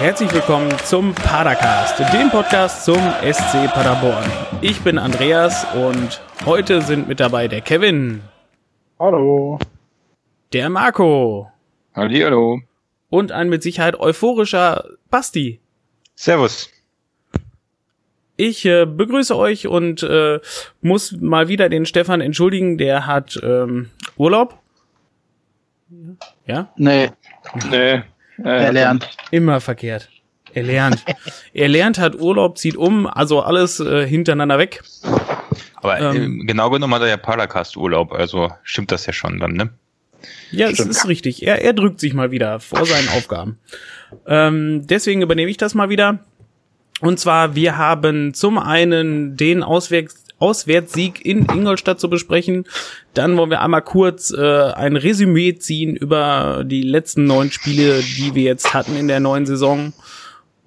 Herzlich 0.00 0.32
willkommen 0.32 0.70
zum 0.86 1.14
Padercast, 1.14 1.98
dem 2.14 2.30
Podcast 2.30 2.86
zum 2.86 2.96
SC 2.96 3.70
Paderborn. 3.70 4.24
Ich 4.62 4.80
bin 4.80 4.96
Andreas 4.96 5.66
und 5.74 6.22
heute 6.46 6.80
sind 6.80 7.06
mit 7.06 7.20
dabei 7.20 7.48
der 7.48 7.60
Kevin. 7.60 8.22
Hallo. 8.98 9.58
Der 10.54 10.70
Marco. 10.70 11.50
Hallo. 11.94 12.62
Und 13.10 13.30
ein 13.30 13.50
mit 13.50 13.62
Sicherheit 13.62 14.00
euphorischer 14.00 14.84
Basti. 15.10 15.60
Servus. 16.14 16.70
Ich 18.38 18.64
äh, 18.64 18.86
begrüße 18.86 19.36
euch 19.36 19.66
und 19.66 20.02
äh, 20.02 20.40
muss 20.80 21.12
mal 21.12 21.48
wieder 21.48 21.68
den 21.68 21.84
Stefan 21.84 22.22
entschuldigen, 22.22 22.78
der 22.78 23.06
hat 23.06 23.38
ähm, 23.42 23.90
Urlaub. 24.16 24.58
Ja? 26.46 26.72
Nee. 26.76 27.10
Nee. 27.70 28.02
Er 28.44 28.72
lernt. 28.72 29.08
Immer 29.30 29.60
verkehrt. 29.60 30.08
Er 30.52 30.62
lernt. 30.62 31.04
er 31.52 31.68
lernt, 31.68 31.98
hat 31.98 32.16
Urlaub, 32.16 32.58
zieht 32.58 32.76
um, 32.76 33.06
also 33.06 33.40
alles 33.40 33.80
äh, 33.80 34.06
hintereinander 34.06 34.58
weg. 34.58 34.82
Aber 35.76 35.98
ähm, 35.98 36.46
genau 36.46 36.70
genommen 36.70 36.94
hat 36.94 37.02
er 37.02 37.08
ja 37.08 37.16
Paracast 37.16 37.76
Urlaub, 37.76 38.12
also 38.12 38.50
stimmt 38.62 38.92
das 38.92 39.06
ja 39.06 39.12
schon 39.12 39.38
dann, 39.40 39.52
ne? 39.52 39.70
Ja, 40.50 40.68
es 40.68 40.80
ist 40.80 41.08
richtig. 41.08 41.46
Er, 41.46 41.62
er 41.62 41.72
drückt 41.72 42.00
sich 42.00 42.12
mal 42.12 42.30
wieder 42.30 42.60
vor 42.60 42.84
seinen 42.84 43.08
Aufgaben. 43.08 43.58
Ähm, 44.26 44.86
deswegen 44.86 45.22
übernehme 45.22 45.50
ich 45.50 45.56
das 45.56 45.74
mal 45.74 45.88
wieder. 45.88 46.18
Und 47.00 47.18
zwar, 47.18 47.54
wir 47.54 47.78
haben 47.78 48.34
zum 48.34 48.58
einen 48.58 49.36
den 49.36 49.62
Auswärts 49.62 50.24
Auswärtssieg 50.40 51.24
in 51.24 51.44
Ingolstadt 51.44 52.00
zu 52.00 52.10
besprechen. 52.10 52.64
Dann 53.14 53.36
wollen 53.36 53.50
wir 53.50 53.60
einmal 53.60 53.82
kurz 53.82 54.32
äh, 54.32 54.72
ein 54.72 54.96
Resümee 54.96 55.54
ziehen 55.56 55.94
über 55.94 56.64
die 56.66 56.82
letzten 56.82 57.26
neun 57.26 57.52
Spiele, 57.52 58.00
die 58.00 58.34
wir 58.34 58.42
jetzt 58.42 58.74
hatten 58.74 58.96
in 58.96 59.06
der 59.06 59.20
neuen 59.20 59.46
Saison. 59.46 59.92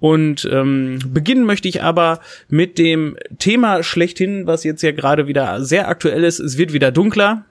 Und 0.00 0.48
ähm, 0.50 0.98
beginnen 1.08 1.44
möchte 1.44 1.68
ich 1.68 1.82
aber 1.82 2.20
mit 2.48 2.78
dem 2.78 3.16
Thema 3.38 3.82
schlechthin, 3.82 4.46
was 4.46 4.62
jetzt 4.62 4.82
ja 4.82 4.92
gerade 4.92 5.26
wieder 5.26 5.64
sehr 5.64 5.88
aktuell 5.88 6.24
ist. 6.24 6.38
Es 6.38 6.56
wird 6.56 6.72
wieder 6.72 6.92
dunkler 6.92 7.44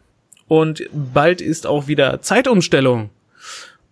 und 0.48 0.84
bald 0.92 1.42
ist 1.42 1.68
auch 1.68 1.88
wieder 1.88 2.22
Zeitumstellung. 2.22 3.10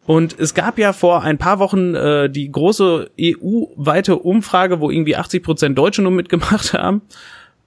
Und 0.06 0.40
es 0.40 0.54
gab 0.54 0.78
ja 0.80 0.94
vor 0.94 1.24
ein 1.24 1.38
paar 1.38 1.60
Wochen 1.60 1.96
äh, 1.96 2.30
die 2.30 2.52
große 2.52 3.12
EU-weite 3.20 4.18
Umfrage, 4.18 4.80
wo 4.80 4.90
irgendwie 4.90 5.16
80 5.16 5.44
Prozent 5.44 5.78
Deutsche 5.78 6.02
nur 6.02 6.12
mitgemacht 6.12 6.74
haben 6.74 7.02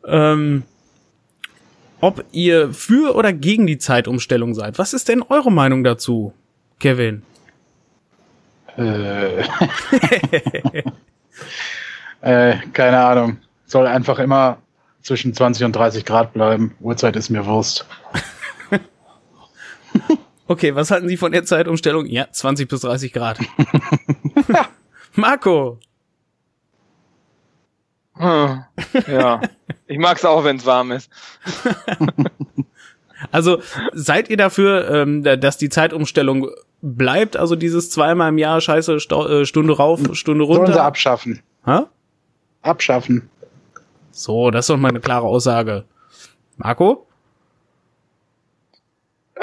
ähm, 0.06 0.62
ob 2.00 2.24
ihr 2.32 2.72
für 2.72 3.14
oder 3.14 3.32
gegen 3.32 3.66
die 3.66 3.78
Zeitumstellung 3.78 4.54
seid. 4.54 4.78
Was 4.78 4.92
ist 4.92 5.08
denn 5.08 5.22
eure 5.22 5.50
Meinung 5.50 5.84
dazu, 5.84 6.34
Kevin? 6.78 7.22
Äh. 8.76 9.40
äh, 12.20 12.56
keine 12.72 12.98
Ahnung. 12.98 13.38
Soll 13.66 13.86
einfach 13.86 14.18
immer 14.18 14.58
zwischen 15.02 15.34
20 15.34 15.64
und 15.64 15.76
30 15.76 16.04
Grad 16.04 16.32
bleiben. 16.32 16.74
Uhrzeit 16.80 17.16
ist 17.16 17.30
mir 17.30 17.46
Wurst. 17.46 17.86
okay, 20.48 20.74
was 20.74 20.90
halten 20.90 21.08
Sie 21.08 21.16
von 21.16 21.32
der 21.32 21.44
Zeitumstellung? 21.44 22.06
Ja, 22.06 22.26
20 22.30 22.68
bis 22.68 22.80
30 22.80 23.12
Grad. 23.12 23.38
Marco. 25.14 25.78
Hm, 28.16 28.64
ja, 29.08 29.40
ich 29.86 29.98
mag's 29.98 30.24
auch, 30.24 30.44
wenn's 30.44 30.64
warm 30.66 30.92
ist. 30.92 31.10
also 33.32 33.60
seid 33.92 34.30
ihr 34.30 34.36
dafür, 34.36 34.90
ähm, 34.90 35.22
dass 35.22 35.58
die 35.58 35.68
Zeitumstellung 35.68 36.50
bleibt? 36.80 37.36
Also 37.36 37.56
dieses 37.56 37.90
zweimal 37.90 38.28
im 38.28 38.38
Jahr 38.38 38.60
Scheiße 38.60 38.94
äh, 38.94 39.44
Stunde 39.44 39.76
rauf, 39.76 40.00
Stunde 40.12 40.44
runter? 40.44 40.66
Sollen 40.66 40.74
sie 40.74 40.82
abschaffen. 40.82 41.42
Hä? 41.64 41.80
Abschaffen. 42.62 43.28
So, 44.10 44.50
das 44.50 44.64
ist 44.64 44.70
doch 44.70 44.76
mal 44.76 44.88
eine 44.88 45.00
klare 45.00 45.26
Aussage. 45.26 45.84
Marco? 46.56 47.06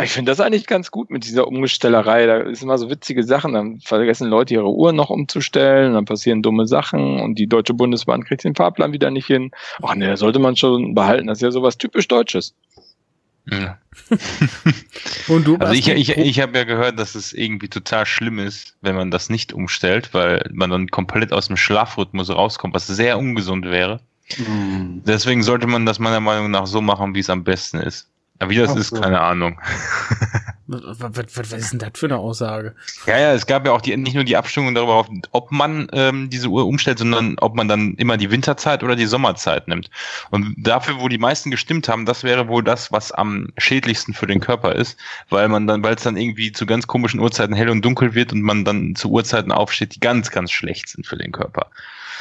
Ich 0.03 0.11
finde 0.11 0.31
das 0.31 0.39
eigentlich 0.39 0.67
ganz 0.67 0.91
gut 0.91 1.09
mit 1.09 1.25
dieser 1.25 1.47
Umgestellerei. 1.47 2.25
Da 2.25 2.37
ist 2.37 2.63
immer 2.63 2.77
so 2.77 2.89
witzige 2.89 3.23
Sachen. 3.23 3.53
Dann 3.53 3.79
vergessen 3.81 4.27
Leute 4.29 4.53
ihre 4.53 4.69
Uhr 4.69 4.93
noch 4.93 5.09
umzustellen, 5.09 5.93
dann 5.93 6.05
passieren 6.05 6.41
dumme 6.41 6.67
Sachen 6.67 7.19
und 7.19 7.35
die 7.35 7.47
Deutsche 7.47 7.73
Bundesbahn 7.73 8.23
kriegt 8.23 8.43
den 8.43 8.55
Fahrplan 8.55 8.93
wieder 8.93 9.11
nicht 9.11 9.27
hin. 9.27 9.51
Ach 9.81 9.95
nee, 9.95 10.15
sollte 10.15 10.39
man 10.39 10.55
schon 10.55 10.95
behalten. 10.95 11.27
Das 11.27 11.39
ist 11.39 11.43
ja 11.43 11.51
sowas 11.51 11.77
typisch 11.77 12.07
Deutsches. 12.07 12.53
Ja. 13.49 13.79
und 15.27 15.47
du 15.47 15.57
also 15.57 15.73
ich, 15.73 15.87
ich, 15.89 16.15
ich 16.15 16.39
habe 16.39 16.57
ja 16.57 16.63
gehört, 16.63 16.99
dass 16.99 17.15
es 17.15 17.33
irgendwie 17.33 17.69
total 17.69 18.05
schlimm 18.05 18.39
ist, 18.39 18.77
wenn 18.81 18.95
man 18.95 19.11
das 19.11 19.29
nicht 19.29 19.51
umstellt, 19.51 20.13
weil 20.13 20.49
man 20.53 20.69
dann 20.69 20.87
komplett 20.89 21.33
aus 21.33 21.47
dem 21.47 21.57
Schlafrhythmus 21.57 22.29
rauskommt, 22.29 22.73
was 22.73 22.87
sehr 22.87 23.17
ungesund 23.17 23.65
wäre. 23.65 23.99
Mhm. 24.37 25.01
Deswegen 25.05 25.43
sollte 25.43 25.67
man 25.67 25.85
das 25.85 25.99
meiner 25.99 26.19
Meinung 26.19 26.51
nach 26.51 26.67
so 26.67 26.81
machen, 26.81 27.15
wie 27.15 27.19
es 27.19 27.29
am 27.29 27.43
besten 27.43 27.77
ist. 27.77 28.10
Ja, 28.41 28.49
wie 28.49 28.55
das 28.55 28.71
Ach 28.71 28.75
ist, 28.77 28.89
so. 28.89 28.99
keine 28.99 29.21
Ahnung. 29.21 29.59
Was, 30.65 30.99
was, 30.99 31.37
was, 31.37 31.51
ist 31.51 31.73
denn 31.73 31.79
das 31.79 31.91
für 31.95 32.05
eine 32.05 32.17
Aussage? 32.17 32.73
Ja, 33.05 33.19
ja, 33.19 33.33
es 33.33 33.45
gab 33.45 33.65
ja 33.65 33.73
auch 33.73 33.81
die, 33.81 33.95
nicht 33.97 34.15
nur 34.15 34.23
die 34.23 34.37
Abstimmung 34.37 34.73
darüber, 34.73 35.05
ob 35.31 35.51
man 35.51 35.87
ähm, 35.91 36.29
diese 36.29 36.47
Uhr 36.47 36.65
umstellt, 36.65 36.99
sondern 36.99 37.35
ob 37.39 37.55
man 37.55 37.67
dann 37.67 37.95
immer 37.95 38.15
die 38.15 38.31
Winterzeit 38.31 38.81
oder 38.81 38.95
die 38.95 39.05
Sommerzeit 39.05 39.67
nimmt. 39.67 39.89
Und 40.29 40.55
dafür, 40.57 40.99
wo 40.99 41.09
die 41.09 41.17
meisten 41.17 41.51
gestimmt 41.51 41.89
haben, 41.89 42.05
das 42.05 42.23
wäre 42.23 42.47
wohl 42.47 42.63
das, 42.63 42.91
was 42.91 43.11
am 43.11 43.49
schädlichsten 43.57 44.13
für 44.13 44.27
den 44.27 44.39
Körper 44.39 44.73
ist, 44.73 44.97
weil 45.29 45.49
man 45.49 45.67
dann, 45.67 45.83
weil 45.83 45.95
es 45.95 46.03
dann 46.03 46.17
irgendwie 46.17 46.51
zu 46.51 46.65
ganz 46.65 46.87
komischen 46.87 47.19
Uhrzeiten 47.19 47.53
hell 47.53 47.69
und 47.69 47.83
dunkel 47.83 48.15
wird 48.15 48.31
und 48.31 48.41
man 48.41 48.65
dann 48.65 48.95
zu 48.95 49.11
Uhrzeiten 49.11 49.51
aufsteht, 49.51 49.95
die 49.95 49.99
ganz, 49.99 50.31
ganz 50.31 50.51
schlecht 50.51 50.87
sind 50.89 51.05
für 51.05 51.17
den 51.17 51.31
Körper. 51.31 51.67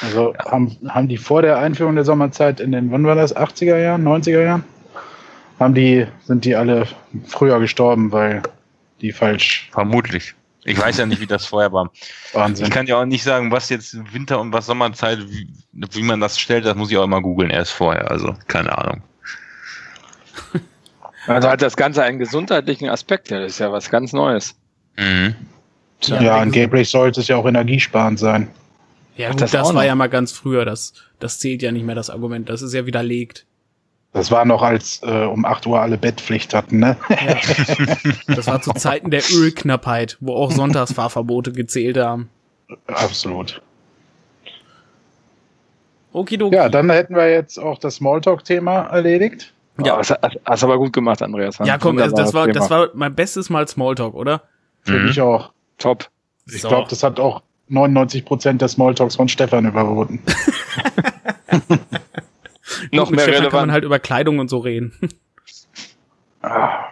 Also 0.03 0.35
haben, 0.39 0.77
haben 0.89 1.09
die 1.09 1.19
vor 1.19 1.43
der 1.43 1.59
Einführung 1.59 1.95
der 1.95 2.05
Sommerzeit 2.05 2.61
in 2.61 2.73
den, 2.73 2.91
wann 2.91 3.05
war 3.05 3.15
das, 3.15 3.35
80er 3.35 3.79
Jahren, 3.79 4.07
90er 4.07 4.43
Jahren? 4.43 4.65
Haben 5.61 5.75
die, 5.75 6.07
sind 6.25 6.45
die 6.45 6.57
alle 6.57 6.89
früher 7.27 7.61
gestorben, 7.61 8.11
weil 8.11 8.43
die 9.01 9.13
falsch. 9.13 9.69
Vermutlich. 9.73 10.35
Ich 10.65 10.79
weiß 10.79 10.99
ja 10.99 11.07
nicht, 11.07 11.21
wie 11.21 11.27
das 11.27 11.47
vorher 11.47 11.73
war. 11.73 11.91
Wahnsinn. 12.33 12.67
Ich 12.67 12.73
kann 12.73 12.87
ja 12.87 13.01
auch 13.01 13.07
nicht 13.07 13.23
sagen, 13.23 13.51
was 13.51 13.69
jetzt 13.69 13.97
Winter- 14.13 14.41
und 14.41 14.53
was 14.53 14.67
Sommerzeit, 14.67 15.21
wie, 15.31 15.49
wie 15.73 16.03
man 16.03 16.21
das 16.21 16.39
stellt, 16.39 16.67
das 16.67 16.75
muss 16.75 16.91
ich 16.91 16.99
auch 16.99 17.05
immer 17.05 17.23
googeln 17.23 17.51
erst 17.51 17.73
vorher. 17.73 18.11
Also, 18.11 18.35
keine 18.47 18.77
Ahnung. 18.77 19.03
Also 21.27 21.49
hat 21.49 21.63
das 21.63 21.77
Ganze 21.77 22.03
einen 22.03 22.19
gesundheitlichen 22.19 22.89
Aspekt, 22.89 23.31
ja, 23.31 23.41
das 23.41 23.53
ist 23.53 23.59
ja 23.59 23.71
was 23.71 23.91
ganz 23.91 24.13
Neues. 24.13 24.57
Mhm. 24.97 25.35
Ja, 26.03 26.23
ja 26.23 26.39
angeblich 26.39 26.89
sollte 26.89 27.21
es 27.21 27.29
ja 27.29 27.37
auch 27.37 27.47
energiesparend 27.47 28.19
sein. 28.19 28.49
Ja, 29.17 29.31
gut, 29.31 29.41
das, 29.43 29.51
das 29.51 29.75
war 29.75 29.85
ja 29.85 29.95
mal 29.95 30.09
ganz 30.09 30.33
früher, 30.33 30.65
das, 30.65 30.95
das 31.19 31.39
zählt 31.39 31.63
ja 31.63 31.73
nicht 31.73 31.85
mehr, 31.85 31.95
das 31.95 32.09
Argument, 32.09 32.49
das 32.49 32.63
ist 32.63 32.73
ja 32.73 32.87
widerlegt. 32.87 33.47
Das 34.13 34.33
war 34.33 34.45
noch, 34.45 34.63
als 34.63 35.01
äh, 35.05 35.25
um 35.25 35.45
8 35.45 35.67
Uhr 35.67 35.81
alle 35.81 35.97
Bettpflicht 35.97 36.53
hatten, 36.53 36.81
ne? 36.81 36.97
Ja. 37.09 37.37
Das 38.35 38.47
war 38.49 38.61
zu 38.61 38.73
Zeiten 38.73 39.11
der 39.11 39.23
Ölknappheit, 39.33 40.17
wo 40.21 40.35
auch 40.35 40.51
Sonntagsfahrverbote 40.51 41.53
gezählt 41.53 41.97
haben. 41.97 42.29
Absolut. 42.89 43.63
Okidoki. 46.13 46.57
Ja, 46.57 46.69
dann 46.69 46.91
hätten 46.91 47.15
wir 47.15 47.31
jetzt 47.31 47.59
auch 47.59 47.79
das 47.79 47.97
Smalltalk-Thema 47.97 48.87
erledigt. 48.87 49.53
Ja, 49.85 49.99
hast, 49.99 50.13
hast 50.45 50.65
aber 50.65 50.77
gut 50.79 50.93
gemacht, 50.93 51.23
Andreas. 51.23 51.59
Ja, 51.65 51.79
komm, 51.79 51.99
also 51.99 52.17
das 52.17 52.35
war, 52.35 52.49
das 52.49 52.69
war 52.69 52.89
mein 52.95 53.15
bestes 53.15 53.49
Mal 53.49 53.69
Smalltalk, 53.69 54.15
oder? 54.15 54.43
Für 54.83 54.99
mhm. 54.99 55.07
mich 55.07 55.21
auch. 55.21 55.53
Top. 55.79 56.11
Ich 56.47 56.63
so. 56.63 56.69
glaube, 56.69 56.89
das 56.91 57.05
hat 57.05 57.21
auch 57.21 57.43
99 57.69 58.25
Prozent 58.25 58.61
der 58.61 58.69
Smalltalks 58.69 59.15
von 59.15 59.29
Stefan 59.29 59.67
überwunden. 59.67 60.21
noch 62.93 63.11
mehr 63.11 63.27
relevant. 63.27 63.51
kann 63.51 63.61
man 63.61 63.73
halt 63.73 63.85
über 63.85 63.99
Kleidung 63.99 64.39
und 64.39 64.49
so 64.49 64.59
reden. 64.59 64.93
Ah, 66.43 66.89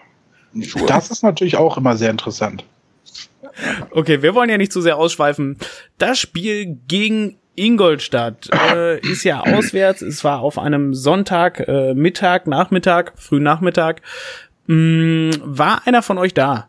das 0.87 1.11
ist 1.11 1.23
natürlich 1.23 1.57
auch 1.57 1.77
immer 1.79 1.97
sehr 1.97 2.11
interessant. 2.11 2.65
Okay, 3.91 4.23
wir 4.23 4.35
wollen 4.35 4.51
ja 4.51 4.59
nicht 4.59 4.73
zu 4.73 4.81
sehr 4.81 4.97
ausschweifen. 4.97 5.57
Das 5.99 6.19
Spiel 6.19 6.79
gegen 6.87 7.39
Ingolstadt 7.57 8.49
äh, 8.53 8.99
ist 9.11 9.25
ja 9.25 9.41
auswärts. 9.41 10.03
Es 10.03 10.23
war 10.25 10.41
auf 10.41 10.59
einem 10.59 10.95
Sonntag, 10.95 11.61
äh, 11.67 11.95
Mittag, 11.95 12.47
Nachmittag, 12.47 13.13
früh 13.17 13.41
Nachmittag. 13.41 14.03
Mm, 14.67 15.31
war 15.43 15.87
einer 15.87 16.03
von 16.03 16.19
euch 16.19 16.35
da? 16.35 16.69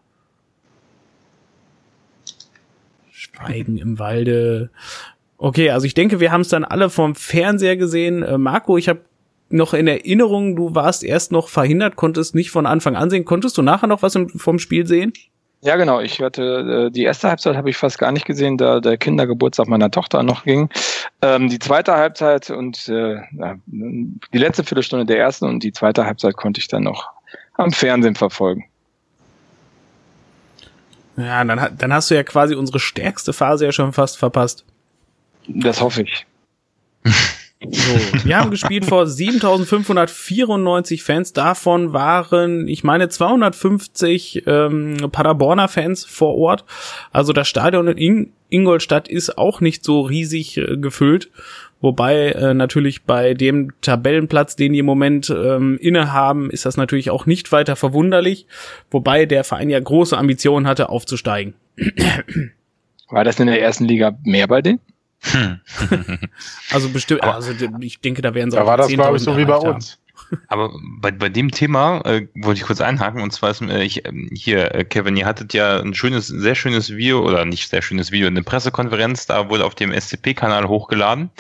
Schweigen 3.12 3.78
im 3.78 4.00
Walde. 4.00 4.70
Okay, 5.42 5.70
also 5.70 5.86
ich 5.86 5.94
denke, 5.94 6.20
wir 6.20 6.34
haben 6.34 6.42
es 6.42 6.50
dann 6.50 6.66
alle 6.66 6.90
vom 6.90 7.16
Fernseher 7.16 7.78
gesehen. 7.78 8.24
Äh, 8.24 8.38
Marco, 8.38 8.78
ich 8.78 8.90
habe 8.90 9.00
noch 9.50 9.74
in 9.74 9.88
Erinnerung, 9.88 10.58
du 10.58 10.76
warst 10.76 11.02
erst 11.04 11.32
noch 11.32 11.48
verhindert, 11.48 11.96
konntest 11.96 12.36
nicht 12.36 12.52
von 12.52 12.66
Anfang 12.66 12.98
an 12.98 13.10
sehen. 13.10 13.24
Konntest 13.24 13.58
du 13.58 13.62
nachher 13.62 13.88
noch 13.88 14.02
was 14.02 14.16
im, 14.16 14.30
vom 14.30 14.60
Spiel 14.60 14.86
sehen? 14.86 15.14
Ja, 15.62 15.78
genau. 15.78 16.02
Ich 16.02 16.22
hatte 16.22 16.88
äh, 16.88 16.92
die 16.92 17.04
erste 17.04 17.30
Halbzeit 17.30 17.56
habe 17.56 17.70
ich 17.70 17.78
fast 17.78 17.98
gar 17.98 18.12
nicht 18.12 18.26
gesehen, 18.26 18.58
da 18.58 18.82
der 18.82 18.98
Kindergeburtstag 18.98 19.68
meiner 19.68 19.90
Tochter 19.90 20.24
noch 20.24 20.44
ging. 20.44 20.70
Ähm, 21.22 21.48
die 21.48 21.60
zweite 21.60 21.96
Halbzeit 21.96 22.50
und 22.50 22.90
äh, 22.90 23.22
die 23.38 24.38
letzte 24.38 24.66
Viertelstunde 24.66 25.06
der 25.06 25.20
ersten 25.20 25.46
und 25.46 25.64
die 25.64 25.72
zweite 25.72 26.06
Halbzeit 26.06 26.36
konnte 26.36 26.60
ich 26.60 26.68
dann 26.68 26.84
noch 26.84 27.10
am 27.54 27.72
Fernsehen 27.72 28.16
verfolgen. 28.16 28.66
Ja, 31.16 31.44
dann, 31.46 31.78
dann 31.78 31.94
hast 31.94 32.12
du 32.12 32.16
ja 32.16 32.24
quasi 32.24 32.56
unsere 32.56 32.80
stärkste 32.80 33.32
Phase 33.32 33.66
ja 33.66 33.72
schon 33.72 33.94
fast 33.94 34.18
verpasst. 34.18 34.66
Das 35.50 35.82
hoffe 35.82 36.04
ich. 36.04 36.26
So, 37.62 37.94
wir 38.24 38.38
haben 38.38 38.52
gespielt 38.52 38.86
vor 38.86 39.06
7594 39.06 41.04
Fans. 41.04 41.34
Davon 41.34 41.92
waren, 41.92 42.70
ich 42.70 42.86
meine, 42.86 43.10
250 43.10 44.44
ähm, 44.48 44.96
Paderborner 45.12 45.68
Fans 45.68 46.06
vor 46.06 46.36
Ort. 46.38 46.64
Also 47.12 47.34
das 47.34 47.50
Stadion 47.50 47.90
in 47.90 48.32
Ingolstadt 48.50 49.10
ist 49.10 49.38
auch 49.38 49.60
nicht 49.60 49.84
so 49.84 50.02
riesig 50.02 50.58
äh, 50.58 50.78
gefüllt. 50.78 51.32
Wobei 51.82 52.30
äh, 52.30 52.54
natürlich 52.54 53.04
bei 53.04 53.34
dem 53.34 53.74
Tabellenplatz, 53.82 54.56
den 54.56 54.72
die 54.72 54.80
im 54.80 54.86
Moment 54.86 55.30
ähm, 55.30 55.78
innehaben, 55.82 56.50
ist 56.50 56.66
das 56.66 56.78
natürlich 56.78 57.10
auch 57.10 57.26
nicht 57.26 57.52
weiter 57.52 57.76
verwunderlich. 57.76 58.48
Wobei 58.90 59.26
der 59.26 59.44
Verein 59.44 59.70
ja 59.70 59.80
große 59.80 60.18
Ambitionen 60.18 60.66
hatte, 60.66 60.90
aufzusteigen. 60.90 61.56
War 63.10 63.24
das 63.26 63.40
in 63.40 63.48
der 63.48 63.62
ersten 63.62 63.86
Liga 63.86 64.18
mehr 64.24 64.48
bei 64.48 64.62
denen? 64.62 64.80
Hm. 65.22 65.60
also 66.72 66.90
bestimmt, 66.90 67.24
also 67.24 67.52
ich 67.82 68.00
denke, 68.00 68.22
da 68.22 68.34
werden 68.34 68.52
sie 68.52 68.58
da 68.58 68.66
war 68.66 68.78
das, 68.78 68.88
glaube 68.88 69.18
ich, 69.18 69.24
so 69.24 69.36
wie 69.38 69.46
bei 69.46 69.58
uns. 69.58 70.00
Aber 70.48 70.72
bei, 70.82 71.12
bei 71.12 71.30
dem 71.30 71.52
Thema 71.52 72.02
äh, 72.06 72.28
wollte 72.36 72.60
ich 72.60 72.68
kurz 72.68 72.82
einhaken 72.82 73.22
und 73.22 73.32
zwar 73.32 73.52
ist 73.52 73.62
äh, 73.62 73.84
ich, 73.84 74.06
äh, 74.06 74.12
hier, 74.34 74.74
äh, 74.76 74.84
Kevin, 74.84 75.18
ihr 75.18 75.26
hattet 75.26 75.54
ja 75.54 75.80
ein 75.80 75.94
schönes, 75.94 76.28
sehr 76.28 76.56
schönes 76.56 76.96
Video 76.96 77.26
oder 77.26 77.46
nicht 77.46 77.70
sehr 77.70 77.82
schönes 77.82 78.12
Video, 78.12 78.28
eine 78.28 78.44
Pressekonferenz, 78.44 79.26
da 79.26 79.50
wurde 79.50 79.66
auf 79.66 79.76
dem 79.76 79.92
SCP-Kanal 79.92 80.68
hochgeladen. 80.68 81.32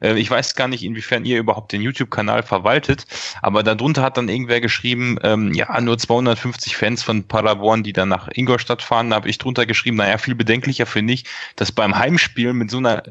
Äh, 0.00 0.18
ich 0.18 0.30
weiß 0.30 0.54
gar 0.54 0.68
nicht, 0.68 0.82
inwiefern 0.82 1.24
ihr 1.24 1.38
überhaupt 1.38 1.72
den 1.72 1.82
YouTube-Kanal 1.82 2.42
verwaltet, 2.42 3.06
aber 3.42 3.62
darunter 3.62 4.02
hat 4.02 4.16
dann 4.16 4.28
irgendwer 4.28 4.60
geschrieben, 4.60 5.18
ähm, 5.22 5.52
ja, 5.52 5.80
nur 5.80 5.98
250 5.98 6.76
Fans 6.76 7.02
von 7.02 7.24
Paderborn, 7.24 7.82
die 7.82 7.92
dann 7.92 8.08
nach 8.08 8.28
Ingolstadt 8.32 8.82
fahren. 8.82 9.10
Da 9.10 9.16
habe 9.16 9.28
ich 9.28 9.38
drunter 9.38 9.66
geschrieben, 9.66 9.96
naja, 9.96 10.18
viel 10.18 10.34
bedenklicher 10.34 10.86
finde 10.86 11.12
ich, 11.14 11.24
dass 11.56 11.72
beim 11.72 11.96
Heimspiel 11.96 12.52
mit 12.52 12.70
so 12.70 12.78
einer 12.78 13.02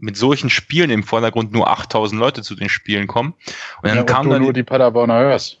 mit 0.00 0.16
solchen 0.16 0.50
Spielen 0.50 0.90
im 0.90 1.02
Vordergrund 1.02 1.52
nur 1.52 1.68
8000 1.70 2.18
Leute 2.18 2.42
zu 2.42 2.54
den 2.54 2.68
Spielen 2.68 3.06
kommen. 3.06 3.34
Und 3.82 3.88
dann 3.88 3.98
ja, 3.98 4.02
kam 4.04 4.26
du 4.26 4.32
dann 4.32 4.42
nur 4.42 4.52
die 4.52 4.62
Paderborner 4.62 5.20
hörst. 5.20 5.58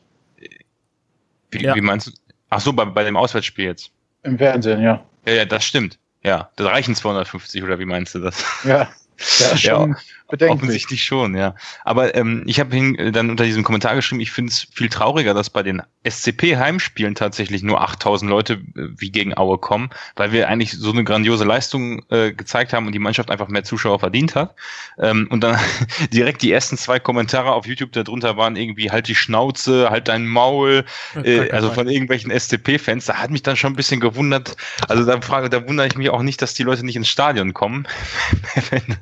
Wie, 1.50 1.62
ja. 1.62 1.74
wie 1.74 1.80
meinst 1.80 2.08
du? 2.08 2.12
Ach 2.48 2.60
so, 2.60 2.72
bei, 2.72 2.84
bei 2.84 3.04
dem 3.04 3.16
Auswärtsspiel 3.16 3.66
jetzt. 3.66 3.90
Im 4.22 4.38
Fernsehen, 4.38 4.82
ja. 4.82 5.04
Ja, 5.26 5.34
ja, 5.34 5.44
das 5.44 5.64
stimmt. 5.64 5.98
Ja, 6.22 6.50
da 6.56 6.68
reichen 6.68 6.94
250 6.94 7.62
oder 7.62 7.78
wie 7.78 7.84
meinst 7.84 8.14
du 8.14 8.20
das? 8.20 8.44
Ja. 8.64 8.90
Ja, 9.38 9.54
schon 9.54 9.90
ja, 9.90 9.96
bedenklich. 10.30 10.62
Offensichtlich 10.62 11.02
schon, 11.02 11.36
ja. 11.36 11.54
Aber 11.84 12.14
ähm, 12.14 12.42
ich 12.46 12.60
habe 12.60 12.76
äh, 12.76 13.10
dann 13.10 13.30
unter 13.30 13.44
diesem 13.44 13.62
Kommentar 13.62 13.94
geschrieben, 13.94 14.20
ich 14.20 14.32
finde 14.32 14.50
es 14.50 14.66
viel 14.72 14.88
trauriger, 14.88 15.34
dass 15.34 15.50
bei 15.50 15.62
den 15.62 15.82
SCP-Heimspielen 16.08 17.14
tatsächlich 17.14 17.62
nur 17.62 17.80
8000 17.80 18.30
Leute 18.30 18.54
äh, 18.54 18.88
wie 18.96 19.10
gegen 19.10 19.36
Aue 19.36 19.58
kommen, 19.58 19.90
weil 20.16 20.32
wir 20.32 20.48
eigentlich 20.48 20.72
so 20.72 20.92
eine 20.92 21.04
grandiose 21.04 21.44
Leistung 21.44 22.02
äh, 22.10 22.32
gezeigt 22.32 22.72
haben 22.72 22.86
und 22.86 22.92
die 22.92 22.98
Mannschaft 22.98 23.30
einfach 23.30 23.48
mehr 23.48 23.64
Zuschauer 23.64 23.98
verdient 23.98 24.34
hat. 24.34 24.54
Ähm, 24.98 25.28
und 25.30 25.42
dann 25.42 25.58
direkt 26.12 26.42
die 26.42 26.52
ersten 26.52 26.76
zwei 26.78 26.98
Kommentare 26.98 27.52
auf 27.52 27.66
YouTube 27.66 27.92
darunter 27.92 28.36
waren 28.36 28.56
irgendwie 28.56 28.90
halt 28.90 29.08
die 29.08 29.14
Schnauze, 29.14 29.90
halt 29.90 30.08
dein 30.08 30.26
Maul, 30.26 30.84
äh, 31.22 31.50
also 31.50 31.70
von 31.70 31.88
irgendwelchen 31.88 32.30
SCP-Fans. 32.30 33.06
Da 33.06 33.14
hat 33.14 33.30
mich 33.30 33.42
dann 33.42 33.56
schon 33.56 33.72
ein 33.72 33.76
bisschen 33.76 34.00
gewundert. 34.00 34.56
Also 34.88 35.04
da 35.04 35.20
frage, 35.20 35.50
da 35.50 35.66
wundere 35.66 35.86
ich 35.86 35.96
mich 35.96 36.10
auch 36.10 36.22
nicht, 36.22 36.40
dass 36.42 36.54
die 36.54 36.62
Leute 36.62 36.84
nicht 36.84 36.96
ins 36.96 37.08
Stadion 37.08 37.52
kommen, 37.52 37.86
wenn, 38.70 38.96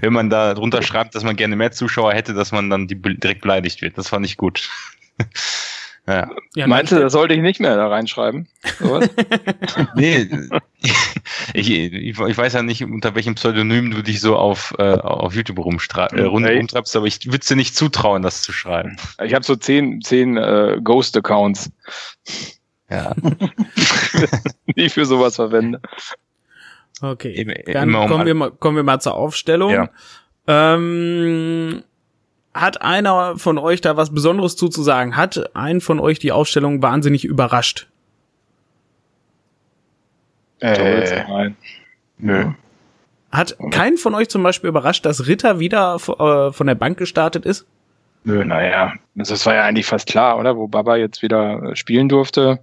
wenn 0.00 0.12
man 0.12 0.30
da 0.30 0.54
drunter 0.54 0.65
schreibt, 0.82 1.14
dass 1.14 1.24
man 1.24 1.36
gerne 1.36 1.56
mehr 1.56 1.72
Zuschauer 1.72 2.12
hätte, 2.12 2.34
dass 2.34 2.52
man 2.52 2.70
dann 2.70 2.88
die 2.88 3.00
direkt 3.00 3.42
beleidigt 3.42 3.82
wird. 3.82 3.98
Das 3.98 4.08
fand 4.08 4.26
ich 4.26 4.36
gut. 4.36 4.68
ja. 6.06 6.30
ja. 6.54 6.66
Meinst 6.66 6.92
du, 6.92 7.00
das 7.00 7.12
sollte 7.12 7.34
ich 7.34 7.40
nicht 7.40 7.60
mehr 7.60 7.76
da 7.76 7.88
reinschreiben? 7.88 8.48
nee, 9.94 10.28
ich, 11.54 11.70
ich, 11.70 12.18
ich, 12.18 12.38
weiß 12.38 12.52
ja 12.52 12.62
nicht, 12.62 12.84
unter 12.84 13.14
welchem 13.14 13.34
Pseudonym 13.34 13.90
du 13.90 14.02
dich 14.02 14.20
so 14.20 14.36
auf, 14.36 14.74
äh, 14.78 14.94
auf 14.94 15.34
YouTube 15.34 15.58
rumstra 15.58 16.06
äh, 16.08 16.18
hey. 16.18 16.58
rumtreibst, 16.58 16.96
aber 16.96 17.06
ich 17.06 17.26
würde 17.26 17.46
dir 17.46 17.56
nicht 17.56 17.76
zutrauen, 17.76 18.22
das 18.22 18.42
zu 18.42 18.52
schreiben. 18.52 18.96
Ich 19.24 19.34
habe 19.34 19.44
so 19.44 19.56
zehn, 19.56 20.00
zehn 20.02 20.36
äh, 20.36 20.78
Ghost-Accounts. 20.82 21.70
Ja. 22.88 23.14
die 24.76 24.82
ich 24.82 24.92
für 24.92 25.06
sowas 25.06 25.36
verwende. 25.36 25.80
Okay, 27.02 27.64
dann 27.66 27.92
kommen, 27.92 28.26
wir 28.26 28.34
mal, 28.34 28.50
kommen 28.52 28.76
wir 28.76 28.82
mal 28.82 29.00
zur 29.00 29.14
Aufstellung. 29.14 29.70
Ja. 29.70 29.90
Ähm, 30.46 31.82
hat 32.54 32.80
einer 32.80 33.38
von 33.38 33.58
euch 33.58 33.80
da 33.80 33.96
was 33.96 34.14
Besonderes 34.14 34.56
zuzusagen? 34.56 35.16
Hat 35.16 35.54
einen 35.54 35.80
von 35.80 36.00
euch 36.00 36.18
die 36.18 36.32
Aufstellung 36.32 36.82
wahnsinnig 36.82 37.24
überrascht? 37.24 37.88
Äh, 40.60 41.24
nein. 41.28 41.56
Nö. 42.18 42.52
Hat 43.30 43.56
keinen 43.70 43.98
von 43.98 44.14
euch 44.14 44.28
zum 44.28 44.42
Beispiel 44.42 44.68
überrascht, 44.68 45.04
dass 45.04 45.26
Ritter 45.26 45.58
wieder 45.58 45.96
äh, 45.96 46.52
von 46.52 46.66
der 46.66 46.74
Bank 46.74 46.96
gestartet 46.96 47.44
ist? 47.44 47.66
Nö, 48.24 48.44
naja, 48.44 48.94
das 49.14 49.44
war 49.44 49.54
ja 49.54 49.64
eigentlich 49.64 49.86
fast 49.86 50.08
klar, 50.08 50.38
oder? 50.38 50.56
Wo 50.56 50.66
Baba 50.66 50.96
jetzt 50.96 51.22
wieder 51.22 51.76
spielen 51.76 52.08
durfte. 52.08 52.60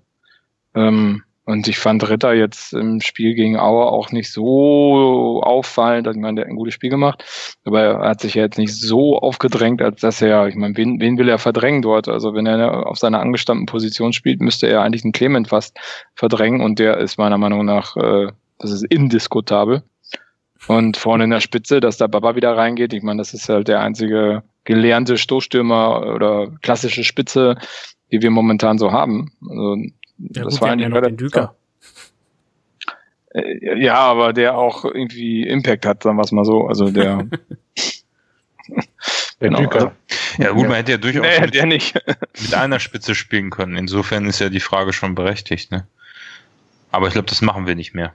Ähm, 0.73 1.23
und 1.45 1.67
ich 1.67 1.77
fand 1.77 2.09
Ritter 2.09 2.33
jetzt 2.33 2.73
im 2.73 3.01
Spiel 3.01 3.33
gegen 3.33 3.57
Auer 3.57 3.91
auch 3.91 4.11
nicht 4.11 4.31
so 4.31 5.41
auffallend. 5.43 6.07
Ich 6.07 6.15
meine, 6.15 6.35
der 6.35 6.45
hat 6.45 6.51
ein 6.51 6.55
gutes 6.55 6.73
Spiel 6.73 6.89
gemacht, 6.89 7.23
aber 7.65 7.81
er 7.81 7.99
hat 7.99 8.21
sich 8.21 8.35
ja 8.35 8.43
jetzt 8.43 8.57
nicht 8.57 8.73
so 8.73 9.17
aufgedrängt, 9.19 9.81
als 9.81 9.99
dass 9.99 10.21
er, 10.21 10.47
ich 10.47 10.55
meine, 10.55 10.77
wen, 10.77 11.01
wen 11.01 11.17
will 11.17 11.27
er 11.27 11.39
verdrängen 11.39 11.81
dort? 11.81 12.07
Also 12.07 12.33
wenn 12.33 12.45
er 12.45 12.87
auf 12.87 12.97
seiner 12.97 13.19
angestammten 13.19 13.65
Position 13.65 14.13
spielt, 14.13 14.39
müsste 14.39 14.67
er 14.67 14.81
eigentlich 14.81 15.01
den 15.01 15.11
Clement 15.11 15.49
fast 15.49 15.77
verdrängen 16.15 16.61
und 16.61 16.79
der 16.79 16.97
ist 16.97 17.17
meiner 17.17 17.37
Meinung 17.37 17.65
nach, 17.65 17.97
äh, 17.97 18.31
das 18.59 18.71
ist 18.71 18.85
indiskutabel. 18.85 19.83
Und 20.69 20.95
vorne 20.95 21.25
in 21.25 21.29
der 21.29 21.41
Spitze, 21.41 21.81
dass 21.81 21.97
da 21.97 22.07
Baba 22.07 22.37
wieder 22.37 22.55
reingeht, 22.55 22.93
ich 22.93 23.03
meine, 23.03 23.17
das 23.17 23.33
ist 23.33 23.49
halt 23.49 23.67
der 23.67 23.81
einzige 23.81 24.43
gelernte 24.63 25.17
Stoßstürmer 25.17 26.13
oder 26.15 26.47
klassische 26.61 27.03
Spitze, 27.03 27.57
die 28.13 28.21
wir 28.21 28.31
momentan 28.31 28.77
so 28.77 28.93
haben. 28.93 29.33
Also 29.49 29.75
ja, 30.17 30.43
das 30.43 30.53
gut, 30.53 30.61
war 30.61 30.71
eigentlich 30.71 30.89
ja 30.89 30.89
noch 30.89 31.01
den 31.01 31.17
Düker. 31.17 31.55
Äh, 33.33 33.83
ja, 33.83 33.95
aber 33.95 34.33
der 34.33 34.57
auch 34.57 34.85
irgendwie 34.85 35.47
Impact 35.47 35.85
hat, 35.85 36.03
sagen 36.03 36.17
wir 36.17 36.23
es 36.23 36.31
mal 36.31 36.45
so. 36.45 36.67
Also 36.67 36.89
der. 36.91 37.27
der 38.67 38.85
genau, 39.39 39.59
Düker. 39.61 39.75
Also, 39.75 39.91
ja 40.37 40.51
gut, 40.51 40.67
man 40.67 40.75
hätte 40.75 40.91
ja 40.93 40.97
durchaus 40.97 41.25
nee, 41.25 41.41
mit, 41.41 41.53
der 41.53 41.65
nicht. 41.65 41.95
mit 42.41 42.53
einer 42.53 42.79
Spitze 42.79 43.15
spielen 43.15 43.49
können. 43.49 43.75
Insofern 43.75 44.25
ist 44.25 44.39
ja 44.39 44.49
die 44.49 44.59
Frage 44.59 44.93
schon 44.93 45.15
berechtigt. 45.15 45.71
Ne? 45.71 45.87
Aber 46.91 47.07
ich 47.07 47.13
glaube, 47.13 47.27
das 47.27 47.41
machen 47.41 47.67
wir 47.67 47.75
nicht 47.75 47.93
mehr. 47.93 48.13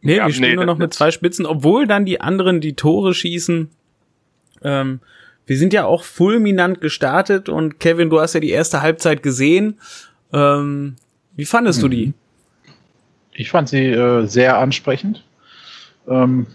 Nee, 0.00 0.16
ja, 0.16 0.26
wir 0.26 0.34
spielen 0.34 0.50
nee, 0.50 0.56
nur 0.56 0.66
noch 0.66 0.78
mit 0.78 0.92
zwei 0.92 1.12
Spitzen, 1.12 1.46
obwohl 1.46 1.86
dann 1.86 2.04
die 2.04 2.20
anderen 2.20 2.60
die 2.60 2.74
Tore 2.74 3.14
schießen. 3.14 3.70
Ähm, 4.62 5.00
wir 5.46 5.58
sind 5.58 5.72
ja 5.72 5.84
auch 5.84 6.04
fulminant 6.04 6.80
gestartet 6.80 7.48
und 7.48 7.80
Kevin, 7.80 8.10
du 8.10 8.20
hast 8.20 8.34
ja 8.34 8.40
die 8.40 8.50
erste 8.50 8.82
Halbzeit 8.82 9.22
gesehen. 9.22 9.80
Ähm, 10.32 10.96
wie 11.34 11.44
fandest 11.44 11.78
mhm. 11.78 11.82
du 11.82 11.88
die? 11.88 12.12
Ich 13.32 13.50
fand 13.50 13.68
sie 13.68 13.86
äh, 13.86 14.26
sehr 14.26 14.58
ansprechend. 14.58 15.24
Ähm, 16.08 16.46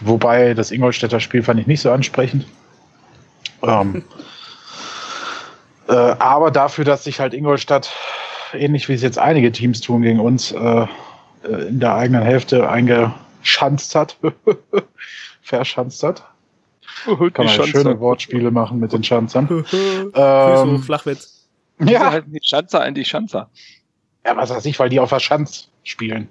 wobei 0.00 0.54
das 0.54 0.70
Ingolstädter 0.70 1.20
Spiel 1.20 1.42
fand 1.42 1.60
ich 1.60 1.66
nicht 1.66 1.80
so 1.80 1.90
ansprechend. 1.90 2.44
Ähm, 3.62 4.04
äh, 5.88 5.92
aber 5.92 6.50
dafür, 6.50 6.84
dass 6.84 7.04
sich 7.04 7.20
halt 7.20 7.32
Ingolstadt, 7.34 7.92
ähnlich 8.52 8.88
wie 8.88 8.94
es 8.94 9.02
jetzt 9.02 9.18
einige 9.18 9.52
Teams 9.52 9.80
tun 9.80 10.02
gegen 10.02 10.20
uns, 10.20 10.52
äh, 10.52 10.86
äh 11.44 11.68
in 11.68 11.80
der 11.80 11.94
eigenen 11.94 12.22
Hälfte 12.22 12.68
eingeschanzt 12.68 13.94
hat, 13.94 14.16
verschanzt 15.42 16.02
hat, 16.02 16.24
kann 17.32 17.46
man 17.46 17.66
schöne 17.66 17.98
Wortspiele 18.00 18.50
machen 18.50 18.78
mit 18.78 18.92
den 18.92 19.02
Schanzern. 19.04 19.64
ähm, 20.14 20.82
Flachwitz. 20.82 21.48
Ja. 21.80 22.12
Halt 22.12 22.26
die 22.28 22.40
Schanzer 22.42 22.82
an 22.82 22.94
die 22.94 23.04
Schanzer. 23.04 23.50
Ja, 24.24 24.36
was 24.36 24.50
weiß 24.50 24.64
ich, 24.66 24.78
weil 24.78 24.88
die 24.88 25.00
auf 25.00 25.10
der 25.10 25.20
Schanz 25.20 25.68
spielen. 25.82 26.28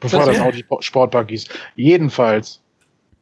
Bevor 0.00 0.26
das, 0.26 0.36
das 0.36 0.40
auch 0.40 0.52
die 0.52 0.64
Sportbar 0.80 1.28
ist. 1.30 1.50
Jedenfalls 1.74 2.60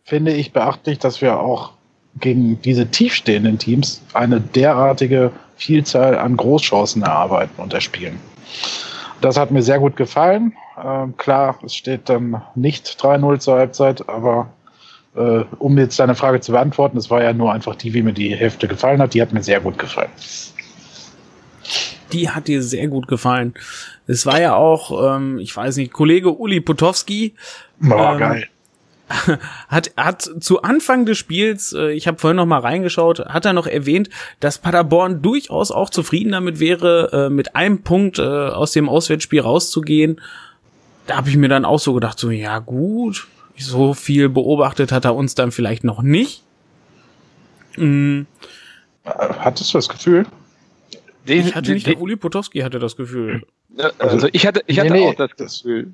finde 0.02 0.32
ich 0.32 0.52
beachtlich, 0.52 0.98
dass 0.98 1.20
wir 1.20 1.38
auch 1.38 1.72
gegen 2.20 2.60
diese 2.62 2.90
tiefstehenden 2.90 3.58
Teams 3.58 4.02
eine 4.12 4.40
derartige 4.40 5.32
Vielzahl 5.56 6.18
an 6.18 6.36
Großchancen 6.36 7.02
erarbeiten 7.02 7.60
und 7.60 7.72
erspielen. 7.72 8.18
Das 9.20 9.36
hat 9.36 9.50
mir 9.50 9.62
sehr 9.62 9.78
gut 9.78 9.96
gefallen. 9.96 10.54
Ähm, 10.82 11.16
klar, 11.16 11.58
es 11.64 11.74
steht 11.74 12.08
dann 12.08 12.42
nicht 12.54 12.86
3-0 12.86 13.38
zur 13.38 13.54
Halbzeit, 13.54 14.08
aber 14.08 14.50
äh, 15.16 15.44
um 15.58 15.78
jetzt 15.78 15.98
deine 15.98 16.14
Frage 16.14 16.40
zu 16.40 16.52
beantworten, 16.52 16.98
es 16.98 17.10
war 17.10 17.22
ja 17.22 17.32
nur 17.32 17.52
einfach 17.52 17.76
die, 17.76 17.94
wie 17.94 18.02
mir 18.02 18.12
die 18.12 18.34
Hälfte 18.34 18.68
gefallen 18.68 19.00
hat. 19.00 19.14
Die 19.14 19.22
hat 19.22 19.32
mir 19.32 19.42
sehr 19.42 19.60
gut 19.60 19.78
gefallen. 19.78 20.10
Die 22.12 22.28
hat 22.30 22.48
dir 22.48 22.62
sehr 22.62 22.88
gut 22.88 23.08
gefallen. 23.08 23.54
Es 24.06 24.26
war 24.26 24.40
ja 24.40 24.54
auch, 24.54 25.16
ähm, 25.16 25.38
ich 25.38 25.56
weiß 25.56 25.76
nicht, 25.76 25.92
Kollege 25.92 26.30
Uli 26.30 26.60
Potowski. 26.60 27.34
Boah, 27.80 28.12
ähm, 28.12 28.18
geil. 28.18 28.48
hat 29.68 29.92
hat 29.96 30.30
zu 30.40 30.62
Anfang 30.62 31.04
des 31.04 31.18
Spiels, 31.18 31.72
äh, 31.72 31.92
ich 31.92 32.06
habe 32.06 32.18
vorhin 32.18 32.36
noch 32.36 32.46
mal 32.46 32.60
reingeschaut, 32.60 33.20
hat 33.20 33.44
er 33.44 33.52
noch 33.52 33.66
erwähnt, 33.66 34.08
dass 34.40 34.58
Paderborn 34.58 35.20
durchaus 35.20 35.70
auch 35.70 35.90
zufrieden 35.90 36.32
damit 36.32 36.58
wäre, 36.58 37.26
äh, 37.26 37.30
mit 37.30 37.54
einem 37.54 37.82
Punkt 37.82 38.18
äh, 38.18 38.22
aus 38.22 38.72
dem 38.72 38.88
Auswärtsspiel 38.88 39.40
rauszugehen 39.40 40.20
da 41.06 41.16
habe 41.16 41.28
ich 41.28 41.36
mir 41.36 41.48
dann 41.48 41.64
auch 41.64 41.78
so 41.78 41.92
gedacht, 41.94 42.18
so, 42.18 42.30
ja 42.30 42.58
gut, 42.58 43.26
so 43.56 43.94
viel 43.94 44.28
beobachtet 44.28 44.92
hat 44.92 45.04
er 45.04 45.14
uns 45.14 45.34
dann 45.34 45.52
vielleicht 45.52 45.84
noch 45.84 46.02
nicht. 46.02 46.42
Mhm. 47.76 48.26
Hattest 49.04 49.74
du 49.74 49.78
das 49.78 49.88
Gefühl? 49.88 50.26
Den, 51.28 51.46
ich 51.46 51.54
hatte 51.54 51.72
nicht, 51.72 51.86
den, 51.86 51.94
der 51.94 52.02
Uli 52.02 52.16
Potowski 52.16 52.60
hatte 52.60 52.78
das 52.78 52.96
Gefühl. 52.96 53.42
Also 53.98 54.28
ich 54.32 54.46
hatte, 54.46 54.62
ich 54.66 54.78
hatte 54.78 54.92
nee, 54.92 55.08
auch 55.08 55.14
das 55.14 55.36
Gefühl, 55.36 55.92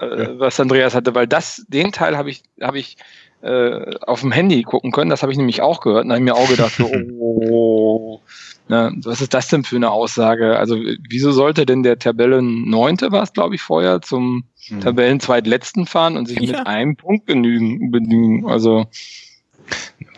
äh, 0.00 0.28
was 0.38 0.60
Andreas 0.60 0.94
hatte, 0.94 1.14
weil 1.14 1.26
das, 1.26 1.64
den 1.68 1.92
Teil 1.92 2.16
habe 2.16 2.30
ich, 2.30 2.42
habe 2.60 2.78
ich 2.78 2.96
äh, 3.42 3.96
auf 4.00 4.20
dem 4.20 4.32
Handy 4.32 4.62
gucken 4.62 4.92
können. 4.92 5.10
Das 5.10 5.22
habe 5.22 5.32
ich 5.32 5.38
nämlich 5.38 5.62
auch 5.62 5.80
gehört. 5.80 6.04
Und 6.04 6.12
habe 6.12 6.20
mir 6.20 6.34
auch 6.34 6.48
gedacht, 6.48 6.74
so, 6.76 6.86
oh, 7.20 8.20
ne, 8.68 8.92
was 9.04 9.20
ist 9.20 9.34
das 9.34 9.48
denn 9.48 9.64
für 9.64 9.76
eine 9.76 9.90
Aussage? 9.90 10.58
Also 10.58 10.76
wieso 11.08 11.32
sollte 11.32 11.66
denn 11.66 11.82
der 11.82 11.98
Tabellen 11.98 12.68
neunte 12.68 13.12
war 13.12 13.22
es, 13.22 13.32
glaube 13.32 13.54
ich, 13.54 13.62
vorher 13.62 14.02
zum 14.02 14.44
hm. 14.66 14.80
Tabellen 14.80 15.20
zweitletzten 15.20 15.86
fahren 15.86 16.16
und 16.16 16.26
sich 16.26 16.40
ja. 16.40 16.58
mit 16.58 16.66
einem 16.66 16.96
Punkt 16.96 17.26
genügen, 17.26 17.92
genügen? 17.92 18.48
Also 18.48 18.86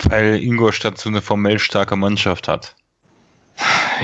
weil 0.05 0.43
Ingolstadt 0.43 0.99
so 0.99 1.09
eine 1.09 1.23
formell 1.23 1.59
starke 1.59 1.97
Mannschaft 1.97 2.49
hat. 2.49 2.77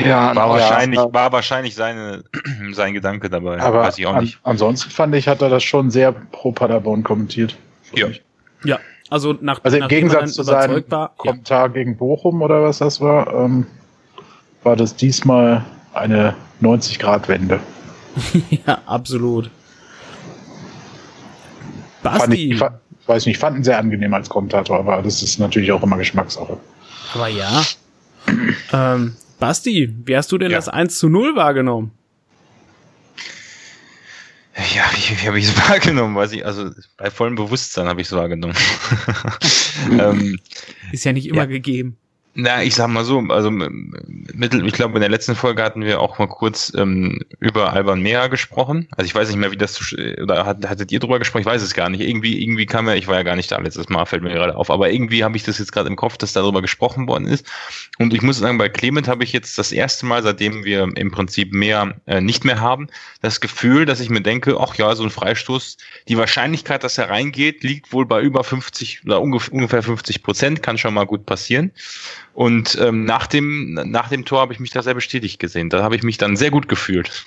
Ja, 0.05 0.35
war 0.35 0.51
wahrscheinlich, 0.51 0.99
ja, 0.99 1.13
war 1.13 1.33
wahrscheinlich 1.33 1.75
seine, 1.75 2.25
sein 2.73 2.93
Gedanke 2.93 3.31
dabei. 3.31 3.61
Aber 3.61 3.81
Weiß 3.81 3.99
ich 3.99 4.07
auch 4.07 4.21
nicht. 4.21 4.39
An, 4.43 4.53
ansonsten 4.53 4.91
fand 4.91 5.15
ich, 5.15 5.29
hat 5.29 5.41
er 5.43 5.49
das 5.49 5.63
schon 5.63 5.91
sehr 5.91 6.13
pro 6.13 6.53
Paderborn 6.53 7.03
kommentiert. 7.03 7.57
Ja. 7.95 8.09
Ja, 8.65 8.79
also 9.11 9.35
nach 9.41 9.61
Also 9.63 9.77
im 9.77 9.89
Gegensatz 9.89 10.35
zu 10.35 10.43
seinem 10.43 10.85
war, 10.89 11.15
Kommentar 11.17 11.67
ja. 11.67 11.69
gegen 11.69 11.97
Bochum 11.97 12.43
oder 12.43 12.63
was 12.63 12.79
das 12.79 13.01
war, 13.01 13.33
ähm, 13.33 13.67
war 14.63 14.77
das 14.77 14.97
diesmal 14.97 15.65
eine 15.95 16.35
90-Grad-Wende. 16.63 17.61
ja, 18.67 18.79
absolut. 18.87 19.51
Basti. 22.03 22.53
Ich, 22.53 22.61
ich, 22.61 23.09
weiß 23.09 23.27
nicht, 23.27 23.39
fanden 23.39 23.63
sehr 23.63 23.79
angenehm 23.79 24.13
als 24.15 24.29
Kommentator, 24.29 24.79
aber 24.79 25.03
das 25.03 25.23
ist 25.23 25.39
natürlich 25.39 25.71
auch 25.71 25.83
immer 25.83 25.97
Geschmackssache. 25.97 26.59
Aber 27.15 27.29
ja. 27.29 27.63
ähm, 28.73 29.17
Basti, 29.39 29.95
wie 30.05 30.17
hast 30.17 30.33
du 30.33 30.39
denn 30.39 30.51
ja. 30.51 30.59
das 30.59 30.69
1 30.69 30.99
zu 30.99 31.09
0 31.09 31.37
wahrgenommen? 31.37 31.93
Ja, 34.75 34.85
wie, 34.93 35.23
wie 35.23 35.27
habe 35.27 35.39
ich 35.39 35.47
es 35.47 35.57
wahrgenommen? 35.69 36.17
Weiß 36.17 36.33
ich, 36.33 36.47
also 36.47 36.71
bei 36.97 37.11
vollem 37.11 37.35
Bewusstsein 37.35 37.87
habe 37.87 38.01
ich 38.01 38.07
es 38.07 38.13
wahrgenommen. 38.13 38.57
ähm, 39.91 40.39
ist 40.93 41.05
ja 41.05 41.13
nicht 41.13 41.27
immer 41.27 41.43
ja. 41.43 41.47
gegeben. 41.47 41.99
Na, 42.39 42.63
ich 42.63 42.75
sag 42.75 42.89
mal 42.89 43.03
so, 43.03 43.19
also 43.31 43.51
mittel, 43.51 44.67
ich 44.67 44.75
glaube, 44.75 44.97
in 44.97 45.01
der 45.01 45.09
letzten 45.09 45.35
Folge 45.35 45.63
hatten 45.63 45.83
wir 45.83 46.01
auch 46.01 46.19
mal 46.19 46.27
kurz 46.27 46.71
ähm, 46.77 47.21
über 47.41 47.73
Alban 47.73 48.03
Mea 48.03 48.27
gesprochen. 48.27 48.89
Also 48.95 49.07
ich 49.07 49.15
weiß 49.15 49.29
nicht 49.29 49.39
mehr, 49.39 49.53
wie 49.53 49.57
das 49.57 49.95
oder 50.23 50.45
hat, 50.45 50.69
hattet 50.69 50.93
ihr 50.93 51.01
drüber 51.01 51.19
gesprochen? 51.19 51.41
Ich 51.41 51.47
weiß 51.47 51.63
es 51.63 51.73
gar 51.73 51.89
nicht. 51.89 52.03
Irgendwie, 52.03 52.43
irgendwie 52.43 52.67
kam 52.67 52.89
ja, 52.89 52.95
ich 52.95 53.07
war 53.07 53.15
ja 53.15 53.23
gar 53.23 53.37
nicht 53.37 53.51
da 53.51 53.57
letztes 53.57 53.89
Mal, 53.89 54.05
fällt 54.05 54.23
mir 54.23 54.35
gerade 54.35 54.55
auf. 54.55 54.71
Aber 54.71 54.91
irgendwie 54.91 55.25
habe 55.25 55.35
ich 55.35 55.45
das 55.45 55.59
jetzt 55.59 55.73
gerade 55.73 55.89
im 55.89 55.97
Kopf, 55.97 56.19
dass 56.19 56.35
darüber 56.35 56.61
gesprochen 56.61 57.09
worden 57.09 57.27
ist. 57.27 57.47
Und 57.99 58.13
ich 58.13 58.21
muss 58.21 58.37
sagen, 58.37 58.59
bei 58.59 58.69
Clement 58.69 59.09
habe 59.09 59.25
ich 59.25 59.33
jetzt 59.33 59.57
das 59.57 59.73
erste 59.73 60.05
Mal, 60.05 60.23
seitdem 60.23 60.63
wir 60.63 60.91
im 60.95 61.11
Prinzip 61.11 61.55
mehr 61.55 61.95
äh, 62.05 62.21
nicht 62.21 62.45
mehr 62.45 62.61
haben, 62.61 62.89
das 63.23 63.41
Gefühl, 63.41 63.87
dass 63.87 64.01
ich 64.01 64.11
mir 64.11 64.21
denke, 64.21 64.59
ach 64.61 64.75
ja, 64.75 64.95
so 64.95 65.05
ein 65.05 65.11
Freistoß, 65.11 65.79
die 66.09 66.19
Wahrscheinlichkeit, 66.19 66.85
dass 66.85 66.99
er 66.99 67.09
reingeht, 67.09 67.63
liegt 67.63 67.95
wohl 67.95 68.05
bei 68.05 68.21
über 68.21 68.45
50 68.45 69.05
oder 69.07 69.23
ungefähr 69.23 69.83
50 69.83 70.23
Prozent, 70.23 70.63
kann 70.63 70.77
schon 70.77 70.93
mal 70.93 71.07
gut 71.07 71.25
passieren. 71.25 71.73
Und 72.37 72.77
ähm, 72.83 73.07
nach, 73.07 73.27
dem, 73.27 73.73
nach 73.73 74.11
dem 74.11 74.27
Tor 74.27 74.41
habe 74.43 74.53
ich 74.53 74.61
mich 74.61 74.71
da 74.71 74.83
sehr 74.83 74.93
bestätigt 74.93 75.41
gesehen. 75.41 75.71
Da 75.71 75.83
habe 75.83 75.97
ich 75.97 76.03
mich 76.03 76.19
dann 76.19 76.37
sehr 76.37 76.51
gut 76.51 76.69
gefühlt. 76.69 77.25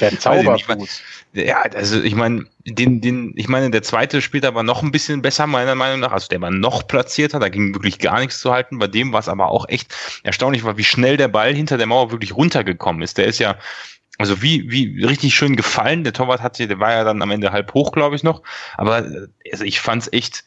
der 0.00 0.18
Zauberfuß. 0.18 1.00
Ja, 1.32 1.62
also 1.62 2.02
ich 2.02 2.16
meine, 2.16 2.46
den, 2.64 3.00
den, 3.00 3.32
ich 3.36 3.46
meine, 3.46 3.70
der 3.70 3.84
zweite 3.84 4.20
spielt 4.20 4.44
aber 4.44 4.64
noch 4.64 4.82
ein 4.82 4.90
bisschen 4.90 5.22
besser, 5.22 5.46
meiner 5.46 5.76
Meinung 5.76 6.00
nach. 6.00 6.10
Also 6.10 6.26
der 6.26 6.40
war 6.40 6.50
noch 6.50 6.88
platzierter, 6.88 7.38
da 7.38 7.50
ging 7.50 7.72
wirklich 7.72 8.00
gar 8.00 8.18
nichts 8.18 8.40
zu 8.40 8.52
halten. 8.52 8.80
Bei 8.80 8.88
dem 8.88 9.12
war 9.12 9.20
es 9.20 9.28
aber 9.28 9.46
auch 9.46 9.68
echt 9.68 9.94
erstaunlich, 10.24 10.64
war, 10.64 10.76
wie 10.76 10.82
schnell 10.82 11.16
der 11.16 11.28
Ball 11.28 11.54
hinter 11.54 11.78
der 11.78 11.86
Mauer 11.86 12.10
wirklich 12.10 12.34
runtergekommen 12.34 13.00
ist. 13.00 13.16
Der 13.16 13.26
ist 13.26 13.38
ja, 13.38 13.56
also 14.18 14.42
wie, 14.42 14.68
wie 14.72 15.04
richtig 15.04 15.36
schön 15.36 15.54
gefallen. 15.54 16.02
Der 16.02 16.14
Torwart 16.14 16.42
hat 16.42 16.56
hier, 16.56 16.66
der 16.66 16.80
war 16.80 16.90
ja 16.90 17.04
dann 17.04 17.22
am 17.22 17.30
Ende 17.30 17.52
halb 17.52 17.74
hoch, 17.74 17.92
glaube 17.92 18.16
ich, 18.16 18.24
noch. 18.24 18.42
Aber 18.76 19.06
also 19.52 19.62
ich 19.62 19.80
fand's 19.80 20.08
echt, 20.10 20.42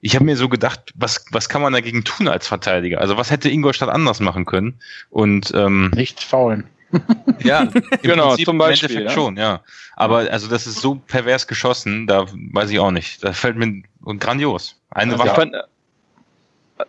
ich 0.00 0.14
habe 0.14 0.24
mir 0.24 0.36
so 0.36 0.48
gedacht, 0.48 0.92
was, 0.94 1.24
was 1.30 1.48
kann 1.48 1.62
man 1.62 1.72
dagegen 1.72 2.04
tun 2.04 2.28
als 2.28 2.46
Verteidiger? 2.46 3.00
Also 3.00 3.16
was 3.16 3.30
hätte 3.30 3.50
Ingolstadt 3.50 3.88
anders 3.88 4.20
machen 4.20 4.46
können? 4.46 4.80
Und 5.10 5.52
ähm, 5.54 5.90
nicht 5.94 6.22
faulen. 6.22 6.64
ja, 7.44 7.68
genau, 8.02 8.28
Prinzip, 8.28 8.46
zum 8.46 8.58
Beispiel. 8.58 9.02
ja. 9.04 9.10
schon, 9.10 9.36
ja. 9.36 9.60
Aber 9.94 10.30
also 10.30 10.48
das 10.48 10.66
ist 10.66 10.80
so 10.80 10.96
pervers 10.96 11.46
geschossen, 11.46 12.06
da 12.06 12.26
weiß 12.52 12.70
ich 12.70 12.80
auch 12.80 12.90
nicht. 12.90 13.22
Da 13.22 13.32
fällt 13.32 13.56
mir 13.56 13.82
und 14.02 14.20
grandios. 14.20 14.76
Eine 14.90 15.12
also 15.12 15.24
Waffe 15.24 15.68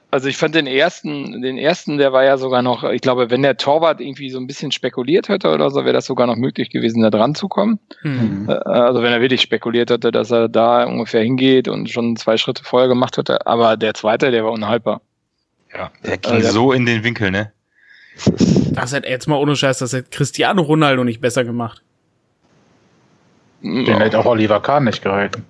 also 0.10 0.27
ich 0.27 0.38
fand 0.38 0.55
den 0.55 0.67
ersten, 0.67 1.41
den 1.41 1.57
ersten, 1.57 1.98
der 1.98 2.13
war 2.13 2.24
ja 2.24 2.38
sogar 2.38 2.62
noch, 2.62 2.83
ich 2.83 3.01
glaube, 3.01 3.29
wenn 3.29 3.41
der 3.41 3.57
Torwart 3.57 4.01
irgendwie 4.01 4.29
so 4.29 4.39
ein 4.39 4.48
bisschen 4.48 4.71
spekuliert 4.71 5.29
hätte 5.29 5.51
oder 5.51 5.69
so, 5.69 5.83
wäre 5.83 5.93
das 5.93 6.05
sogar 6.05 6.27
noch 6.27 6.36
möglich 6.36 6.69
gewesen, 6.69 7.01
da 7.01 7.10
dran 7.10 7.36
zu 7.36 7.48
kommen. 7.48 7.79
Mhm. 8.03 8.48
Äh, 8.50 8.53
also 8.53 9.01
wenn 9.01 9.12
er 9.12 9.21
wirklich 9.21 9.41
spekuliert 9.41 9.89
hätte, 9.89 10.12
dass 10.12 10.31
er 10.31 10.50
da 10.50 10.83
ungefähr 10.86 11.24
hingeht 11.24 11.67
und 11.67 11.89
schon 11.89 12.15
zwei 12.15 12.38
Schritte 12.38 12.63
vorher 12.63 12.89
gemacht 12.89 13.17
hätte. 13.17 13.45
Aber 13.48 13.77
der 13.77 13.93
zweite, 13.93 14.31
der 14.31 14.43
war 14.43 14.51
unhaltbar. 14.51 15.01
Ja, 15.74 15.91
der 16.03 16.17
ging 16.17 16.33
also, 16.33 16.51
so 16.51 16.71
in 16.71 16.86
den 16.86 17.03
Winkel, 17.03 17.31
ne? 17.31 17.51
Das 18.71 18.93
hat 18.93 19.05
jetzt 19.05 19.27
mal 19.27 19.38
ohne 19.38 19.55
Scheiß, 19.55 19.79
das 19.79 19.93
hat 19.93 20.12
Cristiano 20.12 20.62
Ronaldo 20.62 21.03
nicht 21.03 21.21
besser 21.21 21.43
gemacht. 21.43 21.81
Den 23.62 23.88
oh. 23.88 24.00
hätte 24.00 24.19
auch 24.19 24.25
Oliver 24.25 24.60
Kahn 24.62 24.86
nicht 24.86 25.01
gehalten. 25.01 25.45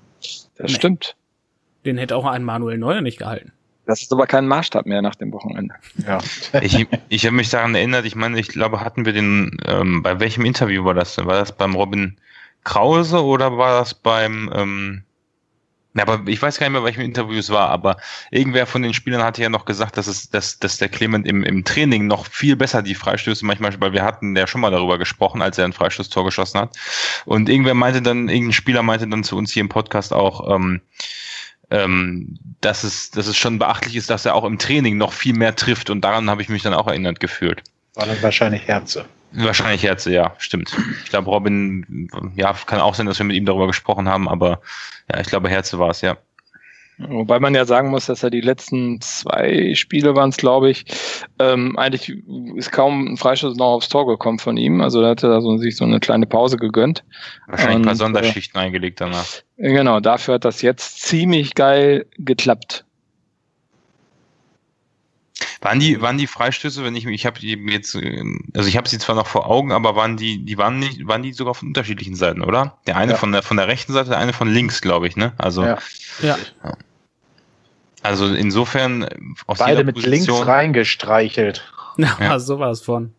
Das 0.58 0.72
nee. 0.72 0.78
stimmt. 0.78 1.16
Den 1.86 1.98
hätte 1.98 2.16
auch 2.16 2.26
ein 2.26 2.44
Manuel 2.44 2.78
Neuer 2.78 3.02
nicht 3.02 3.18
gehalten. 3.18 3.52
Das 3.92 4.02
ist 4.02 4.14
aber 4.14 4.26
kein 4.26 4.48
Maßstab 4.48 4.86
mehr 4.86 5.02
nach 5.02 5.16
dem 5.16 5.34
Wochenende. 5.34 5.76
Ja. 6.08 6.20
ich 6.62 6.88
ich 7.10 7.26
habe 7.26 7.36
mich 7.36 7.50
daran 7.50 7.76
erinnert, 7.76 8.06
ich 8.06 8.16
meine, 8.16 8.40
ich 8.40 8.48
glaube, 8.48 8.80
hatten 8.80 9.06
wir 9.06 9.12
den, 9.12 9.58
ähm, 9.66 10.02
bei 10.02 10.18
welchem 10.22 10.46
Interview 10.46 10.86
war 10.86 10.94
das 10.94 11.16
denn? 11.16 11.26
War 11.26 11.36
das 11.36 11.52
beim 11.52 11.76
Robin 11.76 12.16
Krause 12.64 13.22
oder 13.22 13.58
war 13.58 13.80
das 13.80 13.94
beim, 13.94 14.50
ähm, 14.56 15.04
ja, 15.94 16.08
aber 16.08 16.26
ich 16.26 16.42
weiß 16.42 16.58
gar 16.58 16.68
nicht 16.68 16.72
mehr, 16.72 16.86
welchem 16.86 17.02
Interview 17.02 17.38
es 17.38 17.50
war, 17.50 17.68
aber 17.68 17.98
irgendwer 18.30 18.66
von 18.66 18.82
den 18.82 18.94
Spielern 18.94 19.24
hatte 19.24 19.42
ja 19.42 19.50
noch 19.50 19.66
gesagt, 19.66 19.98
dass 19.98 20.08
es, 20.08 20.30
dass, 20.30 20.58
dass 20.58 20.78
der 20.78 20.88
Clement 20.88 21.28
im, 21.28 21.44
im 21.44 21.66
Training 21.66 22.08
noch 22.08 22.28
viel 22.28 22.56
besser 22.56 22.82
die 22.82 22.96
Freistöße 22.96 23.46
manchmal, 23.46 23.74
weil 23.82 23.92
wir 23.92 24.06
hatten 24.06 24.38
ja 24.38 24.48
schon 24.48 24.62
mal 24.62 24.72
darüber 24.72 25.00
gesprochen, 25.00 25.42
als 25.42 25.58
er 25.58 25.66
ein 25.66 25.74
Freistoßtor 25.74 26.24
geschossen 26.24 26.62
hat. 26.62 26.78
Und 27.26 27.50
irgendwer 27.50 27.74
meinte 27.74 28.02
dann, 28.02 28.30
irgendein 28.30 28.54
Spieler 28.54 28.84
meinte 28.84 29.06
dann 29.10 29.26
zu 29.26 29.36
uns 29.36 29.52
hier 29.52 29.60
im 29.60 29.68
Podcast 29.68 30.14
auch, 30.14 30.56
ähm, 30.56 30.80
ähm, 31.72 32.38
dass, 32.60 32.84
es, 32.84 33.12
dass 33.12 33.28
es 33.28 33.38
schon 33.38 33.58
beachtlich 33.58 33.96
ist, 33.96 34.10
dass 34.10 34.26
er 34.26 34.36
auch 34.36 34.44
im 34.44 34.60
Training 34.60 34.98
noch 34.98 35.14
viel 35.14 35.34
mehr 35.34 35.56
trifft 35.56 35.90
und 35.90 36.02
daran 36.02 36.30
habe 36.30 36.42
ich 36.42 36.50
mich 36.50 36.62
dann 36.62 36.74
auch 36.74 36.88
erinnert 36.88 37.20
gefühlt. 37.20 37.64
War 37.96 38.06
dann 38.06 38.22
wahrscheinlich 38.22 38.68
Herze. 38.68 39.06
Wahrscheinlich 39.34 39.84
Herze, 39.84 40.12
ja, 40.12 40.36
stimmt. 40.38 40.76
Ich 41.04 41.10
glaube, 41.10 41.30
Robin, 41.30 42.10
ja, 42.36 42.54
kann 42.66 42.82
auch 42.82 42.96
sein, 42.96 43.06
dass 43.06 43.18
wir 43.18 43.26
mit 43.26 43.38
ihm 43.38 43.46
darüber 43.46 43.68
gesprochen 43.68 44.10
haben, 44.10 44.28
aber 44.28 44.62
ja, 45.12 45.22
ich 45.22 45.28
glaube, 45.28 45.50
Herze 45.50 45.80
war 45.80 45.90
es, 45.90 46.02
ja. 46.02 46.18
Wobei 47.10 47.40
man 47.40 47.56
ja 47.56 47.66
sagen 47.66 47.90
muss, 47.90 48.06
dass 48.06 48.24
er 48.24 48.30
die 48.30 48.42
letzten 48.42 49.02
zwei 49.02 49.74
Spiele 49.76 50.16
waren 50.16 50.30
es, 50.30 50.38
glaube 50.38 50.70
ich, 50.70 50.86
ähm, 51.40 51.78
eigentlich 51.78 52.16
ist 52.56 52.72
kaum 52.72 53.14
ein 53.14 53.18
Freischuss 53.18 53.58
noch 53.58 53.74
aufs 53.74 53.90
Tor 53.90 54.08
gekommen 54.08 54.40
von 54.40 54.58
ihm. 54.58 54.82
Also 54.82 55.02
da 55.02 55.10
hat 55.10 55.24
er 55.24 55.42
so, 55.42 55.58
sich 55.58 55.76
so 55.76 55.86
eine 55.86 56.00
kleine 56.00 56.26
Pause 56.26 56.58
gegönnt. 56.58 57.04
Wahrscheinlich 57.48 57.76
Und, 57.78 57.82
ein 57.84 57.86
paar 57.86 57.96
Sonderschichten 57.96 58.60
äh, 58.60 58.64
eingelegt 58.64 59.02
danach. 59.02 59.26
Genau, 59.58 60.00
dafür 60.00 60.36
hat 60.36 60.46
das 60.46 60.62
jetzt 60.62 61.02
ziemlich 61.02 61.56
geil 61.56 62.06
geklappt. 62.18 62.86
Waren 65.62 65.80
die, 65.80 66.02
waren 66.02 66.18
die 66.18 66.28
Freistöße, 66.28 66.84
wenn 66.84 66.96
ich 66.96 67.06
ich 67.06 67.26
habe 67.26 67.40
die 67.40 67.54
jetzt, 67.70 67.96
also 67.96 68.68
ich 68.68 68.78
habe 68.78 68.90
sie 68.90 68.98
zwar 68.98 69.16
noch 69.16 69.28
vor 69.28 69.48
Augen, 69.48 69.72
aber 69.72 69.96
waren 69.96 70.18
die, 70.18 70.44
die 70.44 70.58
waren 70.58 70.80
nicht, 70.80 71.08
waren 71.08 71.22
die 71.22 71.34
sogar 71.34 71.54
von 71.54 71.68
unterschiedlichen 71.68 72.16
Seiten, 72.16 72.42
oder? 72.42 72.80
Der 72.88 72.98
eine 72.98 73.14
ja. 73.14 73.18
von 73.18 73.32
der 73.32 73.44
von 73.44 73.58
der 73.58 73.68
rechten 73.68 73.94
Seite, 73.94 74.10
der 74.10 74.18
eine 74.18 74.34
von 74.34 74.52
links, 74.52 74.82
glaube 74.82 75.08
ich, 75.08 75.16
ne? 75.16 75.34
Also 75.38 75.64
ja. 75.64 75.78
ja. 76.22 76.38
Also 78.04 78.28
insofern 78.28 79.08
auf 79.48 79.60
Beide 79.60 79.84
mit 79.84 79.96
Position, 79.96 80.38
links 80.38 80.48
reingestreichelt. 80.48 81.72
Ja, 81.98 82.18
ja. 82.20 82.40
sowas 82.40 82.82
von. 82.82 83.14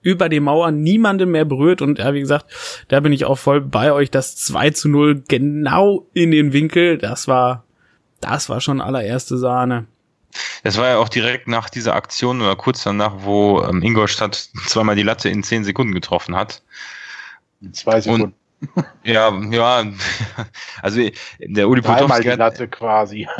Über 0.00 0.28
die 0.28 0.40
Mauer 0.40 0.72
niemanden 0.72 1.30
mehr 1.30 1.44
berührt 1.44 1.80
und 1.80 1.98
ja, 1.98 2.12
wie 2.12 2.20
gesagt, 2.20 2.46
da 2.88 2.98
bin 3.00 3.12
ich 3.12 3.24
auch 3.24 3.38
voll 3.38 3.60
bei 3.60 3.92
euch. 3.92 4.10
Das 4.10 4.34
2 4.36 4.70
zu 4.70 4.88
0 4.88 5.22
genau 5.28 6.08
in 6.12 6.32
den 6.32 6.52
Winkel, 6.52 6.98
das 6.98 7.28
war, 7.28 7.64
das 8.20 8.48
war 8.48 8.60
schon 8.60 8.80
allererste 8.80 9.38
Sahne. 9.38 9.86
Das 10.62 10.78
war 10.78 10.88
ja 10.88 10.98
auch 10.98 11.08
direkt 11.08 11.46
nach 11.46 11.68
dieser 11.68 11.94
Aktion 11.94 12.40
oder 12.40 12.56
kurz 12.56 12.82
danach, 12.82 13.16
wo 13.18 13.62
ähm, 13.62 13.82
Ingolstadt 13.82 14.48
zweimal 14.66 14.96
die 14.96 15.02
Latte 15.02 15.28
in 15.28 15.42
zehn 15.42 15.62
Sekunden 15.62 15.92
getroffen 15.92 16.34
hat. 16.34 16.62
In 17.60 17.74
zwei 17.74 18.00
Sekunden. 18.00 18.24
Und, 18.24 18.34
ja, 19.04 19.32
ja, 19.50 19.84
also 20.82 21.00
der 21.40 21.68
Uli 21.68 21.82
Potowski 21.82 22.22
die 22.22 22.28
Latte 22.30 22.68
quasi. 22.68 23.28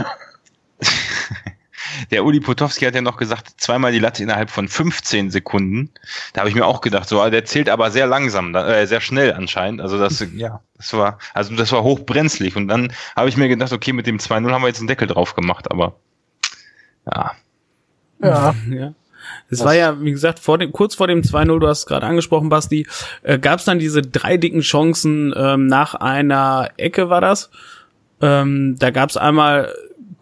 der 2.10 2.24
Uli 2.24 2.40
Potowski 2.40 2.84
hat 2.84 2.94
ja 2.94 3.00
noch 3.00 3.16
gesagt, 3.16 3.60
zweimal 3.60 3.92
die 3.92 3.98
Latte 3.98 4.22
innerhalb 4.22 4.50
von 4.50 4.68
15 4.68 5.30
Sekunden. 5.30 5.90
Da 6.32 6.40
habe 6.40 6.48
ich 6.48 6.54
mir 6.54 6.66
auch 6.66 6.80
gedacht, 6.80 7.08
so, 7.08 7.28
der 7.28 7.44
zählt 7.44 7.68
aber 7.68 7.90
sehr 7.90 8.06
langsam, 8.06 8.54
äh, 8.54 8.86
sehr 8.86 9.00
schnell 9.00 9.32
anscheinend. 9.32 9.80
Also 9.80 9.98
das, 9.98 10.24
ja, 10.34 10.60
das 10.76 10.92
war, 10.92 11.18
also 11.34 11.54
das 11.54 11.72
war 11.72 11.82
hochbrenzlig. 11.82 12.56
Und 12.56 12.68
dann 12.68 12.92
habe 13.16 13.28
ich 13.28 13.36
mir 13.36 13.48
gedacht, 13.48 13.72
okay, 13.72 13.92
mit 13.92 14.06
dem 14.06 14.18
2-0 14.18 14.50
haben 14.50 14.62
wir 14.62 14.68
jetzt 14.68 14.78
einen 14.78 14.88
Deckel 14.88 15.08
drauf 15.08 15.34
gemacht, 15.34 15.70
aber 15.70 15.96
ja. 17.06 17.32
Ja. 18.20 18.54
ja. 18.70 18.94
Es 19.50 19.64
war 19.64 19.74
ja, 19.74 20.00
wie 20.00 20.10
gesagt, 20.10 20.38
vor 20.38 20.58
dem, 20.58 20.72
kurz 20.72 20.94
vor 20.94 21.06
dem 21.06 21.22
2-0, 21.22 21.58
du 21.58 21.66
hast 21.66 21.80
es 21.80 21.86
gerade 21.86 22.06
angesprochen, 22.06 22.48
Basti, 22.48 22.86
äh, 23.22 23.38
gab 23.38 23.58
es 23.58 23.64
dann 23.64 23.78
diese 23.78 24.02
drei 24.02 24.36
dicken 24.36 24.60
Chancen 24.60 25.34
ähm, 25.36 25.66
nach 25.66 25.94
einer 25.94 26.70
Ecke, 26.76 27.10
war 27.10 27.20
das? 27.20 27.50
Ähm, 28.20 28.76
da 28.78 28.90
gab 28.90 29.10
es 29.10 29.16
einmal 29.16 29.72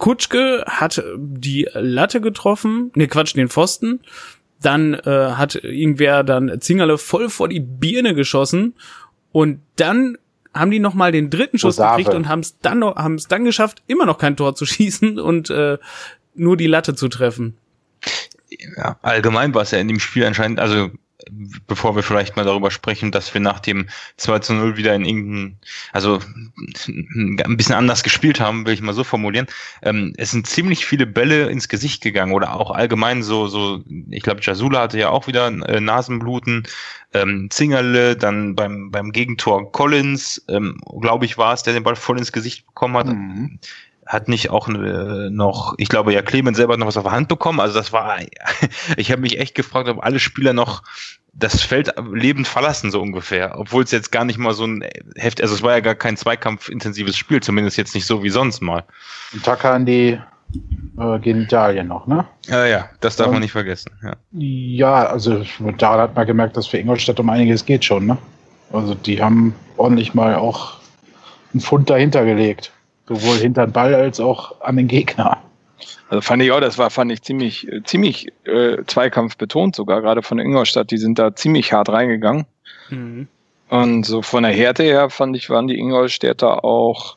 Kutschke 0.01 0.65
hat 0.67 1.05
die 1.17 1.69
Latte 1.75 2.21
getroffen, 2.21 2.91
ne 2.97 3.07
Quatsch, 3.07 3.37
den 3.37 3.49
Pfosten. 3.49 4.01
Dann 4.63 4.95
äh, 4.95 5.33
hat 5.33 5.55
irgendwer 5.57 6.25
dann 6.25 6.61
Zingerle 6.61 6.99
voll 6.99 7.29
vor 7.29 7.49
die 7.49 7.61
Birne 7.61 8.15
geschossen 8.15 8.75
und 9.31 9.61
dann 9.77 10.19
haben 10.53 10.71
die 10.71 10.81
noch 10.81 10.95
mal 10.95 11.13
den 11.13 11.31
dritten 11.31 11.59
Schuss 11.59 11.79
Osave. 11.79 11.99
gekriegt 11.99 12.17
und 12.17 12.29
haben 12.29 12.41
es 12.41 12.59
dann 12.59 12.81
noch 12.81 12.97
haben 12.97 13.15
es 13.15 13.29
dann 13.29 13.45
geschafft, 13.45 13.83
immer 13.87 14.07
noch 14.07 14.19
kein 14.19 14.37
Tor 14.37 14.55
zu 14.55 14.67
schießen 14.67 15.21
und 15.21 15.51
äh, 15.51 15.79
nur 16.35 16.57
die 16.57 16.67
Latte 16.67 16.95
zu 16.95 17.09
treffen. 17.09 17.57
Ja, 18.77 18.99
allgemein 19.03 19.55
war 19.55 19.63
es 19.63 19.71
ja 19.71 19.79
in 19.79 19.89
dem 19.89 20.01
Spiel 20.01 20.25
anscheinend, 20.25 20.59
also 20.59 20.91
bevor 21.67 21.97
wir 21.97 22.03
vielleicht 22.03 22.37
mal 22.37 22.45
darüber 22.45 22.71
sprechen, 22.71 23.11
dass 23.11 23.33
wir 23.35 23.41
nach 23.41 23.61
dem 23.61 23.89
2 24.17 24.39
zu 24.41 24.55
0 24.55 24.77
wieder 24.77 24.95
in 24.95 25.05
irgendein, 25.05 25.59
also 25.93 26.21
ein 26.89 27.57
bisschen 27.57 27.75
anders 27.75 28.03
gespielt 28.03 28.41
haben, 28.41 28.67
will 28.67 28.75
ich 28.75 28.83
mal 28.83 28.95
so 28.95 29.05
formulieren. 29.05 29.47
Ähm, 29.83 30.13
es 30.17 30.31
sind 30.31 30.47
ziemlich 30.47 30.87
viele 30.87 31.07
Bälle 31.07 31.49
ins 31.49 31.69
Gesicht 31.69 32.03
gegangen 32.03 32.33
oder 32.33 32.55
auch 32.55 32.71
allgemein 32.71 33.23
so, 33.23 33.49
so, 33.49 33.83
ich 34.11 34.23
glaube, 34.23 34.41
Jasula 34.43 34.83
hatte 34.83 34.99
ja 34.99 35.11
auch 35.11 35.27
wieder 35.27 35.47
äh, 35.47 35.81
Nasenbluten, 35.81 36.65
ähm, 37.13 37.49
Zingerle, 37.51 38.17
dann 38.17 38.55
beim, 38.55 38.91
beim 38.91 39.13
Gegentor 39.13 39.73
Collins, 39.73 40.45
ähm, 40.49 40.79
glaube 41.01 41.25
ich, 41.25 41.39
war 41.39 41.55
es, 41.55 41.63
der 41.63 41.75
den 41.75 41.83
Ball 41.83 41.97
voll 41.97 42.19
ins 42.19 42.33
Gesicht 42.33 42.67
bekommen 42.67 42.97
hat. 42.97 43.07
Mhm 43.07 43.59
hat 44.11 44.29
nicht 44.29 44.51
auch 44.51 44.69
äh, 44.69 45.31
noch, 45.31 45.75
ich 45.79 45.89
glaube 45.89 46.13
ja, 46.13 46.21
Clemens 46.21 46.57
selber 46.57 46.77
noch 46.77 46.89
was 46.89 46.97
auf 46.97 47.05
der 47.05 47.13
Hand 47.13 47.29
bekommen. 47.29 47.61
Also 47.61 47.79
das 47.79 47.93
war, 47.93 48.19
ich 48.97 49.13
habe 49.13 49.23
mich 49.23 49.39
echt 49.39 49.55
gefragt, 49.55 49.89
ob 49.89 50.03
alle 50.05 50.19
Spieler 50.19 50.53
noch 50.53 50.83
das 51.33 51.63
Feld 51.63 51.95
lebend 52.13 52.49
verlassen, 52.49 52.91
so 52.91 53.01
ungefähr. 53.01 53.57
Obwohl 53.57 53.85
es 53.85 53.93
jetzt 53.93 54.11
gar 54.11 54.25
nicht 54.25 54.37
mal 54.37 54.53
so 54.53 54.67
ein 54.67 54.85
Heft, 55.15 55.41
also 55.41 55.55
es 55.55 55.63
war 55.63 55.73
ja 55.73 55.81
gar 55.81 55.95
kein 55.95 56.17
zweikampfintensives 56.17 57.17
Spiel, 57.17 57.41
zumindest 57.41 57.77
jetzt 57.77 57.95
nicht 57.95 58.05
so 58.05 58.25
wie 58.25 58.31
sonst 58.31 58.61
mal. 58.61 58.83
Und 59.33 59.45
Taka 59.45 59.75
an 59.75 59.87
die 59.87 60.19
äh, 60.99 61.19
Genitalien 61.21 61.87
noch, 61.87 62.09
ne? 62.09 62.27
Ja, 62.49 62.67
ja, 62.67 62.89
das 62.99 63.15
darf 63.15 63.29
um, 63.29 63.35
man 63.35 63.43
nicht 63.43 63.53
vergessen. 63.53 63.93
Ja. 64.03 64.15
ja, 64.33 65.07
also 65.07 65.45
da 65.79 65.99
hat 65.99 66.17
man 66.17 66.27
gemerkt, 66.27 66.57
dass 66.57 66.67
für 66.67 66.79
Ingolstadt 66.79 67.21
um 67.21 67.31
einiges 67.31 67.65
geht 67.65 67.85
schon, 67.85 68.07
ne? 68.07 68.19
Also 68.73 68.97
die 68.97 69.23
haben 69.23 69.55
ordentlich 69.77 70.15
mal 70.15 70.35
auch 70.35 70.79
einen 71.53 71.61
Pfund 71.61 71.89
dahinter 71.89 72.25
gelegt. 72.25 72.73
Sowohl 73.11 73.39
hinter 73.39 73.67
den 73.67 73.73
Ball 73.73 73.93
als 73.93 74.21
auch 74.21 74.61
an 74.61 74.77
den 74.77 74.87
Gegner. 74.87 75.39
Also 76.09 76.21
fand 76.21 76.43
ich 76.45 76.53
auch, 76.53 76.61
das 76.61 76.79
war, 76.79 76.91
fand 76.91 77.11
ich 77.11 77.23
ziemlich, 77.23 77.67
ziemlich 77.83 78.29
äh, 78.45 78.79
Zweikampf 78.87 79.37
betont 79.37 79.75
sogar, 79.75 80.01
gerade 80.01 80.23
von 80.23 80.39
Ingolstadt, 80.39 80.93
die 80.93 80.97
sind 80.97 81.19
da 81.19 81.35
ziemlich 81.35 81.73
hart 81.73 81.89
reingegangen. 81.89 82.47
Mhm. 82.89 83.27
Und 83.69 84.05
so 84.05 84.23
von 84.23 84.45
der 84.45 84.53
Härte 84.53 84.85
her 84.85 85.11
fand 85.11 85.37
ich, 85.37 85.51
waren 85.51 85.67
die 85.67 85.77
Ingolstädter 85.77 86.65
auch, 86.65 87.17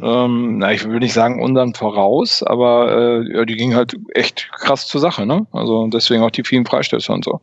ähm, 0.00 0.56
na, 0.58 0.72
ich 0.72 0.88
will 0.88 1.00
nicht 1.00 1.12
sagen 1.12 1.42
unseren 1.42 1.74
voraus, 1.74 2.42
aber 2.42 3.22
äh, 3.22 3.36
ja, 3.36 3.44
die 3.44 3.56
gingen 3.56 3.76
halt 3.76 3.96
echt 4.14 4.50
krass 4.52 4.86
zur 4.88 5.02
Sache, 5.02 5.26
ne? 5.26 5.46
Also 5.52 5.86
deswegen 5.88 6.22
auch 6.22 6.30
die 6.30 6.44
vielen 6.44 6.64
Freistöße 6.64 7.12
und 7.12 7.24
so. 7.24 7.40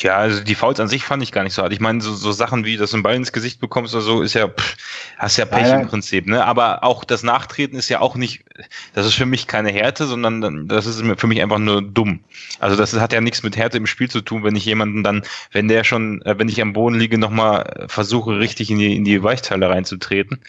Ja, 0.00 0.16
also 0.16 0.42
die 0.42 0.54
Fouls 0.54 0.78
an 0.78 0.88
sich 0.88 1.04
fand 1.04 1.22
ich 1.22 1.32
gar 1.32 1.42
nicht 1.42 1.54
so 1.54 1.62
hart. 1.62 1.72
Ich 1.72 1.80
meine, 1.80 2.00
so, 2.00 2.14
so 2.14 2.30
Sachen 2.30 2.64
wie, 2.64 2.76
dass 2.76 2.90
du 2.90 2.96
einen 2.96 3.02
Ball 3.02 3.16
ins 3.16 3.32
Gesicht 3.32 3.60
bekommst 3.60 3.94
oder 3.94 4.02
so, 4.02 4.22
ist 4.22 4.34
ja, 4.34 4.48
pff, 4.48 4.76
hast 5.18 5.36
ja 5.36 5.44
Pech 5.46 5.66
ja, 5.66 5.80
im 5.80 5.88
Prinzip, 5.88 6.26
ne? 6.26 6.44
Aber 6.44 6.84
auch 6.84 7.02
das 7.02 7.24
Nachtreten 7.24 7.76
ist 7.76 7.88
ja 7.88 8.00
auch 8.00 8.14
nicht, 8.14 8.44
das 8.92 9.06
ist 9.06 9.14
für 9.14 9.26
mich 9.26 9.48
keine 9.48 9.70
Härte, 9.72 10.06
sondern 10.06 10.68
das 10.68 10.86
ist 10.86 11.02
für 11.18 11.26
mich 11.26 11.42
einfach 11.42 11.58
nur 11.58 11.82
dumm. 11.82 12.20
Also 12.60 12.76
das 12.76 12.94
hat 12.94 13.12
ja 13.12 13.20
nichts 13.20 13.42
mit 13.42 13.56
Härte 13.56 13.78
im 13.78 13.86
Spiel 13.86 14.08
zu 14.08 14.20
tun, 14.20 14.44
wenn 14.44 14.54
ich 14.54 14.64
jemanden 14.64 15.02
dann, 15.02 15.22
wenn 15.50 15.66
der 15.66 15.82
schon, 15.82 16.22
äh, 16.22 16.38
wenn 16.38 16.48
ich 16.48 16.62
am 16.62 16.72
Boden 16.72 16.98
liege, 16.98 17.18
nochmal 17.18 17.86
versuche, 17.88 18.38
richtig 18.38 18.70
in 18.70 18.78
die, 18.78 18.96
in 18.96 19.04
die 19.04 19.22
Weichteile 19.22 19.68
reinzutreten. 19.68 20.40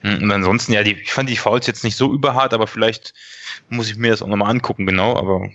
Hm, 0.00 0.24
und 0.24 0.32
ansonsten, 0.32 0.72
ja, 0.72 0.82
die, 0.82 0.94
ich 0.94 1.12
fand 1.12 1.28
die 1.28 1.36
Fouls 1.36 1.68
jetzt 1.68 1.84
nicht 1.84 1.96
so 1.96 2.12
überhart, 2.12 2.52
aber 2.52 2.66
vielleicht 2.66 3.14
muss 3.68 3.88
ich 3.88 3.96
mir 3.96 4.10
das 4.10 4.22
auch 4.22 4.26
nochmal 4.26 4.50
angucken, 4.50 4.86
genau, 4.86 5.16
aber 5.16 5.50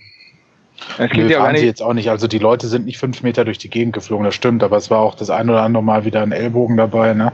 das 0.96 1.10
Nö, 1.12 1.28
ja 1.28 1.54
sie 1.56 1.66
jetzt 1.66 1.82
auch 1.82 1.92
nicht. 1.92 2.10
Also 2.10 2.26
die 2.26 2.38
Leute 2.38 2.68
sind 2.68 2.86
nicht 2.86 2.98
fünf 2.98 3.22
Meter 3.22 3.44
durch 3.44 3.58
die 3.58 3.70
Gegend 3.70 3.94
geflogen, 3.94 4.24
das 4.24 4.34
stimmt, 4.34 4.62
aber 4.62 4.76
es 4.76 4.90
war 4.90 5.00
auch 5.00 5.14
das 5.14 5.30
ein 5.30 5.48
oder 5.50 5.62
andere 5.62 5.82
Mal 5.82 6.04
wieder 6.04 6.22
ein 6.22 6.32
Ellbogen 6.32 6.76
dabei, 6.76 7.14
ne? 7.14 7.32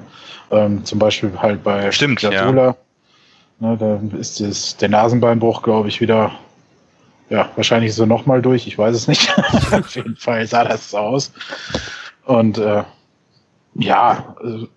Ähm, 0.51 0.85
zum 0.85 0.99
Beispiel 0.99 1.33
halt 1.41 1.63
bei 1.65 1.91
stimmt. 1.93 2.23
Ja. 2.23 2.77
Ne, 3.61 3.77
da 3.79 4.19
ist 4.19 4.41
das, 4.41 4.77
der 4.77 4.89
Nasenbeinbruch, 4.89 5.63
glaube 5.63 5.89
ich, 5.89 6.01
wieder, 6.01 6.33
ja, 7.31 7.49
wahrscheinlich 7.57 7.95
so 7.95 8.05
nochmal 8.05 8.43
durch, 8.43 8.67
ich 8.67 8.77
weiß 8.77 8.95
es 8.95 9.09
nicht. 9.09 9.33
Auf 9.73 9.95
jeden 9.95 10.17
Fall 10.17 10.47
sah 10.47 10.65
das 10.65 10.91
so 10.91 10.99
aus. 10.99 11.33
Und 12.25 12.59
äh, 12.59 12.83
ja, 13.77 14.37
also 14.41 14.69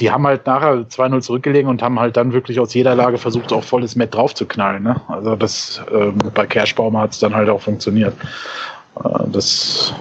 die 0.00 0.10
haben 0.10 0.26
halt 0.26 0.46
nachher 0.46 0.86
2-0 0.88 1.20
zurückgelegen 1.20 1.68
und 1.68 1.82
haben 1.82 2.00
halt 2.00 2.16
dann 2.16 2.32
wirklich 2.32 2.58
aus 2.58 2.72
jeder 2.72 2.94
Lage 2.94 3.18
versucht, 3.18 3.52
auch 3.52 3.64
volles 3.64 3.96
Met 3.96 4.14
drauf 4.14 4.34
zu 4.34 4.46
knallen. 4.46 4.82
Ne? 4.82 5.00
Also 5.08 5.36
das 5.36 5.82
ähm, 5.92 6.16
bei 6.34 6.46
Kerschbaumer 6.46 7.00
hat 7.00 7.12
es 7.12 7.18
dann 7.18 7.34
halt 7.34 7.50
auch 7.50 7.60
funktioniert. 7.60 8.14
Äh, 9.04 9.08
das 9.30 9.94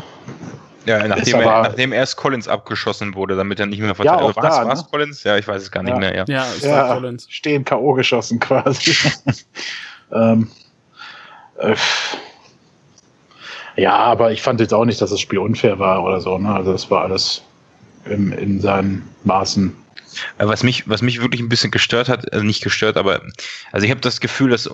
ja, 0.86 1.06
nachdem, 1.06 1.36
aber, 1.36 1.44
er, 1.44 1.62
nachdem 1.64 1.92
erst 1.92 2.16
Collins 2.16 2.48
abgeschossen 2.48 3.14
wurde, 3.16 3.36
damit 3.36 3.60
er 3.60 3.66
nicht 3.66 3.82
mehr 3.82 3.94
verteidigt 3.94 4.38
ja, 4.38 4.42
war. 4.42 4.68
Was, 4.68 4.84
ne? 4.84 4.88
Collins? 4.90 5.24
Ja, 5.26 5.38
ich 5.38 5.46
weiß 5.46 5.62
es 5.62 5.70
gar 5.70 5.84
nicht 5.84 5.92
ja. 5.92 6.00
mehr. 6.00 6.16
Ja, 6.16 6.26
ja 6.28 6.46
es 6.58 6.66
war 6.66 6.94
Collins. 6.94 7.28
Stehen 7.30 7.66
K.O. 7.66 7.94
geschossen 7.94 8.40
quasi. 8.40 8.96
ähm, 10.14 10.50
äh, 11.58 11.76
ja, 13.76 13.96
aber 13.96 14.32
ich 14.32 14.42
fand 14.42 14.62
jetzt 14.62 14.74
auch 14.74 14.86
nicht, 14.86 15.02
dass 15.02 15.10
das 15.10 15.20
Spiel 15.20 15.40
unfair 15.40 15.78
war 15.78 16.04
oder 16.04 16.22
so. 16.22 16.38
Ne? 16.38 16.56
Also 16.56 16.72
das 16.72 16.90
war 16.90 17.04
alles 17.04 17.44
in, 18.10 18.32
in 18.32 18.60
seinen 18.60 19.04
Maßen. 19.24 19.74
Was 20.38 20.64
mich, 20.64 20.88
was 20.88 21.02
mich 21.02 21.22
wirklich 21.22 21.42
ein 21.42 21.50
bisschen 21.50 21.72
gestört 21.72 22.10
hat, 22.10 22.32
also 22.32 22.46
nicht 22.46 22.64
gestört, 22.64 22.98
aber 22.98 23.22
also 23.72 23.86
ich 23.86 23.92
habe 23.92 24.02
das 24.02 24.20
Gefühl, 24.20 24.50
dass 24.50 24.70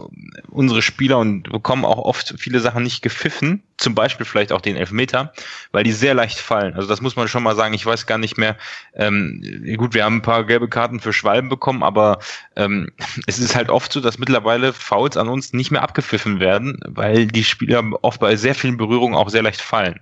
unsere 0.50 0.82
Spieler 0.82 1.18
und 1.18 1.44
bekommen 1.44 1.86
auch 1.86 1.98
oft 1.98 2.36
viele 2.38 2.60
Sachen 2.60 2.84
nicht 2.84 3.02
gepfiffen, 3.02 3.64
zum 3.78 3.96
Beispiel 3.96 4.26
vielleicht 4.26 4.52
auch 4.52 4.62
den 4.62 4.76
Elfmeter, 4.76 5.34
weil 5.72 5.84
die 5.84 5.92
sehr 5.92 6.14
leicht 6.14 6.40
fallen. 6.40 6.74
Also 6.76 6.88
das 6.88 7.02
muss 7.02 7.16
man 7.16 7.28
schon 7.28 7.44
mal 7.44 7.56
sagen. 7.56 7.74
Ich 7.74 7.86
weiß 7.86 8.06
gar 8.06 8.18
nicht 8.18 8.38
mehr. 8.38 8.58
Ähm, 8.94 9.44
gut, 9.78 9.94
wir 9.94 10.06
haben 10.06 10.18
ein 10.18 10.22
paar 10.22 10.46
gelbe 10.46 10.70
Karten 10.70 11.00
für 11.00 11.14
Schwalben 11.14 11.50
bekommen, 11.50 11.84
aber 11.84 12.20
ähm, 12.56 12.90
es 13.28 13.40
ist 13.40 13.56
halt 13.56 13.70
oft 13.70 13.92
so, 13.92 14.00
dass 14.00 14.20
mittlerweile 14.20 14.74
Fouls 14.74 15.18
an 15.18 15.28
uns 15.28 15.54
nicht 15.54 15.72
mehr 15.72 15.82
abgepfiffen 15.82 16.40
werden, 16.40 16.80
weil 16.86 17.28
die 17.28 17.44
Spieler 17.44 17.84
oft 18.02 18.20
bei 18.20 18.36
sehr 18.36 18.56
vielen 18.56 18.78
Berührungen 18.78 19.16
auch 19.16 19.30
sehr 19.30 19.44
leicht 19.44 19.62
fallen. 19.62 20.00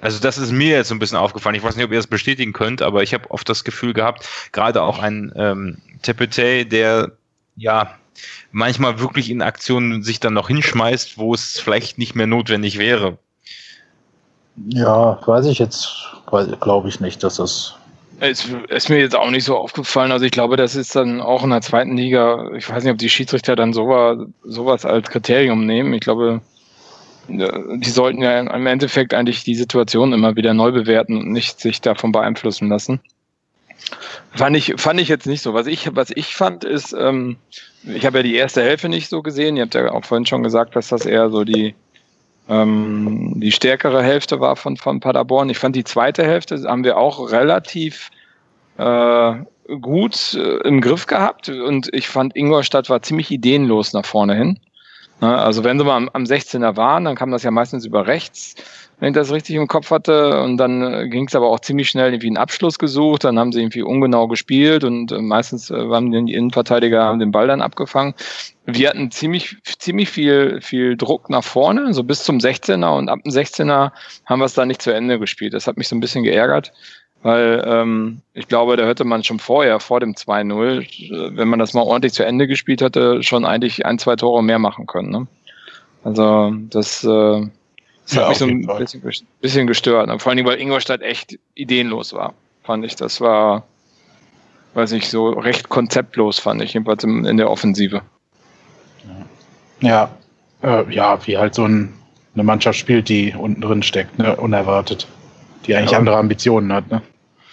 Also 0.00 0.20
das 0.20 0.38
ist 0.38 0.52
mir 0.52 0.76
jetzt 0.76 0.88
so 0.88 0.94
ein 0.94 0.98
bisschen 0.98 1.18
aufgefallen. 1.18 1.54
Ich 1.54 1.62
weiß 1.62 1.76
nicht, 1.76 1.84
ob 1.84 1.92
ihr 1.92 1.98
das 1.98 2.06
bestätigen 2.06 2.52
könnt, 2.52 2.82
aber 2.82 3.02
ich 3.02 3.14
habe 3.14 3.30
oft 3.30 3.48
das 3.48 3.64
Gefühl 3.64 3.92
gehabt, 3.92 4.28
gerade 4.52 4.82
auch 4.82 4.98
ein 4.98 5.32
ähm, 5.36 5.78
Tepete, 6.02 6.66
der 6.66 7.12
ja 7.56 7.94
manchmal 8.52 9.00
wirklich 9.00 9.30
in 9.30 9.42
Aktionen 9.42 10.02
sich 10.02 10.20
dann 10.20 10.34
noch 10.34 10.48
hinschmeißt, 10.48 11.18
wo 11.18 11.34
es 11.34 11.58
vielleicht 11.58 11.98
nicht 11.98 12.14
mehr 12.14 12.26
notwendig 12.26 12.78
wäre. 12.78 13.18
Ja, 14.68 15.20
weiß 15.26 15.46
ich 15.46 15.58
jetzt, 15.58 16.06
glaube 16.60 16.88
ich 16.88 17.00
nicht, 17.00 17.22
dass 17.22 17.36
das 17.36 17.74
es 18.18 18.48
ist 18.68 18.88
mir 18.88 18.98
jetzt 18.98 19.14
auch 19.14 19.30
nicht 19.30 19.44
so 19.44 19.56
aufgefallen. 19.56 20.12
Also 20.12 20.24
ich 20.24 20.30
glaube, 20.30 20.56
das 20.56 20.74
ist 20.74 20.96
dann 20.96 21.20
auch 21.20 21.44
in 21.44 21.50
der 21.50 21.60
zweiten 21.60 21.96
Liga. 21.96 22.50
Ich 22.56 22.68
weiß 22.68 22.82
nicht, 22.82 22.92
ob 22.92 22.98
die 22.98 23.10
Schiedsrichter 23.10 23.56
dann 23.56 23.72
sowas, 23.72 24.26
sowas 24.42 24.86
als 24.86 25.10
Kriterium 25.10 25.66
nehmen. 25.66 25.92
Ich 25.92 26.00
glaube, 26.00 26.40
die 27.28 27.90
sollten 27.90 28.22
ja 28.22 28.40
im 28.40 28.66
Endeffekt 28.66 29.14
eigentlich 29.14 29.44
die 29.44 29.54
Situation 29.54 30.12
immer 30.12 30.36
wieder 30.36 30.54
neu 30.54 30.72
bewerten 30.72 31.16
und 31.16 31.32
nicht 31.32 31.60
sich 31.60 31.80
davon 31.80 32.12
beeinflussen 32.12 32.68
lassen. 32.68 33.00
Fand 34.32 34.56
ich, 34.56 34.74
fand 34.76 35.00
ich 35.00 35.08
jetzt 35.08 35.26
nicht 35.26 35.42
so. 35.42 35.54
Was 35.54 35.66
ich, 35.66 35.94
was 35.94 36.10
ich 36.10 36.34
fand, 36.34 36.64
ist, 36.64 36.92
ähm, 36.92 37.36
ich 37.84 38.04
habe 38.04 38.18
ja 38.18 38.22
die 38.22 38.34
erste 38.34 38.62
Hälfte 38.62 38.88
nicht 38.88 39.08
so 39.08 39.22
gesehen. 39.22 39.56
Ihr 39.56 39.62
habt 39.62 39.74
ja 39.74 39.90
auch 39.92 40.04
vorhin 40.04 40.26
schon 40.26 40.42
gesagt, 40.42 40.76
dass 40.76 40.88
das 40.88 41.06
eher 41.06 41.30
so 41.30 41.44
die, 41.44 41.74
ähm, 42.48 43.34
die 43.36 43.52
stärkere 43.52 44.02
Hälfte 44.02 44.40
war 44.40 44.56
von, 44.56 44.76
von 44.76 45.00
Paderborn. 45.00 45.50
Ich 45.50 45.58
fand 45.58 45.76
die 45.76 45.84
zweite 45.84 46.24
Hälfte 46.24 46.62
haben 46.64 46.84
wir 46.84 46.96
auch 46.96 47.30
relativ 47.30 48.10
äh, 48.76 49.34
gut 49.80 50.34
äh, 50.34 50.58
im 50.68 50.80
Griff 50.80 51.06
gehabt 51.06 51.48
und 51.48 51.88
ich 51.92 52.08
fand 52.08 52.36
Ingolstadt 52.36 52.90
war 52.90 53.02
ziemlich 53.02 53.30
ideenlos 53.30 53.92
nach 53.92 54.04
vorne 54.04 54.34
hin. 54.34 54.58
Also 55.20 55.64
wenn 55.64 55.78
sie 55.78 55.84
mal 55.84 55.96
am, 55.96 56.10
am 56.12 56.24
16er 56.24 56.76
waren, 56.76 57.04
dann 57.04 57.16
kam 57.16 57.30
das 57.30 57.42
ja 57.42 57.50
meistens 57.50 57.86
über 57.86 58.06
rechts, 58.06 58.54
wenn 58.98 59.10
ich 59.10 59.14
das 59.14 59.32
richtig 59.32 59.56
im 59.56 59.66
Kopf 59.66 59.90
hatte. 59.90 60.42
Und 60.42 60.58
dann 60.58 60.82
äh, 60.82 61.08
ging 61.08 61.26
es 61.26 61.34
aber 61.34 61.48
auch 61.48 61.60
ziemlich 61.60 61.88
schnell 61.88 62.12
irgendwie 62.12 62.26
einen 62.26 62.36
Abschluss 62.36 62.78
gesucht. 62.78 63.24
Dann 63.24 63.38
haben 63.38 63.52
sie 63.52 63.60
irgendwie 63.60 63.82
ungenau 63.82 64.28
gespielt 64.28 64.84
und 64.84 65.12
äh, 65.12 65.18
meistens 65.18 65.70
äh, 65.70 65.74
haben 65.74 66.10
die 66.10 66.34
Innenverteidiger 66.34 67.02
haben 67.02 67.18
den 67.18 67.30
Ball 67.30 67.46
dann 67.46 67.62
abgefangen. 67.62 68.14
Wir 68.66 68.90
hatten 68.90 69.10
ziemlich, 69.10 69.56
ziemlich 69.78 70.10
viel, 70.10 70.60
viel 70.60 70.96
Druck 70.96 71.30
nach 71.30 71.44
vorne, 71.44 71.94
so 71.94 72.02
bis 72.02 72.24
zum 72.24 72.38
16er 72.38 72.96
und 72.98 73.08
ab 73.08 73.20
dem 73.24 73.32
16er 73.32 73.92
haben 74.26 74.38
wir 74.40 74.44
es 74.44 74.54
dann 74.54 74.68
nicht 74.68 74.82
zu 74.82 74.92
Ende 74.92 75.18
gespielt. 75.18 75.54
Das 75.54 75.66
hat 75.66 75.76
mich 75.78 75.88
so 75.88 75.96
ein 75.96 76.00
bisschen 76.00 76.24
geärgert. 76.24 76.72
Weil 77.22 77.64
ähm, 77.66 78.20
ich 78.34 78.46
glaube, 78.46 78.76
da 78.76 78.86
hätte 78.86 79.04
man 79.04 79.24
schon 79.24 79.38
vorher, 79.38 79.80
vor 79.80 80.00
dem 80.00 80.14
2-0, 80.14 81.36
wenn 81.36 81.48
man 81.48 81.58
das 81.58 81.74
mal 81.74 81.82
ordentlich 81.82 82.12
zu 82.12 82.24
Ende 82.24 82.46
gespielt 82.46 82.80
hätte, 82.80 83.22
schon 83.22 83.44
eigentlich 83.44 83.84
ein, 83.84 83.98
zwei 83.98 84.16
Tore 84.16 84.44
mehr 84.44 84.58
machen 84.58 84.86
können. 84.86 85.10
Ne? 85.10 85.26
Also 86.04 86.54
das, 86.70 87.02
äh, 87.02 87.08
das 88.04 88.12
ja, 88.12 88.22
hat 88.22 88.28
mich 88.28 88.38
so 88.38 88.46
ein 88.46 88.66
bisschen, 88.78 89.26
bisschen 89.40 89.66
gestört. 89.66 90.08
Und 90.08 90.22
vor 90.22 90.30
allen 90.30 90.36
Dingen, 90.36 90.48
weil 90.48 90.60
Ingolstadt 90.60 91.02
echt 91.02 91.38
ideenlos 91.54 92.12
war, 92.12 92.34
fand 92.62 92.84
ich. 92.84 92.94
Das 92.94 93.20
war, 93.20 93.64
weiß 94.74 94.92
ich, 94.92 95.08
so 95.08 95.30
recht 95.30 95.68
konzeptlos, 95.68 96.38
fand 96.38 96.62
ich, 96.62 96.74
jedenfalls 96.74 97.02
in 97.02 97.36
der 97.36 97.50
Offensive. 97.50 98.02
Ja, 99.80 100.10
äh, 100.62 100.88
ja, 100.94 101.18
wie 101.26 101.36
halt 101.36 101.54
so 101.54 101.64
ein, 101.64 101.92
eine 102.34 102.44
Mannschaft 102.44 102.78
spielt, 102.78 103.08
die 103.08 103.34
unten 103.36 103.60
drin 103.60 103.82
steckt, 103.82 104.18
ne? 104.18 104.36
unerwartet. 104.36 105.06
Die 105.66 105.74
eigentlich 105.74 105.92
ja. 105.92 105.98
andere 105.98 106.16
Ambitionen 106.16 106.72
hat, 106.72 106.90
ne? 106.90 107.02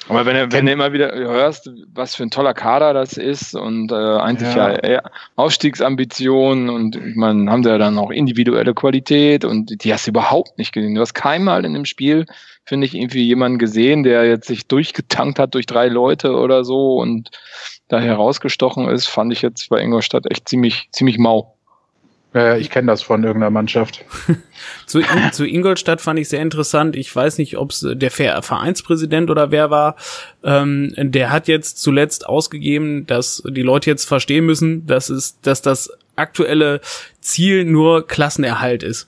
Aber 0.09 0.25
wenn 0.25 0.35
du, 0.35 0.51
wenn 0.51 0.65
du 0.65 0.71
immer 0.73 0.91
wieder 0.91 1.13
hörst, 1.15 1.69
was 1.93 2.15
für 2.15 2.23
ein 2.23 2.29
toller 2.29 2.53
Kader 2.53 2.93
das 2.93 3.13
ist 3.13 3.55
und 3.55 3.91
äh, 3.91 3.95
eigentlich 3.95 4.53
ja, 4.53 4.85
ja 4.85 5.01
Aufstiegsambitionen 5.37 6.69
und 6.69 6.97
ich 6.97 7.15
meine, 7.15 7.49
haben 7.49 7.63
sie 7.63 7.69
ja 7.69 7.77
dann 7.77 7.97
auch 7.97 8.11
individuelle 8.11 8.73
Qualität 8.73 9.45
und 9.45 9.83
die 9.83 9.93
hast 9.93 10.05
du 10.05 10.11
überhaupt 10.11 10.57
nicht 10.57 10.73
gesehen. 10.73 10.95
Du 10.95 11.01
hast 11.01 11.13
keinmal 11.13 11.63
in 11.63 11.73
dem 11.73 11.85
Spiel, 11.85 12.25
finde 12.65 12.85
ich, 12.85 12.95
irgendwie 12.95 13.23
jemanden 13.23 13.59
gesehen, 13.59 14.03
der 14.03 14.25
jetzt 14.25 14.47
sich 14.47 14.67
durchgetankt 14.67 15.39
hat 15.39 15.55
durch 15.55 15.67
drei 15.67 15.87
Leute 15.87 16.35
oder 16.35 16.65
so 16.65 16.97
und 16.97 17.31
da 17.87 17.99
herausgestochen 18.01 18.89
ist, 18.89 19.07
fand 19.07 19.31
ich 19.31 19.41
jetzt 19.41 19.69
bei 19.69 19.79
Ingolstadt 19.79 20.29
echt 20.29 20.49
ziemlich, 20.49 20.89
ziemlich 20.91 21.17
mau. 21.17 21.52
Ja, 22.33 22.57
ich 22.57 22.71
kenne 22.71 22.87
das 22.87 23.03
von 23.03 23.23
irgendeiner 23.23 23.51
Mannschaft. 23.51 24.03
zu, 24.87 25.01
zu 25.31 25.45
Ingolstadt 25.45 26.01
fand 26.01 26.19
ich 26.19 26.29
sehr 26.29 26.41
interessant. 26.41 26.95
Ich 26.95 27.15
weiß 27.15 27.37
nicht, 27.37 27.57
ob 27.57 27.71
es 27.71 27.85
der 27.87 28.09
Vereinspräsident 28.09 29.29
oder 29.29 29.51
wer 29.51 29.69
war. 29.69 29.95
Ähm, 30.43 30.93
der 30.97 31.31
hat 31.31 31.47
jetzt 31.47 31.81
zuletzt 31.81 32.25
ausgegeben, 32.25 33.05
dass 33.05 33.43
die 33.45 33.61
Leute 33.61 33.89
jetzt 33.89 34.05
verstehen 34.05 34.45
müssen, 34.45 34.87
dass 34.87 35.09
es, 35.09 35.39
dass 35.41 35.61
das 35.61 35.91
aktuelle 36.15 36.81
Ziel 37.21 37.65
nur 37.65 38.07
Klassenerhalt 38.07 38.81
ist. 38.81 39.07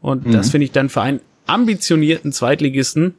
Und 0.00 0.26
mhm. 0.26 0.32
das 0.32 0.50
finde 0.50 0.64
ich 0.64 0.72
dann 0.72 0.88
für 0.88 1.02
einen 1.02 1.20
ambitionierten 1.46 2.32
Zweitligisten 2.32 3.14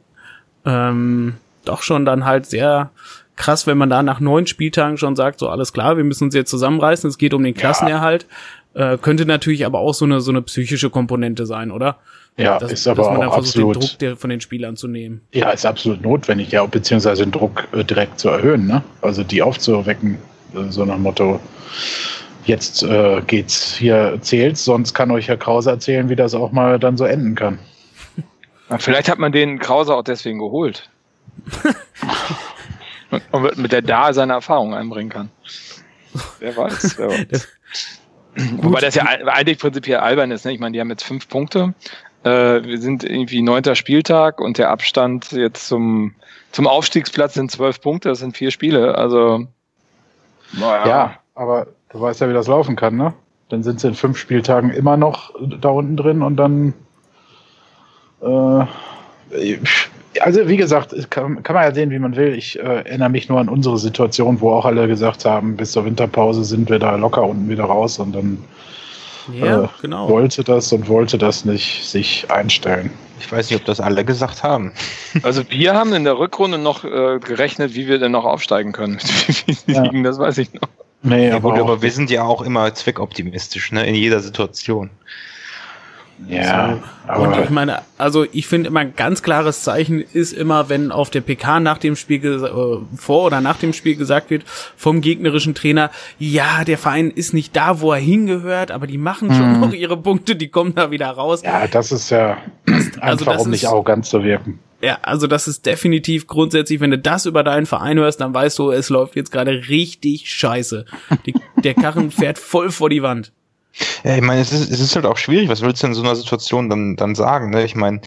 ähm, 0.64 1.34
doch 1.64 1.82
schon 1.82 2.04
dann 2.04 2.24
halt 2.24 2.46
sehr 2.46 2.90
krass, 3.36 3.66
wenn 3.66 3.78
man 3.78 3.90
da 3.90 4.02
nach 4.02 4.20
neun 4.20 4.46
Spieltagen 4.46 4.98
schon 4.98 5.16
sagt, 5.16 5.38
so 5.38 5.48
alles 5.48 5.72
klar, 5.72 5.96
wir 5.96 6.04
müssen 6.04 6.24
uns 6.24 6.34
jetzt 6.34 6.50
zusammenreißen, 6.50 7.08
es 7.08 7.18
geht 7.18 7.34
um 7.34 7.42
den 7.42 7.54
Klassenerhalt. 7.54 8.26
Äh, 8.74 8.98
könnte 8.98 9.26
natürlich 9.26 9.66
aber 9.66 9.80
auch 9.80 9.94
so 9.94 10.04
eine, 10.04 10.20
so 10.20 10.30
eine 10.30 10.42
psychische 10.42 10.90
Komponente 10.90 11.46
sein, 11.46 11.70
oder? 11.70 11.98
Ja, 12.38 12.58
dass, 12.58 12.72
ist 12.72 12.88
aber 12.88 13.02
dass 13.02 13.18
man 13.18 13.28
auch 13.28 13.34
versucht, 13.34 13.48
absolut, 13.48 13.74
den 13.74 13.80
Druck 13.80 13.98
der, 13.98 14.16
von 14.16 14.30
den 14.30 14.40
Spielern 14.40 14.76
zu 14.76 14.88
nehmen. 14.88 15.20
Ja, 15.32 15.50
ist 15.50 15.66
absolut 15.66 16.00
notwendig, 16.00 16.50
ja, 16.52 16.64
beziehungsweise 16.64 17.22
den 17.22 17.32
Druck 17.32 17.68
äh, 17.72 17.84
direkt 17.84 18.18
zu 18.18 18.30
erhöhen, 18.30 18.66
ne? 18.66 18.82
Also 19.02 19.22
die 19.22 19.42
aufzuwecken, 19.42 20.16
äh, 20.54 20.70
so 20.70 20.84
nach 20.86 20.96
Motto, 20.96 21.40
jetzt 22.46 22.82
äh, 22.82 23.20
geht's 23.26 23.76
hier 23.76 24.18
zählt's, 24.22 24.64
sonst 24.64 24.94
kann 24.94 25.10
euch 25.10 25.28
Herr 25.28 25.36
Krause 25.36 25.70
erzählen, 25.70 26.08
wie 26.08 26.16
das 26.16 26.34
auch 26.34 26.52
mal 26.52 26.78
dann 26.78 26.96
so 26.96 27.04
enden 27.04 27.34
kann. 27.34 27.58
Vielleicht 28.78 29.10
hat 29.10 29.18
man 29.18 29.32
den 29.32 29.58
Krause 29.58 29.94
auch 29.94 30.02
deswegen 30.02 30.38
geholt. 30.38 30.88
und 33.30 33.58
mit 33.58 33.72
der 33.72 33.82
da 33.82 34.14
seine 34.14 34.32
Erfahrung 34.32 34.74
einbringen 34.74 35.10
kann. 35.10 35.30
Wer 36.38 36.56
weiß, 36.56 36.98
wer 36.98 37.08
weiß. 37.08 37.48
Wobei 38.34 38.80
das 38.80 38.94
ja 38.94 39.04
eigentlich 39.04 39.58
prinzipiell 39.58 39.98
albern 39.98 40.30
ist. 40.30 40.44
Ne? 40.44 40.52
Ich 40.52 40.60
meine, 40.60 40.72
die 40.72 40.80
haben 40.80 40.90
jetzt 40.90 41.04
fünf 41.04 41.28
Punkte. 41.28 41.74
Äh, 42.24 42.62
wir 42.64 42.80
sind 42.80 43.04
irgendwie 43.04 43.42
neunter 43.42 43.74
Spieltag 43.74 44.40
und 44.40 44.58
der 44.58 44.70
Abstand 44.70 45.32
jetzt 45.32 45.68
zum, 45.68 46.14
zum 46.50 46.66
Aufstiegsplatz 46.66 47.34
sind 47.34 47.50
zwölf 47.50 47.80
Punkte. 47.80 48.08
Das 48.08 48.20
sind 48.20 48.36
vier 48.36 48.50
Spiele. 48.50 48.96
Also, 48.96 49.46
naja. 50.52 50.86
Ja, 50.86 51.14
aber 51.34 51.66
du 51.90 52.00
weißt 52.00 52.20
ja, 52.20 52.28
wie 52.28 52.34
das 52.34 52.46
laufen 52.46 52.76
kann, 52.76 52.96
ne? 52.96 53.14
Dann 53.48 53.62
sind 53.62 53.80
sie 53.80 53.88
in 53.88 53.94
fünf 53.94 54.16
Spieltagen 54.16 54.70
immer 54.70 54.96
noch 54.96 55.34
da 55.38 55.68
unten 55.68 55.96
drin 55.96 56.22
und 56.22 56.36
dann 56.36 56.72
äh, 58.22 58.64
also 60.20 60.48
wie 60.48 60.56
gesagt, 60.56 61.10
kann, 61.10 61.42
kann 61.42 61.54
man 61.54 61.64
ja 61.64 61.74
sehen, 61.74 61.90
wie 61.90 61.98
man 61.98 62.16
will. 62.16 62.34
Ich 62.34 62.58
äh, 62.58 62.62
erinnere 62.62 63.10
mich 63.10 63.28
nur 63.28 63.40
an 63.40 63.48
unsere 63.48 63.78
Situation, 63.78 64.40
wo 64.40 64.52
auch 64.52 64.64
alle 64.64 64.86
gesagt 64.86 65.24
haben, 65.24 65.56
bis 65.56 65.72
zur 65.72 65.84
Winterpause 65.84 66.44
sind 66.44 66.68
wir 66.68 66.78
da 66.78 66.96
locker 66.96 67.22
unten 67.22 67.48
wieder 67.48 67.64
raus 67.64 67.98
und 67.98 68.14
dann 68.14 68.38
ja, 69.32 69.64
äh, 69.64 69.68
genau. 69.80 70.08
wollte 70.08 70.42
das 70.42 70.72
und 70.72 70.88
wollte 70.88 71.18
das 71.18 71.44
nicht 71.44 71.84
sich 71.86 72.30
einstellen. 72.30 72.90
Ich 73.20 73.30
weiß 73.30 73.50
nicht, 73.50 73.60
ob 73.60 73.64
das 73.66 73.80
alle 73.80 74.04
gesagt 74.04 74.42
haben. 74.42 74.72
Also 75.22 75.42
wir 75.50 75.74
haben 75.74 75.92
in 75.92 76.04
der 76.04 76.18
Rückrunde 76.18 76.56
noch 76.56 76.84
äh, 76.84 77.18
gerechnet, 77.18 77.74
wie 77.74 77.86
wir 77.86 77.98
denn 77.98 78.12
noch 78.12 78.24
aufsteigen 78.24 78.72
können. 78.72 78.98
ja. 79.66 79.88
Das 80.02 80.18
weiß 80.18 80.38
ich 80.38 80.52
noch. 80.54 80.68
Nee, 81.02 81.28
ja, 81.28 81.36
aber, 81.36 81.50
gut, 81.50 81.60
aber 81.60 81.82
wir 81.82 81.90
sind 81.90 82.10
ja 82.10 82.22
auch 82.22 82.42
immer 82.42 82.72
zweckoptimistisch, 82.74 83.72
ne? 83.72 83.84
In 83.86 83.94
jeder 83.94 84.20
Situation. 84.20 84.88
Ja. 86.28 86.78
So. 87.06 87.22
Und 87.22 87.38
ich 87.42 87.50
meine, 87.50 87.80
also 87.98 88.24
ich 88.32 88.46
finde 88.46 88.68
immer 88.68 88.80
ein 88.80 88.94
ganz 88.94 89.22
klares 89.22 89.62
Zeichen 89.62 90.00
ist 90.00 90.32
immer, 90.32 90.68
wenn 90.68 90.92
auf 90.92 91.10
der 91.10 91.20
PK 91.20 91.60
nach 91.60 91.78
dem 91.78 91.96
Spiel 91.96 92.24
äh, 92.24 92.96
vor 92.96 93.24
oder 93.24 93.40
nach 93.40 93.56
dem 93.56 93.72
Spiel 93.72 93.96
gesagt 93.96 94.30
wird 94.30 94.44
vom 94.76 95.00
gegnerischen 95.00 95.54
Trainer, 95.54 95.90
ja, 96.18 96.64
der 96.64 96.78
Verein 96.78 97.10
ist 97.10 97.34
nicht 97.34 97.56
da, 97.56 97.80
wo 97.80 97.92
er 97.92 97.98
hingehört, 97.98 98.70
aber 98.70 98.86
die 98.86 98.98
machen 98.98 99.32
schon 99.32 99.54
mhm. 99.54 99.60
noch 99.60 99.72
ihre 99.72 99.96
Punkte, 99.96 100.36
die 100.36 100.48
kommen 100.48 100.74
da 100.74 100.90
wieder 100.90 101.10
raus. 101.10 101.42
Ja, 101.42 101.66
das 101.66 101.92
ist 101.92 102.10
ja 102.10 102.38
also 103.00 103.26
einfach, 103.26 103.38
um 103.44 103.50
nicht 103.50 103.66
arrogant 103.66 104.06
zu 104.06 104.22
wirken. 104.22 104.58
Ja, 104.82 104.98
also 105.02 105.28
das 105.28 105.46
ist 105.46 105.64
definitiv 105.64 106.26
grundsätzlich, 106.26 106.80
wenn 106.80 106.90
du 106.90 106.98
das 106.98 107.24
über 107.24 107.44
deinen 107.44 107.66
Verein 107.66 107.98
hörst, 107.98 108.20
dann 108.20 108.34
weißt 108.34 108.58
du, 108.58 108.72
es 108.72 108.88
läuft 108.88 109.14
jetzt 109.14 109.30
gerade 109.30 109.68
richtig 109.68 110.28
scheiße. 110.28 110.86
Die, 111.24 111.34
der 111.62 111.74
Karren 111.74 112.10
fährt 112.10 112.36
voll 112.36 112.70
vor 112.70 112.90
die 112.90 113.02
Wand. 113.02 113.32
Ja, 114.04 114.16
ich 114.16 114.22
meine, 114.22 114.40
es 114.40 114.52
ist, 114.52 114.70
es 114.70 114.80
ist 114.80 114.94
halt 114.96 115.06
auch 115.06 115.16
schwierig, 115.16 115.48
was 115.48 115.62
willst 115.62 115.82
du 115.82 115.86
in 115.86 115.94
so 115.94 116.02
einer 116.02 116.14
Situation 116.14 116.68
dann, 116.68 116.96
dann 116.96 117.14
sagen? 117.14 117.50
Ne? 117.50 117.64
Ich 117.64 117.74
meine, 117.74 118.00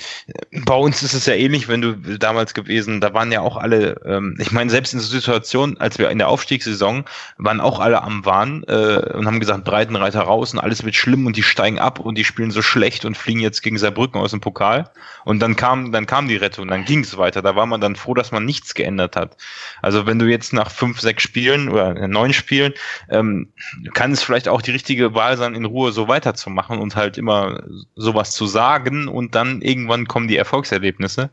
bei 0.65 0.75
uns 0.75 1.01
ist 1.01 1.13
es 1.13 1.25
ja 1.25 1.33
ähnlich, 1.33 1.67
wenn 1.67 1.81
du 1.81 1.93
damals 2.17 2.53
gewesen, 2.53 3.01
da 3.01 3.13
waren 3.13 3.31
ja 3.31 3.41
auch 3.41 3.57
alle, 3.57 4.01
ähm, 4.05 4.37
ich 4.39 4.51
meine, 4.51 4.69
selbst 4.69 4.93
in 4.93 4.99
der 4.99 5.07
Situation, 5.07 5.77
als 5.79 5.97
wir 5.97 6.09
in 6.09 6.19
der 6.19 6.27
Aufstiegssaison 6.27 7.05
waren 7.37 7.61
auch 7.61 7.79
alle 7.79 8.03
am 8.03 8.25
Wahn 8.25 8.63
äh, 8.67 9.13
und 9.13 9.25
haben 9.25 9.39
gesagt, 9.39 9.63
Breitenreiter 9.63 10.21
raus 10.21 10.53
und 10.53 10.59
alles 10.59 10.83
wird 10.83 10.95
schlimm 10.95 11.25
und 11.25 11.35
die 11.35 11.43
steigen 11.43 11.79
ab 11.79 11.99
und 11.99 12.15
die 12.15 12.25
spielen 12.25 12.51
so 12.51 12.61
schlecht 12.61 13.05
und 13.05 13.17
fliegen 13.17 13.39
jetzt 13.39 13.61
gegen 13.63 13.77
Saarbrücken 13.77 14.21
aus 14.21 14.31
dem 14.31 14.41
Pokal. 14.41 14.91
Und 15.23 15.39
dann 15.39 15.55
kam, 15.55 15.91
dann 15.91 16.05
kam 16.05 16.27
die 16.27 16.35
Rettung, 16.35 16.67
dann 16.67 16.85
ging 16.85 16.99
es 16.99 17.17
weiter. 17.17 17.41
Da 17.41 17.55
war 17.55 17.65
man 17.65 17.81
dann 17.81 17.95
froh, 17.95 18.13
dass 18.13 18.31
man 18.31 18.45
nichts 18.45 18.75
geändert 18.75 19.15
hat. 19.15 19.37
Also 19.81 20.05
wenn 20.05 20.19
du 20.19 20.25
jetzt 20.25 20.53
nach 20.53 20.69
fünf, 20.69 21.01
sechs 21.01 21.23
Spielen 21.23 21.69
oder 21.69 22.07
neun 22.07 22.33
Spielen, 22.33 22.73
ähm, 23.09 23.51
kann 23.93 24.11
es 24.11 24.21
vielleicht 24.21 24.47
auch 24.47 24.61
die 24.61 24.71
richtige 24.71 25.15
Wahl 25.15 25.37
sein, 25.37 25.54
in 25.55 25.65
Ruhe 25.65 25.91
so 25.91 26.07
weiterzumachen 26.07 26.79
und 26.79 26.95
halt 26.95 27.17
immer 27.17 27.63
sowas 27.95 28.31
zu 28.31 28.45
sagen 28.45 29.07
und 29.07 29.35
dann 29.35 29.61
irgendwann 29.61 30.07
kommen 30.07 30.27
die 30.27 30.37
Erfolgserlebnisse. 30.37 31.29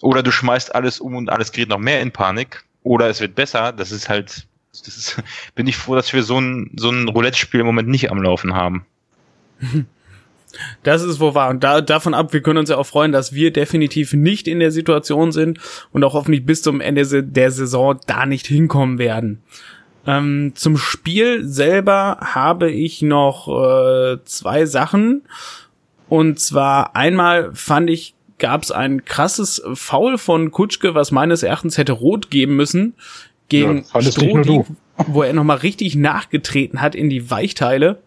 Oder 0.00 0.22
du 0.22 0.30
schmeißt 0.30 0.74
alles 0.74 1.00
um 1.00 1.16
und 1.16 1.30
alles 1.30 1.52
gerät 1.52 1.68
noch 1.68 1.78
mehr 1.78 2.00
in 2.00 2.12
Panik. 2.12 2.64
Oder 2.82 3.08
es 3.08 3.20
wird 3.20 3.34
besser. 3.34 3.72
Das 3.72 3.92
ist 3.92 4.08
halt, 4.08 4.46
das 4.70 4.96
ist, 4.96 5.22
bin 5.54 5.66
ich 5.66 5.76
froh, 5.76 5.94
dass 5.94 6.12
wir 6.12 6.22
so 6.22 6.40
ein, 6.40 6.70
so 6.76 6.90
ein 6.90 7.08
Roulette-Spiel 7.08 7.60
im 7.60 7.66
Moment 7.66 7.88
nicht 7.88 8.10
am 8.10 8.22
Laufen 8.22 8.54
haben. 8.54 8.86
Das 10.82 11.02
ist 11.02 11.20
wohl 11.20 11.34
wahr. 11.34 11.50
Und 11.50 11.64
da, 11.64 11.80
davon 11.80 12.14
ab, 12.14 12.32
wir 12.32 12.40
können 12.40 12.58
uns 12.58 12.70
ja 12.70 12.76
auch 12.76 12.86
freuen, 12.86 13.12
dass 13.12 13.32
wir 13.32 13.52
definitiv 13.52 14.12
nicht 14.12 14.48
in 14.48 14.60
der 14.60 14.70
Situation 14.70 15.32
sind 15.32 15.58
und 15.92 16.04
auch 16.04 16.14
hoffentlich 16.14 16.46
bis 16.46 16.62
zum 16.62 16.80
Ende 16.80 17.22
der 17.22 17.50
Saison 17.50 17.98
da 18.06 18.26
nicht 18.26 18.46
hinkommen 18.46 18.98
werden. 18.98 19.42
Ähm, 20.06 20.52
zum 20.54 20.76
Spiel 20.76 21.44
selber 21.46 22.18
habe 22.20 22.70
ich 22.70 23.02
noch 23.02 23.48
äh, 23.48 24.18
zwei 24.24 24.66
Sachen. 24.66 25.22
Und 26.08 26.38
zwar 26.38 26.94
einmal 26.94 27.52
fand 27.54 27.90
ich, 27.90 28.14
gab 28.38 28.62
es 28.62 28.70
ein 28.70 29.04
krasses 29.04 29.62
Foul 29.74 30.18
von 30.18 30.52
Kutschke, 30.52 30.94
was 30.94 31.10
meines 31.10 31.42
Erachtens 31.42 31.78
hätte 31.78 31.92
rot 31.92 32.30
geben 32.30 32.54
müssen, 32.54 32.94
gegen 33.48 33.84
ja, 33.92 34.02
Strodi, 34.02 34.64
wo 35.06 35.22
er 35.22 35.32
nochmal 35.32 35.58
richtig 35.58 35.96
nachgetreten 35.96 36.80
hat 36.80 36.94
in 36.94 37.10
die 37.10 37.30
Weichteile, 37.30 37.98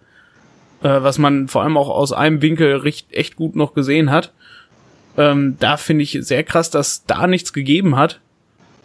äh, 0.81 1.01
was 1.01 1.17
man 1.17 1.49
vor 1.49 1.63
allem 1.63 1.77
auch 1.77 1.89
aus 1.89 2.13
einem 2.13 2.41
Winkel 2.41 2.77
recht, 2.77 3.11
echt 3.11 3.35
gut 3.35 3.55
noch 3.55 3.73
gesehen 3.73 4.11
hat. 4.11 4.31
Ähm, 5.17 5.57
da 5.59 5.75
finde 5.75 6.03
ich 6.03 6.17
sehr 6.21 6.43
krass, 6.43 6.69
dass 6.69 7.05
da 7.05 7.27
nichts 7.27 7.51
gegeben 7.51 7.97
hat. 7.97 8.21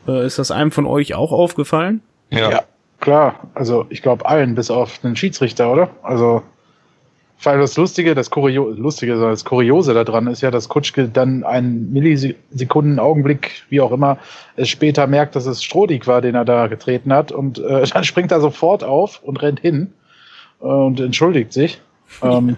Äh, 0.09 0.27
ist 0.27 0.38
das 0.38 0.50
einem 0.50 0.72
von 0.72 0.87
euch 0.87 1.14
auch 1.14 1.31
aufgefallen? 1.31 2.00
Ja. 2.31 2.50
ja. 2.50 2.64
Klar, 3.05 3.35
also 3.53 3.85
ich 3.90 4.01
glaube 4.01 4.25
allen, 4.25 4.55
bis 4.55 4.71
auf 4.71 4.97
den 5.01 5.14
Schiedsrichter, 5.14 5.71
oder? 5.71 5.90
Also 6.03 6.43
Vor 7.37 7.53
allem 7.53 7.61
das 7.61 7.77
Lustige, 7.77 8.14
das 8.14 8.31
Kurio 8.31 8.71
Lustige, 8.71 9.17
das 9.21 9.45
Kuriose 9.45 9.93
daran 9.93 10.27
ist 10.27 10.40
ja, 10.40 10.51
dass 10.51 10.71
Kutschke 10.71 11.11
dann 11.11 11.45
einen 11.45 11.93
Millisekunden 11.93 12.99
Augenblick, 12.99 13.64
wie 13.69 13.83
auch 13.83 13.93
immer, 13.93 14.17
es 14.57 14.71
später 14.71 15.07
merkt, 15.07 15.37
dass 15.37 15.45
es 15.45 15.62
Strodig 15.62 16.07
war, 16.07 16.23
den 16.23 16.35
er 16.35 16.47
da 16.47 16.67
getreten 16.67 17.12
hat 17.12 17.31
und 17.31 17.59
äh, 17.59 17.85
dann 17.93 18.05
springt 18.05 18.33
er 18.33 18.40
sofort 18.40 18.83
auf 18.83 19.23
und 19.23 19.43
rennt 19.43 19.61
hin 19.61 19.93
und 20.59 20.99
entschuldigt 20.99 21.53
sich. 21.53 21.83
ähm, 22.23 22.57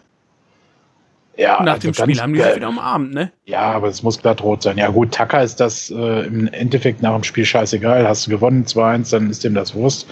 ja, 1.37 1.63
Nach 1.63 1.75
also 1.75 1.89
dem 1.89 1.95
Spiel 1.95 2.21
haben 2.21 2.33
die 2.33 2.41
sich 2.41 2.57
wieder 2.57 2.69
umarmt, 2.69 3.13
ne? 3.13 3.31
Ja, 3.45 3.73
aber 3.73 3.89
es 3.89 4.03
muss 4.03 4.21
glatt 4.21 4.43
rot 4.43 4.63
sein. 4.63 4.79
Ja 4.79 4.89
gut, 4.89 5.15
Tucker 5.15 5.43
ist 5.43 5.61
das 5.61 5.91
äh, 5.91 6.27
im 6.27 6.49
Endeffekt 6.49 7.03
nach 7.03 7.15
dem 7.15 7.25
Spiel 7.25 7.45
scheißegal. 7.45 8.09
Hast 8.09 8.27
du 8.27 8.31
gewonnen 8.31 8.65
2-1, 8.65 9.11
dann 9.11 9.31
ist 9.31 9.45
dem 9.45 9.55
das 9.55 9.75
Wurst. 9.75 10.07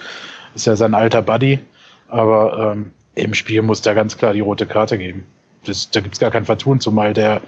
Ist 0.54 0.66
ja 0.66 0.76
sein 0.76 0.94
alter 0.94 1.22
Buddy. 1.22 1.60
Aber 2.08 2.72
ähm, 2.72 2.92
im 3.14 3.32
Spiel 3.32 3.62
muss 3.62 3.80
da 3.80 3.94
ganz 3.94 4.18
klar 4.18 4.34
die 4.34 4.40
rote 4.40 4.66
Karte 4.66 4.98
geben. 4.98 5.24
Das, 5.64 5.90
da 5.90 6.00
gibt's 6.00 6.18
gar 6.18 6.30
kein 6.30 6.44
Vertun, 6.44 6.80
zumal 6.80 7.14
der 7.14 7.40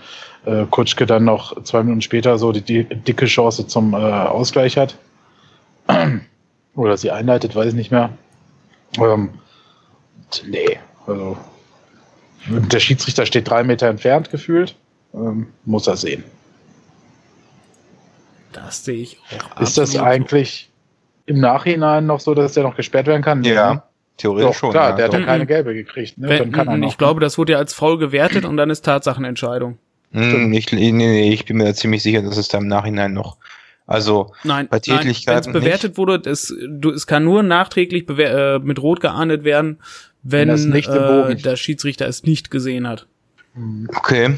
äh, 0.46 0.64
Kutschke 0.70 1.04
dann 1.04 1.24
noch 1.24 1.62
zwei 1.64 1.82
Minuten 1.82 2.00
später 2.00 2.38
so 2.38 2.52
die, 2.52 2.62
die 2.62 2.84
dicke 2.84 3.26
Chance 3.26 3.66
zum 3.66 3.92
äh, 3.92 3.96
Ausgleich 3.96 4.78
hat. 4.78 4.96
Oder 6.74 6.96
sie 6.96 7.10
einleitet, 7.10 7.54
weiß 7.54 7.68
ich 7.68 7.74
nicht 7.74 7.90
mehr. 7.90 8.10
Ähm, 8.98 9.30
nee, 10.46 10.78
also 11.06 11.36
der 12.48 12.80
Schiedsrichter 12.80 13.26
steht 13.26 13.48
drei 13.48 13.62
Meter 13.64 13.88
entfernt 13.88 14.30
gefühlt. 14.30 14.74
Ähm, 15.14 15.48
muss 15.64 15.86
er 15.86 15.96
sehen. 15.96 16.24
Das 18.52 18.84
sehe 18.84 18.96
ich 18.96 19.18
auch. 19.18 19.60
Ist 19.60 19.78
das 19.78 19.96
eigentlich 19.96 20.70
im 21.26 21.40
Nachhinein 21.40 22.06
noch 22.06 22.20
so, 22.20 22.34
dass 22.34 22.54
der 22.54 22.62
noch 22.62 22.76
gesperrt 22.76 23.06
werden 23.06 23.22
kann? 23.22 23.42
Ja. 23.44 23.84
Theoretisch 24.16 24.46
Doch, 24.46 24.54
schon. 24.54 24.70
Klar, 24.70 24.90
ja. 24.90 24.96
der 24.96 25.04
hat 25.06 25.12
ja 25.12 25.24
keine 25.24 25.46
gelbe 25.46 25.74
gekriegt. 25.74 26.16
Ne? 26.16 26.28
Wenn, 26.28 26.52
kann 26.52 26.68
er 26.68 26.78
noch, 26.78 26.88
ich 26.88 26.96
glaube, 26.96 27.20
das 27.20 27.36
wurde 27.36 27.52
ja 27.52 27.58
als 27.58 27.74
faul 27.74 27.98
gewertet 27.98 28.46
und 28.46 28.56
dann 28.56 28.70
ist 28.70 28.82
Tatsachenentscheidung. 28.82 29.78
Hm, 30.12 30.52
ich, 30.54 30.72
nee, 30.72 30.92
nee, 30.92 31.32
ich 31.32 31.44
bin 31.44 31.58
mir 31.58 31.74
ziemlich 31.74 32.02
sicher, 32.02 32.22
dass 32.22 32.38
es 32.38 32.48
da 32.48 32.58
im 32.58 32.66
Nachhinein 32.66 33.12
noch. 33.12 33.36
Also 33.86 34.32
nein, 34.42 34.68
bei 34.68 34.80
Tätlichkeiten. 34.80 35.52
Wenn 35.52 35.60
es 35.60 35.64
bewertet 35.64 35.90
nicht. 35.90 35.98
wurde, 35.98 36.28
es, 36.28 36.54
du, 36.68 36.90
es 36.90 37.06
kann 37.06 37.24
nur 37.24 37.42
nachträglich 37.42 38.08
äh, 38.08 38.58
mit 38.58 38.80
Rot 38.80 39.00
geahndet 39.00 39.44
werden, 39.44 39.80
wenn, 40.30 40.48
wenn 40.48 41.38
äh, 41.38 41.42
der 41.42 41.56
Schiedsrichter 41.56 42.06
es 42.06 42.24
nicht 42.24 42.50
gesehen 42.50 42.88
hat. 42.88 43.06
Okay. 43.96 44.36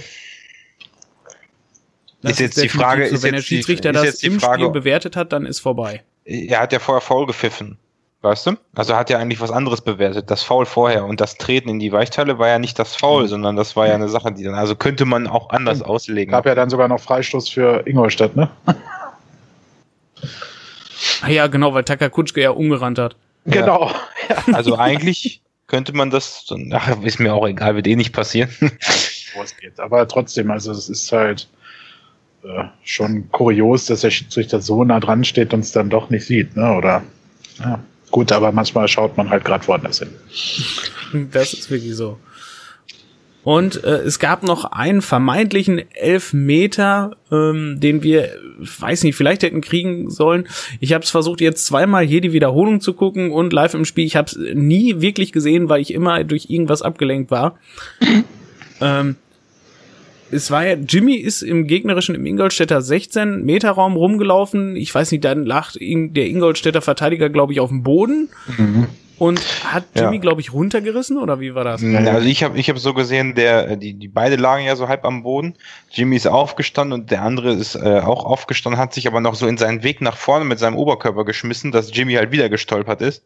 Das 2.23 2.33
ist 2.33 2.41
jetzt 2.41 2.57
ist 2.59 2.65
die 2.65 2.69
Frage, 2.69 3.09
so, 3.09 3.15
ist 3.15 3.23
wenn 3.23 3.35
der 3.35 3.43
Schiedsrichter 3.43 3.93
die, 3.93 3.99
das 3.99 4.23
im 4.23 4.41
Frage, 4.41 4.63
Spiel 4.63 4.71
bewertet 4.71 5.17
hat, 5.17 5.33
dann 5.33 5.47
ist 5.47 5.61
vorbei. 5.61 6.03
Er 6.25 6.61
hat 6.61 6.73
ja 6.73 6.79
vorher 6.79 7.01
faul 7.01 7.27
gepfiffen. 7.27 7.79
Weißt 8.21 8.49
du? 8.49 8.57
Also 8.75 8.97
hat 8.97 9.11
ja 9.11 9.19
eigentlich 9.19 9.41
was 9.41 9.53
anderes 9.53 9.81
bewertet. 9.81 10.29
Das 10.29 10.43
Foul 10.43 10.67
vorher 10.67 11.05
und 11.05 11.21
das 11.21 11.37
Treten 11.37 11.69
in 11.69 11.79
die 11.79 11.93
Weichteile 11.93 12.41
war 12.41 12.49
ja 12.49 12.59
nicht 12.59 12.77
das 12.79 12.97
Foul, 12.97 13.23
mhm. 13.23 13.29
sondern 13.29 13.57
das 13.57 13.77
war 13.77 13.87
ja 13.87 13.95
eine 13.95 14.09
Sache, 14.09 14.33
die 14.33 14.43
dann, 14.43 14.55
also 14.55 14.75
könnte 14.75 15.05
man 15.05 15.29
auch 15.29 15.51
anders 15.51 15.83
auslegen. 15.83 16.33
Gab 16.33 16.45
ja 16.45 16.57
dann 16.57 16.69
sogar 16.69 16.89
noch 16.89 16.99
Freistoß 16.99 17.49
für 17.49 17.87
Ingolstadt, 17.87 18.35
ne? 18.35 18.51
ah 21.23 21.29
ja, 21.29 21.47
genau, 21.47 21.73
weil 21.75 21.85
Takakutschke 21.85 22.43
ja 22.43 22.51
umgerannt 22.51 22.99
hat. 22.99 23.15
Genau. 23.45 23.93
Ja. 24.29 24.43
Also 24.53 24.77
eigentlich 24.77 25.43
könnte 25.69 25.95
man 25.95 26.11
das, 26.11 26.45
ach, 26.73 27.03
ist 27.03 27.21
mir 27.21 27.35
auch 27.35 27.47
egal, 27.47 27.77
wird 27.77 27.87
eh 27.87 27.95
nicht 27.97 28.13
passieren. 28.13 28.51
Aber 29.77 30.09
trotzdem, 30.09 30.51
also 30.51 30.73
es 30.73 30.89
ist 30.89 31.13
halt 31.13 31.49
äh, 32.43 32.65
schon 32.83 33.31
kurios, 33.31 33.87
dass 33.87 34.01
der 34.01 34.11
Schiedsrichter 34.11 34.61
so 34.61 34.83
nah 34.83 34.99
dran 34.99 35.23
steht 35.25 35.55
und 35.55 35.61
es 35.61 35.73
dann 35.73 35.91
doch 35.91 36.11
nicht 36.11 36.27
sieht, 36.27 36.57
ne? 36.57 36.75
Oder 36.75 37.05
ja. 37.61 37.79
Gut, 38.11 38.33
aber 38.33 38.53
manchmal 38.53 38.89
schaut 38.89 39.17
man 39.19 39.29
halt 39.29 39.45
gerade 39.45 39.67
woanders 39.69 39.99
hin. 39.99 40.09
Das 41.31 41.53
ist 41.53 41.71
wirklich 41.71 41.95
so. 41.95 42.19
Und 43.49 43.83
äh, 43.83 44.01
es 44.01 44.19
gab 44.19 44.43
noch 44.43 44.73
einen 44.73 45.01
vermeintlichen 45.01 45.81
Elfmeter, 45.95 47.17
ähm, 47.33 47.81
den 47.81 48.03
wir, 48.03 48.29
weiß 48.59 49.05
nicht, 49.05 49.17
vielleicht 49.17 49.43
hätten 49.43 49.63
kriegen 49.63 50.11
sollen. 50.11 50.47
Ich 50.81 50.93
habe 50.93 51.03
es 51.03 51.09
versucht, 51.09 51.41
jetzt 51.41 51.65
zweimal 51.65 52.05
hier 52.05 52.21
die 52.21 52.35
Wiederholung 52.35 52.83
zu 52.83 52.93
gucken 52.93 53.31
und 53.31 53.55
live 53.55 53.73
im 53.73 53.87
Spiel. 53.87 54.05
Ich 54.05 54.17
habe 54.17 54.27
es 54.27 54.39
nie 54.53 55.01
wirklich 55.01 55.33
gesehen, 55.33 55.71
weil 55.71 55.81
ich 55.81 55.95
immer 55.95 56.25
durch 56.25 56.51
irgendwas 56.51 56.83
abgelenkt 56.83 57.31
war. 57.31 57.59
ähm, 58.83 59.17
es 60.31 60.51
war 60.51 60.67
ja, 60.67 60.75
Jimmy 60.75 61.15
ist 61.15 61.41
im 61.41 61.67
gegnerischen, 61.67 62.15
im 62.15 62.27
Ingolstädter 62.27 62.83
16 62.83 63.47
Meter 63.47 63.71
Raum 63.71 63.97
rumgelaufen. 63.97 64.77
Ich 64.77 64.95
weiß 64.95 65.11
nicht, 65.11 65.25
dann 65.25 65.47
lag 65.47 65.73
der 65.73 66.27
Ingolstädter 66.27 66.83
Verteidiger, 66.83 67.31
glaube 67.31 67.55
ich, 67.55 67.61
auf 67.61 67.71
dem 67.71 67.83
Boden. 67.83 68.29
Mhm. 68.59 68.89
Und 69.19 69.41
hat 69.65 69.85
Jimmy, 69.95 70.17
ja. 70.17 70.21
glaube 70.21 70.41
ich, 70.41 70.53
runtergerissen 70.53 71.19
oder 71.19 71.41
wie 71.41 71.55
war 71.55 71.65
das? 71.65 71.83
Also 71.83 72.27
ich 72.27 72.45
habe 72.45 72.57
ich 72.57 72.71
hab 72.71 72.79
so 72.79 72.95
gesehen, 72.95 73.35
der 73.35 73.77
die 73.77 73.95
die 73.95 74.07
beide 74.07 74.37
lagen 74.37 74.65
ja 74.65 74.77
so 74.77 74.89
halb 74.89 75.05
am 75.05 75.25
Boden. 75.25 75.55
Jimmy 75.91 76.17
ist 76.17 76.29
aufgestanden 76.29 77.01
und 77.01 77.11
der 77.11 77.23
andere 77.23 77.53
ist 77.53 77.75
äh, 77.75 78.01
auch 78.01 78.25
aufgestanden, 78.25 78.81
hat 78.81 78.95
sich 78.95 79.09
aber 79.09 79.21
noch 79.21 79.35
so 79.35 79.49
in 79.49 79.59
seinen 79.59 79.83
Weg 79.83 80.01
nach 80.01 80.17
vorne 80.17 80.45
mit 80.45 80.61
seinem 80.61 80.77
Oberkörper 80.77 81.25
geschmissen, 81.25 81.73
dass 81.73 81.95
Jimmy 81.95 82.15
halt 82.15 82.31
wieder 82.31 82.49
gestolpert 82.49 83.03
ist 83.03 83.25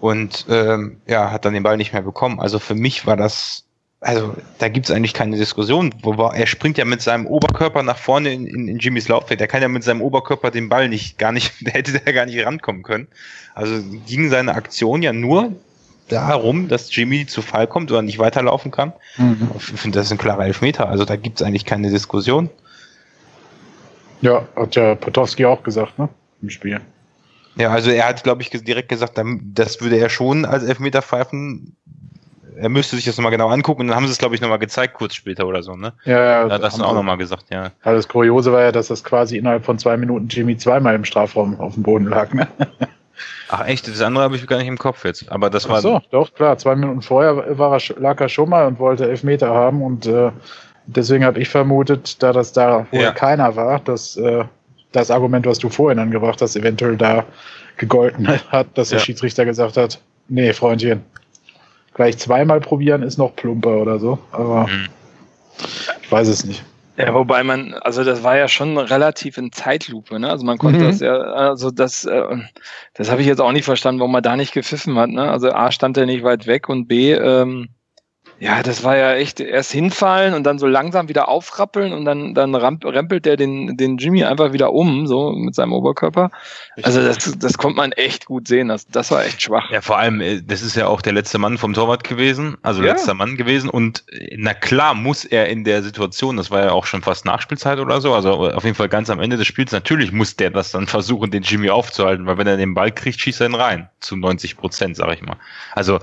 und 0.00 0.46
ähm, 0.50 1.00
ja 1.06 1.30
hat 1.30 1.44
dann 1.44 1.54
den 1.54 1.62
Ball 1.62 1.76
nicht 1.76 1.92
mehr 1.92 2.02
bekommen. 2.02 2.40
Also 2.40 2.58
für 2.58 2.74
mich 2.74 3.06
war 3.06 3.16
das 3.16 3.67
also 4.00 4.36
da 4.58 4.68
gibt's 4.68 4.90
eigentlich 4.90 5.14
keine 5.14 5.36
Diskussion. 5.36 5.92
Er 6.34 6.46
springt 6.46 6.78
ja 6.78 6.84
mit 6.84 7.02
seinem 7.02 7.26
Oberkörper 7.26 7.82
nach 7.82 7.98
vorne 7.98 8.32
in, 8.32 8.46
in, 8.46 8.68
in 8.68 8.78
Jimmys 8.78 9.08
Laufweg. 9.08 9.40
Er 9.40 9.48
kann 9.48 9.60
ja 9.60 9.68
mit 9.68 9.82
seinem 9.82 10.02
Oberkörper 10.02 10.50
den 10.50 10.68
Ball 10.68 10.88
nicht 10.88 11.18
gar 11.18 11.32
nicht, 11.32 11.54
der 11.66 11.72
hätte 11.74 11.98
der 11.98 12.12
gar 12.12 12.26
nicht 12.26 12.44
rankommen 12.44 12.82
können. 12.82 13.08
Also 13.54 13.82
ging 14.06 14.30
seine 14.30 14.54
Aktion 14.54 15.02
ja 15.02 15.12
nur 15.12 15.52
darum, 16.08 16.68
dass 16.68 16.94
Jimmy 16.94 17.26
zu 17.26 17.42
Fall 17.42 17.66
kommt 17.66 17.90
oder 17.90 18.02
nicht 18.02 18.18
weiterlaufen 18.18 18.70
kann. 18.70 18.92
Mhm. 19.16 19.50
Ich 19.56 19.64
finde, 19.64 19.98
das 19.98 20.06
ist 20.06 20.12
ein 20.12 20.18
klarer 20.18 20.46
Elfmeter. 20.46 20.88
Also 20.88 21.04
da 21.04 21.16
gibt's 21.16 21.42
eigentlich 21.42 21.64
keine 21.64 21.90
Diskussion. 21.90 22.50
Ja, 24.20 24.46
hat 24.56 24.74
ja 24.76 24.94
Potowski 24.94 25.44
auch 25.44 25.62
gesagt, 25.62 25.98
ne? 25.98 26.08
Im 26.40 26.50
Spiel. 26.50 26.80
Ja, 27.56 27.70
also 27.70 27.90
er 27.90 28.08
hat, 28.08 28.22
glaube 28.22 28.42
ich, 28.42 28.50
direkt 28.50 28.88
gesagt, 28.88 29.20
das 29.54 29.80
würde 29.80 29.96
er 29.96 30.08
schon 30.08 30.44
als 30.44 30.62
Elfmeter 30.62 31.02
pfeifen, 31.02 31.76
er 32.60 32.68
müsste 32.68 32.96
sich 32.96 33.04
das 33.04 33.16
nochmal 33.16 33.32
genau 33.32 33.48
angucken 33.48 33.82
und 33.82 33.88
dann 33.88 33.96
haben 33.96 34.06
sie 34.06 34.12
es, 34.12 34.18
glaube 34.18 34.34
ich, 34.34 34.40
nochmal 34.40 34.58
gezeigt, 34.58 34.94
kurz 34.94 35.14
später 35.14 35.46
oder 35.46 35.62
so, 35.62 35.76
ne? 35.76 35.92
Ja, 36.04 36.22
ja. 36.22 36.48
Da 36.48 36.54
hat 36.54 36.62
das 36.62 36.80
auch 36.80 36.94
nochmal 36.94 37.16
gesagt, 37.16 37.46
ja. 37.50 37.70
Also 37.82 37.96
das 37.96 38.08
Kuriose 38.08 38.52
war 38.52 38.62
ja, 38.62 38.72
dass 38.72 38.88
das 38.88 39.04
quasi 39.04 39.36
innerhalb 39.36 39.64
von 39.64 39.78
zwei 39.78 39.96
Minuten 39.96 40.28
Jimmy 40.28 40.56
zweimal 40.56 40.94
im 40.94 41.04
Strafraum 41.04 41.58
auf 41.60 41.74
dem 41.74 41.82
Boden 41.82 42.06
lag, 42.06 42.32
ne? 42.32 42.48
Ach 43.48 43.66
echt, 43.66 43.88
das 43.88 44.00
andere 44.02 44.24
habe 44.24 44.36
ich 44.36 44.46
gar 44.46 44.58
nicht 44.58 44.68
im 44.68 44.78
Kopf 44.78 45.04
jetzt. 45.04 45.30
Aber 45.30 45.50
das 45.50 45.68
war. 45.68 45.78
Ach 45.78 45.82
so, 45.82 46.02
doch, 46.10 46.32
klar. 46.34 46.58
Zwei 46.58 46.76
Minuten 46.76 47.02
vorher 47.02 47.58
war 47.58 47.72
er, 47.72 48.00
lag 48.00 48.20
er 48.20 48.28
schon 48.28 48.50
mal 48.50 48.66
und 48.66 48.78
wollte 48.78 49.08
Elfmeter 49.08 49.48
haben 49.48 49.82
und 49.82 50.06
äh, 50.06 50.30
deswegen 50.86 51.24
habe 51.24 51.40
ich 51.40 51.48
vermutet, 51.48 52.22
da 52.22 52.32
das 52.32 52.52
da 52.52 52.86
wohl 52.90 53.00
ja. 53.00 53.12
keiner 53.12 53.56
war, 53.56 53.80
dass 53.80 54.16
äh, 54.16 54.44
das 54.92 55.10
Argument, 55.10 55.46
was 55.46 55.58
du 55.58 55.68
vorhin 55.68 55.98
angebracht 55.98 56.40
hast, 56.42 56.56
eventuell 56.56 56.96
da 56.96 57.24
gegolten 57.76 58.28
hat, 58.50 58.66
dass 58.74 58.90
der 58.90 58.98
Schiedsrichter 58.98 59.44
gesagt 59.44 59.76
hat, 59.76 60.00
nee, 60.28 60.52
Freundchen, 60.52 61.02
Gleich 61.98 62.16
zweimal 62.16 62.60
probieren 62.60 63.02
ist 63.02 63.18
noch 63.18 63.34
plumper 63.34 63.78
oder 63.78 63.98
so, 63.98 64.20
aber 64.30 64.68
mhm. 64.68 64.86
ich 66.00 66.12
weiß 66.12 66.28
es 66.28 66.44
nicht. 66.44 66.62
Ja, 66.96 67.12
wobei 67.12 67.42
man, 67.42 67.74
also 67.74 68.04
das 68.04 68.22
war 68.22 68.36
ja 68.36 68.46
schon 68.46 68.78
relativ 68.78 69.36
in 69.36 69.50
Zeitlupe, 69.50 70.20
ne? 70.20 70.30
Also 70.30 70.46
man 70.46 70.58
konnte 70.58 70.78
mhm. 70.78 70.86
das 70.86 71.00
ja, 71.00 71.16
also 71.16 71.72
das, 71.72 72.04
äh, 72.04 72.36
das 72.94 73.10
habe 73.10 73.20
ich 73.20 73.26
jetzt 73.26 73.40
auch 73.40 73.50
nicht 73.50 73.64
verstanden, 73.64 73.98
warum 73.98 74.12
man 74.12 74.22
da 74.22 74.36
nicht 74.36 74.54
gepfiffen 74.54 74.96
hat, 74.96 75.10
ne? 75.10 75.28
Also 75.28 75.50
A 75.50 75.72
stand 75.72 75.96
er 75.96 76.06
nicht 76.06 76.22
weit 76.22 76.46
weg 76.46 76.68
und 76.68 76.86
B, 76.86 77.14
ähm, 77.14 77.70
ja, 78.40 78.62
das 78.62 78.84
war 78.84 78.96
ja 78.96 79.14
echt 79.14 79.40
erst 79.40 79.72
hinfallen 79.72 80.34
und 80.34 80.44
dann 80.44 80.60
so 80.60 80.68
langsam 80.68 81.08
wieder 81.08 81.28
aufrappeln 81.28 81.92
und 81.92 82.04
dann, 82.04 82.34
dann 82.34 82.54
rempelt 82.54 83.24
der 83.24 83.36
den, 83.36 83.76
den 83.76 83.96
Jimmy 83.96 84.22
einfach 84.22 84.52
wieder 84.52 84.72
um, 84.72 85.08
so 85.08 85.32
mit 85.32 85.56
seinem 85.56 85.72
Oberkörper. 85.72 86.30
Also 86.82 87.02
das, 87.02 87.36
das 87.36 87.58
konnte 87.58 87.76
man 87.76 87.90
echt 87.90 88.26
gut 88.26 88.46
sehen. 88.46 88.68
Das, 88.68 88.86
das 88.86 89.10
war 89.10 89.24
echt 89.24 89.42
schwach. 89.42 89.68
Ja, 89.72 89.80
vor 89.80 89.98
allem, 89.98 90.20
äh, 90.20 90.40
das 90.40 90.62
ist 90.62 90.76
ja 90.76 90.86
auch 90.86 91.02
der 91.02 91.14
letzte 91.14 91.38
Mann 91.38 91.58
vom 91.58 91.74
Torwart 91.74 92.04
gewesen, 92.04 92.56
also 92.62 92.80
ja. 92.80 92.92
letzter 92.92 93.14
Mann 93.14 93.36
gewesen. 93.36 93.70
Und 93.70 94.04
äh, 94.12 94.36
na 94.38 94.54
klar 94.54 94.94
muss 94.94 95.24
er 95.24 95.48
in 95.48 95.64
der 95.64 95.82
Situation, 95.82 96.36
das 96.36 96.52
war 96.52 96.64
ja 96.64 96.70
auch 96.70 96.86
schon 96.86 97.02
fast 97.02 97.24
Nachspielzeit 97.24 97.80
oder 97.80 98.00
so, 98.00 98.14
also 98.14 98.52
auf 98.52 98.62
jeden 98.62 98.76
Fall 98.76 98.88
ganz 98.88 99.10
am 99.10 99.18
Ende 99.18 99.36
des 99.36 99.48
Spiels, 99.48 99.72
natürlich 99.72 100.12
muss 100.12 100.36
der 100.36 100.50
das 100.50 100.70
dann 100.70 100.86
versuchen, 100.86 101.32
den 101.32 101.42
Jimmy 101.42 101.70
aufzuhalten, 101.70 102.26
weil 102.26 102.38
wenn 102.38 102.46
er 102.46 102.56
den 102.56 102.74
Ball 102.74 102.92
kriegt, 102.92 103.20
schießt 103.20 103.40
er 103.40 103.48
ihn 103.48 103.56
rein. 103.56 103.88
Zu 103.98 104.16
90 104.16 104.56
Prozent, 104.56 104.96
sag 104.96 105.12
ich 105.12 105.22
mal. 105.22 105.36
Also 105.74 105.98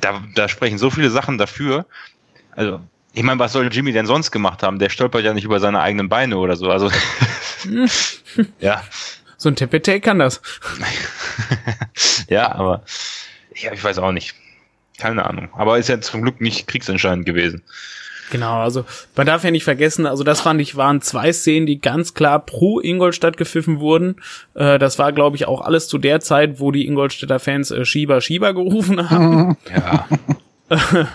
da, 0.00 0.22
da 0.34 0.48
sprechen 0.48 0.78
so 0.78 0.90
viele 0.90 1.10
Sachen 1.10 1.38
dafür. 1.38 1.86
Also, 2.52 2.80
ich 3.12 3.22
meine, 3.22 3.38
was 3.38 3.52
soll 3.52 3.72
Jimmy 3.72 3.92
denn 3.92 4.06
sonst 4.06 4.30
gemacht 4.30 4.62
haben? 4.62 4.78
Der 4.78 4.88
stolpert 4.88 5.24
ja 5.24 5.34
nicht 5.34 5.44
über 5.44 5.60
seine 5.60 5.80
eigenen 5.80 6.08
Beine 6.08 6.38
oder 6.38 6.56
so. 6.56 6.70
Also, 6.70 6.90
ja. 8.60 8.82
So 9.36 9.50
ein 9.50 9.56
Tepete 9.56 10.00
kann 10.00 10.18
das. 10.18 10.40
ja, 12.28 12.52
aber 12.52 12.84
ja, 13.54 13.72
ich 13.72 13.84
weiß 13.84 13.98
auch 13.98 14.12
nicht. 14.12 14.34
Keine 14.98 15.26
Ahnung. 15.26 15.48
Aber 15.54 15.78
ist 15.78 15.88
ja 15.88 16.00
zum 16.00 16.22
Glück 16.22 16.40
nicht 16.40 16.66
kriegsentscheidend 16.66 17.26
gewesen. 17.26 17.62
Genau, 18.34 18.62
also 18.62 18.84
man 19.14 19.28
darf 19.28 19.44
ja 19.44 19.52
nicht 19.52 19.62
vergessen, 19.62 20.06
also 20.06 20.24
das 20.24 20.40
fand 20.40 20.60
ich, 20.60 20.74
waren 20.74 21.00
zwei 21.00 21.32
Szenen, 21.32 21.66
die 21.66 21.80
ganz 21.80 22.14
klar 22.14 22.44
pro 22.44 22.80
Ingolstadt 22.80 23.36
gepfiffen 23.36 23.78
wurden. 23.78 24.16
Äh, 24.54 24.80
das 24.80 24.98
war, 24.98 25.12
glaube 25.12 25.36
ich, 25.36 25.46
auch 25.46 25.60
alles 25.60 25.86
zu 25.86 25.98
der 25.98 26.18
Zeit, 26.18 26.58
wo 26.58 26.72
die 26.72 26.84
Ingolstädter 26.84 27.38
Fans 27.38 27.70
äh, 27.70 27.84
Schieber, 27.84 28.20
Schieber 28.20 28.52
gerufen 28.52 29.08
haben. 29.08 29.56
Ja. 29.70 30.08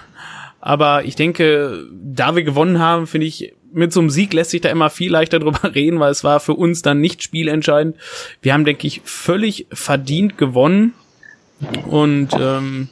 Aber 0.62 1.04
ich 1.04 1.18
denke, 1.18 1.88
da 1.92 2.38
wir 2.38 2.44
gewonnen 2.44 2.80
haben, 2.80 3.06
finde 3.06 3.28
ich, 3.28 3.54
mit 3.74 3.92
so 3.92 4.00
einem 4.00 4.10
Sieg 4.10 4.32
lässt 4.32 4.52
sich 4.52 4.62
da 4.62 4.70
immer 4.70 4.90
viel 4.90 5.12
leichter 5.12 5.40
drüber 5.40 5.74
reden, 5.76 6.00
weil 6.00 6.12
es 6.12 6.24
war 6.24 6.40
für 6.40 6.54
uns 6.54 6.84
dann 6.84 7.02
nicht 7.02 7.22
spielentscheidend. 7.22 7.98
Wir 8.42 8.54
haben, 8.54 8.64
denke 8.64 8.88
ich, 8.88 9.02
völlig 9.04 9.68
verdient 9.74 10.38
gewonnen. 10.38 10.94
Und 11.86 12.30
ähm, 12.40 12.88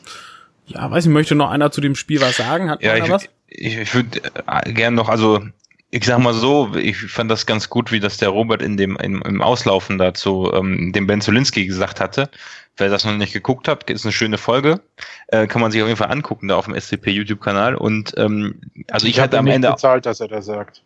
ja, 0.67 0.91
weiß 0.91 1.05
ich, 1.05 1.11
möchte 1.11 1.35
noch 1.35 1.49
einer 1.49 1.71
zu 1.71 1.81
dem 1.81 1.95
Spiel 1.95 2.21
was 2.21 2.37
sagen? 2.37 2.69
Hat 2.69 2.83
ja, 2.83 2.95
ich, 2.95 3.09
was? 3.09 3.27
Ich, 3.47 3.77
ich 3.77 3.93
würde 3.93 4.21
äh, 4.45 4.73
gern 4.73 4.95
noch, 4.95 5.09
also 5.09 5.41
ich 5.89 6.03
sag 6.03 6.19
mal 6.19 6.33
so, 6.33 6.75
ich 6.75 6.97
fand 6.97 7.31
das 7.31 7.45
ganz 7.45 7.69
gut, 7.69 7.91
wie 7.91 8.01
das 8.01 8.17
der 8.17 8.29
Robert 8.29 8.61
in 8.61 8.75
dem 8.75 8.97
im, 8.97 9.21
im 9.21 9.41
Auslaufen 9.41 9.97
dazu 9.97 10.51
ähm, 10.53 10.91
dem 10.93 11.07
Ben 11.07 11.21
Zulinski 11.21 11.65
gesagt 11.65 12.01
hatte. 12.01 12.29
Wer 12.77 12.89
das 12.89 13.05
noch 13.05 13.13
nicht 13.13 13.33
geguckt 13.33 13.67
hat, 13.67 13.89
ist 13.89 14.05
eine 14.05 14.11
schöne 14.11 14.37
Folge. 14.37 14.79
Äh, 15.27 15.47
kann 15.47 15.61
man 15.61 15.71
sich 15.71 15.81
auf 15.81 15.87
jeden 15.87 15.97
Fall 15.97 16.11
angucken 16.11 16.47
da 16.47 16.55
auf 16.55 16.65
dem 16.65 16.79
SCP 16.79 17.09
YouTube-Kanal. 17.09 17.75
Und 17.75 18.13
ähm, 18.17 18.61
also 18.91 19.07
ich, 19.07 19.13
ich 19.13 19.19
hatte 19.19 19.39
am 19.39 19.47
Ende 19.47 19.71
bezahlt, 19.71 20.05
dass 20.05 20.19
er 20.19 20.27
das 20.27 20.45
sagt. 20.45 20.83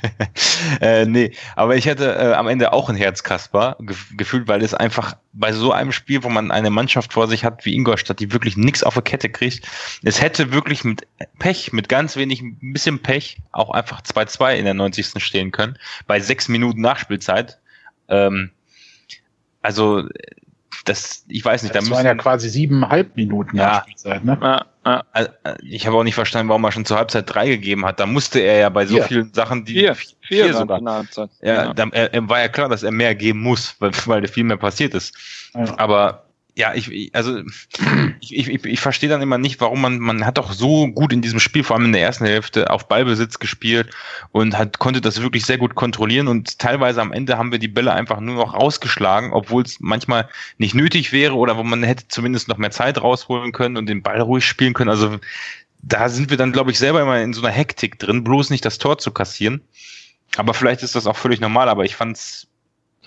äh, 0.80 1.06
nee, 1.06 1.32
aber 1.54 1.76
ich 1.76 1.88
hatte 1.88 2.16
äh, 2.16 2.32
am 2.32 2.48
Ende 2.48 2.72
auch 2.72 2.88
ein 2.88 2.96
Herzkasper 2.96 3.76
ge 3.80 3.94
gefühlt, 4.16 4.48
weil 4.48 4.62
es 4.62 4.74
einfach 4.74 5.16
bei 5.32 5.52
so 5.52 5.72
einem 5.72 5.92
Spiel, 5.92 6.24
wo 6.24 6.28
man 6.28 6.50
eine 6.50 6.70
Mannschaft 6.70 7.12
vor 7.12 7.28
sich 7.28 7.44
hat 7.44 7.64
wie 7.64 7.74
Ingolstadt, 7.74 8.18
die 8.18 8.32
wirklich 8.32 8.56
nichts 8.56 8.82
auf 8.82 8.94
der 8.94 9.02
Kette 9.02 9.28
kriegt, 9.28 9.68
es 10.02 10.20
hätte 10.20 10.52
wirklich 10.52 10.82
mit 10.84 11.06
Pech, 11.38 11.72
mit 11.72 11.88
ganz 11.88 12.16
wenig, 12.16 12.42
ein 12.42 12.72
bisschen 12.72 13.00
Pech, 13.00 13.38
auch 13.52 13.70
einfach 13.70 14.02
2-2 14.02 14.54
in 14.56 14.64
der 14.64 14.74
90. 14.74 15.22
stehen 15.22 15.52
können, 15.52 15.78
bei 16.06 16.18
sechs 16.18 16.48
Minuten 16.48 16.80
Nachspielzeit. 16.80 17.58
Ähm, 18.08 18.50
also 19.62 20.08
das, 20.84 21.24
ich 21.28 21.44
weiß 21.44 21.62
nicht, 21.62 21.74
das 21.74 21.88
da 21.88 21.90
waren 21.94 22.06
ja 22.06 22.14
quasi 22.14 22.48
siebeneinhalb 22.48 23.16
Minuten 23.16 23.56
ja, 23.56 23.82
Spielzeit, 23.82 24.24
ne? 24.24 24.38
Ja, 24.40 24.66
ja. 24.84 25.04
Also, 25.12 25.30
ich 25.62 25.86
habe 25.86 25.96
auch 25.96 26.04
nicht 26.04 26.14
verstanden, 26.14 26.48
warum 26.48 26.64
er 26.64 26.72
schon 26.72 26.84
zur 26.84 26.98
Halbzeit 26.98 27.32
drei 27.32 27.48
gegeben 27.48 27.84
hat. 27.86 28.00
Da 28.00 28.06
musste 28.06 28.40
er 28.40 28.58
ja 28.58 28.68
bei 28.68 28.86
so 28.86 28.96
vier. 28.96 29.04
vielen 29.04 29.34
Sachen, 29.34 29.64
die 29.64 29.72
vier, 29.72 29.94
vier, 29.94 30.16
vier 30.44 30.54
sogar. 30.54 30.80
Halbzeit. 30.84 31.30
Ja, 31.40 31.54
ja. 31.54 31.74
Da, 31.74 31.88
er, 31.88 32.28
war 32.28 32.40
ja 32.40 32.48
klar, 32.48 32.68
dass 32.68 32.82
er 32.82 32.90
mehr 32.90 33.14
geben 33.14 33.40
muss, 33.40 33.76
weil, 33.78 33.92
weil 34.06 34.28
viel 34.28 34.44
mehr 34.44 34.56
passiert 34.56 34.94
ist. 34.94 35.16
Ja. 35.54 35.78
Aber 35.78 36.23
ja, 36.56 36.72
ich, 36.72 37.10
also 37.14 37.42
ich, 38.20 38.48
ich, 38.48 38.64
ich 38.64 38.80
verstehe 38.80 39.08
dann 39.08 39.22
immer 39.22 39.38
nicht, 39.38 39.60
warum 39.60 39.80
man, 39.80 39.98
man 39.98 40.24
hat 40.24 40.38
doch 40.38 40.52
so 40.52 40.86
gut 40.88 41.12
in 41.12 41.20
diesem 41.20 41.40
Spiel, 41.40 41.64
vor 41.64 41.76
allem 41.76 41.86
in 41.86 41.92
der 41.92 42.02
ersten 42.02 42.26
Hälfte, 42.26 42.70
auf 42.70 42.86
Ballbesitz 42.86 43.40
gespielt 43.40 43.90
und 44.30 44.56
hat, 44.56 44.78
konnte 44.78 45.00
das 45.00 45.20
wirklich 45.20 45.44
sehr 45.46 45.58
gut 45.58 45.74
kontrollieren 45.74 46.28
und 46.28 46.60
teilweise 46.60 47.00
am 47.00 47.12
Ende 47.12 47.38
haben 47.38 47.50
wir 47.50 47.58
die 47.58 47.68
Bälle 47.68 47.92
einfach 47.92 48.20
nur 48.20 48.36
noch 48.36 48.54
rausgeschlagen, 48.54 49.32
obwohl 49.32 49.64
es 49.64 49.80
manchmal 49.80 50.28
nicht 50.58 50.74
nötig 50.74 51.12
wäre 51.12 51.34
oder 51.34 51.56
wo 51.56 51.64
man 51.64 51.82
hätte 51.82 52.06
zumindest 52.06 52.46
noch 52.46 52.58
mehr 52.58 52.70
Zeit 52.70 53.02
rausholen 53.02 53.50
können 53.50 53.76
und 53.76 53.86
den 53.86 54.02
Ball 54.02 54.20
ruhig 54.20 54.46
spielen 54.46 54.74
können. 54.74 54.90
Also 54.90 55.18
da 55.82 56.08
sind 56.08 56.30
wir 56.30 56.36
dann, 56.36 56.52
glaube 56.52 56.70
ich, 56.70 56.78
selber 56.78 57.02
immer 57.02 57.20
in 57.20 57.32
so 57.32 57.42
einer 57.42 57.50
Hektik 57.50 57.98
drin, 57.98 58.22
bloß 58.22 58.50
nicht 58.50 58.64
das 58.64 58.78
Tor 58.78 58.98
zu 58.98 59.10
kassieren. 59.10 59.60
Aber 60.36 60.54
vielleicht 60.54 60.82
ist 60.82 60.94
das 60.94 61.06
auch 61.06 61.16
völlig 61.16 61.40
normal, 61.40 61.68
aber 61.68 61.84
ich 61.84 61.96
fand's 61.96 62.46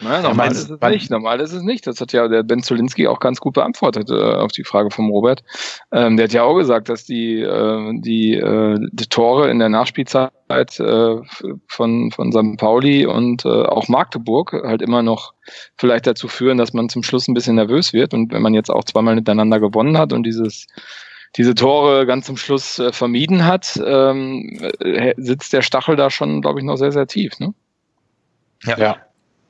naja, 0.01 0.21
normal 0.21 0.51
ist 0.51 0.69
es 0.69 0.81
nicht. 0.81 1.09
Normal 1.09 1.39
ist 1.39 1.53
es 1.53 1.63
nicht. 1.63 1.87
Das 1.87 1.99
hat 1.99 2.13
ja 2.13 2.27
der 2.27 2.43
Ben 2.43 2.61
Zulinski 2.61 3.07
auch 3.07 3.19
ganz 3.19 3.39
gut 3.39 3.55
beantwortet 3.55 4.09
äh, 4.09 4.13
auf 4.13 4.51
die 4.51 4.63
Frage 4.63 4.91
vom 4.91 5.09
Robert. 5.09 5.43
Ähm, 5.91 6.17
der 6.17 6.25
hat 6.25 6.33
ja 6.33 6.43
auch 6.43 6.55
gesagt, 6.55 6.89
dass 6.89 7.05
die, 7.05 7.41
äh, 7.41 7.93
die, 7.99 8.35
äh, 8.35 8.77
die 8.91 9.05
Tore 9.07 9.49
in 9.49 9.59
der 9.59 9.69
Nachspielzeit 9.69 10.31
äh, 10.79 11.15
von, 11.67 12.11
von 12.11 12.31
St. 12.31 12.57
Pauli 12.57 13.05
und 13.05 13.45
äh, 13.45 13.49
auch 13.49 13.87
Magdeburg 13.87 14.53
halt 14.53 14.81
immer 14.81 15.01
noch 15.01 15.33
vielleicht 15.77 16.07
dazu 16.07 16.27
führen, 16.27 16.57
dass 16.57 16.73
man 16.73 16.89
zum 16.89 17.03
Schluss 17.03 17.27
ein 17.27 17.33
bisschen 17.33 17.55
nervös 17.55 17.93
wird. 17.93 18.13
Und 18.13 18.31
wenn 18.31 18.41
man 18.41 18.53
jetzt 18.53 18.69
auch 18.69 18.83
zweimal 18.83 19.15
miteinander 19.15 19.59
gewonnen 19.59 19.97
hat 19.97 20.13
und 20.13 20.23
dieses 20.23 20.67
diese 21.35 21.55
Tore 21.55 22.05
ganz 22.05 22.25
zum 22.25 22.37
Schluss 22.37 22.79
äh, 22.79 22.91
vermieden 22.91 23.45
hat, 23.45 23.79
ähm, 23.83 24.71
äh, 24.79 25.13
sitzt 25.17 25.53
der 25.53 25.61
Stachel 25.61 25.95
da 25.95 26.09
schon, 26.09 26.41
glaube 26.41 26.59
ich, 26.59 26.65
noch 26.65 26.77
sehr, 26.77 26.91
sehr 26.91 27.05
tief. 27.05 27.39
Ne? 27.39 27.53
Ja. 28.63 28.77
ja. 28.77 29.06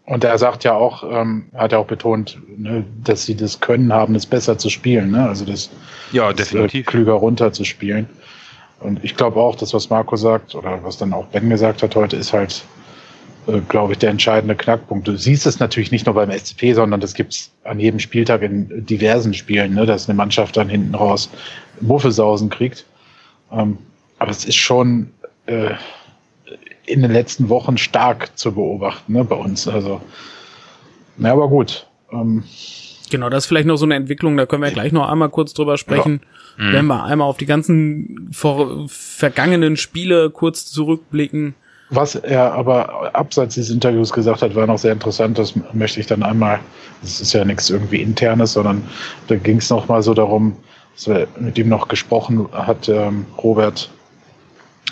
Und 0.07 0.23
er 0.23 0.37
sagt 0.37 0.63
ja 0.63 0.73
auch, 0.73 1.03
ähm, 1.03 1.47
hat 1.53 1.73
ja 1.73 1.79
auch 1.79 1.85
betont, 1.85 2.39
ne, 2.57 2.85
dass 3.03 3.25
sie 3.25 3.35
das 3.35 3.59
Können 3.59 3.91
haben, 3.91 4.15
es 4.15 4.25
besser 4.25 4.57
zu 4.57 4.69
spielen, 4.69 5.11
ne? 5.11 5.27
Also 5.27 5.43
das, 5.43 5.69
ja, 6.13 6.31
definitiv. 6.31 6.85
Das, 6.85 6.93
äh, 6.93 6.97
klüger 6.97 7.13
runterzuspielen. 7.13 8.07
Und 8.79 9.03
ich 9.03 9.17
glaube 9.17 9.41
auch, 9.41 9.55
das, 9.55 9.73
was 9.73 9.89
Marco 9.89 10.15
sagt, 10.15 10.55
oder 10.55 10.81
was 10.81 10.97
dann 10.97 11.11
auch 11.11 11.25
Ben 11.27 11.49
gesagt 11.49 11.83
hat 11.83 11.93
heute, 11.97 12.15
ist 12.15 12.31
halt, 12.31 12.63
äh, 13.47 13.59
glaube 13.67 13.93
ich, 13.93 13.99
der 13.99 14.11
entscheidende 14.11 14.55
Knackpunkt. 14.55 15.09
Du 15.09 15.17
siehst 15.17 15.45
es 15.45 15.59
natürlich 15.59 15.91
nicht 15.91 16.05
nur 16.05 16.15
beim 16.15 16.31
SCP, 16.31 16.71
sondern 16.71 17.01
das 17.01 17.13
gibt's 17.13 17.51
an 17.65 17.77
jedem 17.77 17.99
Spieltag 17.99 18.43
in 18.43 18.85
diversen 18.85 19.33
Spielen, 19.33 19.73
ne, 19.73 19.85
dass 19.85 20.07
eine 20.07 20.15
Mannschaft 20.15 20.55
dann 20.55 20.69
hinten 20.69 20.95
raus 20.95 21.29
Muffesausen 21.81 22.49
kriegt. 22.49 22.85
Ähm, 23.51 23.77
aber 24.19 24.31
es 24.31 24.45
ist 24.45 24.55
schon, 24.55 25.11
äh, 25.47 25.71
in 26.87 27.01
den 27.01 27.11
letzten 27.11 27.49
Wochen 27.49 27.77
stark 27.77 28.35
zu 28.37 28.53
beobachten 28.53 29.13
ne, 29.13 29.23
bei 29.23 29.35
uns. 29.35 29.67
Also, 29.67 30.01
na, 31.17 31.33
aber 31.33 31.49
gut. 31.49 31.85
Ähm, 32.11 32.43
genau, 33.11 33.29
das 33.29 33.43
ist 33.43 33.47
vielleicht 33.47 33.67
noch 33.67 33.75
so 33.75 33.85
eine 33.85 33.95
Entwicklung, 33.95 34.37
da 34.37 34.45
können 34.45 34.63
wir 34.63 34.71
gleich 34.71 34.91
noch 34.91 35.07
einmal 35.07 35.29
kurz 35.29 35.53
drüber 35.53 35.77
sprechen. 35.77 36.21
Ja. 36.57 36.63
Mhm. 36.63 36.73
Wenn 36.73 36.85
wir 36.87 37.03
einmal 37.03 37.27
auf 37.27 37.37
die 37.37 37.45
ganzen 37.45 38.29
vor, 38.31 38.87
vergangenen 38.87 39.77
Spiele 39.77 40.31
kurz 40.31 40.65
zurückblicken. 40.65 41.53
Was 41.89 42.15
er 42.15 42.53
aber 42.53 43.15
abseits 43.15 43.55
dieses 43.55 43.69
Interviews 43.69 44.11
gesagt 44.11 44.41
hat, 44.41 44.55
war 44.55 44.67
noch 44.67 44.79
sehr 44.79 44.91
interessant. 44.91 45.37
Das 45.37 45.53
möchte 45.73 45.99
ich 45.99 46.07
dann 46.07 46.23
einmal, 46.23 46.59
das 47.01 47.21
ist 47.21 47.33
ja 47.33 47.45
nichts 47.45 47.69
irgendwie 47.69 48.01
internes, 48.01 48.53
sondern 48.53 48.83
da 49.27 49.35
ging 49.35 49.57
es 49.57 49.69
noch 49.69 49.87
mal 49.87 50.01
so 50.01 50.13
darum, 50.13 50.57
dass 50.95 51.07
wir 51.07 51.27
mit 51.39 51.57
ihm 51.57 51.69
noch 51.69 51.87
gesprochen 51.87 52.49
hat, 52.51 52.89
ähm, 52.89 53.25
Robert, 53.37 53.89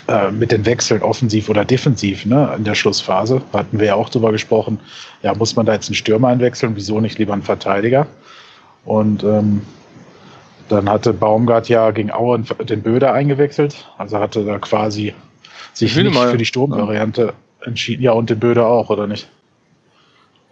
äh, 0.08 0.30
mit 0.30 0.52
den 0.52 0.64
Wechseln 0.64 1.02
offensiv 1.02 1.48
oder 1.48 1.64
defensiv 1.64 2.26
ne, 2.26 2.54
in 2.56 2.64
der 2.64 2.74
Schlussphase. 2.74 3.42
Hatten 3.52 3.78
wir 3.78 3.86
ja 3.86 3.94
auch 3.94 4.08
drüber 4.08 4.32
gesprochen. 4.32 4.78
Ja, 5.22 5.34
muss 5.34 5.56
man 5.56 5.66
da 5.66 5.72
jetzt 5.72 5.88
einen 5.88 5.96
Stürmer 5.96 6.28
einwechseln? 6.28 6.76
Wieso 6.76 7.00
nicht 7.00 7.18
lieber 7.18 7.32
einen 7.32 7.42
Verteidiger? 7.42 8.06
Und 8.84 9.24
ähm, 9.24 9.62
dann 10.68 10.88
hatte 10.88 11.12
Baumgart 11.12 11.68
ja 11.68 11.90
gegen 11.90 12.12
Aue 12.12 12.40
den 12.40 12.82
Böder 12.82 13.12
eingewechselt. 13.12 13.86
Also 13.98 14.18
hatte 14.18 14.44
da 14.44 14.58
quasi 14.58 15.14
sich 15.72 15.96
nicht 15.96 16.14
mal. 16.14 16.30
für 16.30 16.38
die 16.38 16.46
Sturmvariante 16.46 17.22
ja. 17.22 17.66
entschieden. 17.66 18.02
Ja, 18.02 18.12
und 18.12 18.30
den 18.30 18.38
Böder 18.38 18.66
auch, 18.66 18.90
oder 18.90 19.06
nicht? 19.06 19.28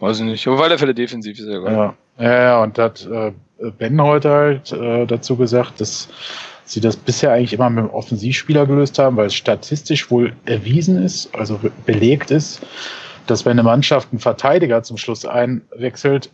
Weiß 0.01 0.19
ich 0.19 0.27
nicht. 0.27 0.47
Aber 0.47 0.59
weil 0.59 0.69
der 0.69 0.79
Fälle 0.79 0.95
defensiv 0.95 1.39
ist 1.39 1.47
ja. 1.47 1.71
Ja, 1.71 1.95
ja, 2.19 2.43
ja 2.43 2.63
und 2.63 2.77
da 2.77 2.85
hat 2.85 3.07
äh, 3.11 3.33
Ben 3.79 4.03
heute 4.03 4.31
halt 4.31 4.73
äh, 4.73 5.07
dazu 5.07 5.37
gesagt, 5.37 5.81
dass 5.81 6.09
sie 6.65 6.81
das 6.81 6.97
bisher 6.97 7.33
eigentlich 7.33 7.53
immer 7.53 7.71
mit 7.71 7.85
dem 7.85 7.91
Offensivspieler 7.91 8.67
gelöst 8.67 8.99
haben, 8.99 9.17
weil 9.17 9.27
es 9.27 9.35
statistisch 9.35 10.11
wohl 10.11 10.33
erwiesen 10.47 11.03
ist, 11.03 11.35
also 11.35 11.61
belegt 11.87 12.31
ist, 12.31 12.63
dass 13.27 13.45
wenn 13.45 13.53
eine 13.53 13.63
Mannschaft 13.63 14.09
einen 14.13 14.21
Verteidiger 14.21 14.83
zum 14.83 14.97
Schluss 14.97 15.25
einwechselt, 15.25 16.31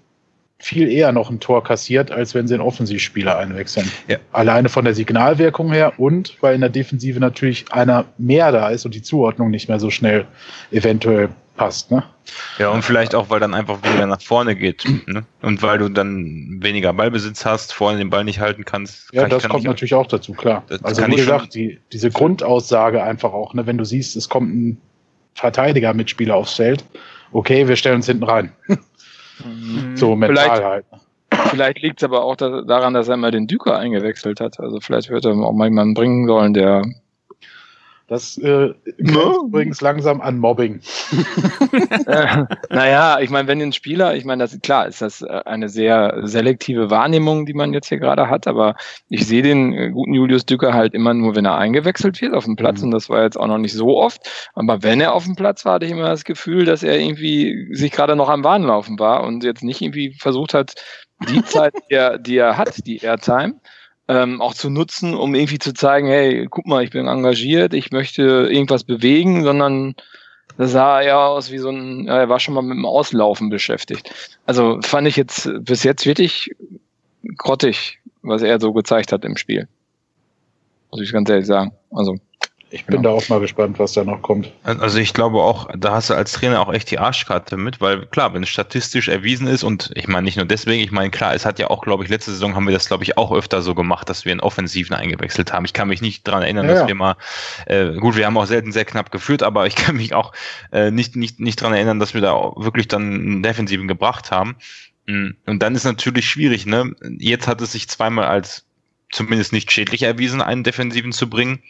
viel 0.60 0.90
eher 0.90 1.10
noch 1.12 1.30
ein 1.30 1.40
Tor 1.40 1.64
kassiert, 1.64 2.10
als 2.10 2.34
wenn 2.34 2.46
sie 2.46 2.54
einen 2.54 2.62
Offensivspieler 2.62 3.38
einwechseln. 3.38 3.90
Ja. 4.08 4.18
Alleine 4.30 4.68
von 4.68 4.84
der 4.84 4.94
Signalwirkung 4.94 5.72
her 5.72 5.98
und 5.98 6.36
weil 6.42 6.54
in 6.54 6.60
der 6.60 6.68
Defensive 6.68 7.18
natürlich 7.18 7.72
einer 7.72 8.04
mehr 8.18 8.52
da 8.52 8.68
ist 8.68 8.84
und 8.84 8.94
die 8.94 9.02
Zuordnung 9.02 9.50
nicht 9.50 9.68
mehr 9.68 9.80
so 9.80 9.90
schnell 9.90 10.26
eventuell 10.70 11.30
passt. 11.60 11.90
Ne? 11.90 12.02
Ja, 12.58 12.70
und 12.70 12.82
vielleicht 12.82 13.14
auch, 13.14 13.28
weil 13.28 13.38
dann 13.38 13.52
einfach 13.52 13.82
weniger 13.82 14.06
nach 14.06 14.22
vorne 14.22 14.56
geht. 14.56 14.82
Ne? 15.06 15.24
Und 15.42 15.60
weil 15.62 15.76
du 15.76 15.90
dann 15.90 16.58
weniger 16.62 16.94
Ballbesitz 16.94 17.44
hast, 17.44 17.74
vorne 17.74 17.98
den 17.98 18.08
Ball 18.08 18.24
nicht 18.24 18.40
halten 18.40 18.64
kannst. 18.64 19.12
Ja, 19.12 19.28
das 19.28 19.46
kommt 19.46 19.64
natürlich 19.64 19.92
auch 19.92 20.06
dazu, 20.06 20.32
klar. 20.32 20.64
also 20.82 21.06
wie 21.06 21.16
gesagt, 21.16 21.54
die, 21.54 21.78
diese 21.92 22.10
Grundaussage 22.10 23.02
einfach 23.02 23.34
auch, 23.34 23.52
ne, 23.52 23.66
wenn 23.66 23.76
du 23.76 23.84
siehst, 23.84 24.16
es 24.16 24.30
kommt 24.30 24.54
ein 24.54 24.80
Verteidiger-Mitspieler 25.34 26.34
aufs 26.34 26.54
Feld, 26.54 26.82
okay, 27.32 27.68
wir 27.68 27.76
stellen 27.76 27.96
uns 27.96 28.06
hinten 28.06 28.24
rein. 28.24 28.52
Mhm. 29.44 29.96
so 29.96 30.16
mental 30.16 30.44
vielleicht, 30.44 30.64
halt. 30.64 30.84
Vielleicht 31.50 31.82
liegt 31.82 32.00
es 32.00 32.04
aber 32.04 32.24
auch 32.24 32.36
da, 32.36 32.62
daran, 32.62 32.94
dass 32.94 33.08
er 33.08 33.18
mal 33.18 33.32
den 33.32 33.46
Düker 33.46 33.76
eingewechselt 33.76 34.40
hat. 34.40 34.60
Also 34.60 34.80
vielleicht 34.80 35.10
wird 35.10 35.26
er 35.26 35.32
auch 35.32 35.52
mal 35.52 35.66
jemanden 35.66 35.94
bringen 35.94 36.26
sollen, 36.26 36.54
der 36.54 36.84
das 38.10 38.36
äh, 38.38 38.74
no? 38.98 39.44
übrigens 39.46 39.80
langsam 39.80 40.20
an 40.20 40.38
Mobbing. 40.38 40.80
äh, 42.06 42.44
naja, 42.68 43.20
ich 43.20 43.30
meine, 43.30 43.46
wenn 43.46 43.62
ein 43.62 43.72
Spieler, 43.72 44.16
ich 44.16 44.24
meine, 44.24 44.42
das 44.42 44.58
klar, 44.62 44.88
ist 44.88 45.00
das 45.00 45.22
äh, 45.22 45.42
eine 45.44 45.68
sehr 45.68 46.18
selektive 46.24 46.90
Wahrnehmung, 46.90 47.46
die 47.46 47.54
man 47.54 47.72
jetzt 47.72 47.88
hier 47.88 48.00
gerade 48.00 48.28
hat, 48.28 48.48
aber 48.48 48.74
ich 49.10 49.28
sehe 49.28 49.42
den 49.42 49.72
äh, 49.72 49.90
guten 49.90 50.12
Julius 50.12 50.44
Dücker 50.44 50.74
halt 50.74 50.92
immer 50.92 51.14
nur, 51.14 51.36
wenn 51.36 51.44
er 51.44 51.56
eingewechselt 51.56 52.20
wird 52.20 52.34
auf 52.34 52.46
dem 52.46 52.56
Platz 52.56 52.80
mhm. 52.80 52.86
und 52.86 52.90
das 52.90 53.08
war 53.08 53.22
jetzt 53.22 53.38
auch 53.38 53.46
noch 53.46 53.58
nicht 53.58 53.74
so 53.74 53.96
oft. 53.96 54.28
Aber 54.54 54.82
wenn 54.82 55.00
er 55.00 55.14
auf 55.14 55.24
dem 55.24 55.36
Platz 55.36 55.64
war, 55.64 55.74
hatte 55.74 55.86
ich 55.86 55.92
immer 55.92 56.08
das 56.08 56.24
Gefühl, 56.24 56.64
dass 56.64 56.82
er 56.82 56.98
irgendwie 56.98 57.68
sich 57.72 57.92
gerade 57.92 58.16
noch 58.16 58.28
am 58.28 58.42
Warnlaufen 58.42 58.98
war 58.98 59.22
und 59.22 59.44
jetzt 59.44 59.62
nicht 59.62 59.82
irgendwie 59.82 60.16
versucht 60.18 60.52
hat, 60.52 60.74
die 61.28 61.42
Zeit, 61.44 61.74
die 61.88 61.94
er, 61.94 62.18
die 62.18 62.38
er 62.38 62.56
hat, 62.56 62.84
die 62.88 62.98
Airtime, 62.98 63.60
ähm, 64.10 64.40
auch 64.40 64.54
zu 64.54 64.70
nutzen, 64.70 65.14
um 65.14 65.36
irgendwie 65.36 65.60
zu 65.60 65.72
zeigen, 65.72 66.08
hey, 66.08 66.48
guck 66.50 66.66
mal, 66.66 66.82
ich 66.82 66.90
bin 66.90 67.06
engagiert, 67.06 67.74
ich 67.74 67.92
möchte 67.92 68.48
irgendwas 68.50 68.82
bewegen, 68.82 69.44
sondern 69.44 69.94
das 70.58 70.72
sah 70.72 71.00
eher 71.00 71.20
aus 71.20 71.52
wie 71.52 71.58
so 71.58 71.70
ein, 71.70 72.06
ja, 72.06 72.18
er 72.18 72.28
war 72.28 72.40
schon 72.40 72.54
mal 72.54 72.62
mit 72.62 72.76
dem 72.76 72.84
Auslaufen 72.84 73.50
beschäftigt. 73.50 74.12
Also 74.46 74.80
fand 74.82 75.06
ich 75.06 75.14
jetzt 75.14 75.48
bis 75.60 75.84
jetzt 75.84 76.06
wirklich 76.06 76.50
grottig, 77.36 78.00
was 78.22 78.42
er 78.42 78.58
so 78.58 78.72
gezeigt 78.72 79.12
hat 79.12 79.24
im 79.24 79.36
Spiel. 79.36 79.68
muss 80.90 81.00
ich 81.00 81.12
ganz 81.12 81.30
ehrlich 81.30 81.46
sagen. 81.46 81.72
Also 81.92 82.16
ich 82.72 82.86
bin 82.86 82.96
genau. 82.96 83.10
da 83.10 83.16
auch 83.16 83.28
mal 83.28 83.40
gespannt, 83.40 83.78
was 83.78 83.94
da 83.94 84.04
noch 84.04 84.22
kommt. 84.22 84.52
Also 84.62 84.98
ich 84.98 85.12
glaube 85.12 85.38
auch, 85.38 85.68
da 85.76 85.92
hast 85.92 86.10
du 86.10 86.14
als 86.14 86.32
Trainer 86.32 86.60
auch 86.60 86.72
echt 86.72 86.90
die 86.90 86.98
Arschkarte 86.98 87.56
mit, 87.56 87.80
weil 87.80 88.06
klar, 88.06 88.32
wenn 88.32 88.44
es 88.44 88.48
statistisch 88.48 89.08
erwiesen 89.08 89.48
ist 89.48 89.64
und 89.64 89.90
ich 89.94 90.06
meine 90.06 90.24
nicht 90.24 90.36
nur 90.36 90.46
deswegen, 90.46 90.82
ich 90.82 90.92
meine 90.92 91.10
klar, 91.10 91.34
es 91.34 91.44
hat 91.44 91.58
ja 91.58 91.68
auch, 91.68 91.82
glaube 91.82 92.04
ich, 92.04 92.10
letzte 92.10 92.30
Saison 92.30 92.54
haben 92.54 92.66
wir 92.66 92.72
das, 92.72 92.86
glaube 92.86 93.02
ich, 93.02 93.18
auch 93.18 93.32
öfter 93.32 93.60
so 93.62 93.74
gemacht, 93.74 94.08
dass 94.08 94.24
wir 94.24 94.30
einen 94.30 94.40
Offensiven 94.40 94.94
eingewechselt 94.94 95.52
haben. 95.52 95.64
Ich 95.64 95.72
kann 95.72 95.88
mich 95.88 96.00
nicht 96.00 96.26
dran 96.26 96.42
erinnern, 96.42 96.66
ja, 96.66 96.72
dass 96.72 96.80
ja. 96.82 96.86
wir 96.88 96.94
mal, 96.94 97.16
äh, 97.66 97.94
gut, 97.94 98.16
wir 98.16 98.26
haben 98.26 98.36
auch 98.36 98.46
selten 98.46 98.70
sehr 98.70 98.84
knapp 98.84 99.10
geführt, 99.10 99.42
aber 99.42 99.66
ich 99.66 99.74
kann 99.74 99.96
mich 99.96 100.14
auch 100.14 100.32
äh, 100.72 100.92
nicht, 100.92 101.16
nicht, 101.16 101.40
nicht 101.40 101.60
dran 101.60 101.72
erinnern, 101.72 101.98
dass 101.98 102.14
wir 102.14 102.20
da 102.20 102.34
wirklich 102.56 102.86
dann 102.86 103.02
einen 103.02 103.42
Defensiven 103.42 103.88
gebracht 103.88 104.30
haben. 104.30 104.56
Mm, 105.06 105.30
und 105.46 105.60
dann 105.60 105.74
ist 105.74 105.84
natürlich 105.84 106.28
schwierig, 106.28 106.66
ne? 106.66 106.94
Jetzt 107.18 107.48
hat 107.48 107.60
es 107.60 107.72
sich 107.72 107.88
zweimal 107.88 108.26
als 108.26 108.64
zumindest 109.10 109.52
nicht 109.52 109.72
schädlich 109.72 110.02
erwiesen, 110.02 110.40
einen 110.40 110.62
Defensiven 110.62 111.12
zu 111.12 111.28
bringen. 111.28 111.62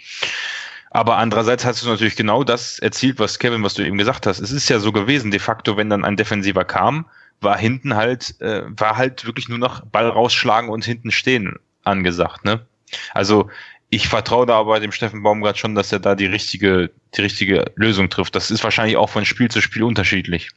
Aber 0.91 1.18
andererseits 1.18 1.64
hast 1.64 1.84
du 1.84 1.88
natürlich 1.88 2.16
genau 2.16 2.43
das 2.43 2.78
erzielt, 2.80 3.18
was 3.20 3.38
Kevin, 3.38 3.62
was 3.62 3.74
du 3.74 3.86
eben 3.86 3.97
gesagt 3.97 4.26
hast. 4.26 4.41
Es 4.41 4.51
ist 4.51 4.68
ja 4.68 4.80
so 4.80 4.91
gewesen, 4.91 5.30
de 5.30 5.38
facto, 5.38 5.76
wenn 5.76 5.88
dann 5.88 6.05
ein 6.05 6.16
Defensiver 6.16 6.64
kam, 6.64 7.07
war 7.41 7.57
hinten 7.57 7.95
halt, 7.95 8.41
äh, 8.41 8.62
war 8.66 8.97
halt 8.97 9.24
wirklich 9.24 9.49
nur 9.49 9.59
noch 9.59 9.84
Ball 9.86 10.09
rausschlagen 10.09 10.68
und 10.68 10.84
hinten 10.84 11.11
stehen 11.11 11.59
angesagt, 11.84 12.45
ne? 12.45 12.66
Also 13.14 13.49
ich 13.88 14.09
vertraue 14.09 14.47
da 14.47 14.59
aber 14.59 14.80
dem 14.80 14.93
Steffen 14.93 15.22
Baumgart 15.22 15.59
schon, 15.59 15.74
dass 15.74 15.93
er 15.93 15.99
da 15.99 16.14
die 16.14 16.26
richtige, 16.26 16.91
die 17.14 17.20
richtige 17.22 17.72
Lösung 17.74 18.09
trifft. 18.09 18.34
Das 18.36 18.51
ist 18.51 18.62
wahrscheinlich 18.62 18.97
auch 18.97 19.09
von 19.09 19.24
Spiel 19.24 19.51
zu 19.51 19.61
Spiel 19.61 19.82
unterschiedlich. 19.82 20.51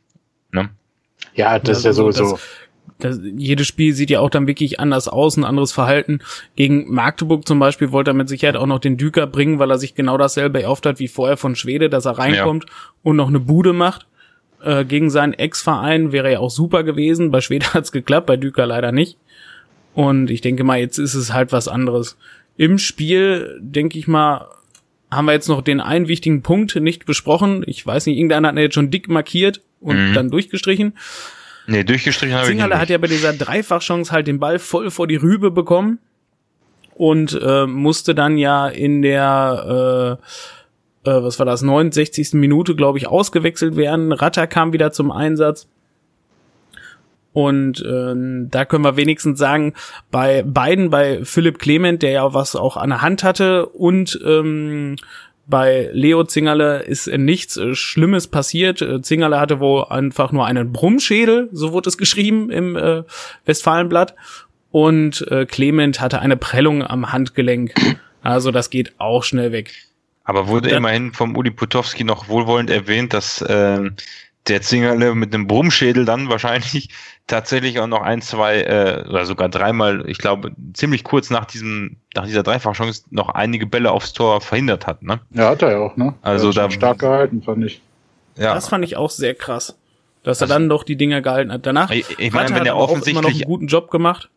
Ne? 0.51 0.69
Ja, 1.33 1.57
das 1.57 1.79
ist 1.79 1.85
ja 1.85 1.93
sowieso. 1.93 2.33
Das, 2.33 2.41
das, 3.03 3.19
jedes 3.21 3.67
Spiel 3.67 3.93
sieht 3.93 4.09
ja 4.09 4.21
auch 4.21 4.29
dann 4.29 4.47
wirklich 4.47 4.79
anders 4.79 5.07
aus, 5.07 5.35
ein 5.35 5.43
anderes 5.43 5.73
Verhalten. 5.73 6.19
Gegen 6.55 6.91
Magdeburg 6.93 7.45
zum 7.45 7.59
Beispiel 7.59 7.91
wollte 7.91 8.11
er 8.11 8.15
mit 8.15 8.29
Sicherheit 8.29 8.55
auch 8.55 8.65
noch 8.65 8.79
den 8.79 8.97
Düker 8.97 9.27
bringen, 9.27 9.59
weil 9.59 9.69
er 9.69 9.77
sich 9.77 9.93
genau 9.93 10.17
dasselbe 10.17 10.63
erhofft 10.63 10.85
hat 10.85 10.99
wie 10.99 11.09
vorher 11.09 11.35
von 11.35 11.55
Schwede, 11.55 11.89
dass 11.89 12.05
er 12.05 12.17
reinkommt 12.17 12.65
ja. 12.67 12.75
und 13.03 13.17
noch 13.17 13.27
eine 13.27 13.41
Bude 13.41 13.73
macht. 13.73 14.07
Äh, 14.63 14.85
gegen 14.85 15.09
seinen 15.09 15.33
Ex-Verein 15.33 16.13
wäre 16.13 16.31
ja 16.31 16.39
auch 16.39 16.49
super 16.49 16.83
gewesen. 16.83 17.29
Bei 17.29 17.41
Schwede 17.41 17.65
hat's 17.73 17.91
geklappt, 17.91 18.27
bei 18.27 18.37
Düker 18.37 18.65
leider 18.65 18.93
nicht. 18.93 19.17
Und 19.93 20.29
ich 20.29 20.39
denke 20.39 20.63
mal, 20.63 20.79
jetzt 20.79 20.97
ist 20.97 21.13
es 21.13 21.33
halt 21.33 21.51
was 21.51 21.67
anderes. 21.67 22.17
Im 22.55 22.77
Spiel, 22.77 23.59
denke 23.61 23.99
ich 23.99 24.07
mal, 24.07 24.47
haben 25.11 25.25
wir 25.25 25.33
jetzt 25.33 25.49
noch 25.49 25.61
den 25.61 25.81
einen 25.81 26.07
wichtigen 26.07 26.41
Punkt 26.41 26.75
nicht 26.77 27.05
besprochen. 27.05 27.63
Ich 27.67 27.85
weiß 27.85 28.05
nicht, 28.05 28.17
irgendeiner 28.17 28.47
hat 28.47 28.57
jetzt 28.57 28.75
schon 28.75 28.91
dick 28.91 29.09
markiert 29.09 29.61
und 29.81 30.09
mhm. 30.09 30.13
dann 30.13 30.29
durchgestrichen. 30.29 30.93
Nee, 31.67 31.83
durchgestrichen 31.83 32.35
habe 32.35 32.45
ich 32.45 32.51
Zingerle 32.51 32.79
hat 32.79 32.89
ja 32.89 32.97
bei 32.97 33.07
dieser 33.07 33.33
Dreifachchance 33.33 34.11
halt 34.11 34.27
den 34.27 34.39
Ball 34.39 34.59
voll 34.59 34.91
vor 34.91 35.07
die 35.07 35.15
Rübe 35.15 35.51
bekommen 35.51 35.99
und 36.95 37.39
äh, 37.41 37.65
musste 37.65 38.13
dann 38.15 38.37
ja 38.37 38.67
in 38.67 39.01
der 39.01 40.19
äh, 41.05 41.09
äh, 41.09 41.23
was 41.23 41.39
war 41.39 41.45
das 41.45 41.61
69. 41.61 42.33
Minute 42.33 42.75
glaube 42.75 42.97
ich 42.97 43.07
ausgewechselt 43.07 43.75
werden. 43.75 44.11
Ratter 44.11 44.47
kam 44.47 44.73
wieder 44.73 44.91
zum 44.91 45.11
Einsatz. 45.11 45.67
Und 47.33 47.81
äh, 47.81 48.13
da 48.49 48.63
können 48.65 48.83
wir 48.83 48.95
wenigstens 48.95 49.39
sagen, 49.39 49.73
bei 50.11 50.43
beiden, 50.43 50.91
bei 50.91 51.25
Philipp 51.25 51.57
Clement, 51.57 52.03
der 52.03 52.11
ja 52.11 52.33
was 52.35 52.55
auch 52.55 52.77
an 52.77 52.89
der 52.89 53.01
Hand 53.01 53.23
hatte, 53.23 53.65
und 53.65 54.19
ähm, 54.23 54.97
bei 55.45 55.89
Leo 55.91 56.23
Zingerle 56.23 56.79
ist 56.79 57.07
nichts 57.07 57.57
äh, 57.57 57.75
Schlimmes 57.75 58.27
passiert. 58.27 58.81
Äh, 58.81 59.01
Zingerle 59.01 59.39
hatte 59.39 59.59
wohl 59.59 59.85
einfach 59.85 60.31
nur 60.31 60.45
einen 60.45 60.71
Brummschädel, 60.71 61.49
so 61.51 61.73
wurde 61.73 61.89
es 61.89 61.97
geschrieben 61.97 62.49
im 62.49 62.75
äh, 62.75 63.03
Westfalenblatt. 63.45 64.15
Und 64.71 65.27
äh, 65.29 65.45
Clement 65.45 66.01
hatte 66.01 66.19
eine 66.19 66.37
Prellung 66.37 66.83
am 66.83 67.11
Handgelenk. 67.11 67.73
Also 68.23 68.51
das 68.51 68.69
geht 68.69 68.93
auch 68.99 69.23
schnell 69.23 69.51
weg. 69.51 69.73
Aber 70.23 70.47
wurde 70.47 70.69
immerhin 70.69 71.11
vom 71.11 71.35
Uli 71.35 71.51
Putowski 71.51 72.05
noch 72.05 72.29
wohlwollend 72.29 72.69
erwähnt, 72.69 73.13
dass 73.13 73.41
äh, 73.41 73.91
der 74.47 74.61
Zingerle 74.61 75.13
mit 75.15 75.33
einem 75.33 75.47
Brummschädel 75.47 76.05
dann 76.05 76.29
wahrscheinlich 76.29 76.89
tatsächlich 77.27 77.79
auch 77.79 77.87
noch 77.87 78.01
ein, 78.01 78.21
zwei 78.21 78.61
äh, 78.61 79.05
oder 79.07 79.25
sogar 79.25 79.49
dreimal, 79.49 80.09
ich 80.09 80.17
glaube, 80.17 80.51
ziemlich 80.73 81.03
kurz 81.03 81.29
nach 81.29 81.45
diesem, 81.45 81.97
nach 82.15 82.25
dieser 82.25 82.43
Dreifachchance 82.43 83.03
noch 83.11 83.29
einige 83.29 83.65
Bälle 83.65 83.91
aufs 83.91 84.13
Tor 84.13 84.41
verhindert 84.41 84.87
hat, 84.87 85.03
ne? 85.03 85.19
Ja, 85.31 85.49
hat 85.49 85.61
er 85.61 85.71
ja 85.71 85.77
auch, 85.79 85.95
ne? 85.97 86.13
Also 86.21 86.51
da 86.51 86.69
stark 86.69 86.99
gehalten, 86.99 87.41
fand 87.41 87.65
ich. 87.65 87.81
Ja. 88.35 88.53
Das 88.53 88.67
fand 88.67 88.83
ich 88.83 88.97
auch 88.97 89.09
sehr 89.09 89.35
krass, 89.35 89.77
dass 90.23 90.39
er 90.39 90.43
also 90.43 90.53
dann 90.53 90.69
doch 90.69 90.83
die 90.83 90.95
Dinger 90.95 91.21
gehalten 91.21 91.51
hat. 91.51 91.65
Danach 91.65 91.91
ich, 91.91 92.19
ich 92.19 92.33
meine, 92.33 92.53
wenn 92.55 92.65
er 92.65 92.75
offensichtlich 92.75 93.13
immer 93.13 93.21
noch 93.21 93.29
einen 93.29 93.41
guten 93.41 93.67
Job 93.67 93.89
gemacht. 93.89 94.29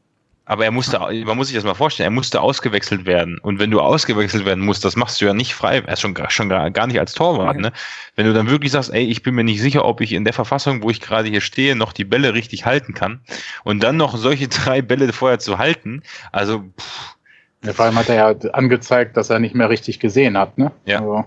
Aber 0.49 0.65
er 0.65 0.71
musste, 0.71 0.99
man 0.99 1.37
muss 1.37 1.49
sich 1.49 1.57
das 1.57 1.65
mal 1.65 1.75
vorstellen, 1.75 2.07
er 2.07 2.15
musste 2.15 2.41
ausgewechselt 2.41 3.05
werden. 3.05 3.39
Und 3.39 3.59
wenn 3.59 3.73
du 3.73 3.81
ausgewechselt 3.81 4.45
werden 4.45 4.65
musst, 4.65 4.85
das 4.85 4.95
machst 4.95 5.21
du 5.21 5.25
ja 5.25 5.35
nicht 5.35 5.55
frei, 5.55 5.79
er 5.85 5.93
ist 5.93 6.01
schon, 6.01 6.17
schon 6.29 6.49
gar, 6.49 6.71
gar 6.71 6.87
nicht 6.87 7.01
als 7.01 7.15
Torwart, 7.15 7.59
ne? 7.59 7.73
Wenn 8.15 8.27
du 8.27 8.33
dann 8.33 8.49
wirklich 8.49 8.71
sagst, 8.71 8.93
ey, 8.95 9.05
ich 9.05 9.25
bin 9.25 9.35
mir 9.35 9.43
nicht 9.43 9.61
sicher, 9.61 9.85
ob 9.85 10.01
ich 10.01 10.13
in 10.13 10.23
der 10.23 10.33
Verfassung, 10.33 10.85
wo 10.85 10.91
ich 10.91 11.01
gerade 11.01 11.29
hier 11.29 11.41
stehe, 11.41 11.75
noch 11.75 11.93
die 11.93 12.05
Bälle 12.05 12.33
richtig 12.33 12.65
halten 12.65 12.95
kann. 12.95 13.21
Und 13.65 13.83
dann 13.83 13.97
noch 13.97 14.17
solche 14.17 14.47
drei 14.49 14.83
Bälle 14.83 15.13
vorher 15.13 15.41
zu 15.41 15.59
halten, 15.59 16.03
also, 16.31 16.63
pff. 16.79 17.17
Ja, 17.65 17.73
vor 17.73 17.87
allem 17.87 17.97
hat 17.97 18.09
er 18.09 18.15
ja 18.15 18.51
angezeigt, 18.53 19.17
dass 19.17 19.31
er 19.31 19.41
nicht 19.41 19.57
mehr 19.57 19.69
richtig 19.69 19.99
gesehen 19.99 20.39
hat, 20.39 20.57
ne? 20.59 20.71
Ja. 20.85 21.01
Also. 21.01 21.25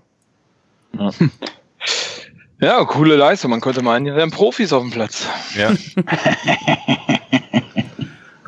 ja. 0.97 1.11
Ja, 2.61 2.83
coole 2.83 3.15
Leistung. 3.15 3.51
Man 3.51 3.61
konnte 3.61 3.81
meinen, 3.81 4.05
hier 4.05 4.15
wären 4.15 4.31
Profis 4.31 4.73
auf 4.73 4.83
dem 4.83 4.91
Platz. 4.91 5.27
Ja. 5.55 5.71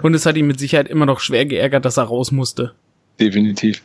Und 0.02 0.14
es 0.14 0.26
hat 0.26 0.38
ihn 0.38 0.48
mit 0.48 0.60
Sicherheit 0.60 0.88
immer 0.88 1.06
noch 1.06 1.20
schwer 1.20 1.46
geärgert, 1.46 1.86
dass 1.86 1.98
er 1.98 2.04
raus 2.04 2.32
musste. 2.32 2.74
Definitiv. 3.20 3.82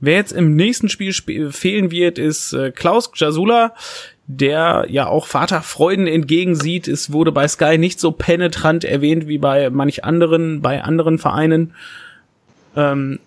Wer 0.00 0.16
jetzt 0.16 0.32
im 0.32 0.56
nächsten 0.56 0.88
Spiel 0.88 1.10
sp 1.14 1.50
fehlen 1.50 1.92
wird, 1.92 2.18
ist 2.18 2.52
äh, 2.52 2.72
Klaus 2.72 3.10
Jasula, 3.14 3.72
der 4.26 4.86
ja 4.88 5.06
auch 5.06 5.26
Vaterfreuden 5.26 6.08
entgegensieht. 6.08 6.88
Es 6.88 7.12
wurde 7.12 7.30
bei 7.30 7.46
Sky 7.46 7.78
nicht 7.78 8.00
so 8.00 8.10
penetrant 8.10 8.84
erwähnt 8.84 9.28
wie 9.28 9.38
bei 9.38 9.70
manch 9.70 10.04
anderen, 10.04 10.60
bei 10.60 10.82
anderen 10.82 11.18
Vereinen. 11.18 11.74
Ähm, 12.76 13.20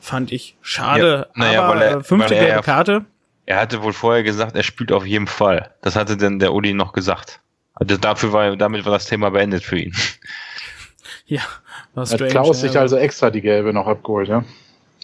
fand 0.00 0.32
ich 0.32 0.56
schade. 0.60 1.28
Ja, 1.34 1.40
naja, 1.46 1.62
aber 1.62 1.82
er, 1.82 2.04
fünfte 2.04 2.34
gelbe 2.34 2.50
ja, 2.50 2.60
Karte. 2.60 3.04
Er 3.46 3.60
hatte 3.60 3.82
wohl 3.82 3.94
vorher 3.94 4.22
gesagt, 4.22 4.54
er 4.54 4.62
spielt 4.62 4.92
auf 4.92 5.06
jeden 5.06 5.28
Fall. 5.28 5.70
Das 5.80 5.96
hatte 5.96 6.18
denn 6.18 6.38
der 6.38 6.52
Uli 6.52 6.74
noch 6.74 6.92
gesagt. 6.92 7.40
Also 7.72 7.96
dafür 7.96 8.32
war, 8.32 8.56
damit 8.56 8.84
war 8.84 8.92
das 8.92 9.06
Thema 9.06 9.30
beendet 9.30 9.62
für 9.62 9.78
ihn. 9.78 9.94
Ja, 11.28 11.42
war 11.94 12.06
strange. 12.06 12.24
Hat 12.24 12.30
Klaus 12.30 12.60
sich 12.60 12.78
also 12.78 12.96
extra 12.96 13.30
die 13.30 13.42
gelbe 13.42 13.72
noch 13.72 13.86
abgeholt, 13.86 14.28
ja? 14.28 14.44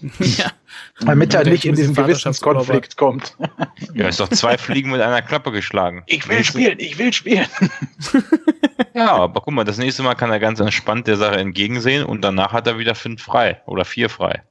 ja. 0.18 0.50
Damit 1.04 1.34
er 1.34 1.44
nicht 1.44 1.64
in 1.64 1.74
diesen 1.74 1.94
Gewissenskonflikt 1.94 2.96
kommt. 2.96 3.36
ja, 3.94 4.08
ist 4.08 4.20
doch 4.20 4.28
zwei 4.28 4.58
Fliegen 4.58 4.90
mit 4.90 5.00
einer 5.00 5.22
Klappe 5.22 5.52
geschlagen. 5.52 6.02
Ich 6.06 6.28
will 6.28 6.42
spielen, 6.42 6.78
ich 6.78 6.98
will 6.98 7.12
spielen. 7.12 7.46
ja, 8.94 9.12
aber 9.12 9.40
guck 9.40 9.54
mal, 9.54 9.64
das 9.64 9.78
nächste 9.78 10.02
Mal 10.02 10.14
kann 10.14 10.30
er 10.30 10.40
ganz 10.40 10.60
entspannt 10.60 11.06
der 11.06 11.16
Sache 11.16 11.36
entgegensehen 11.36 12.04
und 12.04 12.22
danach 12.22 12.52
hat 12.52 12.66
er 12.66 12.78
wieder 12.78 12.94
fünf 12.94 13.22
frei 13.22 13.60
oder 13.66 13.84
vier 13.84 14.08
frei. 14.08 14.42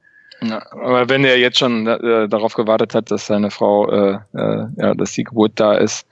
Ja, 0.42 0.64
aber 0.72 1.08
wenn 1.08 1.24
er 1.24 1.38
jetzt 1.38 1.58
schon 1.58 1.86
äh, 1.86 2.28
darauf 2.28 2.54
gewartet 2.54 2.94
hat, 2.94 3.10
dass 3.10 3.26
seine 3.26 3.50
Frau, 3.50 3.90
äh, 3.90 4.18
äh, 4.34 4.66
ja, 4.76 4.94
dass 4.94 5.12
die 5.12 5.24
Geburt 5.24 5.52
da 5.56 5.74
ist, 5.74 6.06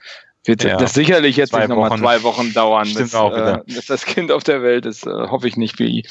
wird 0.45 0.63
ja, 0.63 0.77
das 0.77 0.93
sicherlich 0.93 1.37
jetzt 1.37 1.53
nicht 1.53 1.69
nochmal 1.69 1.97
zwei 1.97 2.23
Wochen 2.23 2.53
dauern, 2.53 2.87
bis, 2.93 3.13
äh, 3.13 3.59
bis, 3.65 3.85
das 3.85 4.05
Kind 4.05 4.31
auf 4.31 4.43
der 4.43 4.61
Welt 4.61 4.85
ist. 4.85 5.07
Äh, 5.07 5.27
hoffe 5.27 5.47
ich 5.47 5.57
nicht 5.57 5.77
für 5.77 5.85
ihn. 5.85 6.03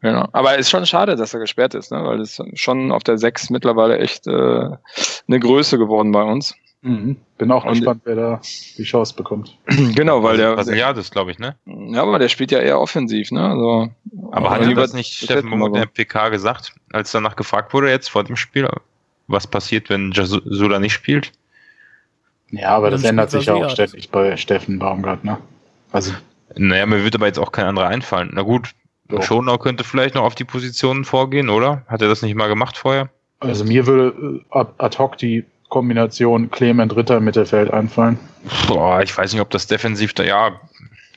Genau. 0.00 0.26
Aber 0.32 0.54
es 0.54 0.60
ist 0.60 0.70
schon 0.70 0.86
schade, 0.86 1.16
dass 1.16 1.34
er 1.34 1.40
gesperrt 1.40 1.74
ist, 1.74 1.92
ne? 1.92 2.02
weil 2.02 2.20
es 2.20 2.40
schon 2.54 2.90
auf 2.90 3.04
der 3.04 3.18
6 3.18 3.50
mittlerweile 3.50 3.98
echt 3.98 4.26
äh, 4.26 4.30
eine 4.30 5.40
Größe 5.40 5.76
geworden 5.76 6.10
bei 6.12 6.22
uns. 6.22 6.54
Mhm. 6.82 7.16
Bin 7.36 7.52
auch 7.52 7.66
Und 7.66 7.74
gespannt, 7.74 8.02
wer 8.04 8.14
da 8.16 8.40
die 8.78 8.84
Chance 8.84 9.14
bekommt. 9.14 9.58
genau, 9.94 10.22
weil 10.22 10.38
der. 10.38 10.54
Brasiliadis, 10.54 11.10
glaube 11.10 11.30
ich, 11.30 11.38
ne? 11.38 11.56
Ja, 11.66 12.02
aber 12.02 12.18
der 12.18 12.30
spielt 12.30 12.50
ja 12.52 12.60
eher 12.60 12.80
offensiv, 12.80 13.30
ne? 13.30 13.46
Also, 13.46 13.90
aber 14.32 14.50
hat 14.50 14.62
er 14.62 14.74
das 14.74 14.94
nicht 14.94 15.12
Steffen 15.12 15.50
Momo 15.50 15.68
der 15.68 15.84
PK 15.84 16.30
gesagt, 16.30 16.72
als 16.90 17.12
danach 17.12 17.36
gefragt 17.36 17.74
wurde 17.74 17.90
jetzt 17.90 18.08
vor 18.08 18.24
dem 18.24 18.36
Spiel, 18.36 18.66
was 19.26 19.46
passiert, 19.46 19.90
wenn 19.90 20.12
Jasula 20.12 20.78
nicht 20.78 20.94
spielt? 20.94 21.32
Ja, 22.50 22.70
aber 22.70 22.90
das 22.90 23.04
ändert 23.04 23.30
sich 23.30 23.46
ja 23.46 23.54
auch 23.54 23.70
ständig 23.70 24.10
bei 24.10 24.36
Steffen 24.36 24.78
Baumgart, 24.78 25.24
ne? 25.24 25.38
Also. 25.92 26.12
Naja, 26.56 26.84
mir 26.86 27.04
wird 27.04 27.14
aber 27.14 27.26
jetzt 27.26 27.38
auch 27.38 27.52
kein 27.52 27.66
anderer 27.66 27.86
einfallen. 27.86 28.30
Na 28.32 28.42
gut, 28.42 28.70
so. 29.08 29.22
Schonau 29.22 29.58
könnte 29.58 29.84
vielleicht 29.84 30.14
noch 30.14 30.24
auf 30.24 30.34
die 30.34 30.44
Positionen 30.44 31.04
vorgehen, 31.04 31.48
oder? 31.48 31.84
Hat 31.86 32.02
er 32.02 32.08
das 32.08 32.22
nicht 32.22 32.34
mal 32.34 32.48
gemacht 32.48 32.76
vorher? 32.76 33.10
Also 33.38 33.64
mir 33.64 33.86
würde 33.86 34.42
äh, 34.52 34.64
ad 34.78 34.98
hoc 34.98 35.16
die 35.16 35.44
Kombination 35.68 36.50
Clement 36.50 36.94
Ritter 36.94 37.20
Mittelfeld 37.20 37.72
einfallen. 37.72 38.18
Boah, 38.66 39.02
ich 39.02 39.16
weiß 39.16 39.32
nicht, 39.32 39.40
ob 39.40 39.50
das 39.50 39.66
defensiv 39.66 40.12
da, 40.14 40.24
ja, 40.24 40.60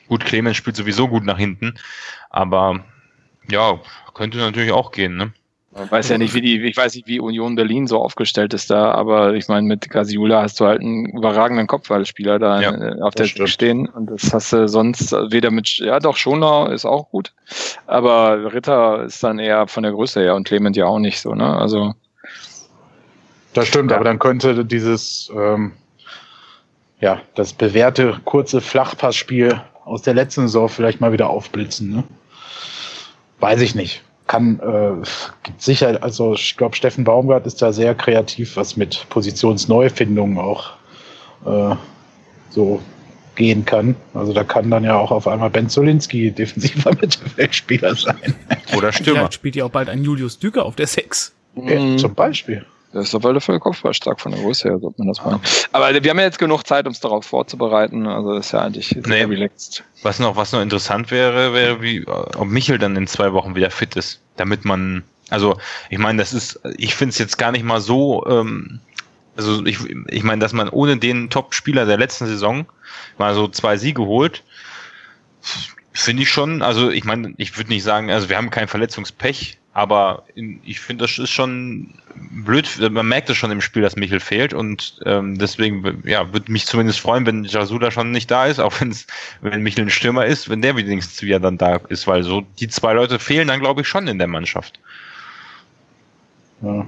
gut, 0.08 0.24
Clement 0.24 0.56
spielt 0.56 0.76
sowieso 0.76 1.08
gut 1.08 1.24
nach 1.24 1.38
hinten, 1.38 1.74
aber 2.30 2.80
ja, 3.50 3.80
könnte 4.14 4.38
natürlich 4.38 4.72
auch 4.72 4.92
gehen, 4.92 5.16
ne? 5.16 5.32
Man 5.76 5.90
weiß 5.90 6.10
ja 6.10 6.18
nicht, 6.18 6.34
wie 6.34 6.40
die, 6.40 6.62
ich 6.62 6.76
weiß 6.76 6.94
nicht, 6.94 7.08
wie 7.08 7.18
Union 7.18 7.56
Berlin 7.56 7.88
so 7.88 7.98
aufgestellt 8.00 8.54
ist 8.54 8.70
da, 8.70 8.92
aber 8.92 9.34
ich 9.34 9.48
meine, 9.48 9.66
mit 9.66 9.90
Gasiula 9.90 10.42
hast 10.42 10.60
du 10.60 10.66
halt 10.66 10.80
einen 10.80 11.06
überragenden 11.06 11.66
Kopfballspieler 11.66 12.38
da 12.38 12.60
ja, 12.60 12.70
äh, 12.72 13.00
auf 13.02 13.14
der 13.14 13.24
stimmt. 13.24 13.48
stehen 13.48 13.88
und 13.88 14.08
das 14.08 14.32
hast 14.32 14.52
du 14.52 14.68
sonst 14.68 15.10
weder 15.12 15.50
mit, 15.50 15.78
ja 15.78 15.98
doch, 15.98 16.16
Schoner 16.16 16.70
ist 16.70 16.84
auch 16.84 17.10
gut, 17.10 17.32
aber 17.88 18.52
Ritter 18.52 19.02
ist 19.02 19.24
dann 19.24 19.40
eher 19.40 19.66
von 19.66 19.82
der 19.82 19.90
Größe 19.90 20.20
her 20.20 20.36
und 20.36 20.46
Clement 20.46 20.76
ja 20.76 20.86
auch 20.86 21.00
nicht 21.00 21.20
so, 21.20 21.34
ne, 21.34 21.56
also. 21.56 21.94
Das 23.52 23.66
stimmt, 23.66 23.90
ja. 23.90 23.96
aber 23.96 24.04
dann 24.04 24.20
könnte 24.20 24.64
dieses, 24.64 25.30
ähm, 25.36 25.72
ja, 27.00 27.20
das 27.34 27.52
bewährte 27.52 28.20
kurze 28.24 28.60
Flachpassspiel 28.60 29.60
aus 29.84 30.02
der 30.02 30.14
letzten 30.14 30.42
Saison 30.42 30.68
vielleicht 30.68 31.00
mal 31.00 31.12
wieder 31.12 31.30
aufblitzen, 31.30 31.90
ne? 31.90 32.04
Weiß 33.40 33.60
ich 33.60 33.74
nicht 33.74 34.02
kann 34.26 34.58
äh, 34.60 35.06
gibt 35.42 35.60
sicher, 35.60 36.02
also 36.02 36.34
ich 36.34 36.56
glaube, 36.56 36.76
Steffen 36.76 37.04
Baumgart 37.04 37.46
ist 37.46 37.60
da 37.60 37.72
sehr 37.72 37.94
kreativ, 37.94 38.56
was 38.56 38.76
mit 38.76 39.06
Positionsneufindungen 39.10 40.38
auch 40.38 40.72
äh, 41.44 41.76
so 42.50 42.80
gehen 43.36 43.64
kann. 43.64 43.96
Also 44.14 44.32
da 44.32 44.44
kann 44.44 44.70
dann 44.70 44.84
ja 44.84 44.96
auch 44.96 45.10
auf 45.10 45.26
einmal 45.26 45.50
Ben 45.50 45.68
Zolinski 45.68 46.30
defensiver 46.30 46.90
Mittelfeldspieler 47.00 47.94
sein. 47.96 48.34
Oder 48.76 48.92
Stürmer. 48.92 49.20
Vielleicht 49.20 49.34
spielt 49.34 49.56
ja 49.56 49.64
auch 49.64 49.70
bald 49.70 49.88
ein 49.88 50.04
Julius 50.04 50.38
Düker 50.38 50.64
auf 50.64 50.76
der 50.76 50.86
Sechs. 50.86 51.34
Ja, 51.56 51.80
mhm. 51.80 51.98
Zum 51.98 52.14
Beispiel. 52.14 52.64
Das 52.94 53.08
ist 53.08 53.14
auf 53.16 53.26
alle 53.26 53.40
Fälle 53.40 53.58
kopfballstark 53.58 54.20
von 54.20 54.30
der 54.30 54.40
Größe 54.40 54.68
her, 54.68 54.78
sollte 54.78 54.98
man 54.98 55.08
das 55.08 55.18
machen. 55.24 55.40
Aber 55.72 55.92
wir 55.92 56.10
haben 56.10 56.18
ja 56.18 56.24
jetzt 56.24 56.38
genug 56.38 56.64
Zeit, 56.64 56.86
uns 56.86 57.00
darauf 57.00 57.26
vorzubereiten. 57.26 58.06
Also 58.06 58.34
ist 58.34 58.52
ja 58.52 58.60
eigentlich 58.60 58.88
sehr 58.88 59.02
nee, 59.04 59.24
relaxed. 59.24 59.82
Was 60.04 60.20
noch, 60.20 60.36
was 60.36 60.52
noch 60.52 60.60
interessant 60.60 61.10
wäre, 61.10 61.52
wäre, 61.52 61.82
wie, 61.82 62.06
ob 62.06 62.46
Michel 62.46 62.78
dann 62.78 62.94
in 62.94 63.08
zwei 63.08 63.32
Wochen 63.32 63.56
wieder 63.56 63.72
fit 63.72 63.96
ist. 63.96 64.20
Damit 64.36 64.64
man, 64.64 65.02
also 65.28 65.58
ich 65.90 65.98
meine, 65.98 66.18
das 66.18 66.32
ist, 66.32 66.60
ich 66.76 66.94
finde 66.94 67.10
es 67.10 67.18
jetzt 67.18 67.36
gar 67.36 67.50
nicht 67.50 67.64
mal 67.64 67.80
so, 67.80 68.24
ähm, 68.28 68.78
also 69.36 69.66
ich, 69.66 69.78
ich 70.06 70.22
meine, 70.22 70.40
dass 70.40 70.52
man 70.52 70.68
ohne 70.68 70.96
den 70.96 71.30
Top-Spieler 71.30 71.86
der 71.86 71.98
letzten 71.98 72.26
Saison 72.26 72.64
mal 73.18 73.34
so 73.34 73.48
zwei 73.48 73.76
Siege 73.76 74.02
holt, 74.02 74.44
finde 75.94 76.24
ich 76.24 76.28
schon, 76.28 76.60
also 76.60 76.90
ich 76.90 77.04
meine, 77.04 77.34
ich 77.36 77.56
würde 77.56 77.70
nicht 77.70 77.84
sagen, 77.84 78.10
also 78.10 78.28
wir 78.28 78.36
haben 78.36 78.50
kein 78.50 78.68
Verletzungspech, 78.68 79.58
aber 79.72 80.24
ich 80.34 80.80
finde, 80.80 81.04
das 81.04 81.18
ist 81.18 81.30
schon 81.30 81.94
blöd. 82.14 82.68
Man 82.90 83.08
merkt 83.08 83.30
es 83.30 83.36
schon 83.36 83.50
im 83.50 83.60
Spiel, 83.60 83.82
dass 83.82 83.96
Michel 83.96 84.20
fehlt 84.20 84.52
und 84.54 85.00
ähm, 85.04 85.38
deswegen 85.38 86.02
ja, 86.04 86.32
würde 86.32 86.50
mich 86.50 86.66
zumindest 86.66 87.00
freuen, 87.00 87.26
wenn 87.26 87.44
Jasula 87.44 87.90
schon 87.90 88.10
nicht 88.10 88.30
da 88.30 88.46
ist, 88.46 88.58
auch 88.60 88.80
wenn's, 88.80 89.06
wenn 89.40 89.62
Michel 89.62 89.84
ein 89.84 89.90
Stürmer 89.90 90.26
ist, 90.26 90.48
wenn 90.48 90.62
der 90.62 90.76
wenigstens 90.76 91.22
wieder 91.22 91.40
dann 91.40 91.58
da 91.58 91.76
ist, 91.88 92.06
weil 92.06 92.24
so 92.24 92.42
die 92.58 92.68
zwei 92.68 92.92
Leute 92.92 93.18
fehlen 93.18 93.48
dann, 93.48 93.60
glaube 93.60 93.82
ich, 93.82 93.88
schon 93.88 94.08
in 94.08 94.18
der 94.18 94.28
Mannschaft. 94.28 94.80
Ja. 96.60 96.86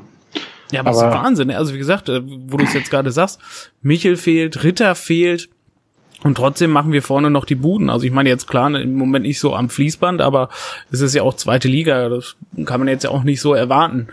Ja, 0.72 0.80
aber, 0.80 0.90
aber 0.90 1.00
das 1.00 1.14
ist 1.14 1.22
Wahnsinn. 1.22 1.50
Also 1.52 1.74
wie 1.74 1.78
gesagt, 1.78 2.08
äh, 2.08 2.20
wo 2.24 2.56
du 2.56 2.64
es 2.64 2.74
jetzt 2.74 2.90
gerade 2.90 3.12
sagst, 3.12 3.40
Michel 3.82 4.16
fehlt, 4.16 4.64
Ritter 4.64 4.96
fehlt, 4.96 5.48
und 6.22 6.36
trotzdem 6.36 6.70
machen 6.70 6.92
wir 6.92 7.02
vorne 7.02 7.30
noch 7.30 7.44
die 7.44 7.54
Buden. 7.54 7.90
Also 7.90 8.04
ich 8.04 8.12
meine 8.12 8.28
jetzt 8.28 8.46
klar, 8.46 8.74
im 8.74 8.94
Moment 8.94 9.24
nicht 9.24 9.38
so 9.38 9.54
am 9.54 9.68
Fließband, 9.68 10.20
aber 10.20 10.48
es 10.90 11.00
ist 11.00 11.14
ja 11.14 11.22
auch 11.22 11.34
zweite 11.34 11.68
Liga. 11.68 12.08
Das 12.08 12.36
kann 12.64 12.80
man 12.80 12.88
jetzt 12.88 13.04
ja 13.04 13.10
auch 13.10 13.22
nicht 13.22 13.40
so 13.40 13.54
erwarten. 13.54 14.08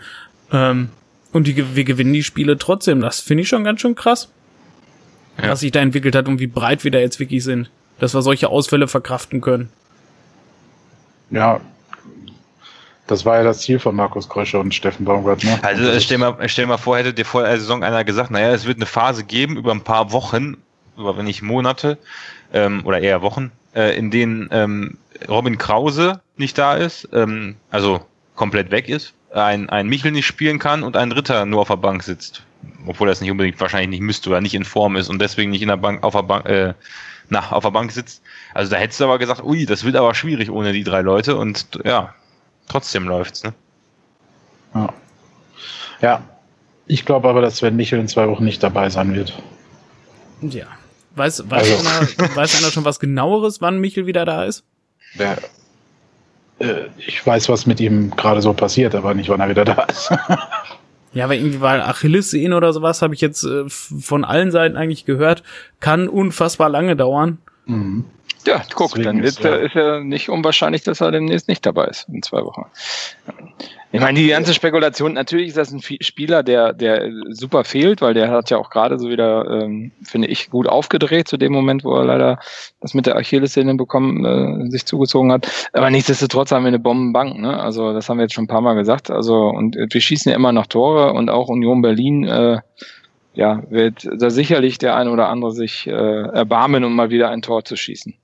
Ähm, 0.52 0.90
und 1.32 1.46
die, 1.46 1.74
wir 1.74 1.84
gewinnen 1.84 2.12
die 2.12 2.22
Spiele 2.22 2.58
trotzdem. 2.58 3.00
Das 3.00 3.20
finde 3.20 3.42
ich 3.42 3.48
schon 3.48 3.64
ganz 3.64 3.80
schön 3.80 3.94
krass. 3.94 4.30
Ja. 5.42 5.50
Was 5.50 5.60
sich 5.60 5.72
da 5.72 5.80
entwickelt 5.80 6.14
hat 6.14 6.28
und 6.28 6.38
wie 6.38 6.46
breit 6.46 6.84
wir 6.84 6.90
da 6.90 6.98
jetzt 6.98 7.18
wirklich 7.18 7.42
sind. 7.42 7.70
Dass 7.98 8.14
wir 8.14 8.22
solche 8.22 8.48
Ausfälle 8.48 8.86
verkraften 8.86 9.40
können. 9.40 9.70
Ja, 11.30 11.60
das 13.06 13.26
war 13.26 13.36
ja 13.36 13.44
das 13.44 13.60
Ziel 13.60 13.78
von 13.78 13.94
Markus 13.94 14.28
Krösche 14.28 14.58
und 14.58 14.74
Steffen 14.74 15.04
Baumgart. 15.04 15.44
Ne? 15.44 15.58
Also 15.62 16.00
stell 16.00 16.18
mal, 16.18 16.36
stell 16.48 16.66
mal 16.66 16.78
vor, 16.78 16.96
hätte 16.96 17.12
dir 17.12 17.24
vor 17.24 17.42
der 17.42 17.58
Saison 17.58 17.82
einer 17.84 18.02
gesagt, 18.02 18.30
naja, 18.30 18.52
es 18.52 18.64
wird 18.64 18.78
eine 18.78 18.86
Phase 18.86 19.24
geben 19.24 19.56
über 19.56 19.72
ein 19.72 19.82
paar 19.82 20.12
Wochen, 20.12 20.56
über 20.96 21.16
wenn 21.16 21.24
nicht 21.24 21.42
Monate 21.42 21.98
ähm, 22.52 22.82
oder 22.84 23.00
eher 23.00 23.22
Wochen, 23.22 23.52
äh, 23.74 23.96
in 23.96 24.10
denen 24.10 24.48
ähm, 24.52 24.98
Robin 25.28 25.58
Krause 25.58 26.20
nicht 26.36 26.58
da 26.58 26.74
ist, 26.74 27.08
ähm, 27.12 27.56
also 27.70 28.04
komplett 28.34 28.70
weg 28.70 28.88
ist, 28.88 29.14
ein, 29.32 29.68
ein 29.70 29.88
Michel 29.88 30.12
nicht 30.12 30.26
spielen 30.26 30.58
kann 30.58 30.82
und 30.82 30.96
ein 30.96 31.12
Ritter 31.12 31.46
nur 31.46 31.60
auf 31.60 31.68
der 31.68 31.76
Bank 31.76 32.02
sitzt. 32.02 32.42
Obwohl 32.86 33.08
er 33.08 33.12
es 33.12 33.20
nicht 33.20 33.30
unbedingt 33.30 33.60
wahrscheinlich 33.60 33.90
nicht 33.90 34.00
müsste 34.00 34.30
oder 34.30 34.40
nicht 34.40 34.54
in 34.54 34.64
Form 34.64 34.96
ist 34.96 35.08
und 35.08 35.20
deswegen 35.20 35.50
nicht 35.50 35.62
in 35.62 35.68
der 35.68 35.76
Bank 35.76 36.02
auf 36.02 36.14
der 36.14 36.22
Bank, 36.22 36.46
äh, 36.46 36.74
nach, 37.28 37.52
auf 37.52 37.64
der 37.64 37.70
Bank 37.70 37.92
sitzt. 37.92 38.22
Also 38.52 38.70
da 38.70 38.76
hättest 38.76 39.00
du 39.00 39.04
aber 39.04 39.18
gesagt, 39.18 39.42
ui, 39.42 39.66
das 39.66 39.84
wird 39.84 39.96
aber 39.96 40.14
schwierig 40.14 40.50
ohne 40.50 40.72
die 40.72 40.84
drei 40.84 41.00
Leute 41.00 41.36
und 41.36 41.80
ja, 41.84 42.14
trotzdem 42.68 43.06
läuft's, 43.06 43.44
ne? 43.44 43.54
Ja. 44.74 44.92
Ja. 46.00 46.22
Ich 46.86 47.06
glaube 47.06 47.28
aber, 47.28 47.40
dass 47.40 47.56
Sven 47.56 47.76
Michel 47.76 47.98
in 47.98 48.08
zwei 48.08 48.28
Wochen 48.28 48.44
nicht 48.44 48.62
dabei 48.62 48.90
sein 48.90 49.14
wird. 49.14 49.32
Ja. 50.42 50.66
Weiß, 51.16 51.48
weiß, 51.48 51.70
also. 51.70 51.88
einer, 51.88 52.36
weiß 52.36 52.58
einer 52.58 52.72
schon 52.72 52.84
was 52.84 52.98
genaueres, 52.98 53.60
wann 53.60 53.78
Michel 53.78 54.06
wieder 54.06 54.24
da 54.24 54.44
ist? 54.44 54.64
Der, 55.18 55.38
äh, 56.58 56.86
ich 56.98 57.24
weiß, 57.24 57.48
was 57.48 57.66
mit 57.66 57.80
ihm 57.80 58.10
gerade 58.10 58.42
so 58.42 58.52
passiert, 58.52 58.94
aber 58.94 59.14
nicht, 59.14 59.28
wann 59.28 59.40
er 59.40 59.48
wieder 59.48 59.64
da 59.64 59.82
ist. 59.84 60.10
ja, 61.12 61.24
aber 61.24 61.34
irgendwie, 61.34 61.60
weil 61.60 61.80
Achillessehnen 61.80 62.52
oder 62.52 62.72
sowas 62.72 63.02
habe 63.02 63.14
ich 63.14 63.20
jetzt 63.20 63.44
äh, 63.44 63.68
von 63.68 64.24
allen 64.24 64.50
Seiten 64.50 64.76
eigentlich 64.76 65.04
gehört, 65.04 65.42
kann 65.80 66.08
unfassbar 66.08 66.68
lange 66.68 66.96
dauern. 66.96 67.38
Mhm. 67.66 68.04
Ja, 68.46 68.62
guck, 68.74 68.90
Deswegen 68.90 69.04
dann 69.04 69.24
ist, 69.24 69.42
ja. 69.42 69.54
ist 69.54 69.74
ja 69.74 70.00
nicht 70.00 70.28
unwahrscheinlich, 70.28 70.82
dass 70.82 71.00
er 71.00 71.10
demnächst 71.10 71.48
nicht 71.48 71.64
dabei 71.64 71.86
ist 71.86 72.08
in 72.08 72.22
zwei 72.22 72.42
Wochen. 72.42 72.66
Ich 73.90 74.00
meine, 74.00 74.18
die 74.18 74.26
ganze 74.26 74.54
Spekulation, 74.54 75.12
natürlich 75.12 75.48
ist 75.48 75.56
das 75.56 75.70
ein 75.72 75.80
Spieler, 75.80 76.42
der, 76.42 76.72
der 76.72 77.10
super 77.30 77.62
fehlt, 77.62 78.02
weil 78.02 78.12
der 78.12 78.28
hat 78.30 78.50
ja 78.50 78.58
auch 78.58 78.68
gerade 78.68 78.98
so 78.98 79.08
wieder, 79.08 79.46
ähm, 79.48 79.92
finde 80.02 80.28
ich, 80.28 80.50
gut 80.50 80.66
aufgedreht 80.66 81.28
zu 81.28 81.36
dem 81.36 81.52
Moment, 81.52 81.84
wo 81.84 81.94
er 81.94 82.04
leider 82.04 82.40
das 82.80 82.92
mit 82.92 83.06
der 83.06 83.16
Achillessehne 83.16 83.76
bekommen, 83.76 84.24
äh, 84.24 84.70
sich 84.70 84.84
zugezogen 84.84 85.30
hat. 85.30 85.48
Aber 85.72 85.90
nichtsdestotrotz 85.90 86.50
haben 86.50 86.64
wir 86.64 86.68
eine 86.68 86.80
Bombenbank, 86.80 87.38
ne? 87.38 87.58
Also 87.60 87.92
das 87.92 88.08
haben 88.08 88.18
wir 88.18 88.24
jetzt 88.24 88.34
schon 88.34 88.44
ein 88.44 88.48
paar 88.48 88.62
Mal 88.62 88.74
gesagt. 88.74 89.10
Also 89.10 89.46
und 89.46 89.76
wir 89.76 90.00
schießen 90.00 90.28
ja 90.30 90.36
immer 90.36 90.52
noch 90.52 90.66
Tore 90.66 91.12
und 91.12 91.30
auch 91.30 91.48
Union 91.48 91.80
Berlin 91.80 92.24
äh, 92.24 92.58
ja, 93.34 93.62
wird 93.70 94.08
da 94.18 94.30
sicherlich 94.30 94.78
der 94.78 94.96
ein 94.96 95.08
oder 95.08 95.28
andere 95.28 95.52
sich 95.52 95.86
äh, 95.86 95.92
erbarmen, 95.92 96.84
um 96.84 96.94
mal 96.94 97.10
wieder 97.10 97.30
ein 97.30 97.42
Tor 97.42 97.64
zu 97.64 97.76
schießen. 97.76 98.14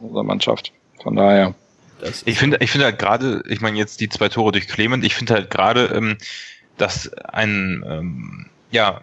Unsere 0.00 0.24
Mannschaft. 0.24 0.72
Von 1.02 1.16
daher. 1.16 1.54
Ich 2.24 2.38
finde, 2.38 2.58
ich 2.60 2.70
finde 2.70 2.86
halt 2.86 2.98
gerade, 2.98 3.42
ich 3.48 3.60
meine 3.60 3.78
jetzt 3.78 4.00
die 4.00 4.08
zwei 4.08 4.28
Tore 4.28 4.52
durch 4.52 4.68
Clement, 4.68 5.04
ich 5.04 5.14
finde 5.14 5.34
halt 5.34 5.50
gerade, 5.50 5.86
ähm, 5.86 6.18
dass 6.76 7.12
ein, 7.12 7.84
ähm, 7.86 8.46
ja, 8.70 9.02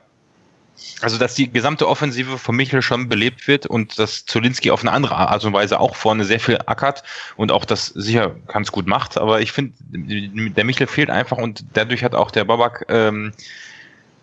also 1.01 1.17
dass 1.17 1.35
die 1.35 1.51
gesamte 1.51 1.87
Offensive 1.87 2.37
von 2.37 2.55
Michel 2.55 2.81
schon 2.81 3.07
belebt 3.07 3.47
wird 3.47 3.65
und 3.65 3.97
dass 3.97 4.25
Zolinski 4.25 4.71
auf 4.71 4.81
eine 4.81 4.91
andere 4.91 5.15
Art 5.15 5.43
und 5.45 5.53
Weise 5.53 5.79
auch 5.79 5.95
vorne 5.95 6.25
sehr 6.25 6.39
viel 6.39 6.59
ackert 6.65 7.03
und 7.37 7.51
auch 7.51 7.65
das 7.65 7.87
sicher 7.87 8.35
ganz 8.47 8.71
gut 8.71 8.87
macht. 8.87 9.17
Aber 9.17 9.41
ich 9.41 9.51
finde, 9.51 9.73
der 9.91 10.65
Michel 10.65 10.87
fehlt 10.87 11.09
einfach 11.09 11.37
und 11.37 11.65
dadurch 11.73 12.03
hat 12.03 12.15
auch 12.15 12.31
der 12.31 12.45
Babak 12.45 12.85
ähm, 12.89 13.31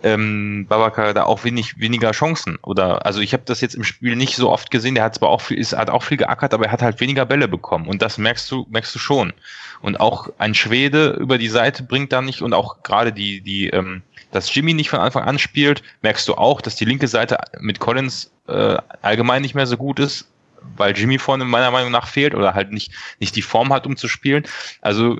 ähm, 0.02 0.66
Babaka 0.68 1.12
da 1.12 1.24
auch 1.24 1.44
wenig 1.44 1.78
weniger 1.78 2.12
Chancen. 2.12 2.56
Oder 2.62 3.04
also 3.04 3.20
ich 3.20 3.32
habe 3.32 3.42
das 3.46 3.60
jetzt 3.60 3.74
im 3.74 3.84
Spiel 3.84 4.16
nicht 4.16 4.36
so 4.36 4.50
oft 4.50 4.70
gesehen. 4.70 4.94
Der 4.94 5.04
hat 5.04 5.16
zwar 5.16 5.28
auch 5.30 5.40
viel, 5.40 5.58
ist, 5.58 5.76
hat 5.76 5.90
auch 5.90 6.02
viel 6.02 6.16
geackert, 6.16 6.54
aber 6.54 6.66
er 6.66 6.72
hat 6.72 6.82
halt 6.82 7.00
weniger 7.00 7.26
Bälle 7.26 7.48
bekommen. 7.48 7.86
Und 7.86 8.02
das 8.02 8.18
merkst 8.18 8.50
du, 8.50 8.66
merkst 8.70 8.94
du 8.94 8.98
schon. 8.98 9.32
Und 9.80 10.00
auch 10.00 10.28
ein 10.38 10.54
Schwede 10.54 11.10
über 11.10 11.38
die 11.38 11.48
Seite 11.48 11.82
bringt 11.82 12.12
da 12.12 12.22
nicht 12.22 12.42
und 12.42 12.52
auch 12.52 12.82
gerade 12.82 13.12
die, 13.12 13.40
die, 13.40 13.68
ähm, 13.68 14.02
dass 14.30 14.54
Jimmy 14.54 14.74
nicht 14.74 14.90
von 14.90 15.00
Anfang 15.00 15.24
an 15.24 15.38
spielt, 15.38 15.82
merkst 16.02 16.26
du 16.28 16.34
auch, 16.34 16.60
dass 16.60 16.76
die 16.76 16.84
linke 16.84 17.08
Seite 17.08 17.38
mit 17.60 17.78
Collins 17.78 18.30
äh, 18.46 18.76
allgemein 19.02 19.42
nicht 19.42 19.54
mehr 19.54 19.66
so 19.66 19.76
gut 19.76 20.00
ist, 20.00 20.28
weil 20.76 20.96
Jimmy 20.96 21.18
vorne 21.18 21.44
meiner 21.44 21.70
Meinung 21.70 21.90
nach 21.90 22.08
fehlt 22.08 22.34
oder 22.34 22.54
halt 22.54 22.72
nicht, 22.72 22.92
nicht 23.20 23.36
die 23.36 23.42
Form 23.42 23.72
hat, 23.72 23.86
um 23.86 23.96
zu 23.96 24.08
spielen. 24.08 24.44
Also 24.80 25.18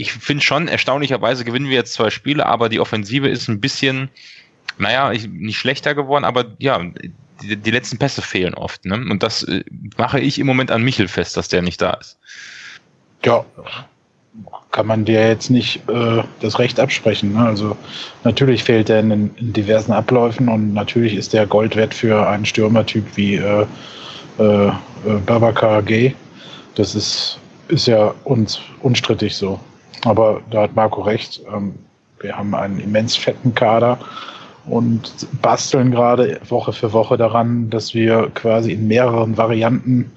ich 0.00 0.12
finde 0.12 0.42
schon, 0.42 0.68
erstaunlicherweise 0.68 1.44
gewinnen 1.44 1.68
wir 1.68 1.76
jetzt 1.76 1.94
zwei 1.94 2.10
Spiele, 2.10 2.46
aber 2.46 2.68
die 2.68 2.80
Offensive 2.80 3.28
ist 3.28 3.48
ein 3.48 3.60
bisschen, 3.60 4.08
naja, 4.78 5.10
nicht 5.10 5.58
schlechter 5.58 5.94
geworden, 5.94 6.24
aber 6.24 6.46
ja, 6.58 6.80
die, 7.42 7.56
die 7.56 7.70
letzten 7.70 7.98
Pässe 7.98 8.22
fehlen 8.22 8.54
oft. 8.54 8.84
Ne? 8.84 8.94
Und 8.96 9.22
das 9.22 9.42
äh, 9.44 9.64
mache 9.96 10.20
ich 10.20 10.38
im 10.38 10.46
Moment 10.46 10.70
an 10.70 10.82
Michel 10.82 11.08
fest, 11.08 11.36
dass 11.36 11.48
der 11.48 11.62
nicht 11.62 11.80
da 11.80 11.94
ist. 11.94 12.18
Ja, 13.24 13.44
kann 14.70 14.86
man 14.86 15.04
dir 15.04 15.28
jetzt 15.28 15.50
nicht 15.50 15.88
äh, 15.88 16.22
das 16.40 16.58
Recht 16.58 16.80
absprechen. 16.80 17.34
Ne? 17.34 17.46
Also 17.46 17.76
natürlich 18.24 18.64
fehlt 18.64 18.90
er 18.90 19.00
in, 19.00 19.10
in, 19.36 19.52
diversen 19.52 19.92
Abläufen 19.92 20.48
und 20.48 20.74
natürlich 20.74 21.14
ist 21.14 21.32
der 21.32 21.46
Gold 21.46 21.76
wert 21.76 21.94
für 21.94 22.28
einen 22.28 22.44
Stürmertyp 22.44 23.04
wie 23.16 23.36
äh, 23.36 23.66
äh, 24.38 24.66
äh 24.68 24.72
Babacar 25.24 25.82
G. 25.82 26.12
Das 26.74 26.94
ist, 26.96 27.38
ist 27.68 27.86
ja 27.86 28.12
uns 28.24 28.60
unstrittig 28.82 29.36
so. 29.36 29.60
Aber 30.04 30.40
da 30.50 30.62
hat 30.62 30.76
Marco 30.76 31.02
recht. 31.02 31.40
Ähm, 31.52 31.74
wir 32.20 32.36
haben 32.36 32.54
einen 32.54 32.78
immens 32.78 33.16
fetten 33.16 33.54
Kader 33.54 33.98
und 34.66 35.26
basteln 35.42 35.90
gerade 35.90 36.40
Woche 36.48 36.72
für 36.72 36.92
Woche 36.92 37.16
daran, 37.16 37.68
dass 37.70 37.94
wir 37.94 38.30
quasi 38.34 38.72
in 38.72 38.86
mehreren 38.86 39.36
Varianten 39.36 40.10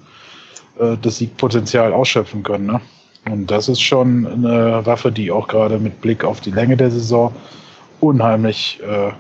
äh, 0.79 0.95
das 1.01 1.17
Siegpotenzial 1.17 1.93
ausschöpfen 1.93 2.43
können. 2.43 2.67
Ne? 2.67 2.81
Und 3.29 3.51
das 3.51 3.67
ist 3.67 3.81
schon 3.81 4.25
eine 4.25 4.85
Waffe, 4.85 5.11
die 5.11 5.31
auch 5.31 5.47
gerade 5.47 5.79
mit 5.79 5.99
Blick 6.01 6.23
auf 6.23 6.39
die 6.39 6.51
Länge 6.51 6.77
der 6.77 6.91
Saison 6.91 7.33
unheimlich 7.99 8.79
äh, 8.87 9.11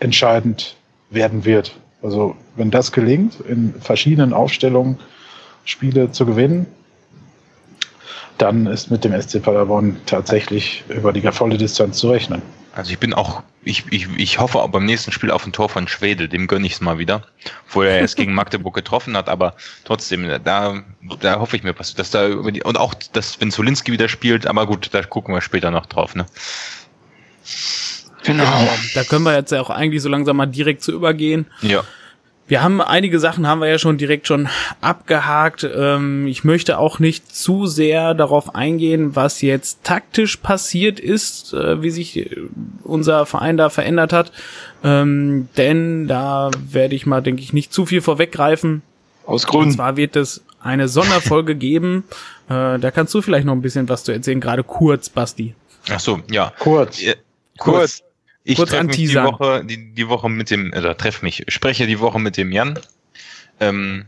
entscheidend 0.00 0.76
werden 1.10 1.44
wird. 1.44 1.74
Also 2.02 2.36
wenn 2.56 2.70
das 2.70 2.92
gelingt, 2.92 3.40
in 3.40 3.74
verschiedenen 3.80 4.32
Aufstellungen 4.32 4.98
Spiele 5.64 6.10
zu 6.12 6.26
gewinnen, 6.26 6.66
dann 8.38 8.66
ist 8.66 8.90
mit 8.90 9.04
dem 9.04 9.20
SC 9.20 9.42
Paderborn 9.42 9.96
tatsächlich 10.06 10.84
über 10.88 11.12
die 11.12 11.20
volle 11.32 11.58
Distanz 11.58 11.98
zu 11.98 12.10
rechnen. 12.10 12.42
Also 12.72 12.92
ich 12.92 12.98
bin 12.98 13.12
auch, 13.12 13.42
ich, 13.64 13.84
ich, 13.90 14.06
ich 14.16 14.38
hoffe 14.38 14.60
auch 14.60 14.68
beim 14.68 14.84
nächsten 14.84 15.10
Spiel 15.10 15.32
auf 15.32 15.44
ein 15.44 15.52
Tor 15.52 15.68
von 15.68 15.88
Schwede, 15.88 16.28
dem 16.28 16.46
gönne 16.46 16.66
ich 16.66 16.74
es 16.74 16.80
mal 16.80 16.98
wieder. 16.98 17.22
Wo 17.68 17.82
er 17.82 17.98
erst 17.98 18.16
gegen 18.16 18.34
Magdeburg 18.34 18.74
getroffen 18.74 19.16
hat, 19.16 19.28
aber 19.28 19.54
trotzdem, 19.84 20.28
da, 20.44 20.82
da 21.20 21.40
hoffe 21.40 21.56
ich 21.56 21.64
mir 21.64 21.76
was, 21.76 21.94
dass 21.94 22.10
da 22.10 22.28
über 22.28 22.52
die, 22.52 22.62
und 22.62 22.78
auch, 22.78 22.94
dass 22.94 23.40
wenn 23.40 23.50
Zolinski 23.50 23.90
wieder 23.90 24.08
spielt, 24.08 24.46
aber 24.46 24.66
gut, 24.66 24.90
da 24.92 25.02
gucken 25.02 25.34
wir 25.34 25.40
später 25.40 25.72
noch 25.72 25.86
drauf, 25.86 26.14
ne? 26.14 26.26
Genau. 28.22 28.68
Da 28.94 29.04
können 29.04 29.24
wir 29.24 29.34
jetzt 29.34 29.50
ja 29.52 29.60
auch 29.60 29.70
eigentlich 29.70 30.02
so 30.02 30.08
langsam 30.08 30.36
mal 30.36 30.46
direkt 30.46 30.82
zu 30.82 30.92
übergehen. 30.92 31.46
Ja. 31.62 31.82
Wir 32.48 32.62
haben 32.62 32.80
einige 32.80 33.20
Sachen 33.20 33.46
haben 33.46 33.60
wir 33.60 33.68
ja 33.68 33.78
schon 33.78 33.98
direkt 33.98 34.26
schon 34.26 34.48
abgehakt. 34.80 35.68
Ähm, 35.70 36.26
ich 36.26 36.44
möchte 36.44 36.78
auch 36.78 36.98
nicht 36.98 37.34
zu 37.34 37.66
sehr 37.66 38.14
darauf 38.14 38.54
eingehen, 38.54 39.14
was 39.14 39.42
jetzt 39.42 39.84
taktisch 39.84 40.38
passiert 40.38 40.98
ist, 40.98 41.52
äh, 41.52 41.82
wie 41.82 41.90
sich 41.90 42.16
äh, 42.16 42.30
unser 42.84 43.26
Verein 43.26 43.58
da 43.58 43.68
verändert 43.68 44.14
hat. 44.14 44.32
Ähm, 44.82 45.48
denn 45.58 46.08
da 46.08 46.50
werde 46.58 46.94
ich 46.94 47.04
mal, 47.04 47.20
denke 47.20 47.42
ich, 47.42 47.52
nicht 47.52 47.74
zu 47.74 47.84
viel 47.84 48.00
vorweggreifen. 48.00 48.80
Aus 49.26 49.46
Gründen. 49.46 49.66
Und 49.66 49.72
zwar 49.74 49.98
wird 49.98 50.16
es 50.16 50.42
eine 50.62 50.88
Sonderfolge 50.88 51.54
geben. 51.54 52.04
Äh, 52.48 52.78
da 52.78 52.90
kannst 52.90 53.12
du 53.12 53.20
vielleicht 53.20 53.44
noch 53.44 53.52
ein 53.52 53.62
bisschen 53.62 53.90
was 53.90 54.04
zu 54.04 54.12
erzählen, 54.12 54.40
gerade 54.40 54.64
kurz, 54.64 55.10
Basti. 55.10 55.54
Ach 55.90 56.00
so, 56.00 56.20
ja. 56.30 56.54
Kurz. 56.58 56.98
Ja, 57.02 57.12
kurz. 57.58 58.02
Ich 58.48 58.56
Kurz 58.56 58.70
treffe 58.70 58.84
mich 58.84 58.96
die. 58.96 59.14
Woche, 59.14 59.62
die, 59.62 59.92
die 59.92 60.08
Woche 60.08 60.30
mit 60.30 60.50
dem, 60.50 60.72
oder 60.74 60.96
treffe 60.96 61.22
mich, 61.22 61.44
spreche 61.48 61.86
die 61.86 62.00
Woche 62.00 62.18
mit 62.18 62.38
dem 62.38 62.50
Jan. 62.50 62.78
Ähm, 63.60 64.06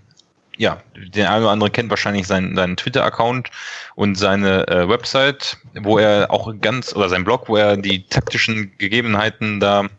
ja, 0.57 0.83
der 0.97 1.31
eine 1.31 1.43
oder 1.43 1.51
andere 1.51 1.71
kennt 1.71 1.91
wahrscheinlich 1.91 2.27
seinen, 2.27 2.57
seinen 2.57 2.79
Twitter-Account 2.79 3.51
und 3.97 4.15
seine 4.15 4.67
äh, 4.67 4.89
Website, 4.89 5.59
wo 5.83 5.99
er 5.99 6.31
auch 6.31 6.55
ganz, 6.59 6.97
oder 6.97 7.11
sein 7.11 7.23
Blog, 7.23 7.51
wo 7.51 7.57
er 7.57 7.77
die 7.77 8.07
taktischen 8.07 8.73
Gegebenheiten 8.79 9.61
da 9.61 9.91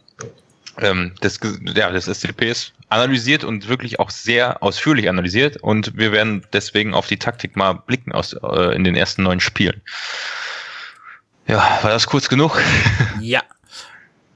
ähm, 0.79 1.13
des, 1.21 1.39
ja, 1.75 1.91
des 1.91 2.05
SCPs 2.05 2.73
analysiert 2.89 3.43
und 3.43 3.67
wirklich 3.67 3.99
auch 3.99 4.09
sehr 4.09 4.63
ausführlich 4.63 5.07
analysiert. 5.07 5.57
Und 5.57 5.95
wir 5.95 6.11
werden 6.11 6.47
deswegen 6.51 6.95
auf 6.95 7.05
die 7.05 7.17
Taktik 7.17 7.55
mal 7.55 7.73
blicken 7.73 8.11
aus, 8.11 8.33
äh, 8.33 8.75
in 8.75 8.83
den 8.83 8.95
ersten 8.95 9.21
neun 9.21 9.39
Spielen. 9.39 9.83
Ja, 11.45 11.57
war 11.83 11.91
das 11.91 12.07
kurz 12.07 12.27
genug? 12.27 12.59
Ja. 13.19 13.43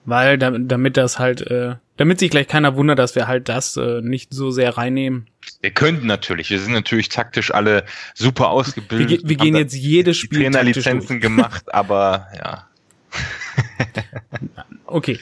Weil 0.05 0.37
damit, 0.37 0.97
das 0.97 1.17
halt, 1.17 1.41
äh, 1.49 1.75
damit 1.97 2.19
sich 2.19 2.29
gleich 2.29 2.47
keiner 2.47 2.75
wundert, 2.75 2.99
dass 2.99 3.15
wir 3.15 3.27
halt 3.27 3.49
das 3.49 3.75
äh, 3.77 4.01
nicht 4.01 4.33
so 4.33 4.51
sehr 4.51 4.77
reinnehmen. 4.77 5.27
Wir 5.61 5.71
könnten 5.71 6.05
natürlich, 6.05 6.49
wir 6.51 6.59
sind 6.59 6.73
natürlich 6.73 7.09
taktisch 7.09 7.51
alle 7.53 7.85
super 8.13 8.43
Wir, 8.45 8.49
ausgebildet. 8.51 9.07
ge- 9.21 9.29
wir 9.29 9.35
gehen 9.35 9.55
jetzt 9.55 9.73
jedes 9.73 10.17
Spiel. 10.17 10.41
Trainerlizenzen 10.41 11.19
gemacht, 11.19 11.63
aber 11.73 12.27
ja. 12.37 12.67
Okay. 14.85 15.19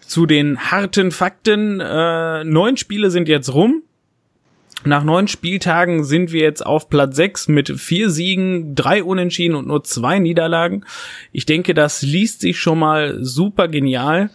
Zu 0.00 0.24
den 0.26 0.58
harten 0.70 1.10
Fakten. 1.10 1.80
Äh, 1.80 2.44
neun 2.44 2.76
Spiele 2.76 3.10
sind 3.10 3.28
jetzt 3.28 3.52
rum. 3.52 3.82
Nach 4.84 5.02
neun 5.02 5.26
Spieltagen 5.26 6.04
sind 6.04 6.32
wir 6.32 6.42
jetzt 6.42 6.64
auf 6.64 6.88
Platz 6.88 7.16
sechs 7.16 7.48
mit 7.48 7.80
vier 7.80 8.10
Siegen, 8.10 8.74
drei 8.74 9.02
Unentschieden 9.02 9.56
und 9.56 9.66
nur 9.66 9.82
zwei 9.82 10.18
Niederlagen. 10.18 10.84
Ich 11.32 11.46
denke, 11.46 11.74
das 11.74 12.02
liest 12.02 12.40
sich 12.40 12.58
schon 12.60 12.78
mal 12.78 13.18
super 13.20 13.66
genial. 13.66 14.30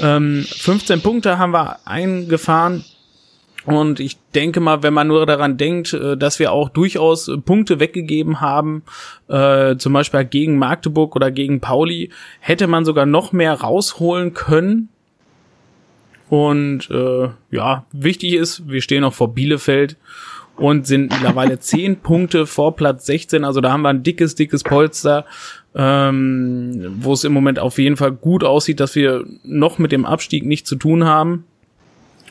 Ähm, 0.00 0.44
15 0.48 1.00
Punkte 1.00 1.38
haben 1.38 1.52
wir 1.52 1.78
eingefahren. 1.86 2.84
Und 3.66 4.00
ich 4.00 4.16
denke 4.34 4.60
mal, 4.60 4.82
wenn 4.82 4.94
man 4.94 5.08
nur 5.08 5.26
daran 5.26 5.56
denkt, 5.56 5.92
äh, 5.92 6.16
dass 6.16 6.38
wir 6.38 6.52
auch 6.52 6.68
durchaus 6.68 7.30
Punkte 7.44 7.78
weggegeben 7.78 8.40
haben, 8.40 8.84
äh, 9.28 9.76
zum 9.76 9.92
Beispiel 9.92 10.24
gegen 10.24 10.56
Magdeburg 10.56 11.14
oder 11.14 11.30
gegen 11.30 11.60
Pauli, 11.60 12.10
hätte 12.38 12.66
man 12.68 12.84
sogar 12.84 13.06
noch 13.06 13.32
mehr 13.32 13.54
rausholen 13.54 14.32
können. 14.34 14.88
Und 16.30 16.88
äh, 16.90 17.28
ja, 17.50 17.86
wichtig 17.90 18.34
ist, 18.34 18.68
wir 18.68 18.80
stehen 18.82 19.00
noch 19.00 19.12
vor 19.12 19.34
Bielefeld 19.34 19.96
und 20.56 20.86
sind 20.86 21.10
mittlerweile 21.10 21.58
10 21.60 22.00
Punkte 22.00 22.46
vor 22.46 22.76
Platz 22.76 23.04
16. 23.06 23.44
Also 23.44 23.60
da 23.60 23.72
haben 23.72 23.82
wir 23.82 23.88
ein 23.88 24.04
dickes, 24.04 24.36
dickes 24.36 24.62
Polster, 24.62 25.26
ähm, 25.74 26.94
wo 27.00 27.14
es 27.14 27.24
im 27.24 27.32
Moment 27.32 27.58
auf 27.58 27.78
jeden 27.78 27.96
Fall 27.96 28.12
gut 28.12 28.44
aussieht, 28.44 28.78
dass 28.78 28.94
wir 28.94 29.24
noch 29.42 29.78
mit 29.78 29.90
dem 29.90 30.06
Abstieg 30.06 30.46
nichts 30.46 30.68
zu 30.68 30.76
tun 30.76 31.04
haben. 31.04 31.46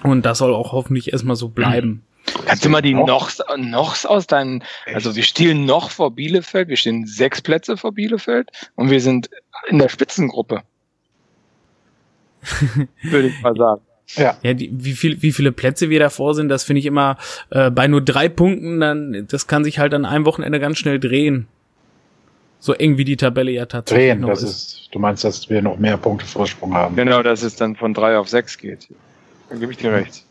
Und 0.01 0.25
das 0.25 0.37
soll 0.37 0.53
auch 0.53 0.71
hoffentlich 0.71 1.11
erstmal 1.11 1.35
so 1.35 1.49
bleiben. 1.49 2.03
Kannst 2.45 2.63
du 2.63 2.69
mal 2.69 2.81
die? 2.81 2.93
Nochs, 2.93 3.41
Nochs 3.57 4.05
aus 4.05 4.27
deinen, 4.27 4.63
also 4.93 5.13
wir 5.17 5.23
stehen 5.23 5.65
noch 5.65 5.91
vor 5.91 6.15
Bielefeld, 6.15 6.69
wir 6.69 6.77
stehen 6.77 7.05
sechs 7.05 7.41
Plätze 7.41 7.75
vor 7.75 7.91
Bielefeld 7.91 8.49
und 8.75 8.91
wir 8.91 9.01
sind 9.01 9.29
in 9.67 9.77
der 9.77 9.89
Spitzengruppe. 9.89 10.61
Würde 13.03 13.27
ich 13.27 13.41
mal 13.41 13.55
sagen. 13.57 13.81
Ja, 14.15 14.37
Ja, 14.41 14.53
die, 14.53 14.69
wie, 14.71 14.93
viel, 14.93 15.21
wie 15.21 15.31
viele 15.31 15.51
Plätze 15.51 15.89
wir 15.89 15.99
davor 15.99 16.33
sind, 16.33 16.49
das 16.49 16.63
finde 16.63 16.79
ich 16.79 16.85
immer 16.85 17.17
äh, 17.51 17.69
bei 17.69 17.87
nur 17.87 18.01
drei 18.01 18.29
Punkten, 18.29 18.79
dann 18.79 19.27
das 19.27 19.47
kann 19.47 19.63
sich 19.63 19.79
halt 19.79 19.93
an 19.93 20.05
einem 20.05 20.25
Wochenende 20.25 20.59
ganz 20.59 20.77
schnell 20.77 20.99
drehen. 20.99 21.47
So 22.59 22.73
eng 22.73 22.97
wie 22.97 23.05
die 23.05 23.15
Tabelle 23.15 23.51
ja 23.51 23.65
tatsächlich 23.65 24.09
drehen. 24.09 24.21
noch 24.21 24.29
Das 24.29 24.43
ist. 24.43 24.49
ist, 24.51 24.89
du 24.91 24.99
meinst, 24.99 25.23
dass 25.23 25.49
wir 25.49 25.61
noch 25.61 25.77
mehr 25.77 25.95
Punkte 25.97 26.25
Vorsprung 26.25 26.73
haben. 26.73 26.95
Genau, 26.95 27.23
dass 27.23 27.41
es 27.43 27.55
dann 27.55 27.75
von 27.75 27.93
drei 27.93 28.17
auf 28.17 28.27
sechs 28.27 28.57
geht. 28.57 28.87
Dann 29.49 29.59
gebe 29.59 29.71
ich 29.71 29.77
dir 29.77 29.93
recht. 29.93 30.25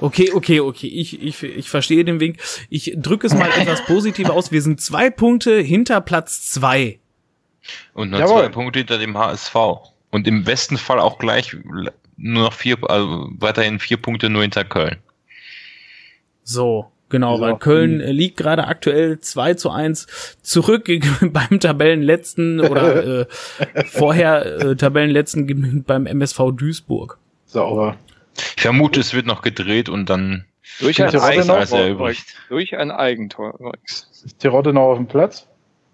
Okay, 0.00 0.30
okay, 0.32 0.60
okay. 0.60 0.86
Ich, 0.86 1.20
ich, 1.22 1.42
ich 1.42 1.68
verstehe 1.68 2.04
den 2.04 2.20
Wink. 2.20 2.38
Ich 2.70 2.94
drücke 2.96 3.26
es 3.26 3.34
mal 3.34 3.48
etwas 3.58 3.84
positiver 3.84 4.32
aus. 4.32 4.52
Wir 4.52 4.62
sind 4.62 4.80
zwei 4.80 5.10
Punkte 5.10 5.60
hinter 5.60 6.00
Platz 6.00 6.48
zwei. 6.50 6.98
Und 7.92 8.10
nur 8.10 8.20
Jawohl. 8.20 8.42
zwei 8.42 8.48
Punkte 8.48 8.78
hinter 8.80 8.98
dem 8.98 9.16
HSV. 9.16 9.54
Und 10.10 10.28
im 10.28 10.44
besten 10.44 10.76
Fall 10.76 11.00
auch 11.00 11.18
gleich 11.18 11.56
nur 12.16 12.44
noch 12.44 12.52
vier, 12.52 12.78
also 12.88 13.28
weiterhin 13.38 13.78
vier 13.78 13.96
Punkte 13.96 14.30
nur 14.30 14.42
hinter 14.42 14.64
Köln. 14.64 14.96
So, 16.42 16.90
genau, 17.08 17.36
So, 17.36 17.42
weil 17.42 17.56
Köln 17.56 18.00
liegt 18.00 18.36
gerade 18.36 18.66
aktuell 18.66 19.18
2 19.18 19.54
zu 19.54 19.70
1 19.70 20.06
zurück 20.42 20.88
beim 21.32 21.60
Tabellenletzten 21.60 22.60
oder 22.60 23.20
äh, 23.74 23.84
vorher 23.86 24.44
äh, 24.60 24.76
Tabellenletzten 24.76 25.84
beim 25.84 26.06
MSV 26.06 26.52
Duisburg. 26.56 27.18
Sauber. 27.46 27.96
Ich 28.56 28.62
vermute, 28.62 29.00
es 29.00 29.14
wird 29.14 29.26
noch 29.26 29.42
gedreht 29.42 29.88
und 29.88 30.10
dann 30.10 30.44
Durch 30.80 31.02
ein? 31.02 31.14
Eigentor, 31.14 32.12
durch 32.48 32.76
ein 32.76 32.90
Eigentor. 32.90 33.54
übrigens. 33.58 34.08
Ist 34.24 34.44
noch 34.44 34.82
auf 34.82 34.96
dem 34.98 35.06
Platz? 35.06 35.46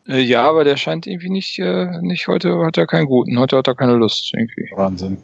Äh, 0.09 0.21
Ja, 0.21 0.49
aber 0.49 0.65
der 0.65 0.77
scheint 0.77 1.07
irgendwie 1.07 1.31
nicht, 1.31 1.59
äh, 1.59 2.01
nicht 2.01 2.29
heute 2.29 2.59
hat 2.65 2.79
er 2.79 2.87
keinen 2.87 3.07
guten. 3.07 3.39
Heute 3.39 3.59
hat 3.59 3.69
er 3.69 3.75
keine 3.75 3.95
Lust 3.95 4.33
irgendwie. 4.35 4.71
Wahnsinn. 4.75 5.19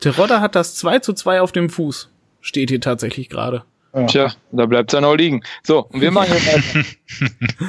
Terodde 0.00 0.40
hat 0.40 0.54
das 0.54 0.74
2 0.76 1.00
zu 1.00 1.12
2 1.12 1.40
auf 1.40 1.52
dem 1.52 1.70
Fuß. 1.70 2.10
Steht 2.40 2.70
hier 2.70 2.80
tatsächlich 2.80 3.28
gerade. 3.28 3.64
Ja. 3.94 4.06
Tja, 4.06 4.32
da 4.52 4.66
bleibt 4.66 4.92
er 4.92 5.00
noch 5.00 5.14
liegen. 5.14 5.42
So, 5.62 5.86
und 5.86 6.00
wir 6.00 6.10
machen 6.10 6.32
jetzt 6.32 6.74
weiter. 6.74 6.86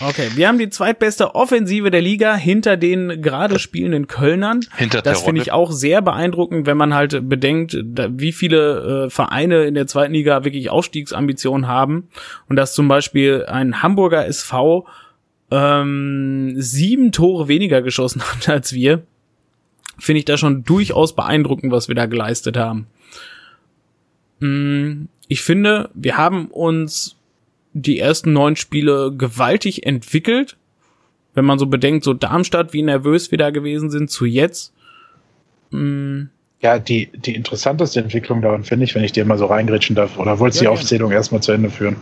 Okay, 0.00 0.28
wir 0.34 0.48
haben 0.48 0.58
die 0.58 0.70
zweitbeste 0.70 1.34
Offensive 1.34 1.90
der 1.90 2.02
Liga 2.02 2.34
hinter 2.34 2.76
den 2.76 3.22
gerade 3.22 3.58
spielenden 3.58 4.08
Kölnern. 4.08 4.60
hinter 4.76 5.02
Das 5.02 5.22
finde 5.22 5.40
ich 5.40 5.52
auch 5.52 5.70
sehr 5.70 6.02
beeindruckend, 6.02 6.66
wenn 6.66 6.76
man 6.76 6.94
halt 6.94 7.28
bedenkt, 7.28 7.76
wie 7.76 8.32
viele 8.32 9.06
äh, 9.06 9.10
Vereine 9.10 9.64
in 9.64 9.74
der 9.74 9.86
zweiten 9.86 10.12
Liga 10.12 10.44
wirklich 10.44 10.68
Aufstiegsambitionen 10.68 11.68
haben. 11.68 12.08
Und 12.48 12.56
dass 12.56 12.74
zum 12.74 12.88
Beispiel 12.88 13.46
ein 13.46 13.82
Hamburger 13.82 14.26
SV 14.26 14.86
ähm, 15.50 16.54
sieben 16.56 17.12
Tore 17.12 17.46
weniger 17.46 17.80
geschossen 17.80 18.22
hat 18.34 18.48
als 18.48 18.72
wir, 18.72 19.02
finde 19.98 20.18
ich 20.20 20.24
da 20.24 20.36
schon 20.36 20.64
durchaus 20.64 21.14
beeindruckend, 21.14 21.72
was 21.72 21.88
wir 21.88 21.94
da 21.94 22.06
geleistet 22.06 22.56
haben. 22.56 22.86
Mm, 24.40 25.06
Ich 25.28 25.42
finde, 25.42 25.90
wir 25.94 26.16
haben 26.16 26.46
uns 26.48 27.16
die 27.72 27.98
ersten 27.98 28.32
neun 28.32 28.56
Spiele 28.56 29.12
gewaltig 29.16 29.86
entwickelt. 29.86 30.56
Wenn 31.34 31.44
man 31.44 31.58
so 31.58 31.66
bedenkt, 31.66 32.04
so 32.04 32.12
Darmstadt, 32.14 32.72
wie 32.72 32.82
nervös 32.82 33.30
wir 33.30 33.38
da 33.38 33.50
gewesen 33.50 33.90
sind, 33.90 34.10
zu 34.10 34.24
jetzt. 34.26 34.72
Mm, 35.70 36.24
Ja, 36.60 36.78
die, 36.78 37.08
die 37.14 37.34
interessanteste 37.34 38.00
Entwicklung 38.00 38.42
daran 38.42 38.64
finde 38.64 38.84
ich, 38.84 38.94
wenn 38.94 39.02
ich 39.04 39.12
dir 39.12 39.24
mal 39.24 39.38
so 39.38 39.46
reingrätschen 39.46 39.96
darf, 39.96 40.18
oder 40.18 40.38
wolltest 40.38 40.60
du 40.60 40.64
Ja, 40.64 40.70
die 40.70 40.74
gerne. 40.74 40.80
Aufzählung 40.82 41.10
erstmal 41.12 41.42
zu 41.42 41.52
Ende 41.52 41.70
führen? 41.70 41.96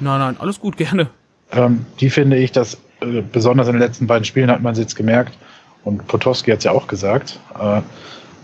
Nein, 0.00 0.18
nein, 0.18 0.36
alles 0.38 0.58
gut, 0.58 0.76
gerne. 0.76 1.10
Ähm, 1.52 1.84
die 2.00 2.08
finde 2.10 2.38
ich, 2.38 2.50
dass 2.52 2.78
äh, 3.00 3.22
besonders 3.32 3.66
in 3.68 3.74
den 3.74 3.82
letzten 3.82 4.06
beiden 4.06 4.24
Spielen 4.24 4.50
hat 4.50 4.62
man 4.62 4.72
es 4.72 4.78
jetzt 4.78 4.94
gemerkt, 4.96 5.36
und 5.84 6.06
Potowski 6.06 6.50
hat 6.50 6.58
es 6.58 6.64
ja 6.64 6.72
auch 6.72 6.86
gesagt, 6.86 7.38
äh, 7.58 7.80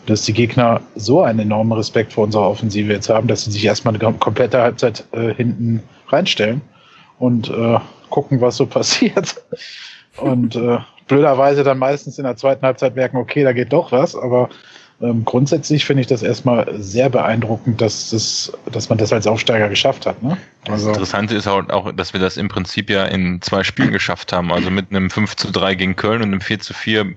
dass 0.07 0.23
die 0.23 0.33
Gegner 0.33 0.81
so 0.97 1.23
einen 1.23 1.41
enormen 1.41 1.73
Respekt 1.73 2.13
vor 2.13 2.25
unserer 2.25 2.49
Offensive 2.49 2.93
jetzt 2.93 3.09
haben, 3.09 3.29
dass 3.29 3.45
sie 3.45 3.51
sich 3.51 3.65
erstmal 3.65 3.95
eine 3.95 4.03
kom- 4.03 4.19
komplette 4.19 4.61
Halbzeit 4.61 5.05
äh, 5.13 5.35
hinten 5.35 5.83
reinstellen 6.09 6.63
und 7.19 7.51
äh, 7.51 7.79
gucken, 8.11 8.41
was 8.41 8.57
so 8.57 8.67
passiert. 8.79 9.37
Und 10.17 10.59
blöderweise 11.07 11.63
dann 11.63 11.79
meistens 11.79 12.19
in 12.19 12.25
der 12.25 12.37
zweiten 12.37 12.65
Halbzeit 12.65 12.97
merken, 12.97 13.19
okay, 13.19 13.45
da 13.45 13.53
geht 13.53 13.73
doch 13.73 13.93
was, 13.93 14.17
aber 14.17 14.49
ähm, 15.01 15.25
grundsätzlich 15.25 15.85
finde 15.85 16.01
ich 16.01 16.07
das 16.09 16.23
erstmal 16.23 16.75
sehr 16.81 17.09
beeindruckend, 17.09 17.81
dass, 17.81 18.11
das, 18.11 18.53
dass 18.73 18.89
man 18.89 18.99
das 18.99 19.13
als 19.13 19.27
Aufsteiger 19.27 19.69
geschafft 19.69 20.07
hat. 20.07 20.23
Ne? 20.23 20.37
Also 20.69 20.89
das 20.89 20.97
Interessante 20.97 21.37
ist 21.37 21.47
auch, 21.47 21.69
auch, 21.69 21.93
dass 21.93 22.13
wir 22.13 22.21
das 22.21 22.37
im 22.37 22.49
Prinzip 22.49 22.91
ja 22.91 23.05
in 23.05 23.41
zwei 23.41 23.63
Spielen 23.63 23.93
geschafft 23.93 24.33
haben. 24.33 24.53
Also 24.53 24.71
mit 24.71 24.91
einem 24.91 25.11
5 25.11 25.37
zu 25.37 25.53
3 25.53 25.77
gegen 25.77 25.95
Köln 25.95 26.23
und 26.23 26.29
einem 26.29 26.41
4 26.41 26.59
zu 26.59 26.75
4 26.75 27.15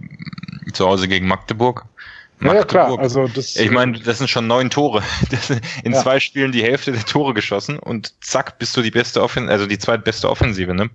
zu 0.73 0.87
Hause 0.87 1.07
gegen 1.07 1.27
Magdeburg. 1.27 1.85
Ja, 2.41 2.53
ja, 2.55 2.63
klar. 2.63 2.99
Also 2.99 3.27
das, 3.27 3.55
ich 3.55 3.71
meine, 3.71 3.99
das 3.99 4.17
sind 4.17 4.29
schon 4.29 4.47
neun 4.47 4.69
Tore. 4.69 5.03
in 5.83 5.93
ja. 5.93 6.01
zwei 6.01 6.19
Spielen 6.19 6.51
die 6.51 6.63
Hälfte 6.63 6.91
der 6.91 7.05
Tore 7.05 7.33
geschossen 7.33 7.77
und 7.77 8.13
zack, 8.23 8.57
bist 8.59 8.75
du 8.77 8.81
die 8.81 8.91
beste 8.91 9.21
Offensive, 9.21 9.51
also 9.51 9.67
die 9.67 9.77
zweitbeste 9.77 10.29
Offensive, 10.29 10.73
ne? 10.73 10.89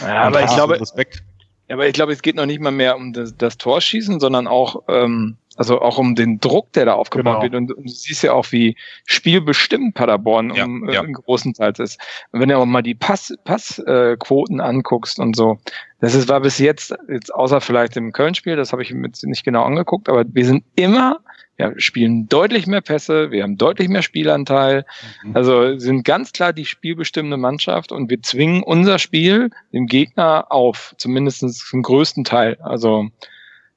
Ja, 0.00 0.24
aber 0.24 0.44
ich 0.44 0.54
glaube, 0.54 0.80
Respekt. 0.80 1.22
Aber 1.70 1.86
ich 1.86 1.92
glaube, 1.92 2.12
es 2.12 2.22
geht 2.22 2.36
noch 2.36 2.46
nicht 2.46 2.60
mal 2.60 2.70
mehr 2.70 2.96
um 2.96 3.12
das, 3.12 3.36
das 3.36 3.58
Torschießen, 3.58 4.20
sondern 4.20 4.46
auch, 4.46 4.84
ähm, 4.88 5.36
also 5.58 5.80
auch 5.80 5.98
um 5.98 6.14
den 6.14 6.38
Druck, 6.38 6.72
der 6.72 6.86
da 6.86 6.94
aufgebaut 6.94 7.40
genau. 7.40 7.42
wird. 7.42 7.54
Und, 7.54 7.72
und, 7.72 7.84
du 7.84 7.92
siehst 7.92 8.22
ja 8.22 8.32
auch, 8.32 8.52
wie 8.52 8.76
spielbestimmt 9.04 9.94
Paderborn 9.94 10.54
ja, 10.54 10.64
um, 10.64 10.88
äh, 10.88 10.94
ja. 10.94 11.02
im 11.02 11.12
großen 11.12 11.52
Teil 11.52 11.72
ist. 11.78 12.00
Und 12.30 12.40
wenn 12.40 12.48
du 12.48 12.56
auch 12.56 12.64
mal 12.64 12.82
die 12.82 12.94
Passquoten 12.94 13.44
Pass, 13.44 13.78
äh, 13.80 14.16
Quoten 14.18 14.60
anguckst 14.60 15.18
und 15.18 15.34
so, 15.34 15.58
das 16.00 16.14
ist, 16.14 16.28
war 16.28 16.40
bis 16.40 16.58
jetzt, 16.58 16.94
jetzt 17.08 17.34
außer 17.34 17.60
vielleicht 17.60 17.96
im 17.96 18.12
Köln-Spiel, 18.12 18.54
das 18.54 18.72
habe 18.72 18.82
ich 18.82 18.94
mir 18.94 19.10
nicht 19.22 19.44
genau 19.44 19.64
angeguckt, 19.64 20.08
aber 20.08 20.24
wir 20.26 20.46
sind 20.46 20.64
immer 20.76 21.18
wir 21.58 21.74
spielen 21.78 22.28
deutlich 22.28 22.68
mehr 22.68 22.82
Pässe, 22.82 23.32
wir 23.32 23.42
haben 23.42 23.56
deutlich 23.56 23.88
mehr 23.88 24.02
Spielanteil. 24.02 24.86
Mhm. 25.24 25.36
Also 25.36 25.76
sind 25.76 26.04
ganz 26.04 26.30
klar 26.30 26.52
die 26.52 26.64
spielbestimmende 26.64 27.36
Mannschaft 27.36 27.90
und 27.90 28.08
wir 28.08 28.22
zwingen 28.22 28.62
unser 28.62 29.00
Spiel 29.00 29.50
dem 29.72 29.86
Gegner 29.86 30.46
auf, 30.50 30.94
zumindest 30.98 31.40
zum 31.68 31.82
größten 31.82 32.22
Teil. 32.22 32.58
Also 32.60 33.08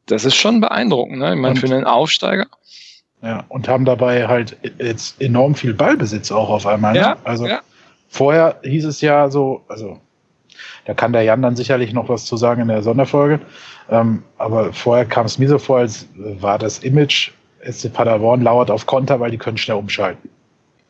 das 0.05 0.25
ist 0.25 0.35
schon 0.35 0.61
beeindruckend, 0.61 1.19
ne? 1.19 1.33
Ich 1.33 1.39
meine, 1.39 1.55
für 1.55 1.67
einen 1.67 1.85
Aufsteiger. 1.85 2.47
Ja, 3.21 3.43
und 3.49 3.67
haben 3.67 3.85
dabei 3.85 4.27
halt 4.27 4.57
jetzt 4.79 5.21
enorm 5.21 5.53
viel 5.55 5.73
Ballbesitz 5.73 6.31
auch 6.31 6.49
auf 6.49 6.65
einmal. 6.65 6.93
Ne? 6.93 6.99
Ja, 6.99 7.17
also 7.23 7.45
ja. 7.45 7.61
vorher 8.09 8.59
hieß 8.63 8.85
es 8.85 9.01
ja 9.01 9.29
so, 9.29 9.61
also 9.67 9.99
da 10.85 10.95
kann 10.95 11.13
der 11.13 11.21
Jan 11.21 11.43
dann 11.43 11.55
sicherlich 11.55 11.93
noch 11.93 12.09
was 12.09 12.25
zu 12.25 12.35
sagen 12.35 12.61
in 12.61 12.67
der 12.67 12.81
Sonderfolge. 12.81 13.39
Ähm, 13.89 14.23
aber 14.37 14.73
vorher 14.73 15.05
kam 15.05 15.27
es 15.27 15.37
mir 15.37 15.47
so 15.47 15.59
vor, 15.59 15.79
als 15.79 16.07
war 16.15 16.57
das 16.57 16.79
Image 16.79 17.31
SC 17.69 17.93
Paderborn 17.93 18.41
lauert 18.41 18.71
auf 18.71 18.87
Konter, 18.87 19.19
weil 19.19 19.29
die 19.29 19.37
können 19.37 19.57
schnell 19.57 19.77
umschalten. 19.77 20.29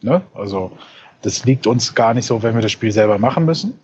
Ne? 0.02 0.22
Also 0.34 0.72
das 1.22 1.44
liegt 1.44 1.68
uns 1.68 1.94
gar 1.94 2.14
nicht 2.14 2.26
so, 2.26 2.42
wenn 2.44 2.56
wir 2.56 2.62
das 2.62 2.72
Spiel 2.72 2.92
selber 2.92 3.18
machen 3.18 3.46
müssen. 3.46 3.80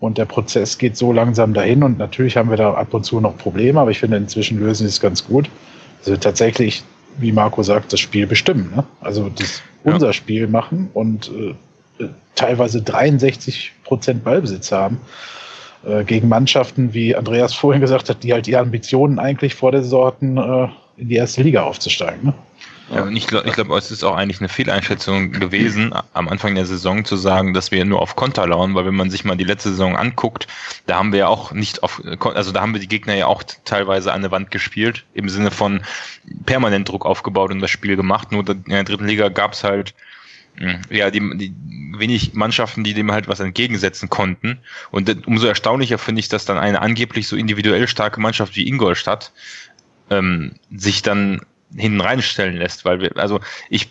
Und 0.00 0.16
der 0.16 0.24
Prozess 0.24 0.78
geht 0.78 0.96
so 0.96 1.12
langsam 1.12 1.52
dahin 1.52 1.82
und 1.82 1.98
natürlich 1.98 2.36
haben 2.36 2.48
wir 2.48 2.56
da 2.56 2.72
ab 2.72 2.94
und 2.94 3.04
zu 3.04 3.20
noch 3.20 3.36
Probleme, 3.36 3.78
aber 3.78 3.90
ich 3.90 3.98
finde, 3.98 4.16
inzwischen 4.16 4.58
lösen 4.58 4.86
sie 4.86 4.94
es 4.94 5.00
ganz 5.00 5.26
gut. 5.26 5.50
Also 6.00 6.16
tatsächlich, 6.16 6.82
wie 7.18 7.32
Marco 7.32 7.62
sagt, 7.62 7.92
das 7.92 8.00
Spiel 8.00 8.26
bestimmen. 8.26 8.72
Ne? 8.74 8.84
Also 9.02 9.28
das, 9.28 9.62
ja. 9.84 9.92
unser 9.92 10.14
Spiel 10.14 10.46
machen 10.46 10.88
und 10.94 11.30
äh, 12.00 12.06
teilweise 12.34 12.80
63 12.80 13.72
Prozent 13.84 14.24
Ballbesitz 14.24 14.72
haben 14.72 15.00
äh, 15.84 16.02
gegen 16.04 16.28
Mannschaften, 16.28 16.94
wie 16.94 17.14
Andreas 17.14 17.52
vorhin 17.52 17.82
gesagt 17.82 18.08
hat, 18.08 18.22
die 18.22 18.32
halt 18.32 18.46
die 18.46 18.56
Ambitionen 18.56 19.18
eigentlich 19.18 19.54
vor 19.54 19.70
der 19.70 19.82
Saison 19.82 20.06
hatten, 20.06 20.36
äh, 20.38 20.68
in 20.96 21.08
die 21.08 21.16
erste 21.16 21.42
Liga 21.42 21.62
aufzusteigen. 21.64 22.24
Ne? 22.24 22.34
Ja, 22.90 23.02
und 23.02 23.14
ich 23.14 23.28
glaube, 23.28 23.48
glaub, 23.50 23.70
es 23.70 23.92
ist 23.92 24.02
auch 24.02 24.16
eigentlich 24.16 24.40
eine 24.40 24.48
Fehleinschätzung 24.48 25.30
gewesen, 25.30 25.94
am 26.12 26.28
Anfang 26.28 26.56
der 26.56 26.66
Saison 26.66 27.04
zu 27.04 27.16
sagen, 27.16 27.54
dass 27.54 27.70
wir 27.70 27.84
nur 27.84 28.02
auf 28.02 28.16
Konter 28.16 28.46
lauern, 28.48 28.74
weil 28.74 28.84
wenn 28.84 28.96
man 28.96 29.10
sich 29.10 29.24
mal 29.24 29.36
die 29.36 29.44
letzte 29.44 29.70
Saison 29.70 29.96
anguckt, 29.96 30.48
da 30.86 30.98
haben 30.98 31.12
wir 31.12 31.20
ja 31.20 31.28
auch 31.28 31.52
nicht 31.52 31.84
auf, 31.84 32.02
also 32.34 32.50
da 32.50 32.60
haben 32.60 32.72
wir 32.72 32.80
die 32.80 32.88
Gegner 32.88 33.14
ja 33.14 33.26
auch 33.26 33.44
teilweise 33.64 34.12
an 34.12 34.22
der 34.22 34.32
Wand 34.32 34.50
gespielt, 34.50 35.04
im 35.14 35.28
Sinne 35.28 35.52
von 35.52 35.82
permanent 36.46 36.88
Druck 36.88 37.06
aufgebaut 37.06 37.52
und 37.52 37.60
das 37.60 37.70
Spiel 37.70 37.94
gemacht. 37.94 38.32
Nur 38.32 38.48
in 38.48 38.64
der 38.66 38.84
dritten 38.84 39.06
Liga 39.06 39.28
gab 39.28 39.52
es 39.52 39.62
halt 39.62 39.94
hm, 40.56 40.80
ja, 40.90 41.10
die, 41.10 41.20
die 41.38 41.54
wenig 41.96 42.34
Mannschaften, 42.34 42.82
die 42.82 42.94
dem 42.94 43.12
halt 43.12 43.28
was 43.28 43.38
entgegensetzen 43.40 44.08
konnten. 44.08 44.58
Und 44.90 45.26
umso 45.26 45.46
erstaunlicher 45.46 45.98
finde 45.98 46.20
ich, 46.20 46.28
dass 46.28 46.44
dann 46.44 46.58
eine 46.58 46.82
angeblich 46.82 47.28
so 47.28 47.36
individuell 47.36 47.86
starke 47.86 48.20
Mannschaft 48.20 48.56
wie 48.56 48.66
Ingolstadt 48.66 49.32
ähm, 50.10 50.52
sich 50.74 51.02
dann 51.02 51.40
hinten 51.76 52.00
reinstellen 52.00 52.56
lässt, 52.56 52.84
weil 52.84 53.00
wir, 53.00 53.16
also 53.16 53.40
ich, 53.68 53.90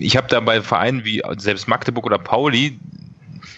ich 0.00 0.16
habe 0.16 0.28
da 0.28 0.40
bei 0.40 0.62
Vereinen 0.62 1.04
wie 1.04 1.22
selbst 1.36 1.68
Magdeburg 1.68 2.06
oder 2.06 2.18
Pauli, 2.18 2.78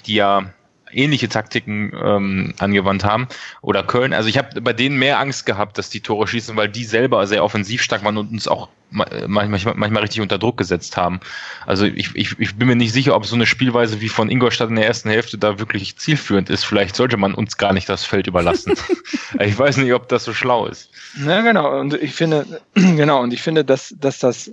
die 0.07 0.15
ja 0.15 0.53
ähnliche 0.93 1.29
Taktiken 1.29 1.93
ähm, 2.03 2.55
angewandt 2.59 3.05
haben 3.05 3.29
oder 3.63 3.83
Köln. 3.83 4.13
Also 4.13 4.29
ich 4.29 4.39
habe 4.39 4.61
bei 4.61 4.73
denen 4.73 4.99
mehr 4.99 5.19
Angst 5.19 5.47
gehabt, 5.47 5.79
dass 5.79 5.91
die 5.91 6.01
Tore 6.01 6.27
schießen, 6.27 6.57
weil 6.57 6.69
die 6.69 6.85
selber 6.85 7.27
sehr 7.27 7.45
offensiv 7.45 7.83
stark 7.83 8.05
waren 8.05 8.17
und 8.17 8.31
uns 8.31 8.49
auch 8.49 8.69
manchmal, 8.91 9.75
manchmal 9.77 10.03
richtig 10.03 10.21
unter 10.21 10.39
Druck 10.39 10.57
gesetzt 10.57 10.97
haben. 10.97 11.21
Also 11.67 11.85
ich, 11.85 12.15
ich, 12.15 12.39
ich 12.39 12.57
bin 12.57 12.69
mir 12.69 12.77
nicht 12.77 12.93
sicher, 12.93 13.15
ob 13.15 13.27
so 13.27 13.35
eine 13.35 13.47
Spielweise 13.47 14.01
wie 14.01 14.09
von 14.09 14.31
Ingolstadt 14.31 14.69
in 14.69 14.77
der 14.77 14.87
ersten 14.87 15.09
Hälfte 15.11 15.39
da 15.39 15.59
wirklich 15.59 15.97
zielführend 15.97 16.51
ist. 16.51 16.65
Vielleicht 16.65 16.97
sollte 16.97 17.17
man 17.17 17.35
uns 17.35 17.57
gar 17.57 17.73
nicht 17.73 17.89
das 17.89 18.05
Feld 18.05 18.27
überlassen. 18.27 18.75
ich 19.39 19.59
weiß 19.59 19.77
nicht, 19.79 19.93
ob 19.93 20.09
das 20.09 20.25
so 20.25 20.35
schlau 20.35 20.67
ist. 20.67 20.91
Ja, 21.25 21.41
genau. 21.43 21.79
Und 21.79 21.95
ich 21.95 22.15
finde, 22.15 22.61
genau, 22.75 23.23
und 23.23 23.33
ich 23.33 23.43
finde, 23.43 23.65
dass, 23.65 23.95
dass 23.99 24.19
das 24.19 24.51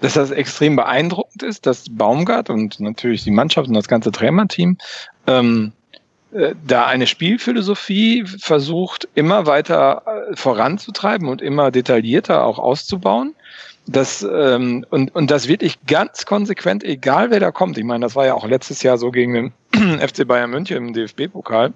dass 0.00 0.14
das 0.14 0.30
extrem 0.30 0.76
beeindruckend 0.76 1.42
ist, 1.42 1.66
dass 1.66 1.86
Baumgart 1.90 2.50
und 2.50 2.80
natürlich 2.80 3.24
die 3.24 3.30
Mannschaft 3.30 3.68
und 3.68 3.74
das 3.74 3.88
ganze 3.88 4.12
Trainerteam 4.12 4.78
ähm, 5.26 5.72
äh, 6.32 6.54
da 6.66 6.86
eine 6.86 7.06
Spielphilosophie 7.06 8.24
versucht, 8.26 9.08
immer 9.14 9.46
weiter 9.46 10.02
äh, 10.06 10.36
voranzutreiben 10.36 11.28
und 11.28 11.42
immer 11.42 11.70
detaillierter 11.70 12.44
auch 12.44 12.58
auszubauen 12.58 13.34
das, 13.88 14.22
ähm, 14.22 14.84
und, 14.90 15.14
und 15.14 15.30
das 15.30 15.48
wirklich 15.48 15.84
ganz 15.86 16.26
konsequent, 16.26 16.84
egal 16.84 17.30
wer 17.30 17.40
da 17.40 17.50
kommt. 17.50 17.78
Ich 17.78 17.84
meine, 17.84 18.04
das 18.04 18.14
war 18.14 18.26
ja 18.26 18.34
auch 18.34 18.46
letztes 18.46 18.82
Jahr 18.82 18.98
so 18.98 19.10
gegen 19.10 19.32
den 19.32 19.52
FC 20.06 20.26
Bayern 20.28 20.50
München 20.50 20.76
im 20.76 20.92
DFB-Pokal. 20.92 21.72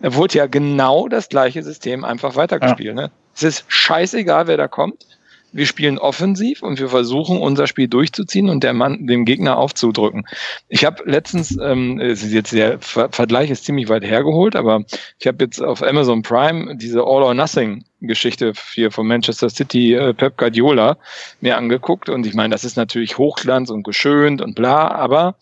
Da 0.00 0.14
wurde 0.14 0.38
ja 0.38 0.46
genau 0.46 1.08
das 1.08 1.28
gleiche 1.28 1.62
System 1.62 2.04
einfach 2.04 2.36
weitergespielt. 2.36 2.96
Ja. 2.96 3.02
Ne? 3.02 3.10
Es 3.34 3.42
ist 3.42 3.64
scheißegal, 3.68 4.46
wer 4.46 4.58
da 4.58 4.68
kommt 4.68 5.06
wir 5.52 5.66
spielen 5.66 5.98
offensiv 5.98 6.62
und 6.62 6.78
wir 6.78 6.88
versuchen 6.88 7.38
unser 7.38 7.66
Spiel 7.66 7.88
durchzuziehen 7.88 8.48
und 8.48 8.62
der 8.64 8.74
Mann 8.74 9.06
dem 9.06 9.24
Gegner 9.24 9.56
aufzudrücken. 9.56 10.26
Ich 10.68 10.84
habe 10.84 11.02
letztens, 11.06 11.58
ähm, 11.60 12.00
es 12.00 12.22
ist 12.22 12.32
jetzt 12.32 12.52
der 12.52 12.78
Ver 12.80 13.08
Vergleich 13.10 13.50
ist 13.50 13.64
ziemlich 13.64 13.88
weit 13.88 14.04
hergeholt, 14.04 14.56
aber 14.56 14.84
ich 15.18 15.26
habe 15.26 15.44
jetzt 15.44 15.62
auf 15.62 15.82
Amazon 15.82 16.22
Prime 16.22 16.76
diese 16.76 17.00
All 17.00 17.22
or 17.22 17.34
Nothing 17.34 17.84
Geschichte 18.00 18.52
hier 18.74 18.90
von 18.90 19.06
Manchester 19.06 19.50
City 19.50 19.94
äh, 19.94 20.14
Pep 20.14 20.36
Guardiola 20.36 20.98
mir 21.40 21.56
angeguckt 21.56 22.08
und 22.08 22.26
ich 22.26 22.34
meine, 22.34 22.52
das 22.52 22.64
ist 22.64 22.76
natürlich 22.76 23.18
Hochglanz 23.18 23.70
und 23.70 23.82
geschönt 23.82 24.40
und 24.40 24.54
bla, 24.54 24.88
aber 24.88 25.36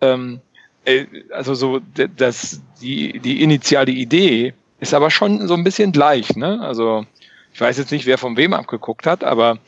ähm, 0.00 0.40
äh, 0.84 1.06
also 1.30 1.54
so 1.54 1.80
das 2.16 2.60
die 2.80 3.20
die 3.20 3.42
initiale 3.42 3.92
Idee 3.92 4.54
ist 4.80 4.94
aber 4.94 5.10
schon 5.10 5.46
so 5.46 5.54
ein 5.54 5.62
bisschen 5.64 5.92
gleich, 5.92 6.34
ne? 6.36 6.60
Also 6.62 7.04
ich 7.60 7.66
weiß 7.66 7.76
jetzt 7.76 7.92
nicht, 7.92 8.06
wer 8.06 8.16
von 8.16 8.38
wem 8.38 8.54
abgeguckt 8.54 9.06
hat, 9.06 9.22
aber 9.22 9.58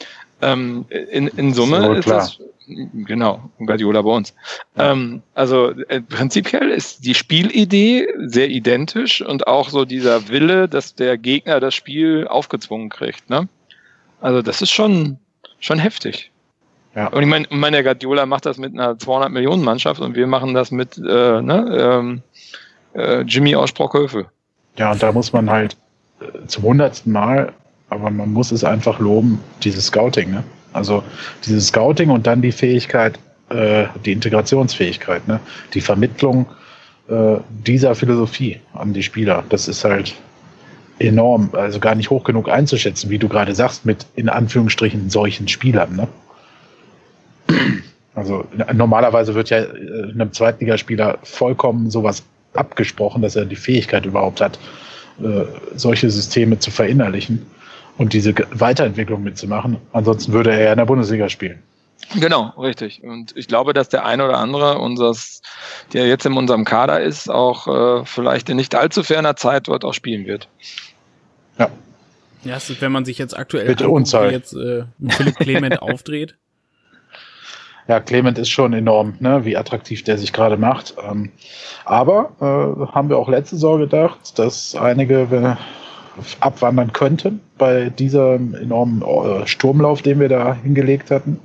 ähm, 0.41 0.87
in, 0.89 1.29
in 1.29 1.53
Summe 1.53 1.99
ist, 1.99 2.07
ist 2.07 2.11
das 2.11 2.39
genau 2.67 3.51
Guardiola 3.59 4.01
bei 4.01 4.13
uns. 4.13 4.35
Ähm, 4.79 5.21
also 5.35 5.73
äh, 5.89 6.01
prinzipiell 6.01 6.71
ist 6.71 7.05
die 7.05 7.13
Spielidee 7.13 8.09
sehr 8.25 8.49
identisch 8.49 9.21
und 9.21 9.47
auch 9.47 9.69
so 9.69 9.85
dieser 9.85 10.31
Wille, 10.31 10.71
dass 10.71 10.95
der 10.95 11.19
Gegner 11.19 11.61
das 11.61 11.75
Spiel 11.75 12.27
aufgezwungen 12.27 12.89
kriegt. 12.89 13.29
Ne? 13.29 13.47
Also 14.23 14.41
das 14.41 14.63
ist 14.63 14.71
schon 14.71 15.19
schon 15.61 15.79
heftig. 15.79 16.31
Ja. 16.95 17.09
Und 17.09 17.23
ich 17.23 17.29
meine, 17.29 17.47
mein, 17.51 17.75
Guardiola 17.75 18.25
macht 18.25 18.47
das 18.47 18.57
mit 18.57 18.73
einer 18.73 18.99
200 18.99 19.31
Millionen 19.31 19.65
Mannschaft 19.65 20.01
und 20.01 20.17
wir 20.17 20.27
machen 20.27 20.55
das 20.55 20.71
mit 20.71 20.97
äh, 20.97 21.43
ne, 21.43 21.77
ähm, 21.79 22.23
äh, 22.95 23.21
Jimmy 23.21 23.55
aus 23.55 23.69
Sprockhöfe. 23.69 24.29
Ja, 24.79 24.93
und 24.93 25.03
da 25.03 25.13
muss 25.13 25.35
man 25.35 25.51
halt 25.51 25.77
äh, 26.21 26.47
zum 26.47 26.63
hundertsten 26.65 27.13
Mal 27.13 27.53
aber 27.93 28.11
man 28.11 28.33
muss 28.33 28.53
es 28.53 28.65
einfach 28.65 28.99
loben, 28.99 29.41
dieses 29.63 29.87
Scouting. 29.87 30.31
Ne? 30.31 30.45
Also 30.73 31.03
dieses 31.45 31.69
Scouting 31.69 32.11
und 32.11 32.27
dann 32.27 32.43
die 32.43 32.53
Fähigkeit, 32.53 33.19
äh, 33.51 33.85
die 34.05 34.13
Integrationsfähigkeit, 34.13 35.29
ne? 35.29 35.41
die 35.75 35.81
Vermittlung 35.81 36.47
äh, 37.09 37.37
dieser 37.49 37.95
Philosophie 37.95 38.61
an 38.75 38.93
die 38.93 39.03
Spieler. 39.03 39.45
Das 39.49 39.69
ist 39.69 39.85
halt 39.85 40.15
enorm, 40.99 41.51
also 41.53 41.81
gar 41.81 41.95
nicht 41.95 42.11
hoch 42.11 42.25
genug 42.25 42.49
einzuschätzen, 42.49 43.11
wie 43.11 43.19
du 43.19 43.29
gerade 43.29 43.55
sagst, 43.55 43.85
mit 43.85 44.07
in 44.15 44.29
Anführungsstrichen 44.29 45.11
solchen 45.11 45.49
Spielern. 45.49 45.97
Ne? 45.97 46.09
Also 48.15 48.45
normalerweise 48.73 49.35
wird 49.35 49.51
ja 49.51 49.59
äh, 49.59 50.11
einem 50.13 50.33
Zweitligaspieler 50.33 51.19
vollkommen 51.23 51.91
sowas 51.91 52.23
abgesprochen, 52.55 53.23
dass 53.23 53.37
er 53.37 53.47
die 53.47 53.57
Fähigkeit 53.57 54.05
überhaupt 54.05 54.41
hat, 54.41 54.59
äh, 55.23 55.45
solche 55.75 56.11
Systeme 56.11 56.59
zu 56.59 56.71
verinnerlichen 56.71 57.47
und 57.99 58.13
diese 58.13 58.35
Weiterentwicklung 58.51 59.23
mitzumachen. 59.23 59.77
Ansonsten 59.93 60.33
würde 60.33 60.53
er 60.53 60.63
ja 60.63 60.73
in 60.73 60.79
der 60.79 60.87
Bundesliga 60.87 61.29
spielen. 61.29 61.63
Genau, 62.15 62.49
richtig. 62.59 63.03
Und 63.03 63.37
ich 63.37 63.49
glaube, 63.49 63.73
dass 63.73 63.89
der 63.89 64.05
eine 64.05 64.25
oder 64.25 64.39
andere 64.39 64.79
unseres, 64.79 65.41
der 65.93 66.07
jetzt 66.07 66.27
in 66.27 66.35
unserem 66.35 66.65
Kader 66.65 67.01
ist, 67.01 67.31
auch 67.31 67.67
äh, 68.03 68.05
vielleicht 68.05 68.49
in 68.49 68.57
nicht 68.57 68.75
allzu 68.75 69.03
ferner 69.03 69.37
Zeit 69.37 69.69
dort 69.69 69.85
auch 69.85 69.95
spielen 69.95 70.27
wird. 70.27 70.49
Ja. 71.59 71.71
Ja, 72.45 72.59
wenn 72.81 72.93
man 72.93 73.05
sich 73.05 73.19
jetzt 73.19 73.37
aktuell 73.37 73.67
Bitte 73.67 73.85
anguckt, 73.85 74.13
wie 74.13 74.33
jetzt 74.33 74.53
äh, 74.55 74.85
Philipp 75.09 75.37
Clement 75.37 75.81
aufdreht. 75.83 76.37
Ja, 77.89 78.01
Clement 78.01 78.39
ist 78.39 78.51
schon 78.51 78.73
enorm, 78.73 79.15
ne, 79.21 79.45
wie 79.45 79.57
attraktiv 79.57 80.05
der 80.05 80.19
sich 80.19 80.33
gerade 80.33 80.57
macht. 80.57 80.95
Ähm, 81.03 81.31
aber 81.85 82.33
äh, 82.41 82.93
haben 82.93 83.09
wir 83.09 83.19
auch 83.19 83.29
letzte 83.29 83.57
Saison 83.57 83.81
gedacht, 83.81 84.39
dass 84.39 84.75
einige 84.75 85.21
äh, 85.23 85.82
abwandern 86.41 86.93
könnten 86.93 87.41
bei 87.59 87.91
diesem 87.91 88.55
enormen 88.55 89.03
äh, 89.03 89.47
Sturmlauf, 89.47 90.03
den 90.03 90.21
wir 90.21 90.29
da 90.29 90.55
hingelegt 90.55 91.11
hatten. 91.11 91.41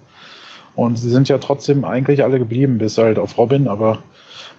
Und 0.76 0.98
sie 0.98 1.10
sind 1.10 1.30
ja 1.30 1.38
trotzdem 1.38 1.86
eigentlich 1.86 2.24
alle 2.24 2.40
geblieben, 2.40 2.78
bis 2.78 2.98
halt 2.98 3.18
auf 3.18 3.38
Robin, 3.38 3.68
aber 3.68 4.04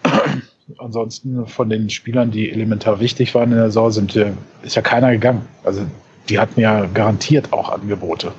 ansonsten 0.79 1.47
von 1.47 1.71
den 1.71 1.91
Spielern, 1.91 2.31
die 2.31 2.51
elementar 2.51 3.01
wichtig 3.01 3.35
waren 3.35 3.53
in 3.53 3.59
der 3.59 3.67
Saison, 3.67 3.91
sind, 3.93 4.17
ist 4.63 4.77
ja 4.77 4.83
keiner 4.83 5.13
gegangen. 5.13 5.47
Also 5.63 5.87
die 6.29 6.39
hatten 6.39 6.61
ja 6.61 6.87
garantiert 6.87 7.53
auch 7.53 7.71
Angebote. 7.71 8.33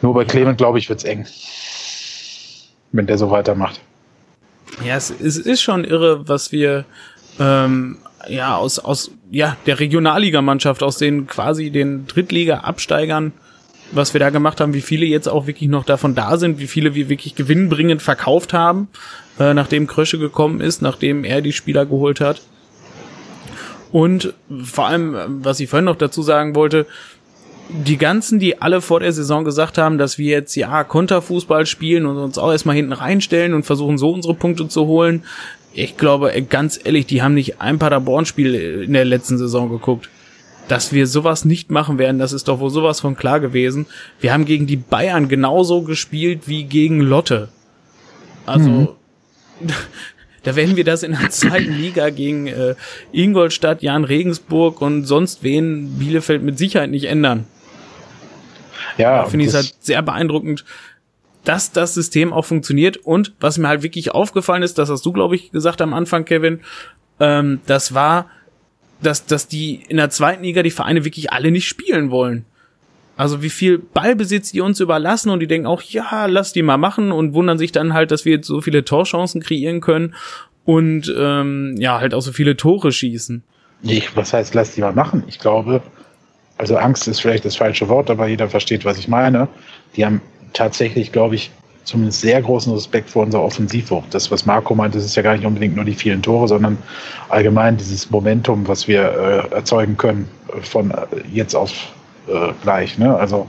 Nur 0.00 0.14
bei 0.14 0.24
Clement, 0.24 0.58
glaube 0.58 0.78
ich, 0.78 0.88
wird 0.88 0.98
es 0.98 1.04
eng. 1.04 1.26
Wenn 2.90 3.06
der 3.06 3.18
so 3.18 3.30
weitermacht. 3.30 3.80
Ja, 4.84 4.96
es, 4.96 5.10
es 5.10 5.36
ist 5.38 5.62
schon 5.62 5.84
irre, 5.84 6.28
was 6.28 6.50
wir 6.52 6.84
ähm, 7.38 7.98
ja 8.28 8.56
aus, 8.56 8.78
aus 8.78 9.10
ja, 9.30 9.56
der 9.66 9.80
Regionalligamannschaft, 9.80 10.82
aus 10.82 10.98
den 10.98 11.26
quasi 11.26 11.70
den 11.70 12.06
Drittliga-Absteigern 12.06 13.32
was 13.92 14.14
wir 14.14 14.20
da 14.20 14.30
gemacht 14.30 14.60
haben, 14.60 14.74
wie 14.74 14.80
viele 14.80 15.06
jetzt 15.06 15.28
auch 15.28 15.46
wirklich 15.46 15.68
noch 15.68 15.84
davon 15.84 16.14
da 16.14 16.38
sind, 16.38 16.58
wie 16.58 16.66
viele 16.66 16.94
wir 16.94 17.08
wirklich 17.08 17.34
gewinnbringend 17.34 18.02
verkauft 18.02 18.52
haben, 18.52 18.88
äh, 19.38 19.54
nachdem 19.54 19.86
Krösche 19.86 20.18
gekommen 20.18 20.60
ist, 20.60 20.82
nachdem 20.82 21.24
er 21.24 21.42
die 21.42 21.52
Spieler 21.52 21.86
geholt 21.86 22.20
hat. 22.20 22.42
Und 23.92 24.32
vor 24.64 24.86
allem, 24.86 25.14
was 25.44 25.60
ich 25.60 25.68
vorhin 25.68 25.84
noch 25.84 25.96
dazu 25.96 26.22
sagen 26.22 26.54
wollte, 26.54 26.86
die 27.68 27.98
ganzen, 27.98 28.38
die 28.38 28.60
alle 28.60 28.80
vor 28.80 29.00
der 29.00 29.12
Saison 29.12 29.44
gesagt 29.44 29.78
haben, 29.78 29.98
dass 29.98 30.18
wir 30.18 30.30
jetzt 30.30 30.54
ja 30.56 30.82
Konterfußball 30.84 31.66
spielen 31.66 32.06
und 32.06 32.16
uns 32.16 32.38
auch 32.38 32.50
erstmal 32.50 32.76
hinten 32.76 32.92
reinstellen 32.92 33.54
und 33.54 33.64
versuchen 33.64 33.98
so 33.98 34.10
unsere 34.10 34.34
Punkte 34.34 34.68
zu 34.68 34.86
holen. 34.86 35.24
Ich 35.74 35.96
glaube, 35.96 36.30
ganz 36.42 36.78
ehrlich, 36.82 37.06
die 37.06 37.22
haben 37.22 37.34
nicht 37.34 37.60
ein 37.60 37.78
Paderborn-Spiel 37.78 38.54
in 38.84 38.92
der 38.92 39.04
letzten 39.04 39.38
Saison 39.38 39.70
geguckt 39.70 40.08
dass 40.68 40.92
wir 40.92 41.06
sowas 41.06 41.44
nicht 41.44 41.70
machen 41.70 41.98
werden, 41.98 42.18
das 42.18 42.32
ist 42.32 42.48
doch 42.48 42.60
wohl 42.60 42.70
sowas 42.70 43.00
von 43.00 43.16
klar 43.16 43.40
gewesen. 43.40 43.86
Wir 44.20 44.32
haben 44.32 44.44
gegen 44.44 44.66
die 44.66 44.76
Bayern 44.76 45.28
genauso 45.28 45.82
gespielt 45.82 46.42
wie 46.46 46.64
gegen 46.64 47.00
Lotte. 47.00 47.48
Also, 48.46 48.68
mhm. 48.68 48.88
da 50.42 50.56
werden 50.56 50.76
wir 50.76 50.84
das 50.84 51.02
in 51.02 51.12
der 51.12 51.30
zweiten 51.30 51.74
Liga 51.74 52.10
gegen 52.10 52.46
äh, 52.46 52.74
Ingolstadt, 53.12 53.82
Jan 53.82 54.04
Regensburg 54.04 54.80
und 54.80 55.04
sonst 55.04 55.42
wen 55.42 55.98
Bielefeld 55.98 56.42
mit 56.42 56.58
Sicherheit 56.58 56.90
nicht 56.90 57.04
ändern. 57.04 57.46
Ja, 58.98 59.24
finde 59.24 59.44
ich 59.44 59.50
es 59.50 59.54
halt 59.54 59.74
sehr 59.80 60.02
beeindruckend, 60.02 60.64
dass 61.44 61.72
das 61.72 61.94
System 61.94 62.32
auch 62.32 62.44
funktioniert. 62.44 62.98
Und 62.98 63.32
was 63.40 63.58
mir 63.58 63.68
halt 63.68 63.82
wirklich 63.82 64.12
aufgefallen 64.12 64.62
ist, 64.62 64.78
das 64.78 64.90
hast 64.90 65.04
du, 65.04 65.12
glaube 65.12 65.34
ich, 65.36 65.50
gesagt 65.50 65.80
am 65.80 65.94
Anfang, 65.94 66.24
Kevin, 66.24 66.60
ähm, 67.20 67.60
das 67.66 67.94
war, 67.94 68.26
dass, 69.00 69.26
dass 69.26 69.48
die 69.48 69.82
in 69.88 69.96
der 69.96 70.10
zweiten 70.10 70.44
Liga 70.44 70.62
die 70.62 70.70
Vereine 70.70 71.04
wirklich 71.04 71.32
alle 71.32 71.50
nicht 71.50 71.66
spielen 71.66 72.10
wollen. 72.10 72.44
Also 73.16 73.42
wie 73.42 73.50
viel 73.50 73.78
Ballbesitz 73.78 74.52
die 74.52 74.60
uns 74.60 74.80
überlassen 74.80 75.30
und 75.30 75.40
die 75.40 75.46
denken 75.46 75.66
auch, 75.66 75.82
ja, 75.82 76.26
lass 76.26 76.52
die 76.52 76.62
mal 76.62 76.78
machen 76.78 77.12
und 77.12 77.34
wundern 77.34 77.58
sich 77.58 77.70
dann 77.70 77.92
halt, 77.92 78.10
dass 78.10 78.24
wir 78.24 78.32
jetzt 78.32 78.46
so 78.46 78.60
viele 78.60 78.84
Torchancen 78.84 79.42
kreieren 79.42 79.80
können 79.80 80.14
und 80.64 81.12
ähm, 81.16 81.74
ja, 81.78 82.00
halt 82.00 82.14
auch 82.14 82.20
so 82.20 82.32
viele 82.32 82.56
Tore 82.56 82.90
schießen. 82.90 83.42
Ich, 83.82 84.16
was 84.16 84.32
heißt, 84.32 84.54
lass 84.54 84.74
die 84.74 84.80
mal 84.80 84.92
machen? 84.92 85.24
Ich 85.26 85.38
glaube, 85.38 85.82
also 86.56 86.76
Angst 86.76 87.08
ist 87.08 87.20
vielleicht 87.20 87.44
das 87.44 87.56
falsche 87.56 87.88
Wort, 87.88 88.08
aber 88.08 88.28
jeder 88.28 88.48
versteht, 88.48 88.84
was 88.84 88.98
ich 88.98 89.08
meine. 89.08 89.48
Die 89.96 90.06
haben 90.06 90.20
tatsächlich, 90.52 91.12
glaube 91.12 91.34
ich, 91.34 91.50
zumindest 91.84 92.20
sehr 92.20 92.40
großen 92.40 92.72
Respekt 92.72 93.10
vor 93.10 93.24
unserer 93.24 93.42
Offensivwucht. 93.42 94.14
Das, 94.14 94.30
was 94.30 94.46
Marco 94.46 94.74
meint, 94.74 94.94
das 94.94 95.04
ist 95.04 95.16
ja 95.16 95.22
gar 95.22 95.36
nicht 95.36 95.44
unbedingt 95.44 95.74
nur 95.74 95.84
die 95.84 95.94
vielen 95.94 96.22
Tore, 96.22 96.48
sondern 96.48 96.78
allgemein 97.28 97.76
dieses 97.76 98.10
Momentum, 98.10 98.66
was 98.68 98.86
wir 98.86 99.02
äh, 99.50 99.54
erzeugen 99.54 99.96
können 99.96 100.28
äh, 100.48 100.60
von 100.62 100.90
äh, 100.90 100.94
jetzt 101.32 101.54
auf 101.54 101.72
äh, 102.28 102.52
gleich. 102.62 102.98
Ne? 102.98 103.14
Also 103.16 103.48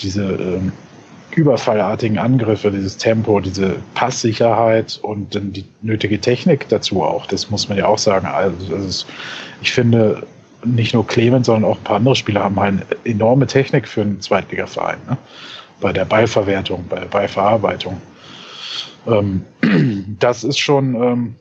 diese 0.00 0.22
äh, 0.22 0.60
überfallartigen 1.34 2.18
Angriffe, 2.18 2.70
dieses 2.70 2.96
Tempo, 2.96 3.40
diese 3.40 3.76
Passsicherheit 3.94 4.98
und 5.02 5.34
dann 5.34 5.52
die 5.52 5.64
nötige 5.82 6.20
Technik 6.20 6.68
dazu 6.68 7.02
auch. 7.02 7.26
Das 7.26 7.50
muss 7.50 7.68
man 7.68 7.78
ja 7.78 7.86
auch 7.86 7.98
sagen. 7.98 8.26
Also, 8.26 8.74
also 8.74 9.06
ich 9.60 9.72
finde, 9.72 10.22
nicht 10.64 10.94
nur 10.94 11.06
Clemens, 11.06 11.46
sondern 11.46 11.70
auch 11.70 11.76
ein 11.76 11.84
paar 11.84 11.96
andere 11.96 12.16
Spieler 12.16 12.44
haben 12.44 12.58
halt 12.58 12.74
eine 12.74 12.86
enorme 13.04 13.46
Technik 13.46 13.86
für 13.86 14.02
einen 14.02 14.20
Zweitligaverein. 14.20 14.98
Ne? 15.08 15.18
Bei 15.80 15.92
der 15.92 16.04
Ballverwertung, 16.04 16.84
bei 16.88 17.00
der 17.00 17.06
Ballverarbeitung. 17.06 18.00
Ähm, 19.06 19.44
das 20.18 20.44
ist 20.44 20.58
schon 20.58 20.94
ähm, 20.94 21.34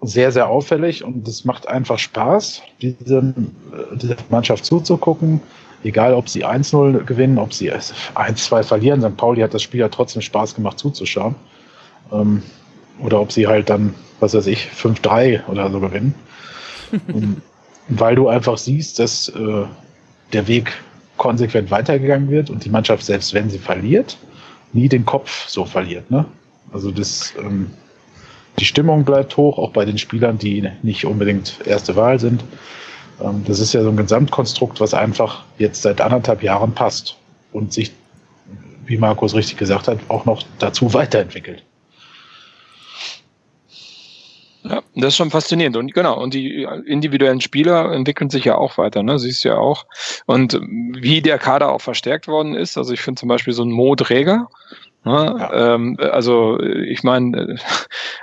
sehr, 0.00 0.32
sehr 0.32 0.48
auffällig 0.48 1.04
und 1.04 1.26
es 1.26 1.44
macht 1.44 1.68
einfach 1.68 1.98
Spaß, 1.98 2.62
diese, 2.80 3.34
dieser 3.94 4.16
Mannschaft 4.30 4.64
zuzugucken. 4.64 5.40
Egal, 5.84 6.14
ob 6.14 6.28
sie 6.28 6.46
1-0 6.46 7.04
gewinnen, 7.04 7.38
ob 7.38 7.52
sie 7.52 7.72
1-2 7.72 8.62
verlieren. 8.62 9.00
St. 9.00 9.16
Pauli 9.16 9.40
hat 9.40 9.52
das 9.52 9.62
Spiel 9.62 9.80
ja 9.80 9.88
trotzdem 9.88 10.22
Spaß 10.22 10.54
gemacht 10.54 10.78
zuzuschauen. 10.78 11.34
Ähm, 12.12 12.42
oder 13.00 13.20
ob 13.20 13.32
sie 13.32 13.48
halt 13.48 13.68
dann, 13.68 13.94
was 14.20 14.34
weiß 14.34 14.46
ich, 14.46 14.68
5-3 14.76 15.46
oder 15.48 15.70
so 15.70 15.80
gewinnen. 15.80 16.14
weil 17.88 18.14
du 18.14 18.28
einfach 18.28 18.58
siehst, 18.58 18.98
dass 18.98 19.28
äh, 19.28 19.64
der 20.32 20.46
Weg 20.46 20.72
konsequent 21.22 21.70
weitergegangen 21.70 22.30
wird 22.30 22.50
und 22.50 22.64
die 22.64 22.68
Mannschaft, 22.68 23.04
selbst 23.04 23.32
wenn 23.32 23.48
sie 23.48 23.60
verliert, 23.60 24.18
nie 24.72 24.88
den 24.88 25.04
Kopf 25.04 25.48
so 25.48 25.64
verliert. 25.64 26.10
Ne? 26.10 26.24
Also 26.72 26.90
das, 26.90 27.32
ähm, 27.38 27.70
die 28.58 28.64
Stimmung 28.64 29.04
bleibt 29.04 29.36
hoch, 29.36 29.56
auch 29.56 29.70
bei 29.70 29.84
den 29.84 29.98
Spielern, 29.98 30.36
die 30.36 30.68
nicht 30.82 31.04
unbedingt 31.04 31.60
erste 31.64 31.94
Wahl 31.94 32.18
sind. 32.18 32.42
Ähm, 33.20 33.44
das 33.46 33.60
ist 33.60 33.72
ja 33.72 33.84
so 33.84 33.90
ein 33.90 33.96
Gesamtkonstrukt, 33.96 34.80
was 34.80 34.94
einfach 34.94 35.44
jetzt 35.58 35.82
seit 35.82 36.00
anderthalb 36.00 36.42
Jahren 36.42 36.72
passt 36.72 37.16
und 37.52 37.72
sich, 37.72 37.92
wie 38.86 38.96
Markus 38.96 39.32
richtig 39.32 39.58
gesagt 39.58 39.86
hat, 39.86 40.00
auch 40.08 40.24
noch 40.24 40.42
dazu 40.58 40.92
weiterentwickelt. 40.92 41.62
Ja, 44.64 44.82
das 44.94 45.08
ist 45.08 45.16
schon 45.16 45.30
faszinierend. 45.30 45.76
Und 45.76 45.92
genau, 45.92 46.20
und 46.20 46.34
die 46.34 46.62
individuellen 46.86 47.40
Spieler 47.40 47.92
entwickeln 47.92 48.30
sich 48.30 48.44
ja 48.44 48.56
auch 48.56 48.78
weiter, 48.78 49.02
ne? 49.02 49.18
Siehst 49.18 49.44
du 49.44 49.48
ja 49.48 49.58
auch. 49.58 49.86
Und 50.26 50.60
wie 50.62 51.20
der 51.20 51.38
Kader 51.38 51.72
auch 51.72 51.80
verstärkt 51.80 52.28
worden 52.28 52.54
ist, 52.54 52.78
also 52.78 52.92
ich 52.92 53.00
finde 53.00 53.18
zum 53.18 53.28
Beispiel 53.28 53.54
so 53.54 53.64
ein 53.64 53.72
Mo 53.72 53.94
Dräger, 53.96 54.48
Ne? 55.04 55.36
Ja. 55.36 55.74
Ähm, 55.74 55.96
also 55.98 56.60
ich 56.60 57.02
meine, 57.02 57.56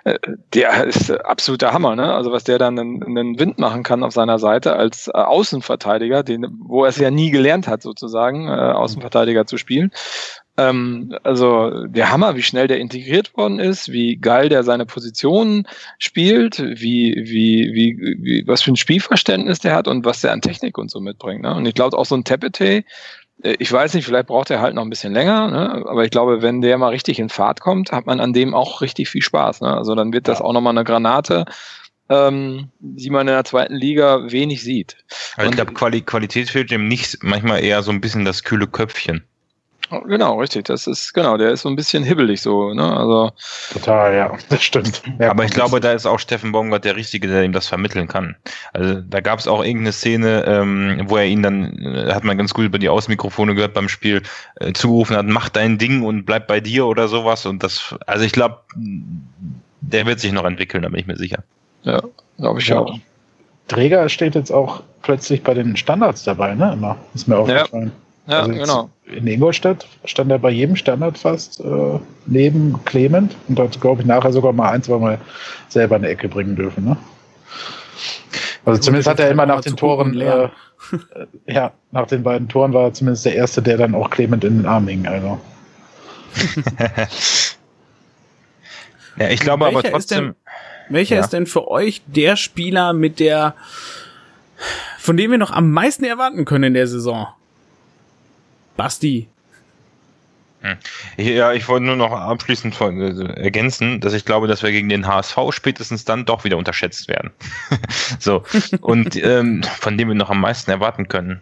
äh, 0.05 0.17
der 0.53 0.85
ist 0.85 1.11
absoluter 1.11 1.73
Hammer, 1.73 1.95
ne? 1.95 2.13
Also 2.13 2.31
was 2.31 2.45
der 2.45 2.57
dann 2.57 2.79
einen, 2.79 3.37
Wind 3.37 3.59
machen 3.59 3.83
kann 3.83 4.01
auf 4.01 4.13
seiner 4.13 4.39
Seite 4.39 4.77
als 4.77 5.07
äh, 5.07 5.11
Außenverteidiger, 5.11 6.23
den, 6.23 6.47
wo 6.61 6.83
er 6.83 6.89
es 6.89 6.97
ja 6.97 7.11
nie 7.11 7.31
gelernt 7.31 7.67
hat, 7.67 7.81
sozusagen, 7.81 8.47
äh, 8.47 8.51
Außenverteidiger 8.51 9.45
zu 9.45 9.57
spielen. 9.57 9.91
Ähm, 10.59 11.15
also 11.23 11.85
der 11.87 12.11
Hammer, 12.11 12.35
wie 12.35 12.43
schnell 12.43 12.67
der 12.67 12.79
integriert 12.79 13.35
worden 13.37 13.59
ist, 13.59 13.91
wie 13.91 14.17
geil 14.17 14.49
der 14.49 14.63
seine 14.63 14.85
Position 14.85 15.65
spielt, 15.99 16.59
wie, 16.59 17.15
wie, 17.15 17.71
wie, 17.73 18.17
wie 18.21 18.47
was 18.47 18.61
für 18.61 18.71
ein 18.71 18.75
Spielverständnis 18.75 19.59
der 19.59 19.73
hat 19.73 19.87
und 19.87 20.03
was 20.03 20.21
der 20.21 20.33
an 20.33 20.41
Technik 20.41 20.77
und 20.77 20.91
so 20.91 20.99
mitbringt. 20.99 21.43
Ne? 21.43 21.55
Und 21.55 21.65
ich 21.65 21.75
glaube 21.75 21.97
auch 21.97 22.05
so 22.05 22.15
ein 22.15 22.25
Tepete, 22.25 22.83
äh, 23.43 23.55
ich 23.59 23.71
weiß 23.71 23.93
nicht, 23.93 24.05
vielleicht 24.05 24.27
braucht 24.27 24.49
er 24.49 24.59
halt 24.59 24.75
noch 24.75 24.83
ein 24.83 24.89
bisschen 24.89 25.13
länger, 25.13 25.49
ne? 25.49 25.85
aber 25.87 26.03
ich 26.03 26.11
glaube, 26.11 26.41
wenn 26.41 26.59
der 26.61 26.77
mal 26.77 26.89
richtig 26.89 27.19
in 27.19 27.29
Fahrt 27.29 27.61
kommt, 27.61 27.93
hat 27.93 28.05
man 28.05 28.19
an 28.19 28.33
dem 28.33 28.53
auch 28.53 28.81
richtig 28.81 29.09
viel 29.09 29.21
Spaß. 29.21 29.61
Ne? 29.61 29.75
Also 29.75 29.95
dann 29.95 30.11
wird 30.11 30.27
das 30.27 30.41
auch 30.41 30.51
nochmal 30.51 30.73
eine 30.73 30.83
Granate, 30.83 31.45
ähm, 32.09 32.69
die 32.79 33.11
man 33.11 33.27
in 33.27 33.33
der 33.33 33.45
zweiten 33.45 33.75
Liga 33.75 34.29
wenig 34.29 34.61
sieht. 34.61 34.97
Also 35.37 35.51
ich 35.51 35.55
glaube, 35.55 35.73
Quali 35.73 36.01
Qualität 36.01 36.49
fehlt 36.49 36.69
dem 36.69 36.87
nicht, 36.89 37.23
manchmal 37.23 37.63
eher 37.63 37.81
so 37.81 37.91
ein 37.91 38.01
bisschen 38.01 38.25
das 38.25 38.43
kühle 38.43 38.67
Köpfchen. 38.67 39.23
Genau, 40.05 40.39
richtig. 40.39 40.65
Das 40.65 40.87
ist, 40.87 41.13
genau, 41.13 41.37
der 41.37 41.51
ist 41.51 41.61
so 41.63 41.69
ein 41.69 41.75
bisschen 41.75 42.03
hibbelig 42.03 42.41
so, 42.41 42.73
ne? 42.73 42.95
Also. 42.95 43.31
Total, 43.73 44.15
ja, 44.15 44.37
das 44.49 44.63
stimmt. 44.63 45.01
Ja, 45.19 45.31
aber 45.31 45.45
ich 45.45 45.51
glaube, 45.51 45.79
da 45.79 45.93
ist 45.93 46.05
auch 46.05 46.19
Steffen 46.19 46.51
Baumgart 46.51 46.85
der 46.85 46.95
Richtige, 46.95 47.27
der 47.27 47.43
ihm 47.43 47.53
das 47.53 47.67
vermitteln 47.67 48.07
kann. 48.07 48.35
Also 48.73 49.01
da 49.01 49.19
gab 49.19 49.39
es 49.39 49.47
auch 49.47 49.63
irgendeine 49.63 49.91
Szene, 49.91 50.43
ähm, 50.45 51.01
wo 51.05 51.17
er 51.17 51.25
ihn 51.25 51.41
dann, 51.41 51.77
äh, 51.77 52.13
hat 52.13 52.23
man 52.23 52.37
ganz 52.37 52.53
gut 52.53 52.65
über 52.65 52.77
die 52.77 52.89
Außenmikrofone 52.89 53.55
gehört 53.55 53.73
beim 53.73 53.89
Spiel, 53.89 54.21
äh, 54.55 54.73
zugerufen 54.73 55.15
hat, 55.15 55.25
mach 55.25 55.49
dein 55.49 55.77
Ding 55.77 56.03
und 56.03 56.25
bleib 56.25 56.47
bei 56.47 56.59
dir 56.59 56.85
oder 56.85 57.07
sowas. 57.07 57.45
Und 57.45 57.63
das, 57.63 57.95
also 58.05 58.25
ich 58.25 58.31
glaube, 58.31 58.59
der 59.81 60.05
wird 60.05 60.19
sich 60.19 60.31
noch 60.31 60.45
entwickeln, 60.45 60.83
da 60.83 60.89
bin 60.89 60.99
ich 60.99 61.07
mir 61.07 61.17
sicher. 61.17 61.43
Ja, 61.83 62.01
glaube 62.37 62.59
ich 62.59 62.67
ja. 62.67 62.79
auch. 62.79 62.99
Träger 63.67 64.09
steht 64.09 64.35
jetzt 64.35 64.51
auch 64.51 64.83
plötzlich 65.01 65.43
bei 65.43 65.53
den 65.53 65.77
Standards 65.77 66.23
dabei, 66.23 66.55
ne? 66.55 66.73
Immer. 66.73 66.97
Ist 67.13 67.27
mir 67.27 67.37
aufgefallen. 67.37 67.91
Ja. 67.95 68.08
Ja, 68.29 68.41
also 68.41 68.51
genau. 68.53 68.89
in 69.07 69.25
Ingolstadt 69.25 69.87
stand 70.05 70.29
er 70.31 70.37
bei 70.37 70.51
jedem 70.51 70.75
Standard 70.75 71.17
fast 71.17 71.59
äh, 71.61 71.99
neben 72.27 72.79
Clement 72.85 73.35
und 73.47 73.59
hat, 73.59 73.81
glaube 73.81 74.01
ich, 74.01 74.07
nachher 74.07 74.31
sogar 74.31 74.53
mal 74.53 74.69
ein, 74.69 74.83
zwei 74.83 74.99
Mal 74.99 75.17
selber 75.67 75.95
eine 75.95 76.07
Ecke 76.09 76.29
bringen 76.29 76.55
dürfen. 76.55 76.85
Ne? 76.85 76.97
Also 78.65 78.81
zumindest 78.81 79.09
hat 79.09 79.19
er 79.19 79.31
immer 79.31 79.47
nach 79.47 79.61
den 79.61 79.75
Toren, 79.75 80.19
äh, 80.21 80.49
ja, 81.47 81.71
nach 81.91 82.05
den 82.05 82.21
beiden 82.21 82.47
Toren 82.47 82.71
war 82.73 82.83
er 82.83 82.93
zumindest 82.93 83.25
der 83.25 83.33
Erste, 83.35 83.63
der 83.63 83.77
dann 83.77 83.95
auch 83.95 84.11
Clement 84.11 84.43
in 84.43 84.59
den 84.59 84.65
Arm 84.67 84.87
hing. 84.87 85.07
Also. 85.07 85.39
ja, 89.17 89.29
ich 89.29 89.39
glaube 89.39 89.65
welcher 89.65 89.79
aber 89.79 89.89
trotzdem. 89.89 90.27
Ist 90.27 90.35
denn, 90.35 90.35
welcher 90.89 91.15
Ja. 91.15 91.21
ist 91.21 91.29
denn 91.33 91.47
für 91.47 91.67
euch 91.67 92.03
der 92.05 92.35
Spieler 92.35 92.93
mit 92.93 93.19
der, 93.19 93.55
von 94.99 95.17
dem 95.17 95.31
wir 95.31 95.39
noch 95.39 95.51
am 95.51 95.71
meisten 95.71 96.03
erwarten 96.03 96.45
können 96.45 96.65
in 96.65 96.73
der 96.75 96.87
Saison? 96.87 97.27
Basti. 98.79 99.27
Ja, 101.17 101.51
ich 101.51 101.67
wollte 101.67 101.85
nur 101.85 101.97
noch 101.97 102.13
abschließend 102.13 102.79
äh, 102.79 103.41
ergänzen, 103.41 103.99
dass 103.99 104.13
ich 104.13 104.23
glaube, 104.23 104.47
dass 104.47 104.63
wir 104.63 104.71
gegen 104.71 104.87
den 104.87 105.05
HSV 105.05 105.37
spätestens 105.51 106.05
dann 106.05 106.23
doch 106.23 106.45
wieder 106.45 106.55
unterschätzt 106.55 107.09
werden. 107.09 107.31
so. 108.19 108.43
Und 108.79 109.17
ähm, 109.21 109.63
von 109.63 109.97
dem 109.97 110.07
wir 110.07 110.15
noch 110.15 110.29
am 110.29 110.39
meisten 110.39 110.71
erwarten 110.71 111.09
können. 111.09 111.41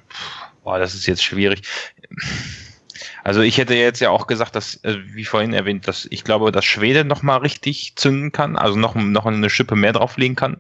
Boah, 0.64 0.80
das 0.80 0.96
ist 0.96 1.06
jetzt 1.06 1.24
schwierig. 1.24 1.62
Also 3.24 3.42
ich 3.42 3.60
hätte 3.60 3.76
jetzt 3.76 4.00
ja 4.00 4.10
auch 4.10 4.26
gesagt, 4.26 4.56
dass, 4.56 4.84
äh, 4.84 4.98
wie 5.14 5.26
vorhin 5.26 5.54
erwähnt, 5.54 5.88
dass 5.88 6.08
ich 6.10 6.24
glaube, 6.24 6.52
dass 6.52 6.66
Schwede 6.66 7.06
noch 7.06 7.22
mal 7.22 7.38
richtig 7.38 7.94
zünden 7.98 8.32
kann, 8.32 8.56
also 8.56 8.76
noch, 8.78 8.96
noch 8.96 9.28
eine 9.28 9.50
Schippe 9.52 9.76
mehr 9.76 9.94
drauflegen 9.94 10.36
kann. 10.36 10.58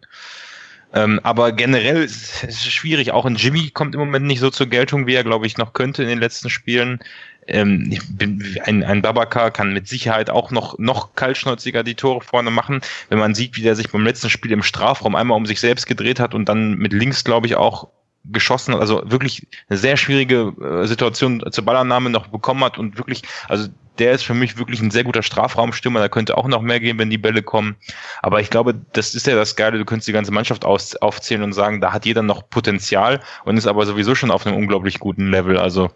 Ähm, 0.93 1.19
aber 1.23 1.51
generell 1.51 2.03
ist 2.03 2.43
es 2.43 2.65
schwierig. 2.65 3.11
Auch 3.11 3.25
ein 3.25 3.35
Jimmy 3.35 3.69
kommt 3.71 3.93
im 3.95 3.99
Moment 3.99 4.25
nicht 4.25 4.39
so 4.39 4.49
zur 4.49 4.67
Geltung, 4.67 5.05
wie 5.05 5.15
er, 5.15 5.23
glaube 5.23 5.45
ich, 5.45 5.57
noch 5.57 5.73
könnte 5.73 6.03
in 6.03 6.09
den 6.09 6.19
letzten 6.19 6.49
Spielen. 6.49 6.99
Ähm, 7.47 7.97
bin, 8.09 8.57
ein, 8.65 8.83
ein 8.83 9.01
Babaka 9.01 9.49
kann 9.49 9.73
mit 9.73 9.87
Sicherheit 9.87 10.29
auch 10.29 10.51
noch, 10.51 10.77
noch 10.79 11.15
kaltschnäuziger 11.15 11.83
die 11.83 11.95
Tore 11.95 12.21
vorne 12.21 12.51
machen. 12.51 12.81
Wenn 13.09 13.19
man 13.19 13.35
sieht, 13.35 13.55
wie 13.55 13.61
der 13.61 13.75
sich 13.75 13.89
beim 13.89 14.03
letzten 14.03 14.29
Spiel 14.29 14.51
im 14.51 14.63
Strafraum 14.63 15.15
einmal 15.15 15.37
um 15.37 15.45
sich 15.45 15.59
selbst 15.59 15.87
gedreht 15.87 16.19
hat 16.19 16.33
und 16.33 16.49
dann 16.49 16.77
mit 16.77 16.93
links, 16.93 17.23
glaube 17.23 17.47
ich, 17.47 17.55
auch 17.55 17.89
geschossen 18.25 18.73
hat. 18.73 18.81
Also 18.81 19.01
wirklich 19.05 19.47
eine 19.69 19.77
sehr 19.77 19.97
schwierige 19.97 20.53
äh, 20.61 20.87
Situation 20.87 21.43
zur 21.49 21.65
Ballannahme 21.65 22.09
noch 22.09 22.27
bekommen 22.27 22.63
hat 22.63 22.77
und 22.77 22.97
wirklich, 22.97 23.21
also 23.47 23.67
der 23.99 24.11
ist 24.13 24.23
für 24.23 24.33
mich 24.33 24.57
wirklich 24.57 24.81
ein 24.81 24.91
sehr 24.91 25.03
guter 25.03 25.23
Strafraumstürmer. 25.23 25.99
Da 25.99 26.09
könnte 26.09 26.37
auch 26.37 26.47
noch 26.47 26.61
mehr 26.61 26.79
gehen, 26.79 26.97
wenn 26.97 27.09
die 27.09 27.17
Bälle 27.17 27.43
kommen. 27.43 27.75
Aber 28.21 28.39
ich 28.41 28.49
glaube, 28.49 28.75
das 28.93 29.15
ist 29.15 29.27
ja 29.27 29.35
das 29.35 29.55
Geile. 29.55 29.77
Du 29.77 29.85
könntest 29.85 30.07
die 30.07 30.13
ganze 30.13 30.31
Mannschaft 30.31 30.65
aus, 30.65 30.95
aufzählen 30.95 31.43
und 31.43 31.53
sagen, 31.53 31.81
da 31.81 31.93
hat 31.93 32.05
jeder 32.05 32.23
noch 32.23 32.49
Potenzial 32.49 33.21
und 33.45 33.57
ist 33.57 33.67
aber 33.67 33.85
sowieso 33.85 34.15
schon 34.15 34.31
auf 34.31 34.45
einem 34.45 34.55
unglaublich 34.55 34.99
guten 34.99 35.31
Level. 35.31 35.57
Also 35.57 35.89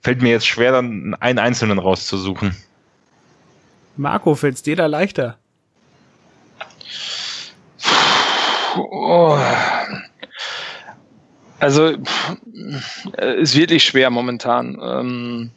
fällt 0.00 0.22
mir 0.22 0.30
jetzt 0.30 0.46
schwer, 0.46 0.72
dann 0.72 1.14
einen 1.20 1.38
Einzelnen 1.38 1.78
rauszusuchen. 1.78 2.56
Marco, 3.96 4.34
fällt's 4.34 4.62
dir 4.62 4.76
da 4.76 4.86
leichter? 4.86 5.38
Oh. 8.76 9.38
Also, 11.60 11.96
äh, 13.16 13.40
ist 13.40 13.56
wirklich 13.56 13.82
schwer 13.82 14.10
momentan. 14.10 14.78
Ähm, 14.80 15.50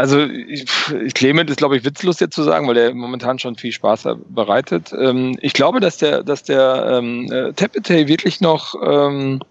also, 0.00 0.24
ich, 0.24 0.64
Clement 1.12 1.50
ist, 1.50 1.58
glaube 1.58 1.76
ich, 1.76 1.84
witzlos 1.84 2.20
jetzt 2.20 2.34
zu 2.34 2.42
sagen, 2.42 2.66
weil 2.66 2.74
der 2.74 2.94
momentan 2.94 3.38
schon 3.38 3.56
viel 3.56 3.70
Spaß 3.70 4.08
bereitet. 4.30 4.94
Ähm, 4.98 5.36
ich 5.42 5.52
glaube, 5.52 5.80
dass 5.80 5.98
der, 5.98 6.22
dass 6.22 6.42
der 6.42 6.86
ähm, 6.90 7.30
äh, 7.30 7.52
Tepete 7.52 8.08
wirklich 8.08 8.40
noch 8.40 8.74
ähm, 8.82 9.42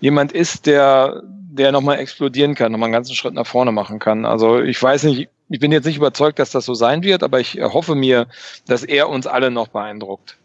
jemand 0.00 0.32
ist, 0.32 0.64
der, 0.64 1.22
der 1.24 1.72
nochmal 1.72 1.98
explodieren 1.98 2.54
kann, 2.54 2.72
nochmal 2.72 2.86
einen 2.86 2.94
ganzen 2.94 3.14
Schritt 3.14 3.34
nach 3.34 3.46
vorne 3.46 3.70
machen 3.70 3.98
kann. 3.98 4.24
Also, 4.24 4.62
ich 4.62 4.82
weiß 4.82 5.02
nicht, 5.02 5.28
ich 5.50 5.60
bin 5.60 5.72
jetzt 5.72 5.84
nicht 5.84 5.98
überzeugt, 5.98 6.38
dass 6.38 6.50
das 6.50 6.64
so 6.64 6.72
sein 6.72 7.02
wird, 7.02 7.22
aber 7.22 7.38
ich 7.38 7.60
hoffe 7.60 7.94
mir, 7.94 8.28
dass 8.66 8.84
er 8.84 9.10
uns 9.10 9.26
alle 9.26 9.50
noch 9.50 9.68
beeindruckt. 9.68 10.38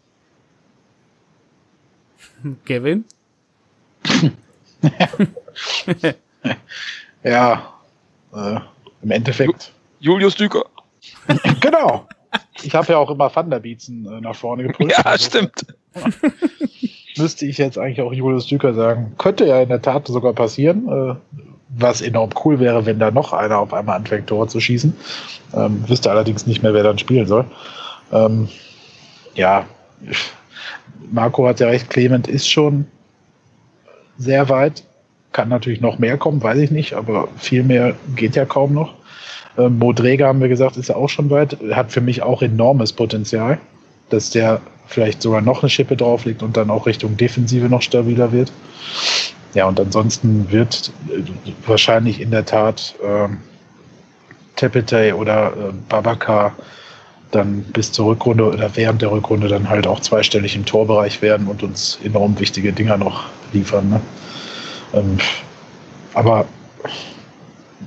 Kevin? 2.66 3.06
Ja, 7.24 7.74
äh, 8.32 8.60
im 9.02 9.10
Endeffekt. 9.10 9.72
Julius 10.00 10.34
Düker. 10.34 10.64
genau. 11.60 12.06
Ich 12.62 12.74
habe 12.74 12.92
ja 12.92 12.98
auch 12.98 13.10
immer 13.10 13.32
Thunderbietzen 13.32 14.06
äh, 14.06 14.20
nach 14.20 14.34
vorne 14.36 14.64
geprüft. 14.64 14.92
Ja, 14.92 15.04
Also 15.04 15.26
stimmt. 15.26 15.66
Müsste 17.16 17.46
ich 17.46 17.58
jetzt 17.58 17.78
eigentlich 17.78 18.00
auch 18.00 18.12
Julius 18.12 18.46
Düker 18.46 18.74
sagen. 18.74 19.14
Könnte 19.18 19.46
ja 19.46 19.60
in 19.60 19.68
der 19.68 19.82
Tat 19.82 20.06
sogar 20.06 20.32
passieren. 20.32 20.88
Äh, 20.88 21.14
was 21.68 22.00
enorm 22.00 22.30
cool 22.44 22.60
wäre, 22.60 22.86
wenn 22.86 22.98
da 22.98 23.10
noch 23.10 23.32
einer 23.32 23.58
auf 23.58 23.74
einmal 23.74 23.96
anfängt, 23.96 24.28
Tore 24.28 24.48
zu 24.48 24.60
schießen. 24.60 24.94
Ähm, 25.54 25.88
wüsste 25.88 26.10
allerdings 26.10 26.46
nicht 26.46 26.62
mehr, 26.62 26.74
wer 26.74 26.82
dann 26.82 26.98
spielen 26.98 27.26
soll. 27.26 27.44
Ähm, 28.10 28.48
ja, 29.34 29.66
Marco 31.10 31.46
hat 31.46 31.60
ja 31.60 31.68
recht, 31.68 31.90
Clement 31.90 32.26
ist 32.26 32.50
schon 32.50 32.86
sehr 34.16 34.48
weit. 34.48 34.82
Kann 35.32 35.48
natürlich 35.48 35.80
noch 35.80 35.98
mehr 35.98 36.16
kommen, 36.16 36.42
weiß 36.42 36.58
ich 36.58 36.70
nicht, 36.70 36.94
aber 36.94 37.28
viel 37.36 37.62
mehr 37.62 37.94
geht 38.16 38.34
ja 38.34 38.44
kaum 38.44 38.72
noch. 38.72 38.94
Ähm, 39.56 39.78
Modrega 39.78 40.26
haben 40.26 40.40
wir 40.40 40.48
gesagt, 40.48 40.76
ist 40.76 40.88
ja 40.88 40.96
auch 40.96 41.08
schon 41.08 41.30
weit. 41.30 41.56
Hat 41.72 41.92
für 41.92 42.00
mich 42.00 42.22
auch 42.22 42.42
enormes 42.42 42.92
Potenzial, 42.92 43.58
dass 44.10 44.30
der 44.30 44.60
vielleicht 44.86 45.20
sogar 45.20 45.42
noch 45.42 45.62
eine 45.62 45.70
Schippe 45.70 45.96
drauflegt 45.96 46.42
und 46.42 46.56
dann 46.56 46.70
auch 46.70 46.86
Richtung 46.86 47.16
Defensive 47.16 47.68
noch 47.68 47.82
stabiler 47.82 48.32
wird. 48.32 48.52
Ja, 49.54 49.66
und 49.66 49.78
ansonsten 49.80 50.50
wird 50.50 50.92
äh, 51.08 51.22
wahrscheinlich 51.66 52.20
in 52.20 52.30
der 52.30 52.44
Tat 52.44 52.94
ähm, 53.04 53.38
Tepete 54.56 55.16
oder 55.16 55.48
äh, 55.48 55.72
Babaka 55.88 56.52
dann 57.30 57.62
bis 57.62 57.92
zur 57.92 58.06
Rückrunde 58.06 58.44
oder 58.44 58.74
während 58.76 59.02
der 59.02 59.10
Rückrunde 59.10 59.48
dann 59.48 59.68
halt 59.68 59.86
auch 59.86 60.00
zweistellig 60.00 60.56
im 60.56 60.64
Torbereich 60.64 61.20
werden 61.20 61.46
und 61.46 61.62
uns 61.62 61.98
enorm 62.02 62.38
wichtige 62.40 62.72
Dinger 62.72 62.96
noch 62.96 63.24
liefern. 63.52 63.90
Ne? 63.90 64.00
Ähm, 64.94 65.18
aber 66.14 66.46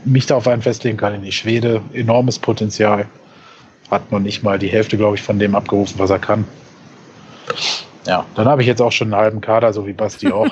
mich 0.06 0.26
da 0.26 0.36
auf 0.36 0.47
einen 0.47 0.62
festlegen 0.62 0.97
kann 0.97 1.16
ich 1.16 1.22
nicht. 1.22 1.36
Schwede, 1.36 1.82
enormes 1.93 2.39
Potenzial. 2.39 3.08
Hat 3.89 4.12
noch 4.12 4.20
nicht 4.20 4.43
mal 4.43 4.58
die 4.58 4.70
Hälfte, 4.70 4.97
glaube 4.97 5.16
ich, 5.16 5.22
von 5.22 5.39
dem 5.39 5.56
abgerufen, 5.56 5.99
was 5.99 6.10
er 6.10 6.20
kann. 6.20 6.45
Ja, 8.08 8.26
dann 8.36 8.47
habe 8.47 8.62
ich 8.62 8.68
jetzt 8.68 8.82
auch 8.82 8.91
schon 8.91 9.14
einen 9.14 9.22
halben 9.22 9.41
Kader, 9.41 9.74
so 9.74 9.86
wie 9.86 9.93
Basti 9.93 10.32
auch. 10.32 10.47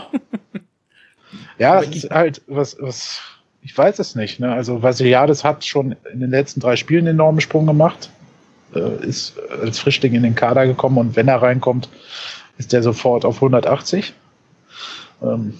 ja, 1.57 1.81
es 1.81 1.95
ist 1.95 2.11
halt, 2.11 2.41
was, 2.47 2.77
was, 2.79 3.21
ich 3.61 3.75
weiß 3.77 3.99
es 3.99 4.15
nicht. 4.15 4.39
Ne? 4.39 4.51
Also 4.51 4.83
Vasiliades 4.83 5.43
hat 5.43 5.65
schon 5.65 5.95
in 6.11 6.19
den 6.19 6.31
letzten 6.31 6.59
drei 6.59 6.75
Spielen 6.75 7.07
einen 7.07 7.15
enormen 7.15 7.41
Sprung 7.41 7.65
gemacht. 7.65 8.09
Äh, 8.75 9.05
ist 9.05 9.35
als 9.61 9.79
Frischling 9.79 10.13
in 10.13 10.23
den 10.23 10.35
Kader 10.35 10.67
gekommen 10.67 10.97
und 10.97 11.15
wenn 11.15 11.27
er 11.27 11.41
reinkommt, 11.41 11.89
ist 12.57 12.73
der 12.73 12.83
sofort 12.83 13.25
auf 13.25 13.35
180. 13.35 14.13
Ähm, 15.23 15.53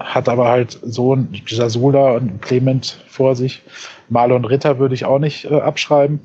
hat 0.00 0.28
aber 0.28 0.48
halt 0.48 0.78
so 0.82 1.14
ein 1.14 1.28
Jasula 1.46 2.12
und 2.12 2.40
Clement 2.42 2.98
vor 3.08 3.36
sich. 3.36 3.62
Marlon 4.08 4.44
Ritter 4.44 4.78
würde 4.78 4.94
ich 4.94 5.04
auch 5.04 5.18
nicht 5.18 5.44
äh, 5.44 5.60
abschreiben. 5.60 6.20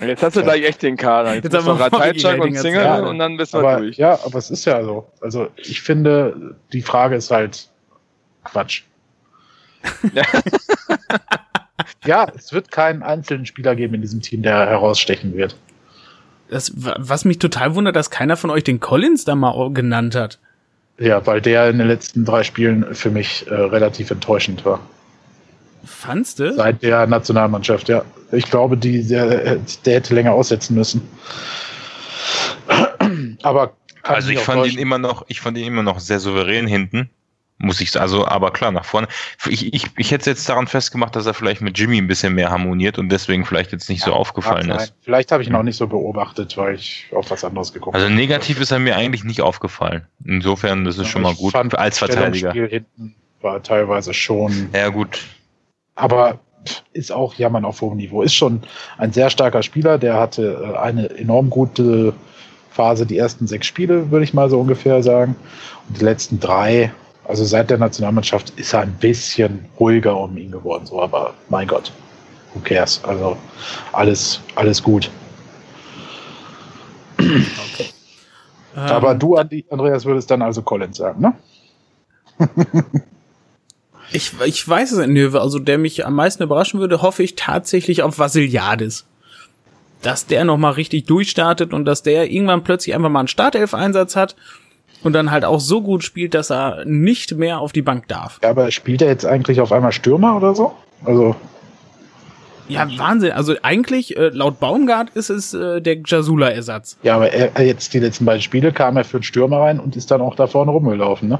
Jetzt 0.00 0.22
hast 0.22 0.36
du 0.36 0.42
gleich 0.42 0.64
echt 0.64 0.82
den 0.82 0.96
Kader. 0.96 1.34
Jetzt, 1.34 1.44
Jetzt 1.44 1.56
haben 1.56 1.64
noch 1.66 1.78
wir 1.78 1.86
Rateitschak 1.86 2.32
Hockey-Rating 2.34 2.56
und 2.56 2.60
Single 2.60 2.82
erzählt. 2.82 3.06
und 3.08 3.18
dann 3.18 3.36
bist 3.36 3.54
du 3.54 3.58
Aber, 3.58 3.78
durch. 3.78 3.96
ja, 3.96 4.18
aber 4.24 4.38
es 4.38 4.50
ist 4.50 4.64
ja 4.64 4.84
so. 4.84 5.10
Also 5.20 5.48
ich 5.56 5.80
finde, 5.80 6.56
die 6.72 6.82
Frage 6.82 7.16
ist 7.16 7.30
halt 7.30 7.68
Quatsch. 8.44 8.82
Ja. 10.12 10.22
ja, 12.04 12.26
es 12.36 12.52
wird 12.52 12.70
keinen 12.70 13.02
einzelnen 13.02 13.46
Spieler 13.46 13.74
geben 13.74 13.94
in 13.94 14.02
diesem 14.02 14.20
Team, 14.22 14.42
der 14.42 14.66
herausstechen 14.66 15.34
wird. 15.34 15.56
Das, 16.48 16.72
was 16.76 17.24
mich 17.24 17.38
total 17.38 17.74
wundert, 17.74 17.96
dass 17.96 18.10
keiner 18.10 18.36
von 18.36 18.50
euch 18.50 18.64
den 18.64 18.80
Collins 18.80 19.24
da 19.24 19.34
mal 19.34 19.72
genannt 19.72 20.14
hat. 20.14 20.38
Ja, 20.98 21.24
weil 21.26 21.40
der 21.40 21.70
in 21.70 21.78
den 21.78 21.86
letzten 21.88 22.24
drei 22.24 22.42
Spielen 22.42 22.94
für 22.94 23.10
mich 23.10 23.46
äh, 23.48 23.54
relativ 23.54 24.10
enttäuschend 24.10 24.64
war. 24.64 24.80
Fandst 25.84 26.40
du? 26.40 26.52
Seit 26.52 26.82
der 26.82 27.06
Nationalmannschaft, 27.06 27.88
ja. 27.88 28.04
Ich 28.32 28.50
glaube, 28.50 28.76
die, 28.76 29.06
der, 29.06 29.56
der 29.84 29.94
hätte 29.94 30.14
länger 30.14 30.32
aussetzen 30.32 30.74
müssen. 30.74 31.02
Aber 33.42 33.72
Also 34.02 34.30
ich 34.30 34.40
fand 34.40 34.66
ihn 34.66 34.78
immer 34.78 34.98
noch, 34.98 35.24
ich 35.28 35.40
fand 35.40 35.56
ihn 35.56 35.66
immer 35.66 35.82
noch 35.82 36.00
sehr 36.00 36.20
souverän 36.20 36.66
hinten. 36.66 37.10
Muss 37.60 37.80
ich 37.80 38.00
also, 38.00 38.24
aber 38.26 38.52
klar, 38.52 38.70
nach 38.70 38.84
vorne. 38.84 39.08
Ich, 39.48 39.74
ich, 39.74 39.86
ich 39.96 40.10
hätte 40.12 40.30
jetzt 40.30 40.48
daran 40.48 40.68
festgemacht, 40.68 41.16
dass 41.16 41.26
er 41.26 41.34
vielleicht 41.34 41.60
mit 41.60 41.76
Jimmy 41.76 41.98
ein 41.98 42.06
bisschen 42.06 42.34
mehr 42.34 42.50
harmoniert 42.50 42.98
und 42.98 43.08
deswegen 43.10 43.44
vielleicht 43.44 43.72
jetzt 43.72 43.88
nicht 43.88 44.04
so 44.04 44.12
aufgefallen 44.12 44.70
ist. 44.70 44.94
Vielleicht 45.00 45.32
habe 45.32 45.42
ich 45.42 45.48
ihn 45.48 45.56
auch 45.56 45.64
nicht 45.64 45.76
so 45.76 45.88
beobachtet, 45.88 46.56
weil 46.56 46.76
ich 46.76 47.06
auf 47.12 47.30
was 47.32 47.42
anderes 47.42 47.72
geguckt 47.72 47.96
Also 47.96 48.06
habe. 48.06 48.14
negativ 48.14 48.60
ist 48.60 48.70
er 48.70 48.78
mir 48.78 48.96
eigentlich 48.96 49.24
nicht 49.24 49.40
aufgefallen. 49.42 50.06
Insofern, 50.24 50.84
das 50.84 50.98
ist 50.98 51.08
schon 51.08 51.22
mal 51.22 51.34
gut 51.34 51.52
fand, 51.52 51.76
als 51.76 51.98
Verteidiger. 51.98 52.50
Stellungsspiel 52.50 52.68
hinten 52.68 53.14
war 53.40 53.60
teilweise 53.62 54.14
schon, 54.14 54.70
Ja, 54.72 54.88
gut. 54.88 55.20
aber 55.96 56.38
ist 56.92 57.10
auch 57.12 57.34
Jammern 57.34 57.64
auf 57.64 57.80
hohem 57.80 57.96
Niveau. 57.96 58.22
Ist 58.22 58.34
schon 58.34 58.62
ein 58.98 59.12
sehr 59.12 59.30
starker 59.30 59.62
Spieler, 59.62 59.98
der 59.98 60.14
hatte 60.14 60.72
äh, 60.74 60.78
eine 60.78 61.08
enorm 61.10 61.50
gute 61.50 62.12
Phase, 62.70 63.06
die 63.06 63.16
ersten 63.18 63.46
sechs 63.46 63.66
Spiele, 63.66 64.10
würde 64.10 64.24
ich 64.24 64.34
mal 64.34 64.48
so 64.50 64.60
ungefähr 64.60 65.02
sagen. 65.02 65.34
Und 65.88 66.00
die 66.00 66.04
letzten 66.04 66.38
drei, 66.40 66.92
Also 67.28 67.44
seit 67.44 67.68
der 67.68 67.76
Nationalmannschaft 67.76 68.50
ist 68.56 68.72
er 68.72 68.80
ein 68.80 68.94
bisschen 68.94 69.66
ruhiger 69.78 70.18
um 70.18 70.36
ihn 70.38 70.50
geworden, 70.50 70.86
so, 70.86 71.02
aber 71.02 71.34
mein 71.50 71.68
Gott, 71.68 71.92
who 72.54 72.60
cares? 72.60 73.04
Also 73.04 73.36
alles, 73.92 74.40
alles 74.54 74.82
gut. 74.82 75.10
Okay. 77.18 77.90
Aber 78.74 79.12
ähm, 79.12 79.18
du, 79.18 79.36
Andreas, 79.36 80.06
würdest 80.06 80.30
dann 80.30 80.40
also 80.40 80.62
Collins 80.62 80.96
sagen, 80.96 81.20
ne? 81.20 81.34
ich, 84.12 84.32
ich 84.46 84.66
weiß 84.66 84.92
es 84.92 85.06
nicht. 85.06 85.34
Also 85.34 85.58
der 85.58 85.76
mich 85.76 86.06
am 86.06 86.14
meisten 86.14 86.42
überraschen 86.42 86.80
würde, 86.80 87.02
hoffe 87.02 87.22
ich 87.22 87.36
tatsächlich 87.36 88.02
auf 88.02 88.18
Vasiliadis. 88.18 89.04
Dass 90.00 90.26
der 90.26 90.44
nochmal 90.44 90.72
richtig 90.72 91.04
durchstartet 91.06 91.74
und 91.74 91.84
dass 91.84 92.02
der 92.02 92.30
irgendwann 92.30 92.64
plötzlich 92.64 92.94
einfach 92.94 93.10
mal 93.10 93.18
einen 93.18 93.28
Startelf-Einsatz 93.28 94.16
hat 94.16 94.34
und 95.02 95.12
dann 95.12 95.30
halt 95.30 95.44
auch 95.44 95.60
so 95.60 95.82
gut 95.82 96.02
spielt, 96.02 96.34
dass 96.34 96.50
er 96.50 96.84
nicht 96.84 97.36
mehr 97.36 97.60
auf 97.60 97.72
die 97.72 97.82
Bank 97.82 98.08
darf. 98.08 98.40
Ja, 98.42 98.50
aber 98.50 98.70
spielt 98.70 99.02
er 99.02 99.08
jetzt 99.08 99.24
eigentlich 99.24 99.60
auf 99.60 99.72
einmal 99.72 99.92
Stürmer 99.92 100.36
oder 100.36 100.54
so? 100.54 100.72
Also. 101.04 101.36
Ja, 102.68 102.86
Wahnsinn. 102.98 103.32
Also 103.32 103.54
eigentlich, 103.62 104.16
äh, 104.16 104.28
laut 104.28 104.60
Baumgart 104.60 105.10
ist 105.10 105.30
es 105.30 105.54
äh, 105.54 105.80
der 105.80 105.98
Jasula-Ersatz. 106.04 106.98
Ja, 107.02 107.16
aber 107.16 107.32
er, 107.32 107.64
jetzt 107.64 107.94
die 107.94 107.98
letzten 107.98 108.24
beiden 108.24 108.42
Spiele 108.42 108.72
kam 108.72 108.96
er 108.96 109.04
für 109.04 109.18
einen 109.18 109.24
Stürmer 109.24 109.60
rein 109.60 109.80
und 109.80 109.96
ist 109.96 110.10
dann 110.10 110.20
auch 110.20 110.34
da 110.34 110.46
vorne 110.46 110.70
rumgelaufen, 110.70 111.28
ne? 111.28 111.38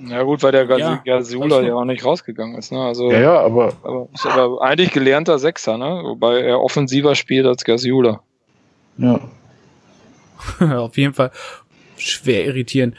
Ja 0.00 0.22
gut, 0.22 0.44
weil 0.44 0.52
der 0.52 0.78
ja, 0.78 1.00
Jasula 1.04 1.60
ja 1.60 1.74
auch 1.74 1.84
nicht 1.84 2.04
rausgegangen 2.04 2.56
ist, 2.56 2.70
ne? 2.70 2.80
Also, 2.80 3.10
ja, 3.10 3.20
ja, 3.20 3.40
aber, 3.40 3.72
aber 3.82 4.06
ist 4.14 4.24
aber 4.24 4.62
eigentlich 4.62 4.92
gelernter 4.92 5.40
Sechser, 5.40 5.76
ne? 5.76 6.02
Wobei 6.04 6.42
er 6.42 6.60
offensiver 6.60 7.16
spielt 7.16 7.46
als 7.46 7.64
Gasula. 7.64 8.20
Ja. 8.98 9.18
Auf 10.76 10.96
jeden 10.96 11.14
Fall 11.14 11.32
schwer 11.98 12.46
irritierend. 12.46 12.96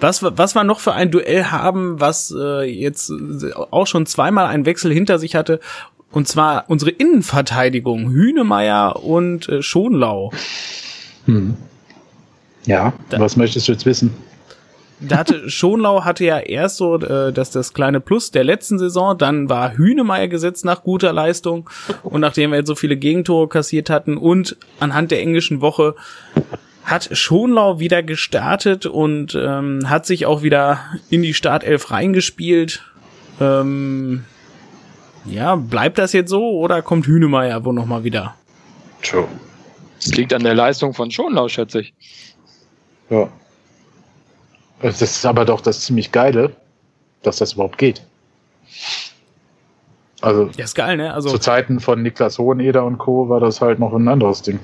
Was, 0.00 0.22
was 0.22 0.54
wir 0.56 0.64
noch 0.64 0.80
für 0.80 0.94
ein 0.94 1.12
Duell 1.12 1.44
haben, 1.44 2.00
was 2.00 2.34
äh, 2.36 2.64
jetzt 2.64 3.12
auch 3.70 3.86
schon 3.86 4.06
zweimal 4.06 4.46
einen 4.46 4.66
Wechsel 4.66 4.92
hinter 4.92 5.20
sich 5.20 5.36
hatte, 5.36 5.60
und 6.10 6.28
zwar 6.28 6.64
unsere 6.68 6.90
Innenverteidigung, 6.90 8.10
Hünemeyer 8.10 9.02
und 9.02 9.48
äh, 9.48 9.62
Schonlau. 9.62 10.32
Hm. 11.26 11.56
Ja, 12.66 12.92
da, 13.08 13.18
was 13.18 13.36
möchtest 13.36 13.68
du 13.68 13.72
jetzt 13.72 13.86
wissen? 13.86 14.12
Da 15.00 15.18
hatte 15.18 15.48
Schonlau 15.50 16.04
hatte 16.04 16.24
ja 16.24 16.38
erst 16.38 16.76
so 16.76 16.96
äh, 16.98 17.32
dass 17.32 17.50
das 17.50 17.72
kleine 17.74 18.00
Plus 18.00 18.30
der 18.30 18.44
letzten 18.44 18.78
Saison, 18.78 19.16
dann 19.16 19.48
war 19.48 19.76
Hünemeyer 19.76 20.28
gesetzt 20.28 20.64
nach 20.64 20.82
guter 20.82 21.12
Leistung 21.12 21.68
und 22.02 22.20
nachdem 22.20 22.50
wir 22.50 22.58
jetzt 22.58 22.68
so 22.68 22.74
viele 22.74 22.96
Gegentore 22.96 23.48
kassiert 23.48 23.90
hatten 23.90 24.16
und 24.16 24.56
anhand 24.80 25.10
der 25.10 25.20
englischen 25.20 25.60
Woche 25.60 25.94
hat 26.84 27.08
Schonlau 27.12 27.78
wieder 27.78 28.02
gestartet 28.02 28.86
und 28.86 29.34
ähm, 29.34 29.88
hat 29.88 30.06
sich 30.06 30.26
auch 30.26 30.42
wieder 30.42 30.80
in 31.10 31.22
die 31.22 31.34
Startelf 31.34 31.90
reingespielt. 31.90 32.82
Ähm, 33.40 34.24
ja, 35.24 35.54
bleibt 35.56 35.98
das 35.98 36.12
jetzt 36.12 36.30
so 36.30 36.58
oder 36.58 36.82
kommt 36.82 37.06
Hünemeyer 37.06 37.64
wo 37.64 37.72
noch 37.72 37.86
mal 37.86 38.04
wieder? 38.04 38.34
True. 39.02 39.28
Das 39.96 40.14
liegt 40.14 40.32
an 40.32 40.42
der 40.42 40.54
Leistung 40.54 40.94
von 40.94 41.10
Schonlau, 41.10 41.48
schätze 41.48 41.80
ich. 41.80 41.94
Ja. 43.10 43.28
Das 44.80 45.00
ist 45.00 45.24
aber 45.24 45.44
doch 45.44 45.60
das 45.60 45.82
ziemlich 45.82 46.10
Geile, 46.10 46.56
dass 47.22 47.36
das 47.36 47.52
überhaupt 47.52 47.78
geht. 47.78 48.02
Also, 50.20 50.50
ja, 50.56 50.64
ist 50.64 50.74
geil, 50.74 50.96
ne? 50.96 51.12
Also, 51.14 51.30
zu 51.30 51.38
Zeiten 51.38 51.80
von 51.80 52.02
Niklas 52.02 52.38
Hoheneder 52.38 52.84
und 52.84 52.98
Co. 52.98 53.28
war 53.28 53.40
das 53.40 53.60
halt 53.60 53.78
noch 53.78 53.92
ein 53.92 54.08
anderes 54.08 54.42
Ding. 54.42 54.58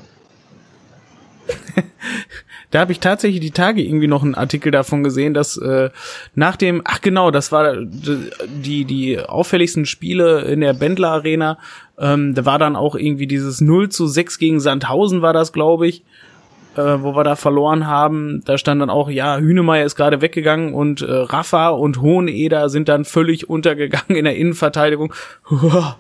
Da 2.71 2.81
habe 2.81 2.93
ich 2.93 3.01
tatsächlich 3.01 3.41
die 3.41 3.51
Tage 3.51 3.83
irgendwie 3.83 4.09
noch 4.09 4.23
einen 4.23 4.35
Artikel 4.35 4.71
davon 4.71 5.03
gesehen, 5.03 5.33
dass 5.35 5.57
äh, 5.57 5.91
nach 6.35 6.57
dem, 6.57 6.83
ach 6.85 7.01
genau, 7.01 7.31
das 7.31 7.51
war 7.51 7.77
die 7.83 8.85
die 8.85 9.21
auffälligsten 9.21 9.87
Spiele 9.87 10.43
in 10.43 10.61
der 10.61 10.75
Bendler 10.75 11.11
Arena. 11.11 11.59
Ähm, 11.99 12.35
da 12.35 12.45
war 12.45 12.59
dann 12.59 12.77
auch 12.77 12.95
irgendwie 12.95 13.27
dieses 13.27 13.61
0 13.61 13.89
zu 13.89 14.07
6 14.07 14.39
gegen 14.39 14.61
Sandhausen 14.61 15.23
war 15.23 15.33
das, 15.33 15.53
glaube 15.53 15.89
ich, 15.89 16.05
äh, 16.77 17.03
wo 17.03 17.17
wir 17.17 17.25
da 17.25 17.37
verloren 17.37 17.87
haben. 17.87 18.43
Da 18.45 18.59
stand 18.59 18.83
dann 18.83 18.91
auch, 18.91 19.09
ja, 19.09 19.39
Hünemeyer 19.39 19.85
ist 19.85 19.97
gerade 19.97 20.21
weggegangen 20.21 20.75
und 20.75 21.01
äh, 21.01 21.11
Rafa 21.11 21.71
und 21.71 22.01
Hoheneder 22.03 22.69
sind 22.69 22.89
dann 22.89 23.05
völlig 23.05 23.49
untergegangen 23.49 24.17
in 24.17 24.25
der 24.25 24.37
Innenverteidigung 24.37 25.13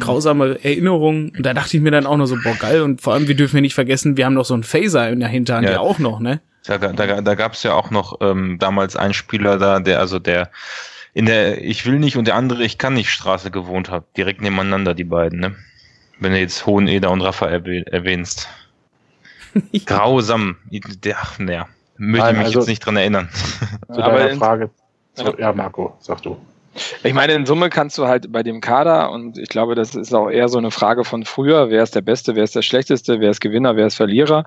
grausame 0.00 0.62
Erinnerungen. 0.62 1.32
Und 1.36 1.44
da 1.44 1.54
dachte 1.54 1.76
ich 1.76 1.82
mir 1.82 1.90
dann 1.90 2.06
auch 2.06 2.16
noch 2.16 2.26
so, 2.26 2.36
boah, 2.42 2.54
geil. 2.54 2.82
Und 2.82 3.00
vor 3.00 3.14
allem, 3.14 3.28
wir 3.28 3.36
dürfen 3.36 3.56
ja 3.56 3.62
nicht 3.62 3.74
vergessen, 3.74 4.16
wir 4.16 4.26
haben 4.26 4.34
noch 4.34 4.44
so 4.44 4.54
einen 4.54 4.62
Phaser 4.62 5.08
in 5.10 5.20
der 5.20 5.28
Hinterhand 5.28 5.66
ja, 5.66 5.72
ja 5.72 5.80
auch 5.80 5.98
noch, 5.98 6.20
ne? 6.20 6.40
Da, 6.66 6.78
da, 6.78 7.20
da 7.20 7.34
gab 7.34 7.52
es 7.52 7.62
ja 7.62 7.74
auch 7.74 7.90
noch 7.90 8.18
ähm, 8.22 8.58
damals 8.58 8.96
einen 8.96 9.12
Spieler 9.12 9.58
da, 9.58 9.80
der, 9.80 10.00
also 10.00 10.18
der 10.18 10.50
in 11.12 11.26
der 11.26 11.62
Ich 11.62 11.86
will 11.86 11.98
nicht 11.98 12.16
und 12.16 12.26
der 12.26 12.34
andere 12.34 12.64
Ich 12.64 12.78
kann 12.78 12.94
nicht 12.94 13.10
Straße 13.10 13.50
gewohnt 13.50 13.90
hat. 13.90 14.04
Direkt 14.16 14.40
nebeneinander, 14.40 14.94
die 14.94 15.04
beiden, 15.04 15.40
ne? 15.40 15.54
Wenn 16.18 16.32
du 16.32 16.38
jetzt 16.38 16.66
Hoheneder 16.66 17.10
und 17.10 17.20
Rafa 17.20 17.46
erwähnst. 17.46 18.48
Grausam. 19.86 20.56
Der, 20.70 21.16
ach, 21.20 21.38
naja. 21.38 21.68
Möchte 21.96 22.26
Nein, 22.26 22.36
mich 22.36 22.46
also, 22.46 22.60
jetzt 22.60 22.68
nicht 22.68 22.80
dran 22.80 22.96
erinnern. 22.96 23.28
Zu 23.92 24.00
deiner 24.00 24.36
Frage. 24.36 24.70
ja, 25.38 25.52
Marco, 25.52 25.96
sag 26.00 26.22
du. 26.22 26.36
Ich 27.02 27.14
meine, 27.14 27.34
in 27.34 27.46
Summe 27.46 27.70
kannst 27.70 27.98
du 27.98 28.06
halt 28.06 28.32
bei 28.32 28.42
dem 28.42 28.60
Kader, 28.60 29.10
und 29.10 29.38
ich 29.38 29.48
glaube, 29.48 29.74
das 29.74 29.94
ist 29.94 30.14
auch 30.14 30.28
eher 30.28 30.48
so 30.48 30.58
eine 30.58 30.70
Frage 30.70 31.04
von 31.04 31.24
früher, 31.24 31.70
wer 31.70 31.82
ist 31.82 31.94
der 31.94 32.00
Beste, 32.00 32.34
wer 32.34 32.44
ist 32.44 32.56
der 32.56 32.62
Schlechteste, 32.62 33.20
wer 33.20 33.30
ist 33.30 33.40
Gewinner, 33.40 33.76
wer 33.76 33.86
ist 33.86 33.94
Verlierer. 33.94 34.44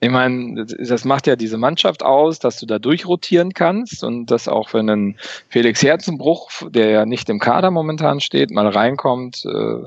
Ich 0.00 0.10
meine, 0.10 0.64
das 0.64 1.04
macht 1.04 1.26
ja 1.26 1.34
diese 1.34 1.58
Mannschaft 1.58 2.04
aus, 2.04 2.38
dass 2.38 2.60
du 2.60 2.66
da 2.66 2.78
durchrotieren 2.78 3.52
kannst 3.52 4.04
und 4.04 4.26
dass 4.26 4.46
auch 4.46 4.72
wenn 4.72 4.88
ein 4.88 5.16
Felix 5.48 5.82
Herzenbruch, 5.82 6.50
der 6.68 6.90
ja 6.90 7.06
nicht 7.06 7.28
im 7.28 7.40
Kader 7.40 7.70
momentan 7.70 8.20
steht, 8.20 8.50
mal 8.52 8.68
reinkommt 8.68 9.44
äh, 9.44 9.86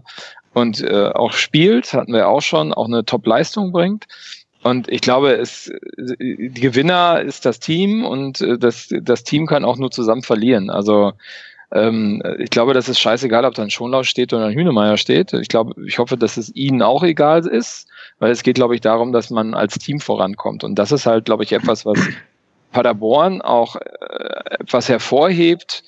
und 0.54 0.82
äh, 0.82 1.08
auch 1.14 1.32
spielt, 1.32 1.94
hatten 1.94 2.14
wir 2.14 2.28
auch 2.28 2.42
schon, 2.42 2.74
auch 2.74 2.88
eine 2.88 3.06
Top-Leistung 3.06 3.72
bringt. 3.72 4.06
Und 4.64 4.92
ich 4.92 5.02
glaube, 5.02 5.34
es, 5.34 5.72
die 5.98 6.52
Gewinner 6.54 7.22
ist 7.22 7.46
das 7.46 7.60
Team 7.60 8.06
und 8.06 8.42
äh, 8.42 8.58
das, 8.58 8.90
das 9.02 9.24
Team 9.24 9.48
kann 9.48 9.66
auch 9.66 9.78
nur 9.78 9.92
zusammen 9.92 10.24
verlieren. 10.24 10.70
Also 10.70 11.14
ähm, 11.74 12.22
ich 12.40 12.50
glaube, 12.50 12.74
das 12.74 12.90
ist 12.90 13.00
scheißegal, 13.00 13.46
ob 13.46 13.54
da 13.54 13.64
ein 13.64 13.70
Schonlau 13.70 14.04
steht 14.04 14.34
oder 14.34 14.46
ein 14.46 14.54
Hühnemeier 14.54 14.98
steht. 14.98 15.34
Ich 15.34 15.48
glaube, 15.48 15.74
ich 15.86 16.00
hoffe, 16.00 16.18
dass 16.18 16.38
es 16.38 16.54
ihnen 16.56 16.82
auch 16.82 17.04
egal 17.04 17.48
ist, 17.48 17.88
weil 18.20 18.32
es 18.32 18.44
geht, 18.44 18.56
glaube 18.56 18.76
ich, 18.76 18.82
darum, 18.82 19.14
dass 19.14 19.30
man 19.30 19.54
als 19.54 19.80
Team 19.80 20.00
vorankommt. 20.00 20.64
Und 20.64 20.76
das 20.76 20.92
ist 20.92 21.06
halt, 21.06 21.26
glaube 21.26 21.44
ich, 21.44 21.54
etwas, 21.54 21.86
was 21.86 22.00
Paderborn 22.72 23.42
auch 23.42 23.76
äh, 23.78 24.60
etwas 24.60 24.90
hervorhebt, 24.90 25.84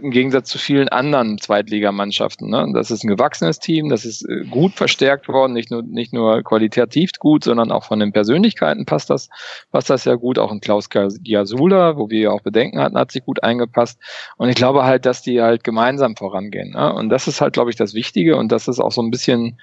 im 0.00 0.10
Gegensatz 0.10 0.48
zu 0.48 0.58
vielen 0.58 0.88
anderen 0.88 1.38
Zweitligamannschaften. 1.38 2.50
Ne? 2.50 2.70
Das 2.74 2.90
ist 2.90 3.04
ein 3.04 3.08
gewachsenes 3.08 3.58
Team, 3.58 3.88
das 3.88 4.04
ist 4.04 4.28
äh, 4.28 4.44
gut 4.50 4.72
verstärkt 4.74 5.28
worden, 5.28 5.52
nicht 5.52 5.70
nur, 5.70 5.82
nicht 5.82 6.12
nur 6.12 6.42
qualitativ 6.42 7.10
gut, 7.18 7.44
sondern 7.44 7.70
auch 7.70 7.84
von 7.84 8.00
den 8.00 8.12
Persönlichkeiten 8.12 8.86
passt 8.86 9.10
das, 9.10 9.28
passt 9.70 9.90
das 9.90 10.04
ja 10.04 10.14
gut. 10.14 10.38
Auch 10.38 10.50
ein 10.50 10.60
Klaus 10.60 10.88
Giasula, 10.88 11.96
wo 11.96 12.10
wir 12.10 12.20
ja 12.20 12.30
auch 12.30 12.40
Bedenken 12.40 12.80
hatten, 12.80 12.98
hat 12.98 13.12
sich 13.12 13.24
gut 13.24 13.42
eingepasst. 13.42 13.98
Und 14.36 14.48
ich 14.48 14.56
glaube 14.56 14.84
halt, 14.84 15.06
dass 15.06 15.22
die 15.22 15.40
halt 15.40 15.64
gemeinsam 15.64 16.16
vorangehen. 16.16 16.72
Ne? 16.72 16.92
Und 16.92 17.08
das 17.08 17.28
ist 17.28 17.40
halt, 17.40 17.54
glaube 17.54 17.70
ich, 17.70 17.76
das 17.76 17.94
Wichtige 17.94 18.36
und 18.36 18.50
das 18.50 18.68
ist 18.68 18.80
auch 18.80 18.92
so 18.92 19.02
ein 19.02 19.10
bisschen, 19.10 19.58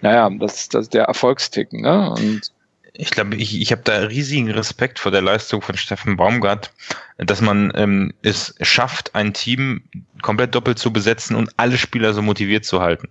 naja, 0.00 0.28
das, 0.38 0.68
das 0.68 0.86
ist 0.86 0.94
der 0.94 1.04
Erfolgsticken. 1.04 1.82
Ne? 1.82 2.10
Und 2.10 2.52
ich 2.98 3.10
glaube, 3.10 3.36
ich, 3.36 3.60
ich 3.60 3.70
habe 3.70 3.82
da 3.84 4.00
riesigen 4.00 4.50
Respekt 4.50 4.98
vor 4.98 5.12
der 5.12 5.22
Leistung 5.22 5.62
von 5.62 5.76
Steffen 5.76 6.16
Baumgart, 6.16 6.72
dass 7.16 7.40
man 7.40 7.72
ähm, 7.76 8.12
es 8.22 8.56
schafft, 8.60 9.14
ein 9.14 9.32
Team 9.32 9.82
komplett 10.20 10.56
doppelt 10.56 10.80
zu 10.80 10.92
besetzen 10.92 11.36
und 11.36 11.50
alle 11.56 11.78
Spieler 11.78 12.12
so 12.12 12.22
motiviert 12.22 12.64
zu 12.64 12.80
halten. 12.80 13.08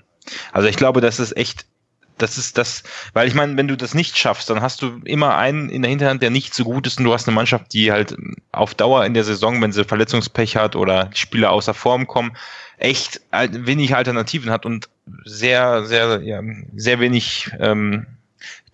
Also 0.51 0.68
ich 0.68 0.76
glaube, 0.76 0.99
das 0.99 1.22
ist 1.22 1.38
echt, 1.38 1.65
das 2.18 2.38
ist 2.38 2.57
das, 2.57 2.84
weil 3.14 3.30
ich 3.30 3.34
meine, 3.34 3.55
wenn 3.55 3.69
du 3.69 3.77
das 3.77 3.93
nicht 3.93 4.18
schaffst, 4.18 4.49
dann 4.49 4.61
hast 4.61 4.81
du 4.81 4.99
immer 5.05 5.38
einen 5.38 5.69
in 5.69 5.84
der 5.84 5.89
Hinterhand, 5.89 6.22
der 6.22 6.31
nicht 6.31 6.53
so 6.53 6.65
gut 6.65 6.85
ist 6.85 6.97
und 6.97 7.05
du 7.05 7.14
hast 7.14 7.26
eine 7.26 7.35
Mannschaft, 7.35 7.72
die 7.72 7.89
halt 7.89 8.18
auf 8.51 8.76
Dauer 8.76 9.05
in 9.05 9.14
der 9.14 9.23
Saison, 9.23 9.61
wenn 9.61 9.72
sie 9.72 9.85
Verletzungspech 9.85 10.57
hat 10.57 10.76
oder 10.76 11.09
Spieler 11.14 11.51
außer 11.51 11.73
Form 11.73 12.07
kommen, 12.07 12.35
echt 12.77 13.22
wenig 13.31 13.95
Alternativen 13.95 14.51
hat 14.51 14.65
und 14.65 14.89
sehr, 15.23 15.85
sehr, 15.85 16.22
ja, 16.23 16.41
sehr 16.76 16.99
wenig 16.99 17.51
ähm, 17.57 18.05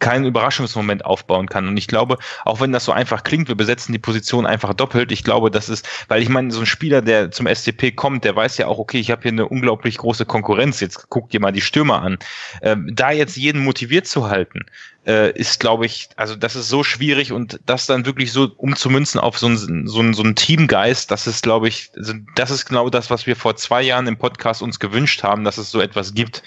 keinen 0.03 0.25
Überraschungsmoment 0.25 1.05
aufbauen 1.05 1.47
kann. 1.47 1.65
Und 1.65 1.77
ich 1.77 1.87
glaube, 1.87 2.17
auch 2.43 2.59
wenn 2.59 2.73
das 2.73 2.83
so 2.83 2.91
einfach 2.91 3.23
klingt, 3.23 3.47
wir 3.47 3.55
besetzen 3.55 3.93
die 3.93 3.99
Position 3.99 4.45
einfach 4.45 4.73
doppelt. 4.73 5.13
Ich 5.13 5.23
glaube, 5.23 5.49
das 5.49 5.69
ist, 5.69 5.87
weil 6.09 6.21
ich 6.21 6.27
meine, 6.27 6.51
so 6.51 6.59
ein 6.59 6.65
Spieler, 6.65 7.01
der 7.01 7.31
zum 7.31 7.47
SCP 7.47 7.93
kommt, 7.93 8.25
der 8.25 8.35
weiß 8.35 8.57
ja 8.57 8.67
auch, 8.67 8.79
okay, 8.79 8.99
ich 8.99 9.11
habe 9.11 9.21
hier 9.21 9.31
eine 9.31 9.47
unglaublich 9.47 9.97
große 9.97 10.25
Konkurrenz. 10.25 10.81
Jetzt 10.81 11.07
guck 11.07 11.29
dir 11.29 11.39
mal 11.39 11.53
die 11.53 11.61
Stürmer 11.61 12.01
an. 12.01 12.17
Ähm, 12.61 12.89
da 12.93 13.11
jetzt 13.11 13.37
jeden 13.37 13.63
motiviert 13.63 14.05
zu 14.05 14.29
halten, 14.29 14.65
äh, 15.07 15.31
ist, 15.31 15.61
glaube 15.61 15.85
ich, 15.85 16.09
also 16.17 16.35
das 16.35 16.57
ist 16.57 16.67
so 16.67 16.83
schwierig 16.83 17.31
und 17.31 17.61
das 17.65 17.85
dann 17.85 18.05
wirklich 18.05 18.33
so 18.33 18.51
umzumünzen 18.57 19.21
auf 19.21 19.37
so 19.37 19.47
ein, 19.47 19.87
so 19.87 20.11
so 20.11 20.23
ein 20.23 20.35
Teamgeist, 20.35 21.11
das 21.11 21.27
ist, 21.27 21.43
glaube 21.43 21.69
ich, 21.69 21.91
das 22.35 22.51
ist 22.51 22.65
genau 22.65 22.89
das, 22.89 23.09
was 23.09 23.25
wir 23.25 23.37
vor 23.37 23.55
zwei 23.55 23.81
Jahren 23.81 24.07
im 24.07 24.17
Podcast 24.17 24.61
uns 24.61 24.81
gewünscht 24.81 25.23
haben, 25.23 25.45
dass 25.45 25.57
es 25.57 25.71
so 25.71 25.79
etwas 25.79 26.13
gibt. 26.13 26.43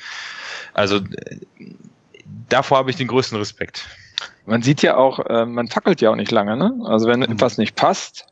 Also 0.74 1.00
davor 2.48 2.78
habe 2.78 2.90
ich 2.90 2.96
den 2.96 3.08
größten 3.08 3.38
Respekt. 3.38 3.86
Man 4.46 4.62
sieht 4.62 4.82
ja 4.82 4.96
auch, 4.96 5.18
äh, 5.26 5.44
man 5.44 5.68
fackelt 5.68 6.00
ja 6.00 6.10
auch 6.10 6.16
nicht 6.16 6.30
lange, 6.30 6.56
ne? 6.56 6.72
Also 6.84 7.06
wenn 7.08 7.20
mhm. 7.20 7.32
etwas 7.32 7.58
nicht 7.58 7.74
passt, 7.74 8.26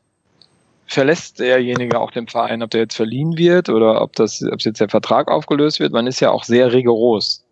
verlässt 0.87 1.39
derjenige 1.39 1.99
auch 1.99 2.11
den 2.11 2.27
Verein, 2.27 2.63
ob 2.63 2.69
der 2.71 2.81
jetzt 2.81 2.95
verliehen 2.95 3.37
wird 3.37 3.69
oder 3.69 4.01
ob 4.01 4.13
das, 4.13 4.41
ob 4.43 4.61
jetzt 4.61 4.79
der 4.79 4.89
Vertrag 4.89 5.29
aufgelöst 5.29 5.79
wird. 5.79 5.93
Man 5.93 6.07
ist 6.07 6.19
ja 6.19 6.31
auch 6.31 6.43
sehr 6.43 6.71
rigoros. 6.71 7.45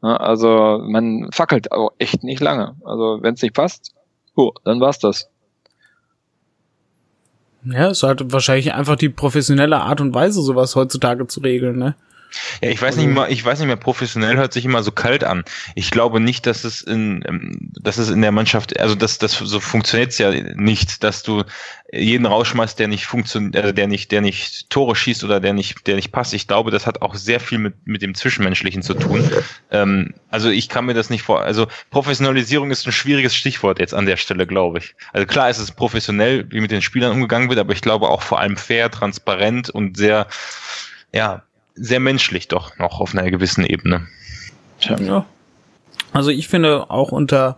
Also 0.00 0.80
man 0.82 1.28
fackelt 1.32 1.72
auch 1.72 1.90
echt 1.98 2.22
nicht 2.22 2.40
lange. 2.40 2.76
Also 2.84 3.18
wenn 3.20 3.34
es 3.34 3.42
nicht 3.42 3.54
passt, 3.54 3.94
oh, 4.36 4.52
dann 4.64 4.80
war's 4.80 4.98
das. 4.98 5.28
Ja, 7.64 7.88
es 7.88 7.98
ist 7.98 8.02
halt 8.04 8.32
wahrscheinlich 8.32 8.72
einfach 8.72 8.96
die 8.96 9.08
professionelle 9.08 9.80
Art 9.80 10.00
und 10.00 10.14
Weise, 10.14 10.40
sowas 10.40 10.76
heutzutage 10.76 11.26
zu 11.26 11.40
regeln, 11.40 11.78
ne? 11.78 11.96
Ja, 12.60 12.70
ich 12.70 12.80
weiß 12.80 12.96
nicht 12.96 13.06
Also 13.06 13.20
mal, 13.20 13.32
ich 13.32 13.44
weiß 13.44 13.58
nicht 13.58 13.68
mehr, 13.68 13.76
professionell 13.76 14.36
hört 14.36 14.52
sich 14.52 14.64
immer 14.64 14.82
so 14.82 14.92
kalt 14.92 15.24
an. 15.24 15.44
Ich 15.74 15.90
glaube 15.90 16.20
nicht, 16.20 16.46
dass 16.46 16.64
es 16.64 16.82
in, 16.82 17.24
ähm, 17.26 17.70
dass 17.80 17.98
es 17.98 18.10
in 18.10 18.22
der 18.22 18.32
Mannschaft, 18.32 18.78
also 18.78 18.94
das, 18.94 19.18
das 19.18 19.32
so 19.32 19.60
funktioniert's 19.60 20.18
ja 20.18 20.30
nicht, 20.30 21.02
dass 21.04 21.22
du 21.22 21.44
jeden 21.90 22.26
rausschmeißt, 22.26 22.78
der 22.78 22.88
nicht 22.88 23.06
funktioniert, 23.06 23.64
äh, 23.64 23.72
der 23.72 23.86
nicht, 23.86 24.12
der 24.12 24.20
nicht 24.20 24.68
Tore 24.68 24.94
schießt 24.94 25.24
oder 25.24 25.40
der 25.40 25.54
nicht, 25.54 25.86
der 25.86 25.96
nicht 25.96 26.12
passt. 26.12 26.34
Ich 26.34 26.46
glaube, 26.46 26.70
das 26.70 26.86
hat 26.86 27.00
auch 27.00 27.14
sehr 27.14 27.40
viel 27.40 27.58
mit, 27.58 27.86
mit 27.86 28.02
dem 28.02 28.14
Zwischenmenschlichen 28.14 28.82
zu 28.82 28.94
tun. 28.94 29.28
Ähm, 29.70 30.14
also 30.28 30.50
ich 30.50 30.68
kann 30.68 30.84
mir 30.86 30.94
das 30.94 31.08
nicht 31.08 31.22
vor, 31.22 31.42
also 31.42 31.66
Professionalisierung 31.90 32.70
ist 32.70 32.86
ein 32.86 32.92
schwieriges 32.92 33.34
Stichwort 33.34 33.78
jetzt 33.78 33.94
an 33.94 34.06
der 34.06 34.16
Stelle, 34.16 34.46
glaube 34.46 34.78
ich. 34.78 34.94
Also 35.12 35.26
klar 35.26 35.48
ist 35.48 35.58
es 35.58 35.72
professionell, 35.72 36.46
wie 36.50 36.60
mit 36.60 36.70
den 36.70 36.82
Spielern 36.82 37.12
umgegangen 37.12 37.48
wird, 37.48 37.58
aber 37.58 37.72
ich 37.72 37.80
glaube 37.80 38.08
auch 38.08 38.22
vor 38.22 38.40
allem 38.40 38.56
fair, 38.56 38.90
transparent 38.90 39.70
und 39.70 39.96
sehr, 39.96 40.26
ja, 41.14 41.42
sehr 41.80 42.00
menschlich 42.00 42.48
doch 42.48 42.76
noch 42.78 43.00
auf 43.00 43.14
einer 43.14 43.30
gewissen 43.30 43.64
Ebene. 43.64 44.06
Ja. 44.80 45.26
Also 46.12 46.30
ich 46.30 46.48
finde 46.48 46.90
auch 46.90 47.12
unter 47.12 47.56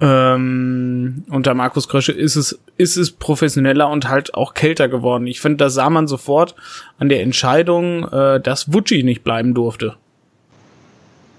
ähm, 0.00 1.24
unter 1.28 1.54
Markus 1.54 1.88
Krösche 1.88 2.12
ist 2.12 2.36
es 2.36 2.58
ist 2.76 2.96
es 2.96 3.12
professioneller 3.12 3.88
und 3.88 4.08
halt 4.08 4.34
auch 4.34 4.54
kälter 4.54 4.88
geworden. 4.88 5.26
Ich 5.26 5.40
finde, 5.40 5.58
das 5.58 5.74
sah 5.74 5.90
man 5.90 6.08
sofort 6.08 6.56
an 6.98 7.08
der 7.08 7.22
Entscheidung, 7.22 8.08
äh, 8.08 8.40
dass 8.40 8.72
Vucci 8.72 9.04
nicht 9.04 9.22
bleiben 9.22 9.54
durfte. 9.54 9.96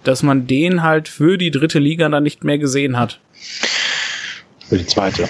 Dass 0.03 0.23
man 0.23 0.47
den 0.47 0.83
halt 0.83 1.07
für 1.07 1.37
die 1.37 1.51
dritte 1.51 1.79
Liga 1.79 2.07
dann 2.09 2.23
nicht 2.23 2.43
mehr 2.43 2.57
gesehen 2.57 2.97
hat. 2.97 3.19
Für 4.69 4.77
die 4.77 4.87
zweite 4.87 5.27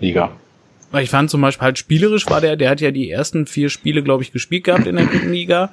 Liga. 0.00 0.32
Weil 0.94 1.02
ich 1.02 1.10
fand 1.10 1.28
zum 1.28 1.40
Beispiel 1.40 1.64
halt 1.64 1.76
spielerisch 1.76 2.26
war 2.30 2.40
der, 2.40 2.54
der 2.54 2.70
hat 2.70 2.80
ja 2.80 2.92
die 2.92 3.10
ersten 3.10 3.48
vier 3.48 3.68
Spiele, 3.68 4.04
glaube 4.04 4.22
ich, 4.22 4.30
gespielt 4.30 4.62
gehabt 4.62 4.86
in 4.86 4.94
der 4.94 5.06
dritten 5.06 5.32
Liga. 5.32 5.72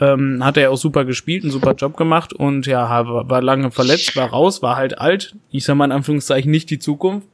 Ähm, 0.00 0.42
hat 0.42 0.56
er 0.56 0.62
ja 0.62 0.68
auch 0.70 0.78
super 0.78 1.04
gespielt, 1.04 1.42
einen 1.42 1.52
super 1.52 1.74
Job 1.74 1.98
gemacht 1.98 2.32
und 2.32 2.64
ja, 2.64 2.88
war, 3.06 3.28
war 3.28 3.42
lange 3.42 3.70
verletzt, 3.70 4.16
war 4.16 4.30
raus, 4.30 4.62
war 4.62 4.76
halt 4.76 4.98
alt. 4.98 5.36
Ich 5.50 5.64
sag 5.66 5.74
mal 5.74 5.84
in 5.84 5.92
Anführungszeichen 5.92 6.50
nicht 6.50 6.70
die 6.70 6.78
Zukunft 6.78 7.28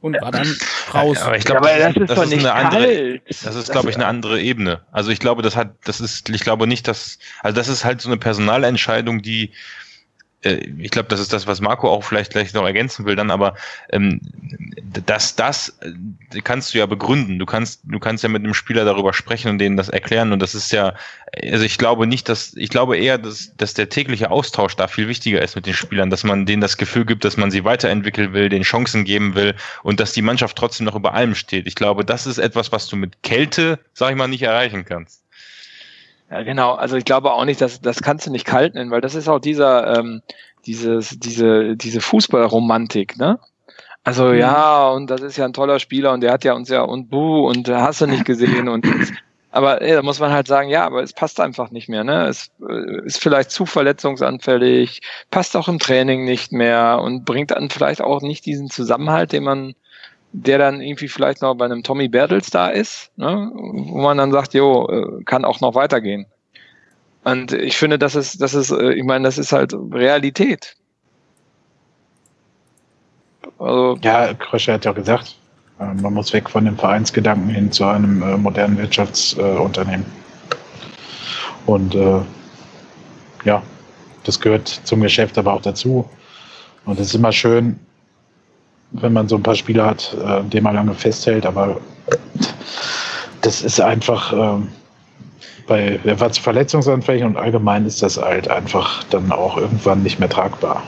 und 0.00 0.20
war 0.20 0.32
dann 0.32 0.48
raus. 0.92 1.22
Aber 1.22 1.36
ich 1.36 1.44
glaube, 1.44 1.68
Ja, 1.68 1.92
das 1.92 1.96
ist 1.96 2.10
das 2.10 2.16
doch 2.16 2.24
ist 2.24 2.30
nicht 2.30 2.44
eine 2.44 2.54
andere, 2.54 2.86
kalt. 2.86 3.22
das 3.28 3.54
ist, 3.54 3.70
glaube 3.70 3.90
ich, 3.90 3.94
eine 3.94 4.06
andere 4.06 4.40
Ebene. 4.40 4.80
Also 4.90 5.12
ich 5.12 5.20
glaube, 5.20 5.42
das 5.42 5.54
hat, 5.54 5.74
das 5.84 6.00
ist, 6.00 6.28
ich 6.28 6.40
glaube 6.42 6.66
nicht, 6.66 6.88
dass, 6.88 7.20
also 7.40 7.54
das 7.54 7.68
ist 7.68 7.84
halt 7.84 8.00
so 8.00 8.08
eine 8.08 8.18
Personalentscheidung, 8.18 9.22
die, 9.22 9.52
ich 10.44 10.90
glaube, 10.90 11.08
das 11.08 11.20
ist 11.20 11.32
das, 11.32 11.46
was 11.46 11.60
Marco 11.60 11.88
auch 11.88 12.04
vielleicht 12.04 12.32
gleich 12.32 12.52
noch 12.52 12.64
ergänzen 12.64 13.06
will, 13.06 13.16
dann, 13.16 13.30
aber 13.30 13.54
ähm, 13.90 14.20
das, 15.06 15.36
das 15.36 15.78
äh, 15.80 16.40
kannst 16.42 16.74
du 16.74 16.78
ja 16.78 16.86
begründen. 16.86 17.38
Du 17.38 17.46
kannst, 17.46 17.80
du 17.84 17.98
kannst 17.98 18.22
ja 18.22 18.28
mit 18.28 18.44
einem 18.44 18.54
Spieler 18.54 18.84
darüber 18.84 19.12
sprechen 19.14 19.48
und 19.48 19.58
denen 19.58 19.76
das 19.76 19.88
erklären. 19.88 20.32
Und 20.32 20.40
das 20.40 20.54
ist 20.54 20.70
ja, 20.72 20.94
also 21.42 21.64
ich 21.64 21.78
glaube 21.78 22.06
nicht, 22.06 22.28
dass, 22.28 22.54
ich 22.56 22.68
glaube 22.68 22.98
eher, 22.98 23.18
dass, 23.18 23.56
dass 23.56 23.74
der 23.74 23.88
tägliche 23.88 24.30
Austausch 24.30 24.76
da 24.76 24.86
viel 24.86 25.08
wichtiger 25.08 25.40
ist 25.40 25.56
mit 25.56 25.66
den 25.66 25.74
Spielern, 25.74 26.10
dass 26.10 26.24
man 26.24 26.46
denen 26.46 26.60
das 26.60 26.76
Gefühl 26.76 27.06
gibt, 27.06 27.24
dass 27.24 27.36
man 27.36 27.50
sie 27.50 27.64
weiterentwickeln 27.64 28.32
will, 28.32 28.48
den 28.48 28.62
Chancen 28.62 29.04
geben 29.04 29.34
will 29.34 29.54
und 29.82 29.98
dass 29.98 30.12
die 30.12 30.22
Mannschaft 30.22 30.56
trotzdem 30.56 30.84
noch 30.84 30.94
über 30.94 31.14
allem 31.14 31.34
steht. 31.34 31.66
Ich 31.66 31.74
glaube, 31.74 32.04
das 32.04 32.26
ist 32.26 32.38
etwas, 32.38 32.70
was 32.70 32.86
du 32.86 32.96
mit 32.96 33.22
Kälte, 33.22 33.78
sag 33.94 34.10
ich 34.10 34.16
mal, 34.16 34.28
nicht 34.28 34.42
erreichen 34.42 34.84
kannst. 34.84 35.23
Ja, 36.30 36.42
genau. 36.42 36.72
Also 36.72 36.96
ich 36.96 37.04
glaube 37.04 37.32
auch 37.32 37.44
nicht, 37.44 37.60
dass 37.60 37.80
das 37.80 38.02
kannst 38.02 38.26
du 38.26 38.30
nicht 38.30 38.46
kalt 38.46 38.74
nennen, 38.74 38.90
weil 38.90 39.00
das 39.00 39.14
ist 39.14 39.28
auch 39.28 39.38
dieser, 39.38 39.98
ähm, 39.98 40.22
dieses, 40.66 41.18
diese, 41.18 41.76
diese 41.76 42.00
Fußballromantik, 42.00 43.16
ne? 43.18 43.38
Also 44.02 44.26
Mhm. 44.26 44.38
ja, 44.38 44.88
und 44.90 45.08
das 45.10 45.22
ist 45.22 45.36
ja 45.36 45.44
ein 45.46 45.52
toller 45.52 45.78
Spieler 45.78 46.12
und 46.12 46.20
der 46.22 46.32
hat 46.32 46.44
ja 46.44 46.52
uns 46.54 46.68
ja 46.68 46.82
und 46.82 47.08
buh 47.10 47.48
und 47.48 47.68
hast 47.68 48.00
du 48.00 48.06
nicht 48.06 48.24
gesehen 48.24 48.68
und 48.68 48.86
aber 49.50 49.82
ey, 49.82 49.92
da 49.94 50.02
muss 50.02 50.18
man 50.18 50.32
halt 50.32 50.48
sagen, 50.48 50.68
ja, 50.68 50.84
aber 50.84 51.02
es 51.02 51.12
passt 51.12 51.38
einfach 51.40 51.70
nicht 51.70 51.88
mehr, 51.88 52.02
ne? 52.02 52.26
Es 52.26 52.50
äh, 52.68 53.06
ist 53.06 53.18
vielleicht 53.22 53.52
zu 53.52 53.66
verletzungsanfällig, 53.66 55.00
passt 55.30 55.56
auch 55.56 55.68
im 55.68 55.78
Training 55.78 56.24
nicht 56.24 56.50
mehr 56.52 57.00
und 57.00 57.24
bringt 57.24 57.52
dann 57.52 57.70
vielleicht 57.70 58.00
auch 58.00 58.20
nicht 58.20 58.46
diesen 58.46 58.68
Zusammenhalt, 58.68 59.32
den 59.32 59.44
man 59.44 59.74
der 60.36 60.58
dann 60.58 60.80
irgendwie 60.80 61.06
vielleicht 61.06 61.42
noch 61.42 61.54
bei 61.54 61.64
einem 61.64 61.84
Tommy 61.84 62.08
Bertels 62.08 62.50
da 62.50 62.68
ist, 62.68 63.10
ne? 63.16 63.52
wo 63.54 64.02
man 64.02 64.18
dann 64.18 64.32
sagt, 64.32 64.52
jo, 64.52 64.88
äh, 64.88 65.22
kann 65.24 65.44
auch 65.44 65.60
noch 65.60 65.76
weitergehen. 65.76 66.26
Und 67.22 67.52
ich 67.52 67.76
finde, 67.76 68.00
das 68.00 68.16
ist, 68.16 68.40
das 68.42 68.52
ist, 68.52 68.72
äh, 68.72 68.94
ich 68.94 69.04
meine, 69.04 69.24
das 69.26 69.38
ist 69.38 69.52
halt 69.52 69.72
Realität. 69.92 70.76
Also, 73.60 73.96
Ja, 74.02 74.34
Krösche 74.34 74.72
hat 74.72 74.84
ja 74.84 74.90
gesagt, 74.90 75.36
äh, 75.78 75.94
man 76.02 76.12
muss 76.12 76.32
weg 76.32 76.50
von 76.50 76.64
dem 76.64 76.76
Vereinsgedanken 76.76 77.48
hin 77.50 77.70
zu 77.70 77.84
einem 77.84 78.42
modernen 78.42 78.76
Wirtschaftsunternehmen. 78.76 80.04
Und 81.66 81.94
äh, 81.94 82.20
ja, 83.44 83.62
das 84.24 84.40
gehört 84.40 84.66
zum 84.66 85.00
Geschäft 85.00 85.38
aber 85.38 85.52
auch 85.52 85.62
dazu. 85.62 86.10
Und 86.86 86.98
es 86.98 87.06
ist 87.08 87.14
immer 87.14 87.30
schön, 87.30 87.78
wenn 88.92 89.12
man 89.12 89.28
so 89.28 89.36
ein 89.36 89.42
paar 89.42 89.54
Spieler 89.54 89.86
hat, 89.86 90.16
äh, 90.24 90.42
denen 90.44 90.64
man 90.64 90.74
lange 90.74 90.94
festhält, 90.94 91.46
aber 91.46 91.80
das 93.40 93.62
ist 93.62 93.80
einfach, 93.80 94.32
ähm, 94.32 94.68
bei, 95.66 95.98
er 96.04 96.20
war 96.20 96.30
zu 96.30 96.42
verletzungsanfällig 96.42 97.24
und 97.24 97.36
allgemein 97.36 97.86
ist 97.86 98.02
das 98.02 98.20
halt 98.20 98.48
einfach 98.50 99.02
dann 99.04 99.32
auch 99.32 99.56
irgendwann 99.56 100.02
nicht 100.02 100.20
mehr 100.20 100.28
tragbar. 100.28 100.82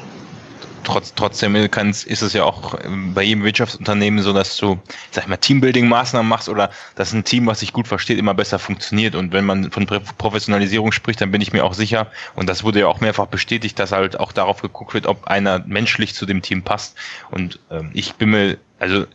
Trotz, 0.87 1.15
trotzdem 1.15 1.69
kann's, 1.69 2.05
ist 2.05 2.23
es 2.23 2.33
ja 2.33 2.45
auch 2.45 2.79
ähm, 2.85 3.13
bei 3.13 3.25
jedem 3.25 3.43
Wirtschaftsunternehmen 3.43 4.23
so, 4.23 4.33
dass 4.33 4.57
du, 4.57 4.79
sag 5.11 5.25
ich 5.25 5.29
mal, 5.29 5.37
Teambuilding-Maßnahmen 5.37 6.29
machst 6.29 6.49
oder 6.49 6.71
dass 6.95 7.13
ein 7.13 7.25
Team, 7.25 7.47
was 7.47 7.59
sich 7.59 7.73
gut 7.73 7.89
versteht, 7.89 8.19
immer 8.19 8.35
besser 8.35 8.61
funktioniert. 8.61 9.17
Und 9.17 9.33
wenn 9.33 9.45
man 9.45 9.73
von 9.73 9.85
Professionalisierung 9.85 10.93
spricht, 10.93 11.21
dann 11.21 11.33
bin 11.33 11.41
ich 11.41 11.53
mir 11.53 11.65
auch 11.65 11.75
sicher, 11.75 12.07
und 12.37 12.49
das 12.49 12.63
wurde 12.63 12.79
ja 12.79 12.87
auch 12.87 13.01
mehrfach 13.01 13.27
bestätigt, 13.27 13.81
dass 13.81 13.91
halt 13.91 14.21
auch 14.21 14.31
darauf 14.31 14.63
geguckt 14.63 14.95
wird, 14.95 15.09
ob 15.09 15.27
einer 15.27 15.59
menschlich 15.67 16.15
zu 16.15 16.25
dem 16.25 16.41
Team 16.41 16.63
passt. 16.63 16.97
Und 17.33 17.59
ähm, 17.69 17.91
ich 17.93 18.15
bin 18.15 18.31
mir, 18.31 18.57
also 18.79 19.07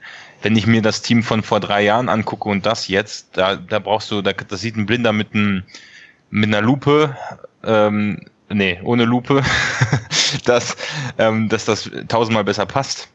wenn 0.41 0.57
ich 0.57 0.67
mir 0.67 0.81
das 0.81 1.01
Team 1.01 1.23
von 1.23 1.41
vor 1.41 1.61
drei 1.61 1.83
Jahren 1.83 2.09
angucke 2.09 2.49
und 2.49 2.65
das 2.65 2.89
jetzt, 2.89 3.37
da, 3.37 3.55
da 3.55 3.79
brauchst 3.79 4.11
du, 4.11 4.21
da, 4.21 4.33
das 4.33 4.59
sieht 4.59 4.75
ein 4.75 4.87
Blinder 4.87 5.13
mit 5.13 5.33
einem 5.33 5.63
mit 6.31 6.47
einer 6.47 6.61
Lupe, 6.61 7.15
ähm, 7.63 8.25
nee, 8.53 8.79
ohne 8.83 9.05
Lupe, 9.05 9.43
dass, 10.45 10.75
ähm, 11.17 11.49
dass 11.49 11.65
das 11.65 11.89
tausendmal 12.07 12.43
besser 12.43 12.65
passt. 12.65 13.09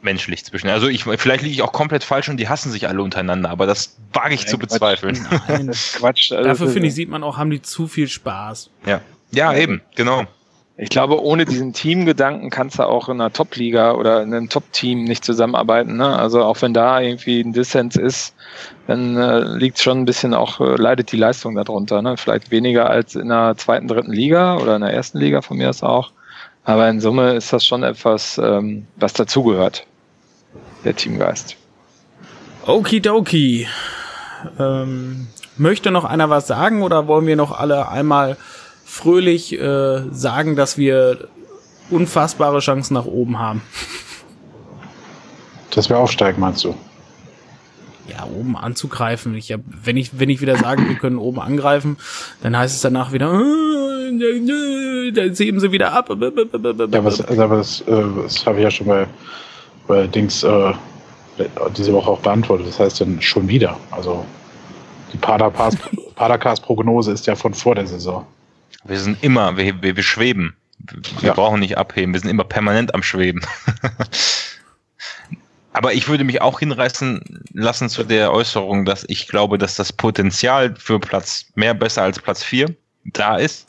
Menschlich 0.00 0.44
zwischen. 0.44 0.68
Also 0.68 0.88
ich, 0.88 1.04
vielleicht 1.04 1.42
liege 1.42 1.54
ich 1.54 1.62
auch 1.62 1.72
komplett 1.72 2.02
falsch 2.02 2.28
und 2.28 2.36
die 2.38 2.48
hassen 2.48 2.72
sich 2.72 2.88
alle 2.88 3.02
untereinander, 3.02 3.50
aber 3.50 3.66
das 3.66 3.96
wage 4.12 4.34
ich 4.34 4.40
Nein, 4.40 4.48
zu 4.48 4.58
Quatsch. 4.58 4.70
bezweifeln. 4.70 5.26
Nein. 5.48 5.70
Quatsch. 5.94 6.32
Also, 6.32 6.42
Dafür 6.48 6.68
finde 6.70 6.88
ich, 6.88 6.94
sieht 6.94 7.08
man 7.08 7.22
auch, 7.22 7.38
haben 7.38 7.50
die 7.50 7.62
zu 7.62 7.86
viel 7.86 8.08
Spaß. 8.08 8.70
Ja. 8.84 9.00
Ja, 9.30 9.54
eben, 9.54 9.80
genau. 9.94 10.26
Ich 10.82 10.88
glaube, 10.88 11.22
ohne 11.22 11.44
diesen 11.44 11.72
Teamgedanken 11.72 12.50
kannst 12.50 12.80
du 12.80 12.82
auch 12.82 13.08
in 13.08 13.20
einer 13.20 13.32
Top-Liga 13.32 13.92
oder 13.92 14.20
in 14.20 14.34
einem 14.34 14.48
Top-Team 14.48 15.04
nicht 15.04 15.24
zusammenarbeiten. 15.24 15.96
Ne? 15.96 16.18
Also 16.18 16.42
auch 16.42 16.60
wenn 16.60 16.74
da 16.74 17.00
irgendwie 17.00 17.40
ein 17.40 17.52
Dissens 17.52 17.94
ist, 17.94 18.34
dann 18.88 19.16
äh, 19.16 19.42
liegt 19.58 19.78
schon 19.78 19.98
ein 19.98 20.04
bisschen 20.06 20.34
auch, 20.34 20.58
äh, 20.58 20.74
leidet 20.74 21.12
die 21.12 21.16
Leistung 21.16 21.54
darunter. 21.54 22.02
Ne? 22.02 22.16
Vielleicht 22.16 22.50
weniger 22.50 22.90
als 22.90 23.14
in 23.14 23.28
der 23.28 23.56
zweiten, 23.56 23.86
dritten 23.86 24.10
Liga 24.10 24.56
oder 24.56 24.74
in 24.74 24.82
der 24.82 24.92
ersten 24.92 25.18
Liga 25.18 25.40
von 25.40 25.56
mir 25.56 25.68
aus 25.68 25.84
auch. 25.84 26.10
Aber 26.64 26.88
in 26.88 27.00
Summe 27.00 27.34
ist 27.34 27.52
das 27.52 27.64
schon 27.64 27.84
etwas, 27.84 28.36
ähm, 28.38 28.88
was 28.96 29.12
dazugehört, 29.12 29.86
der 30.84 30.96
Teamgeist. 30.96 31.54
Okidoki. 32.66 33.68
Ähm, 34.58 35.28
möchte 35.56 35.92
noch 35.92 36.04
einer 36.04 36.28
was 36.28 36.48
sagen 36.48 36.82
oder 36.82 37.06
wollen 37.06 37.28
wir 37.28 37.36
noch 37.36 37.56
alle 37.56 37.88
einmal 37.88 38.36
fröhlich 38.92 39.58
äh, 39.58 40.02
sagen, 40.10 40.54
dass 40.54 40.76
wir 40.76 41.28
unfassbare 41.90 42.58
Chancen 42.58 42.92
nach 42.94 43.06
oben 43.06 43.38
haben? 43.38 43.62
Dass 45.70 45.88
wir 45.88 45.98
aufsteigen, 45.98 46.40
meinst 46.40 46.64
du? 46.64 46.74
Ja, 48.06 48.26
oben 48.26 48.56
anzugreifen. 48.56 49.34
Ich 49.34 49.50
hab, 49.50 49.60
wenn 49.84 49.96
ich 49.96 50.18
wenn 50.18 50.28
ich 50.28 50.42
wieder 50.42 50.56
sage, 50.56 50.86
wir 50.86 50.96
können 50.96 51.16
oben 51.16 51.40
angreifen, 51.40 51.96
dann 52.42 52.56
heißt 52.56 52.74
es 52.74 52.82
danach 52.82 53.12
wieder, 53.12 53.32
äh, 53.32 55.12
dann 55.12 55.34
heben 55.34 55.60
sie 55.60 55.72
wieder 55.72 55.92
ab. 55.94 56.10
Ja, 56.10 57.04
was, 57.04 57.20
aber 57.38 57.56
das, 57.56 57.80
äh, 57.82 58.02
das 58.22 58.44
habe 58.44 58.58
ich 58.58 58.64
ja 58.64 58.70
schon 58.70 58.88
bei, 58.88 59.06
bei 59.86 60.06
Dings 60.06 60.42
äh, 60.42 60.72
diese 61.76 61.94
Woche 61.94 62.10
auch 62.10 62.20
beantwortet. 62.20 62.66
Das 62.68 62.78
heißt 62.78 63.00
dann 63.00 63.22
schon 63.22 63.48
wieder. 63.48 63.78
Also 63.90 64.26
die 65.14 65.18
Padercast- 65.18 65.78
Padercast-Prognose 66.16 67.12
ist 67.12 67.26
ja 67.26 67.34
von 67.34 67.54
vor 67.54 67.74
der 67.74 67.86
Saison. 67.86 68.26
Wir 68.84 68.98
sind 68.98 69.22
immer, 69.22 69.56
wir, 69.56 69.82
wir, 69.82 69.96
wir 69.96 70.02
schweben. 70.02 70.56
Wir 71.20 71.28
Ja. 71.28 71.34
brauchen 71.34 71.60
nicht 71.60 71.78
abheben, 71.78 72.12
wir 72.12 72.20
sind 72.20 72.30
immer 72.30 72.44
permanent 72.44 72.94
am 72.94 73.02
Schweben. 73.02 73.40
Aber 75.74 75.94
ich 75.94 76.08
würde 76.08 76.24
mich 76.24 76.42
auch 76.42 76.58
hinreißen 76.58 77.44
lassen 77.54 77.88
zu 77.88 78.04
der 78.04 78.32
Äußerung, 78.32 78.84
dass 78.84 79.04
ich 79.08 79.26
glaube, 79.28 79.56
dass 79.56 79.76
das 79.76 79.92
Potenzial 79.92 80.74
für 80.76 81.00
Platz 81.00 81.46
mehr 81.54 81.72
besser 81.72 82.02
als 82.02 82.18
Platz 82.20 82.42
4 82.42 82.74
da 83.04 83.36
ist. 83.36 83.68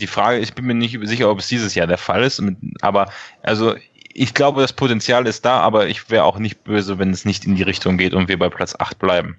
Die 0.00 0.06
Frage, 0.08 0.40
ich 0.40 0.52
bin 0.54 0.66
mir 0.66 0.74
nicht 0.74 0.98
sicher, 1.04 1.30
ob 1.30 1.38
es 1.38 1.46
dieses 1.46 1.74
Jahr 1.74 1.86
der 1.86 1.96
Fall 1.98 2.24
ist, 2.24 2.42
aber 2.82 3.10
also 3.42 3.76
ich 4.12 4.34
glaube, 4.34 4.60
das 4.60 4.72
Potenzial 4.72 5.26
ist 5.26 5.44
da, 5.44 5.60
aber 5.60 5.86
ich 5.86 6.10
wäre 6.10 6.24
auch 6.24 6.38
nicht 6.38 6.64
böse, 6.64 6.98
wenn 6.98 7.10
es 7.10 7.24
nicht 7.24 7.44
in 7.46 7.54
die 7.54 7.62
Richtung 7.62 7.96
geht 7.96 8.12
und 8.12 8.28
wir 8.28 8.38
bei 8.38 8.48
Platz 8.50 8.74
8 8.78 8.98
bleiben. 8.98 9.38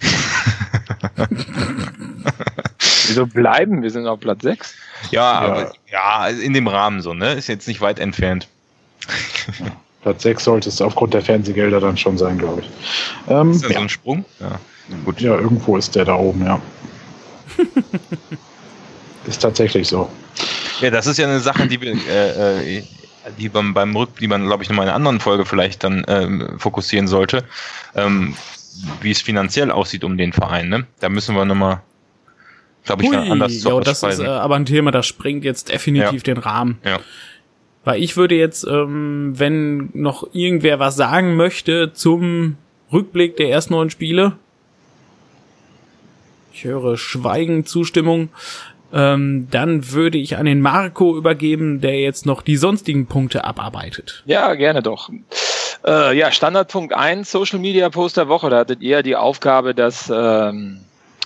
Wieso 3.10 3.26
bleiben? 3.26 3.82
Wir 3.82 3.90
sind 3.90 4.06
auf 4.06 4.20
Platz 4.20 4.42
6. 4.42 4.74
Ja, 5.10 5.20
ja, 5.20 5.38
aber 5.40 5.72
ja, 5.90 6.28
in 6.28 6.52
dem 6.52 6.68
Rahmen 6.68 7.00
so, 7.00 7.12
ne? 7.12 7.32
Ist 7.32 7.48
jetzt 7.48 7.66
nicht 7.68 7.80
weit 7.80 7.98
entfernt. 7.98 8.48
Platz 10.02 10.22
6 10.22 10.44
sollte 10.44 10.68
es 10.68 10.80
aufgrund 10.80 11.12
der 11.14 11.22
Fernsehgelder 11.22 11.80
dann 11.80 11.96
schon 11.96 12.16
sein, 12.16 12.38
glaube 12.38 12.62
ich. 12.62 12.70
Ähm, 13.28 13.50
ist 13.50 13.64
das 13.64 13.70
ja. 13.70 13.76
so 13.76 13.82
ein 13.82 13.88
Sprung? 13.88 14.24
Ja. 14.38 14.60
Gut. 15.04 15.20
Ja, 15.20 15.34
irgendwo 15.34 15.76
ist 15.76 15.94
der 15.94 16.04
da 16.04 16.14
oben, 16.14 16.44
ja. 16.44 16.60
ist 19.26 19.42
tatsächlich 19.42 19.88
so. 19.88 20.08
Ja, 20.80 20.90
das 20.90 21.06
ist 21.06 21.18
ja 21.18 21.26
eine 21.26 21.40
Sache, 21.40 21.66
die 21.66 21.80
wir, 21.80 21.94
äh, 22.08 22.78
äh 22.78 22.82
die 23.38 23.50
man 23.50 23.74
beim 23.74 23.94
Rück, 23.94 24.18
die 24.18 24.28
man, 24.28 24.46
glaube 24.46 24.62
ich, 24.62 24.70
nochmal 24.70 24.84
in 24.84 24.88
einer 24.88 24.96
anderen 24.96 25.20
Folge 25.20 25.44
vielleicht 25.44 25.84
dann 25.84 26.04
ähm, 26.08 26.58
fokussieren 26.58 27.06
sollte, 27.06 27.44
ähm, 27.94 28.34
wie 29.02 29.10
es 29.10 29.20
finanziell 29.20 29.70
aussieht 29.70 30.04
um 30.04 30.16
den 30.16 30.32
Verein. 30.32 30.68
Ne? 30.68 30.86
Da 31.00 31.08
müssen 31.10 31.34
wir 31.34 31.44
nochmal, 31.44 31.82
glaube 32.96 33.02
ich, 33.02 33.08
Hui, 33.10 33.30
anders 33.30 33.60
zu 33.60 33.68
Ja, 33.68 33.80
das 33.80 34.02
ist 34.02 34.20
äh, 34.20 34.26
aber 34.26 34.56
ein 34.56 34.66
Thema, 34.66 34.90
das 34.90 35.06
springt 35.06 35.44
jetzt 35.44 35.68
definitiv 35.70 36.26
ja. 36.26 36.34
den 36.34 36.38
Rahmen. 36.38 36.78
Ja. 36.84 37.00
Weil 37.84 38.02
ich 38.02 38.16
würde 38.16 38.34
jetzt, 38.34 38.66
ähm, 38.66 39.32
wenn 39.36 39.90
noch 39.94 40.28
irgendwer 40.32 40.78
was 40.78 40.96
sagen 40.96 41.36
möchte 41.36 41.92
zum 41.92 42.56
Rückblick 42.92 43.36
der 43.36 43.50
ersten 43.50 43.74
neun 43.74 43.90
Spiele, 43.90 44.32
ich 46.52 46.64
höre 46.64 46.98
Schweigen, 46.98 47.64
Zustimmung, 47.64 48.28
ähm, 48.92 49.48
dann 49.50 49.92
würde 49.92 50.18
ich 50.18 50.36
an 50.36 50.46
den 50.46 50.60
Marco 50.60 51.16
übergeben, 51.16 51.80
der 51.80 52.00
jetzt 52.00 52.26
noch 52.26 52.42
die 52.42 52.56
sonstigen 52.56 53.06
Punkte 53.06 53.44
abarbeitet. 53.44 54.22
Ja, 54.26 54.54
gerne 54.54 54.82
doch. 54.82 55.10
Äh, 55.86 56.18
ja, 56.18 56.30
Standardpunkt 56.32 56.92
1, 56.92 57.30
Social 57.30 57.60
Media 57.60 57.88
Post 57.88 58.16
der 58.16 58.28
Woche. 58.28 58.50
Da 58.50 58.58
hattet 58.58 58.82
ihr 58.82 59.02
die 59.02 59.16
Aufgabe, 59.16 59.74
dass 59.74 60.12
ähm, 60.14 60.80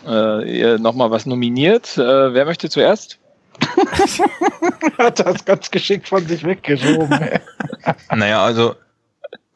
äh, 0.07 0.79
nochmal 0.79 1.11
was 1.11 1.27
nominiert. 1.27 1.97
Äh, 1.97 2.35
wer 2.35 2.45
möchte 2.45 2.69
zuerst? 2.71 3.19
Hat 4.99 5.21
das 5.21 5.45
ganz 5.45 5.71
geschickt 5.71 6.09
von 6.09 6.27
sich 6.27 6.45
weggeschoben. 6.45 7.19
naja, 8.11 8.45
also 8.45 8.75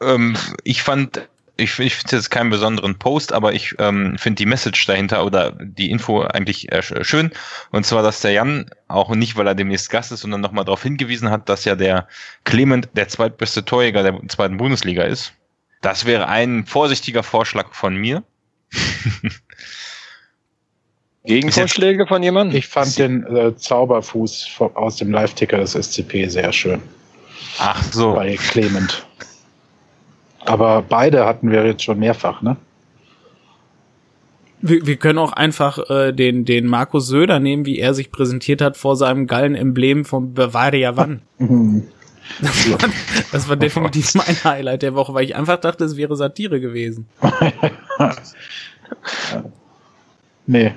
ähm, 0.01 0.35
ich 0.63 0.83
fand, 0.83 1.27
ich, 1.57 1.77
ich 1.79 1.95
finde 1.95 2.15
jetzt 2.15 2.31
keinen 2.31 2.49
besonderen 2.49 2.97
Post, 2.97 3.33
aber 3.33 3.53
ich 3.53 3.75
ähm, 3.79 4.17
finde 4.17 4.37
die 4.37 4.45
Message 4.45 4.85
dahinter 4.85 5.25
oder 5.25 5.51
die 5.51 5.91
Info 5.91 6.21
eigentlich 6.21 6.71
äh, 6.71 6.81
schön. 7.03 7.31
Und 7.71 7.85
zwar, 7.85 8.03
dass 8.03 8.21
der 8.21 8.31
Jan, 8.31 8.69
auch 8.87 9.13
nicht, 9.13 9.35
weil 9.35 9.47
er 9.47 9.55
demnächst 9.55 9.89
Gast 9.89 10.11
ist, 10.11 10.21
sondern 10.21 10.41
nochmal 10.41 10.65
darauf 10.65 10.83
hingewiesen 10.83 11.29
hat, 11.29 11.49
dass 11.49 11.65
ja 11.65 11.75
der 11.75 12.07
Clement 12.45 12.89
der 12.93 13.07
zweitbeste 13.07 13.65
Torjäger 13.65 14.03
der 14.03 14.19
zweiten 14.29 14.57
Bundesliga 14.57 15.03
ist. 15.03 15.33
Das 15.81 16.05
wäre 16.05 16.27
ein 16.27 16.65
vorsichtiger 16.65 17.23
Vorschlag 17.23 17.73
von 17.73 17.95
mir. 17.95 18.23
Gegenvorschläge 21.25 22.07
von 22.07 22.23
jemandem? 22.23 22.57
Ich 22.57 22.67
fand 22.67 22.97
den 22.97 23.23
äh, 23.25 23.55
Zauberfuß 23.55 24.47
aus 24.73 24.97
dem 24.97 25.11
Live-Ticker 25.11 25.57
des 25.57 25.73
SCP 25.73 26.27
sehr 26.27 26.51
schön. 26.51 26.81
Ach 27.59 27.81
so. 27.91 28.13
Bei 28.13 28.35
Clement. 28.35 29.05
Aber 30.45 30.81
beide 30.81 31.25
hatten 31.25 31.51
wir 31.51 31.65
jetzt 31.65 31.83
schon 31.83 31.99
mehrfach, 31.99 32.41
ne? 32.41 32.55
Wir, 34.61 34.85
wir 34.85 34.97
können 34.97 35.19
auch 35.19 35.33
einfach 35.33 35.89
äh, 35.89 36.11
den, 36.11 36.43
den 36.43 36.65
Markus 36.65 37.07
Söder 37.07 37.39
nehmen, 37.39 37.65
wie 37.65 37.79
er 37.79 37.93
sich 37.93 38.11
präsentiert 38.11 38.61
hat 38.61 38.75
vor 38.75 38.95
seinem 38.95 39.27
geilen 39.27 39.55
Emblem 39.55 40.05
vom 40.05 40.33
Bavaria 40.33 40.97
Wann. 40.97 41.21
Das 42.41 42.69
war, 42.69 42.77
das 43.31 43.49
war 43.49 43.55
definitiv 43.55 44.15
mein 44.15 44.43
Highlight 44.43 44.81
der 44.81 44.95
Woche, 44.95 45.13
weil 45.13 45.23
ich 45.23 45.35
einfach 45.35 45.59
dachte, 45.59 45.85
es 45.85 45.97
wäre 45.97 46.15
Satire 46.15 46.59
gewesen. 46.59 47.07
nee, 50.45 50.73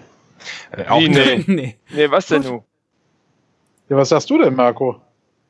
äh, 0.71 0.87
auch 0.87 1.01
nee. 1.01 1.45
nee. 1.47 1.77
nee. 1.91 2.11
was 2.11 2.27
denn 2.27 2.43
du? 2.43 2.65
Ja, 3.89 3.97
was 3.97 4.11
sagst 4.11 4.31
du 4.31 4.39
denn, 4.39 4.55
Marco? 4.55 5.01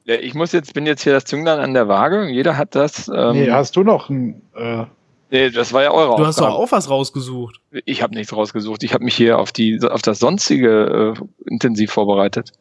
Ja, 0.05 0.17
ich 0.17 0.35
muss 0.35 0.53
jetzt, 0.53 0.75
bin 0.75 0.87
jetzt 0.87 1.03
hier 1.03 1.13
das 1.13 1.25
Zünglein 1.25 1.61
an 1.61 1.75
der 1.75 1.89
Waage. 1.89 2.29
Jeder 2.29 2.57
hat 2.57 2.75
das. 2.75 3.09
Ähm, 3.09 3.33
nee, 3.33 3.51
hast 3.51 3.77
du 3.77 3.83
noch 3.83 4.09
ein. 4.09 4.43
Äh 4.55 4.85
Nee, 5.33 5.49
das 5.49 5.73
war 5.73 5.83
ja 5.83 5.93
eure 5.93 6.09
Du 6.09 6.11
Aufgabe. 6.11 6.29
hast 6.29 6.41
doch 6.41 6.53
auch 6.53 6.73
was 6.73 6.91
rausgesucht. 6.91 7.59
Ich 7.87 8.03
habe 8.03 8.15
nichts 8.15 8.37
rausgesucht. 8.37 8.83
Ich 8.83 8.93
habe 8.93 9.03
mich 9.03 9.15
hier 9.15 9.39
auf 9.39 9.51
die 9.51 9.81
auf 9.83 10.03
das 10.03 10.19
sonstige 10.19 11.15
äh, 11.17 11.51
intensiv 11.51 11.91
vorbereitet. 11.91 12.53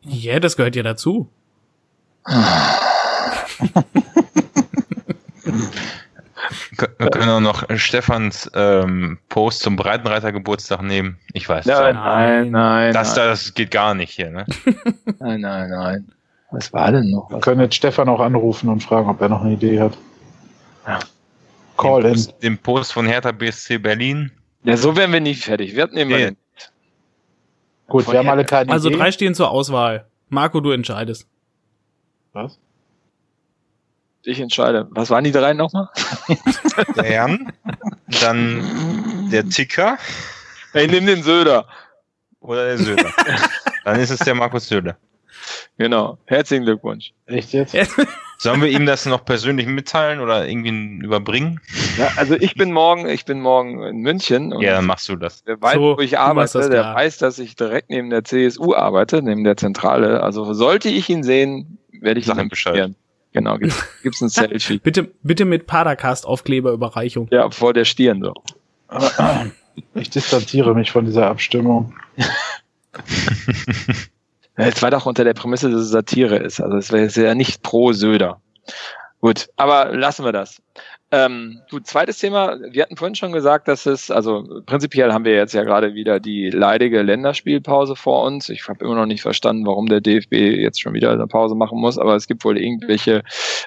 Ja, 0.00 0.32
yeah, 0.32 0.40
das 0.40 0.56
gehört 0.56 0.74
ja 0.74 0.82
dazu. 0.82 1.28
Wir 6.98 7.10
können 7.10 7.28
auch 7.28 7.40
noch 7.40 7.64
Stefans 7.76 8.50
ähm, 8.54 9.18
Post 9.28 9.60
zum 9.60 9.76
Breitenreiter-Geburtstag 9.76 10.82
nehmen. 10.82 11.18
Ich 11.32 11.48
weiß 11.48 11.66
nein, 11.66 11.94
nein, 11.94 12.50
nein. 12.50 12.92
Das, 12.92 13.14
das 13.14 13.54
geht 13.54 13.70
gar 13.70 13.94
nicht 13.94 14.10
hier, 14.12 14.30
ne? 14.30 14.46
nein, 15.20 15.40
nein, 15.40 15.70
nein. 15.70 16.12
Was 16.50 16.72
war 16.72 16.92
denn 16.92 17.10
noch? 17.10 17.30
Wir 17.30 17.40
können 17.40 17.60
jetzt 17.60 17.74
Stefan 17.74 18.08
auch 18.08 18.20
anrufen 18.20 18.68
und 18.68 18.82
fragen, 18.82 19.08
ob 19.08 19.20
er 19.20 19.28
noch 19.28 19.42
eine 19.42 19.54
Idee 19.54 19.80
hat. 19.80 19.96
Ja. 20.86 21.00
Call 21.76 22.02
den 22.02 22.10
in. 22.12 22.14
Post, 22.14 22.42
den 22.42 22.58
Post 22.58 22.92
von 22.92 23.06
Hertha 23.06 23.32
BSC 23.32 23.78
Berlin. 23.78 24.30
Ja, 24.62 24.76
so 24.76 24.96
werden 24.96 25.12
wir 25.12 25.20
nicht 25.20 25.44
fertig. 25.44 25.74
Wir 25.74 25.86
nehmen 25.88 26.10
nee. 26.10 26.36
Gut, 27.88 28.10
wir 28.10 28.18
haben 28.18 28.28
alle 28.28 28.44
keine 28.44 28.72
Also 28.72 28.88
Idee. 28.88 28.98
drei 28.98 29.12
stehen 29.12 29.34
zur 29.34 29.50
Auswahl. 29.50 30.06
Marco, 30.28 30.60
du 30.60 30.70
entscheidest. 30.70 31.28
Was? 32.32 32.58
Ich 34.24 34.40
entscheide. 34.40 34.88
Was 34.90 35.10
waren 35.10 35.24
die 35.24 35.32
drei 35.32 35.52
nochmal? 35.52 35.88
Der 36.96 37.12
Jan, 37.12 37.52
dann 38.22 39.28
der 39.30 39.48
Ticker. 39.48 39.98
Ich 40.72 40.90
nehme 40.90 41.06
den 41.06 41.22
Söder. 41.22 41.66
Oder 42.40 42.66
der 42.66 42.78
Söder. 42.78 43.12
dann 43.84 44.00
ist 44.00 44.10
es 44.10 44.18
der 44.20 44.34
Markus 44.34 44.68
Söder. 44.68 44.96
Genau. 45.76 46.18
Herzlichen 46.26 46.64
Glückwunsch. 46.64 47.12
Echt 47.26 47.52
jetzt? 47.52 47.76
Sollen 48.38 48.60
wir 48.60 48.68
ihm 48.68 48.86
das 48.86 49.06
noch 49.06 49.24
persönlich 49.24 49.66
mitteilen 49.66 50.20
oder 50.20 50.46
irgendwie 50.46 51.04
überbringen? 51.04 51.60
Ja, 51.96 52.10
also 52.16 52.34
ich 52.34 52.54
bin 52.54 52.72
morgen, 52.72 53.08
ich 53.08 53.24
bin 53.24 53.40
morgen 53.40 53.82
in 53.82 53.98
München. 53.98 54.52
Und 54.52 54.62
ja, 54.62 54.74
dann 54.74 54.86
machst 54.86 55.08
du 55.08 55.16
das. 55.16 55.44
Der 55.44 55.60
weiß, 55.60 55.74
so, 55.74 55.96
wo 55.96 56.00
ich 56.00 56.18
arbeite, 56.18 56.68
der 56.68 56.94
weiß, 56.94 57.18
dass 57.18 57.38
ich 57.38 57.56
direkt 57.56 57.90
neben 57.90 58.10
der 58.10 58.24
CSU 58.24 58.74
arbeite, 58.74 59.22
neben 59.22 59.44
der 59.44 59.56
Zentrale. 59.56 60.22
Also 60.22 60.52
sollte 60.54 60.88
ich 60.88 61.08
ihn 61.08 61.22
sehen, 61.22 61.78
werde 61.92 62.20
ich 62.20 62.26
Sag 62.26 62.48
Bescheid. 62.48 62.94
Genau, 63.34 63.58
gibt's, 63.58 63.84
gibt's 64.02 64.22
ein 64.22 64.30
Selfie. 64.30 64.78
bitte, 64.78 65.10
bitte 65.22 65.44
mit 65.44 65.66
Padercast-Aufkleberüberreichung. 65.66 67.28
Ja, 67.30 67.50
vor 67.50 67.74
der 67.74 67.84
Stirn 67.84 68.22
so. 68.22 68.32
Ich 69.94 70.08
distanziere 70.08 70.72
mich 70.72 70.92
von 70.92 71.04
dieser 71.04 71.26
Abstimmung. 71.26 71.94
Es 74.56 74.82
war 74.82 74.92
doch 74.92 75.04
unter 75.04 75.24
der 75.24 75.34
Prämisse, 75.34 75.68
dass 75.68 75.80
es 75.80 75.88
Satire 75.88 76.36
ist. 76.36 76.60
Also 76.60 76.76
es 76.76 76.92
wäre 76.92 77.26
ja 77.26 77.34
nicht 77.34 77.64
pro 77.64 77.92
Söder. 77.92 78.40
Gut, 79.20 79.48
aber 79.56 79.96
lassen 79.96 80.24
wir 80.24 80.30
das. 80.30 80.62
Ähm, 81.14 81.60
gut, 81.70 81.86
zweites 81.86 82.18
Thema. 82.18 82.58
Wir 82.70 82.82
hatten 82.82 82.96
vorhin 82.96 83.14
schon 83.14 83.30
gesagt, 83.30 83.68
dass 83.68 83.86
es, 83.86 84.10
also 84.10 84.62
prinzipiell 84.66 85.12
haben 85.12 85.24
wir 85.24 85.34
jetzt 85.34 85.54
ja 85.54 85.62
gerade 85.62 85.94
wieder 85.94 86.18
die 86.18 86.50
leidige 86.50 87.02
Länderspielpause 87.02 87.94
vor 87.94 88.24
uns. 88.24 88.48
Ich 88.48 88.66
habe 88.66 88.84
immer 88.84 88.96
noch 88.96 89.06
nicht 89.06 89.22
verstanden, 89.22 89.64
warum 89.64 89.86
der 89.86 90.00
DFB 90.00 90.32
jetzt 90.32 90.80
schon 90.80 90.92
wieder 90.92 91.12
eine 91.12 91.28
Pause 91.28 91.54
machen 91.54 91.78
muss, 91.78 91.98
aber 91.98 92.16
es 92.16 92.26
gibt 92.26 92.44
wohl 92.44 92.58
irgendwelche 92.58 93.22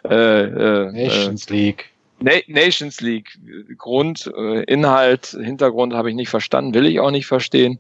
äh, 0.10 0.42
äh, 0.44 0.92
Nations 0.92 1.50
League. 1.50 1.86
Na 2.20 2.32
Nations 2.48 3.00
League. 3.00 3.30
Grund, 3.78 4.30
äh, 4.36 4.64
Inhalt, 4.64 5.28
Hintergrund 5.28 5.94
habe 5.94 6.10
ich 6.10 6.16
nicht 6.18 6.30
verstanden, 6.30 6.74
will 6.74 6.86
ich 6.86 7.00
auch 7.00 7.12
nicht 7.12 7.28
verstehen. 7.28 7.80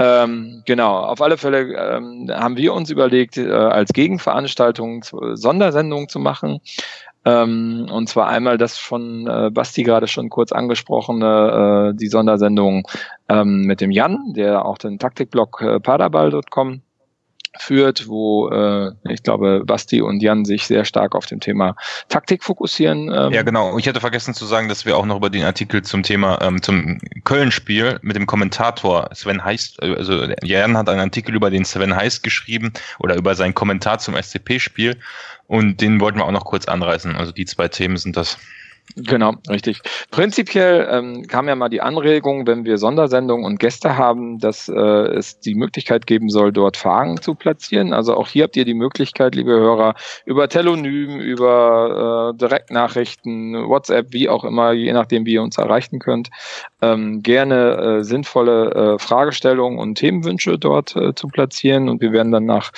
Ähm, 0.00 0.62
genau, 0.66 0.96
auf 0.96 1.22
alle 1.22 1.38
Fälle 1.38 1.74
ähm, 1.74 2.28
haben 2.30 2.56
wir 2.56 2.74
uns 2.74 2.90
überlegt, 2.90 3.36
äh, 3.36 3.50
als 3.50 3.92
Gegenveranstaltung 3.92 5.04
Sondersendungen 5.34 6.08
zu 6.08 6.18
machen. 6.18 6.60
Ähm, 7.26 7.88
und 7.90 8.08
zwar 8.08 8.28
einmal 8.28 8.56
das 8.56 8.78
von 8.78 9.26
äh, 9.26 9.50
Basti 9.50 9.82
gerade 9.82 10.06
schon 10.06 10.30
kurz 10.30 10.52
angesprochene, 10.52 11.92
äh, 11.92 11.96
die 11.98 12.06
Sondersendung 12.06 12.86
ähm, 13.28 13.62
mit 13.62 13.80
dem 13.80 13.90
Jan, 13.90 14.32
der 14.32 14.64
auch 14.64 14.78
den 14.78 15.00
Taktikblog 15.00 15.60
äh, 15.60 15.80
paderball.com 15.80 16.82
führt, 17.58 18.06
wo 18.06 18.48
äh, 18.50 18.92
ich 19.08 19.22
glaube, 19.22 19.62
Basti 19.64 20.00
und 20.02 20.22
Jan 20.22 20.44
sich 20.44 20.66
sehr 20.66 20.84
stark 20.84 21.14
auf 21.14 21.26
dem 21.26 21.40
Thema 21.40 21.74
Taktik 22.08 22.44
fokussieren. 22.44 23.10
Ähm. 23.12 23.32
Ja, 23.32 23.42
genau. 23.42 23.76
Ich 23.78 23.88
hatte 23.88 24.00
vergessen 24.00 24.34
zu 24.34 24.46
sagen, 24.46 24.68
dass 24.68 24.84
wir 24.84 24.96
auch 24.96 25.06
noch 25.06 25.16
über 25.16 25.30
den 25.30 25.44
Artikel 25.44 25.82
zum 25.82 26.02
Thema, 26.02 26.38
ähm, 26.42 26.62
zum 26.62 26.98
Köln-Spiel 27.24 27.98
mit 28.02 28.14
dem 28.14 28.26
Kommentator 28.26 29.08
Sven 29.14 29.44
Heist, 29.44 29.82
also 29.82 30.26
Jan 30.42 30.76
hat 30.76 30.88
einen 30.88 31.00
Artikel 31.00 31.34
über 31.34 31.50
den 31.50 31.64
Sven 31.64 31.96
Heist 31.96 32.22
geschrieben 32.22 32.72
oder 32.98 33.16
über 33.16 33.34
seinen 33.34 33.54
Kommentar 33.54 33.98
zum 33.98 34.14
SCP-Spiel 34.14 34.96
und 35.46 35.80
den 35.80 36.00
wollten 36.00 36.18
wir 36.18 36.24
auch 36.24 36.32
noch 36.32 36.44
kurz 36.44 36.66
anreißen. 36.66 37.16
Also 37.16 37.32
die 37.32 37.44
zwei 37.44 37.68
Themen 37.68 37.96
sind 37.96 38.16
das. 38.16 38.38
Genau, 38.94 39.34
richtig. 39.50 39.80
Prinzipiell 40.10 40.88
ähm, 40.90 41.26
kam 41.26 41.48
ja 41.48 41.56
mal 41.56 41.68
die 41.68 41.80
Anregung, 41.80 42.46
wenn 42.46 42.64
wir 42.64 42.78
Sondersendungen 42.78 43.44
und 43.44 43.58
Gäste 43.58 43.98
haben, 43.98 44.38
dass 44.38 44.68
äh, 44.68 44.74
es 44.74 45.40
die 45.40 45.56
Möglichkeit 45.56 46.06
geben 46.06 46.30
soll, 46.30 46.52
dort 46.52 46.76
Fragen 46.76 47.20
zu 47.20 47.34
platzieren. 47.34 47.92
Also 47.92 48.14
auch 48.14 48.28
hier 48.28 48.44
habt 48.44 48.56
ihr 48.56 48.64
die 48.64 48.74
Möglichkeit, 48.74 49.34
liebe 49.34 49.50
Hörer, 49.50 49.96
über 50.24 50.48
Telonym, 50.48 51.18
über 51.18 52.32
äh, 52.32 52.38
Direktnachrichten, 52.38 53.68
WhatsApp, 53.68 54.12
wie 54.12 54.28
auch 54.28 54.44
immer, 54.44 54.72
je 54.72 54.92
nachdem, 54.92 55.26
wie 55.26 55.34
ihr 55.34 55.42
uns 55.42 55.58
erreichen 55.58 55.98
könnt, 55.98 56.30
ähm, 56.80 57.22
gerne 57.22 57.98
äh, 57.98 58.04
sinnvolle 58.04 58.94
äh, 58.94 58.98
Fragestellungen 58.98 59.78
und 59.78 59.96
Themenwünsche 59.96 60.58
dort 60.58 60.94
äh, 60.94 61.14
zu 61.14 61.26
platzieren. 61.28 61.88
Und 61.88 62.00
wir 62.00 62.12
werden 62.12 62.32
dann 62.32 62.46
nach 62.46 62.70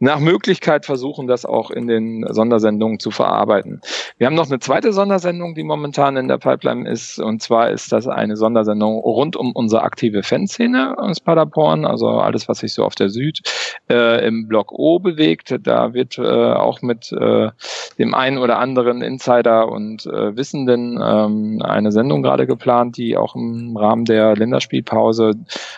nach 0.00 0.20
Möglichkeit 0.20 0.86
versuchen, 0.86 1.26
das 1.26 1.44
auch 1.44 1.70
in 1.70 1.88
den 1.88 2.24
Sondersendungen 2.30 3.00
zu 3.00 3.10
verarbeiten. 3.10 3.80
Wir 4.16 4.26
haben 4.26 4.34
noch 4.34 4.48
eine 4.48 4.60
zweite 4.60 4.92
Sondersendung, 4.92 5.54
die 5.54 5.64
momentan 5.64 6.16
in 6.16 6.28
der 6.28 6.38
Pipeline 6.38 6.88
ist. 6.88 7.18
Und 7.18 7.42
zwar 7.42 7.70
ist 7.70 7.92
das 7.92 8.06
eine 8.06 8.36
Sondersendung 8.36 8.98
rund 8.98 9.36
um 9.36 9.52
unsere 9.52 9.82
aktive 9.82 10.22
Fanszene 10.22 10.96
aus 10.98 11.20
Paderborn, 11.20 11.84
also 11.84 12.08
alles, 12.08 12.48
was 12.48 12.58
sich 12.58 12.74
so 12.74 12.84
auf 12.84 12.94
der 12.94 13.08
Süd 13.08 13.40
äh, 13.90 14.26
im 14.26 14.46
Block 14.46 14.72
O 14.72 15.00
bewegt. 15.00 15.56
Da 15.62 15.94
wird 15.94 16.18
äh, 16.18 16.22
auch 16.22 16.80
mit 16.82 17.12
äh, 17.12 17.50
dem 17.98 18.14
einen 18.14 18.38
oder 18.38 18.58
anderen 18.58 19.02
Insider 19.02 19.68
und 19.68 20.06
äh, 20.06 20.36
Wissenden 20.36 20.98
ähm, 21.02 21.60
eine 21.62 21.90
Sendung 21.90 22.22
gerade 22.22 22.46
geplant, 22.46 22.96
die 22.96 23.16
auch 23.16 23.34
im 23.34 23.76
Rahmen 23.76 24.04
der 24.04 24.36
Länderspielpause 24.36 25.32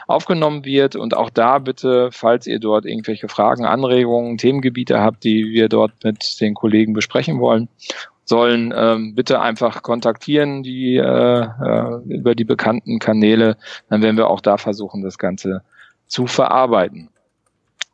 aufgenommen 0.06 0.64
wird. 0.64 0.94
Und 0.96 1.16
auch 1.16 1.30
da 1.30 1.58
bitte, 1.58 2.10
falls 2.12 2.46
ihr 2.46 2.58
dort 2.58 2.84
irgendwelche 2.84 3.28
Fragen, 3.28 3.64
Anregungen, 3.64 4.09
Anregungen, 4.10 4.38
Themengebiete 4.38 5.00
habt, 5.00 5.24
die 5.24 5.50
wir 5.50 5.68
dort 5.68 5.92
mit 6.04 6.40
den 6.40 6.54
Kollegen 6.54 6.92
besprechen 6.92 7.40
wollen, 7.40 7.68
sollen 8.24 8.72
ähm, 8.76 9.14
bitte 9.14 9.40
einfach 9.40 9.82
kontaktieren, 9.82 10.62
die 10.62 10.96
äh, 10.96 11.02
äh, 11.02 11.96
über 12.08 12.34
die 12.34 12.44
bekannten 12.44 12.98
Kanäle. 12.98 13.56
Dann 13.88 14.02
werden 14.02 14.16
wir 14.16 14.28
auch 14.28 14.40
da 14.40 14.56
versuchen, 14.56 15.02
das 15.02 15.18
Ganze 15.18 15.62
zu 16.06 16.26
verarbeiten. 16.26 17.08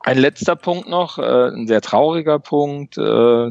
Ein 0.07 0.19
letzter 0.19 0.55
Punkt 0.55 0.89
noch, 0.89 1.19
äh, 1.19 1.49
ein 1.49 1.67
sehr 1.67 1.81
trauriger 1.81 2.39
Punkt, 2.39 2.97
äh, 2.97 3.51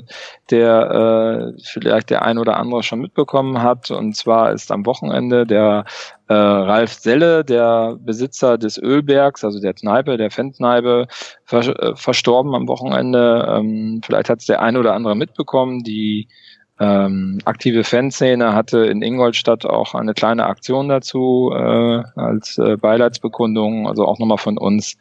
der 0.49 1.52
äh, 1.57 1.61
vielleicht 1.61 2.10
der 2.10 2.22
ein 2.22 2.38
oder 2.38 2.56
andere 2.56 2.82
schon 2.82 3.02
mitbekommen 3.02 3.61
hat. 3.61 3.91
Und 3.91 4.15
zwar 4.15 4.53
ist 4.53 4.72
am 4.72 4.86
Wochenende 4.86 5.45
der 5.45 5.84
äh, 6.30 6.34
Ralf 6.34 6.94
Selle, 6.94 7.44
der 7.44 7.98
Besitzer 7.99 8.57
des 8.57 8.77
Ölbergs, 8.77 9.44
also 9.44 9.60
der 9.60 9.73
Kneipe, 9.73 10.15
der 10.15 10.32
Fentkneipe, 10.32 11.07
vers 11.44 11.68
äh, 11.68 11.94
verstorben 11.98 12.56
am 12.56 12.69
Wochenende. 12.69 13.45
Ähm, 13.49 13.99
vielleicht 14.02 14.30
hat 14.30 14.40
es 14.40 14.45
der 14.45 14.61
ein 14.61 14.77
oder 14.77 14.94
andere 14.94 15.18
mitbekommen. 15.18 15.84
Die 15.84 16.30
ähm, 16.77 17.39
aktive 17.45 17.85
Fanszene 17.85 18.53
hatte 18.53 18.85
in 18.85 19.02
Ingolstadt 19.02 19.65
auch 19.65 19.95
eine 19.95 20.14
kleine 20.14 20.45
Aktion 20.45 20.89
dazu 20.89 21.52
äh, 21.53 22.03
als 22.15 22.57
äh, 22.57 22.76
Beileidsbekundung, 22.76 23.88
also 23.88 24.06
auch 24.06 24.19
nochmal 24.19 24.38
von 24.38 24.57
uns 24.57 24.97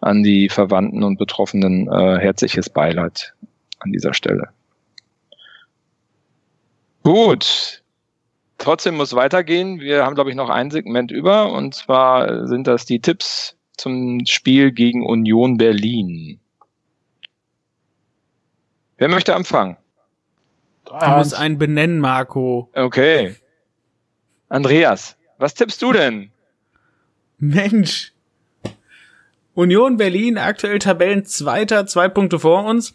an 0.00 0.22
die 0.22 0.48
Verwandten 0.48 1.02
und 1.02 1.18
Betroffenen 1.18 1.86
äh, 1.88 2.18
herzliches 2.18 2.70
Beileid 2.70 3.34
an 3.80 3.92
dieser 3.92 4.14
Stelle. 4.14 4.48
Gut. 7.02 7.82
Trotzdem 8.56 8.96
muss 8.96 9.14
weitergehen. 9.14 9.80
Wir 9.80 10.04
haben, 10.04 10.14
glaube 10.14 10.30
ich, 10.30 10.36
noch 10.36 10.48
ein 10.48 10.70
Segment 10.70 11.10
über 11.10 11.52
und 11.52 11.74
zwar 11.74 12.46
sind 12.46 12.66
das 12.66 12.86
die 12.86 13.00
Tipps 13.00 13.56
zum 13.76 14.24
Spiel 14.26 14.72
gegen 14.72 15.04
Union 15.04 15.58
Berlin. 15.58 16.40
Wer 18.96 19.08
möchte 19.08 19.36
anfangen? 19.36 19.76
Du 20.88 21.06
musst 21.16 21.34
einen 21.34 21.58
benennen, 21.58 21.98
Marco. 22.00 22.70
Okay. 22.74 23.36
Andreas, 24.48 25.16
was 25.38 25.54
tippst 25.54 25.82
du 25.82 25.92
denn? 25.92 26.30
Mensch. 27.38 28.12
Union 29.54 29.96
Berlin, 29.96 30.38
aktuell 30.38 30.78
Tabellenzweiter, 30.78 31.86
zwei 31.86 32.08
Punkte 32.08 32.38
vor 32.38 32.64
uns. 32.64 32.94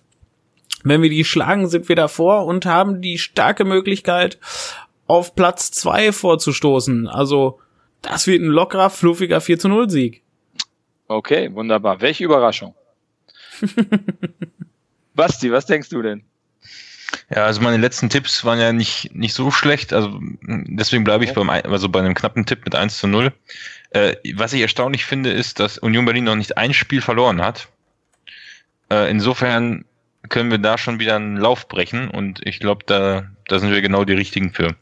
Wenn 0.84 1.02
wir 1.02 1.10
die 1.10 1.24
schlagen, 1.24 1.68
sind 1.68 1.88
wir 1.88 1.96
davor 1.96 2.46
und 2.46 2.66
haben 2.66 3.02
die 3.02 3.18
starke 3.18 3.66
Möglichkeit, 3.66 4.40
auf 5.06 5.36
Platz 5.36 5.72
zwei 5.72 6.12
vorzustoßen. 6.12 7.08
Also, 7.08 7.60
das 8.02 8.28
wird 8.28 8.42
ein 8.42 8.48
lockerer, 8.48 8.90
fluffiger 8.90 9.42
4 9.42 9.60
zu 9.60 9.70
0 9.70 9.90
Sieg. 9.90 10.24
Okay, 11.08 11.54
wunderbar. 11.54 12.02
Welche 12.02 12.24
Überraschung. 12.24 12.76
Basti, 15.16 15.52
was 15.52 15.66
denkst 15.66 15.90
du 15.90 16.02
denn? 16.02 16.24
Ja, 17.30 17.46
also 17.46 17.62
meine 17.62 17.78
letzten 17.78 18.10
Tipps 18.10 18.44
waren 18.46 18.60
ja 18.60 18.74
nicht, 18.74 19.14
nicht 19.16 19.34
so 19.34 19.52
schlecht, 19.52 19.94
also 19.94 20.20
deswegen 20.42 21.04
bleibe 21.04 21.24
ich 21.24 21.34
beim, 21.34 21.50
also 21.50 21.90
bei 21.90 22.00
einem 22.00 22.14
knappen 22.14 22.46
Tipp 22.46 22.66
mit 22.66 22.76
1 22.76 22.98
zu 22.98 23.08
0. 23.08 23.32
Äh, 23.92 24.16
was 24.36 24.54
ich 24.54 24.62
erstaunlich 24.62 25.06
finde, 25.06 25.32
ist, 25.32 25.60
dass 25.60 25.78
Union 25.78 26.06
Berlin 26.06 26.24
noch 26.24 26.36
nicht 26.36 26.58
ein 26.58 26.74
Spiel 26.74 27.02
verloren 27.02 27.42
hat. 27.42 27.68
Äh, 28.90 29.10
insofern 29.10 29.86
können 30.30 30.52
wir 30.52 30.58
da 30.58 30.78
schon 30.78 31.00
wieder 31.00 31.16
einen 31.16 31.38
Lauf 31.38 31.68
brechen 31.68 32.10
und 32.10 32.46
ich 32.46 32.60
glaube, 32.60 32.84
da, 32.86 33.30
da 33.48 33.60
sind 33.60 33.72
wir 33.72 33.82
genau 33.82 34.04
die 34.06 34.14
richtigen 34.14 34.52
für. 34.52 34.76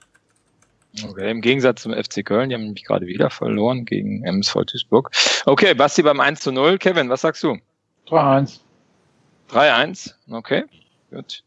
Okay, 1.04 1.32
im 1.32 1.42
Gegensatz 1.42 1.84
zum 1.84 1.94
FC 1.94 2.26
Köln, 2.26 2.50
die 2.50 2.56
haben 2.56 2.64
nämlich 2.64 2.84
gerade 2.84 3.08
wieder 3.08 3.30
verloren 3.30 3.86
gegen 3.86 4.24
MSV 4.24 4.66
Duisburg. 4.66 5.12
Okay, 5.46 5.74
Basti 5.74 6.04
beim 6.04 6.20
1 6.20 6.42
zu 6.42 6.52
0. 6.52 6.78
Kevin, 6.78 7.10
was 7.10 7.22
sagst 7.22 7.44
du? 7.44 7.58
3-1. 8.08 8.60
3-1, 9.52 10.14
okay, 10.30 10.64
gut. 11.10 11.44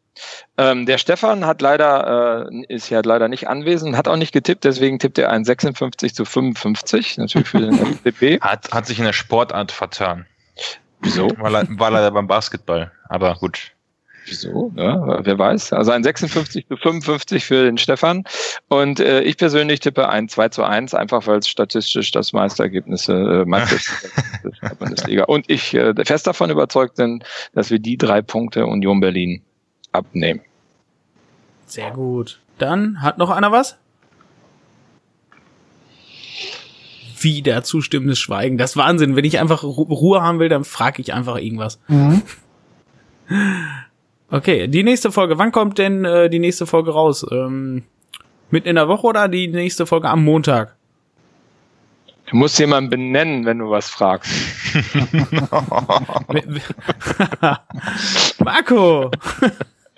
Ähm, 0.57 0.87
der 0.87 0.99
Stefan 0.99 1.47
hat 1.47 1.61
leider, 1.61 2.49
äh, 2.51 2.65
ist 2.69 2.91
ja 2.91 3.01
leider 3.05 3.29
nicht 3.29 3.49
anwesend, 3.49 3.97
hat 3.97 4.09
auch 4.09 4.17
nicht 4.17 4.33
getippt, 4.33 4.65
deswegen 4.65 4.99
tippt 4.99 5.19
er 5.19 5.31
ein 5.31 5.45
56 5.45 6.15
zu 6.15 6.25
55, 6.25 7.19
natürlich 7.19 7.49
für 7.49 7.61
den 7.61 7.79
FDP. 7.93 8.41
Hat, 8.41 8.73
hat 8.73 8.87
sich 8.87 8.99
in 8.99 9.05
der 9.05 9.13
Sportart 9.13 9.73
vertan. 9.73 10.27
Wieso? 11.01 11.29
War, 11.39 11.53
war 11.53 11.91
leider 11.91 12.11
beim 12.11 12.27
Basketball, 12.27 12.93
aber 13.09 13.35
gut. 13.35 13.75
Wieso? 14.27 14.73
Ja, 14.77 15.25
wer 15.25 15.39
weiß. 15.39 15.73
Also 15.73 15.91
ein 15.91 16.03
56 16.03 16.67
zu 16.67 16.77
55 16.77 17.45
für 17.45 17.65
den 17.65 17.77
Stefan. 17.77 18.25
Und 18.69 19.01
äh, 19.01 19.21
ich 19.21 19.37
persönlich 19.37 19.81
tippe 19.81 20.09
ein 20.09 20.29
2 20.29 20.49
zu 20.49 20.65
1, 20.65 20.95
einfach 20.95 21.27
weil 21.27 21.39
es 21.39 21.49
statistisch 21.49 22.11
das 22.11 22.33
Meisterergebnis 22.33 23.09
äh, 23.09 23.45
Meisterergebnis 23.45 24.61
der 24.63 24.75
Bundesliga. 24.77 25.25
Und 25.25 25.51
ich 25.51 25.75
äh, 25.75 25.93
fest 26.05 26.27
davon 26.27 26.51
überzeugt 26.51 26.97
bin, 26.97 27.23
dass 27.53 27.71
wir 27.71 27.79
die 27.79 27.99
drei 27.99 28.23
Punkte 28.23 28.67
Union 28.67 29.01
Berlin 29.01 29.43
abnehmen. 29.95 30.41
Sehr 31.67 31.91
gut. 31.91 32.41
Dann 32.59 33.03
hat 33.03 33.19
noch 33.19 33.31
einer 33.31 33.53
was? 33.53 33.79
Wieder 37.21 37.63
zustimmendes 37.63 38.19
Schweigen. 38.19 38.59
Das 38.59 38.73
ist 38.73 38.77
Wahnsinn. 38.77 39.17
Wenn 39.17 39.25
ich 39.25 39.39
einfach 39.39 39.63
Ruhe 39.63 40.23
haben 40.23 40.39
will, 40.39 40.49
dann 40.49 40.65
frage 40.65 41.01
ich 41.01 41.15
einfach 41.15 41.37
irgendwas. 41.37 41.81
Mhm. 41.89 42.23
Okay, 44.31 44.67
die 44.67 44.83
nächste 44.83 45.13
Folge. 45.13 45.39
Wann 45.39 45.53
kommt 45.53 45.79
denn 45.79 46.05
äh, 46.05 46.29
die 46.29 46.41
nächste 46.41 46.67
Folge 46.67 46.91
raus? 46.91 47.25
Ähm, 47.31 47.85
mitten 48.51 48.67
in 48.69 48.75
der 48.75 48.89
Woche 48.89 49.07
oder 49.07 49.29
die 49.29 49.47
nächste 49.47 49.87
Folge 49.87 50.09
am 50.09 50.25
Montag? 50.25 50.75
Du 52.27 52.37
musst 52.37 52.59
jemanden 52.59 52.91
benennen, 52.91 53.45
wenn 53.45 53.59
du 53.59 53.71
was 53.71 53.91
fragst. 53.91 54.33
Marco! 58.45 59.11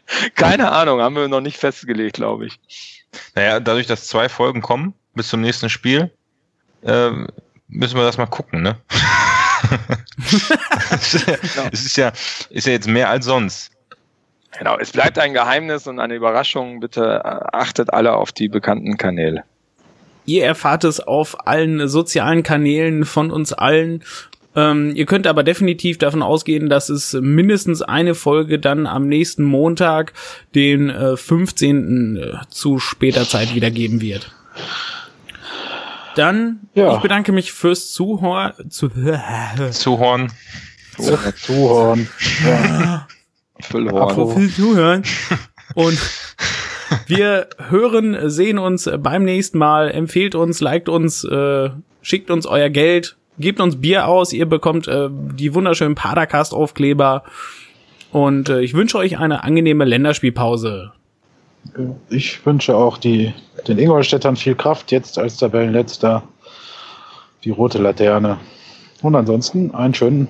Keine 0.34 0.72
Ahnung, 0.72 1.00
haben 1.00 1.16
wir 1.16 1.28
noch 1.28 1.40
nicht 1.40 1.58
festgelegt, 1.58 2.16
glaube 2.16 2.46
ich. 2.46 3.04
Naja, 3.34 3.60
dadurch, 3.60 3.86
dass 3.86 4.06
zwei 4.06 4.28
Folgen 4.28 4.62
kommen 4.62 4.94
bis 5.14 5.28
zum 5.28 5.40
nächsten 5.40 5.68
Spiel, 5.68 6.10
äh, 6.82 7.10
müssen 7.68 7.96
wir 7.96 8.04
das 8.04 8.18
mal 8.18 8.26
gucken, 8.26 8.62
ne? 8.62 8.78
es 11.72 11.84
ist 11.84 11.96
ja, 11.96 12.12
ist 12.50 12.66
ja 12.66 12.72
jetzt 12.72 12.88
mehr 12.88 13.08
als 13.08 13.24
sonst. 13.24 13.70
Genau, 14.58 14.78
es 14.78 14.92
bleibt 14.92 15.18
ein 15.18 15.34
Geheimnis 15.34 15.86
und 15.86 16.00
eine 16.00 16.14
Überraschung. 16.14 16.80
Bitte 16.80 17.22
äh, 17.24 17.28
achtet 17.52 17.92
alle 17.92 18.14
auf 18.14 18.32
die 18.32 18.48
bekannten 18.48 18.96
Kanäle. 18.96 19.44
Ihr 20.24 20.44
erfahrt 20.44 20.84
es 20.84 21.00
auf 21.00 21.46
allen 21.46 21.88
sozialen 21.88 22.42
Kanälen 22.42 23.04
von 23.04 23.30
uns 23.30 23.52
allen 23.52 24.02
ähm, 24.56 24.92
ihr 24.94 25.04
könnt 25.04 25.26
aber 25.26 25.44
definitiv 25.44 25.98
davon 25.98 26.22
ausgehen, 26.22 26.68
dass 26.68 26.88
es 26.88 27.12
mindestens 27.12 27.82
eine 27.82 28.14
Folge 28.14 28.58
dann 28.58 28.86
am 28.86 29.06
nächsten 29.06 29.44
Montag, 29.44 30.14
den 30.54 30.88
äh, 30.88 31.16
15. 31.16 32.16
Äh, 32.16 32.32
zu 32.48 32.78
später 32.78 33.28
Zeit 33.28 33.54
wieder 33.54 33.70
geben 33.70 34.00
wird. 34.00 34.32
Dann, 36.16 36.60
ja. 36.74 36.96
ich 36.96 37.02
bedanke 37.02 37.32
mich 37.32 37.52
fürs 37.52 37.92
Zuhören. 37.92 38.70
Zu, 38.70 38.88
Zuhören. 39.70 40.32
Zuhören. 41.36 42.08
Ja. 42.44 43.06
Füllhorn. 43.60 44.02
Apropos 44.02 44.54
zuhören. 44.54 45.02
Und 45.74 45.98
wir 47.06 47.48
hören, 47.68 48.30
sehen 48.30 48.58
uns 48.58 48.90
beim 48.98 49.24
nächsten 49.24 49.58
Mal. 49.58 49.90
Empfehlt 49.90 50.34
uns, 50.34 50.60
liked 50.60 50.88
uns, 50.88 51.24
äh, 51.24 51.70
schickt 52.00 52.30
uns 52.30 52.46
euer 52.46 52.70
Geld, 52.70 53.16
gebt 53.38 53.60
uns 53.60 53.80
Bier 53.80 54.06
aus. 54.08 54.32
Ihr 54.32 54.46
bekommt 54.46 54.88
äh, 54.88 55.08
die 55.10 55.54
wunderschönen 55.54 55.94
Padercast-Aufkleber. 55.94 57.22
Und 58.12 58.48
äh, 58.48 58.60
ich 58.60 58.74
wünsche 58.74 58.98
euch 58.98 59.18
eine 59.18 59.44
angenehme 59.44 59.84
Länderspielpause. 59.84 60.92
Ich 62.08 62.44
wünsche 62.46 62.76
auch 62.76 62.96
die, 62.96 63.32
den 63.66 63.78
Ingolstädtern 63.78 64.36
viel 64.36 64.54
Kraft, 64.54 64.92
jetzt 64.92 65.18
als 65.18 65.36
Tabellenletzter. 65.36 66.22
Die 67.44 67.50
rote 67.50 67.78
Laterne. 67.78 68.38
Und 69.02 69.14
ansonsten 69.14 69.74
einen 69.74 69.94
schönen 69.94 70.28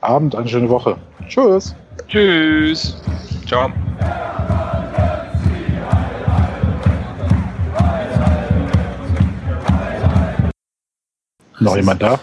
Abend, 0.00 0.34
eine 0.34 0.48
schöne 0.48 0.68
Woche. 0.68 0.96
Tschüss. 1.28 1.74
Tschüss. 2.08 2.96
Ciao. 3.46 3.70
Noch 11.60 11.76
jemand 11.76 12.02
da? 12.02 12.20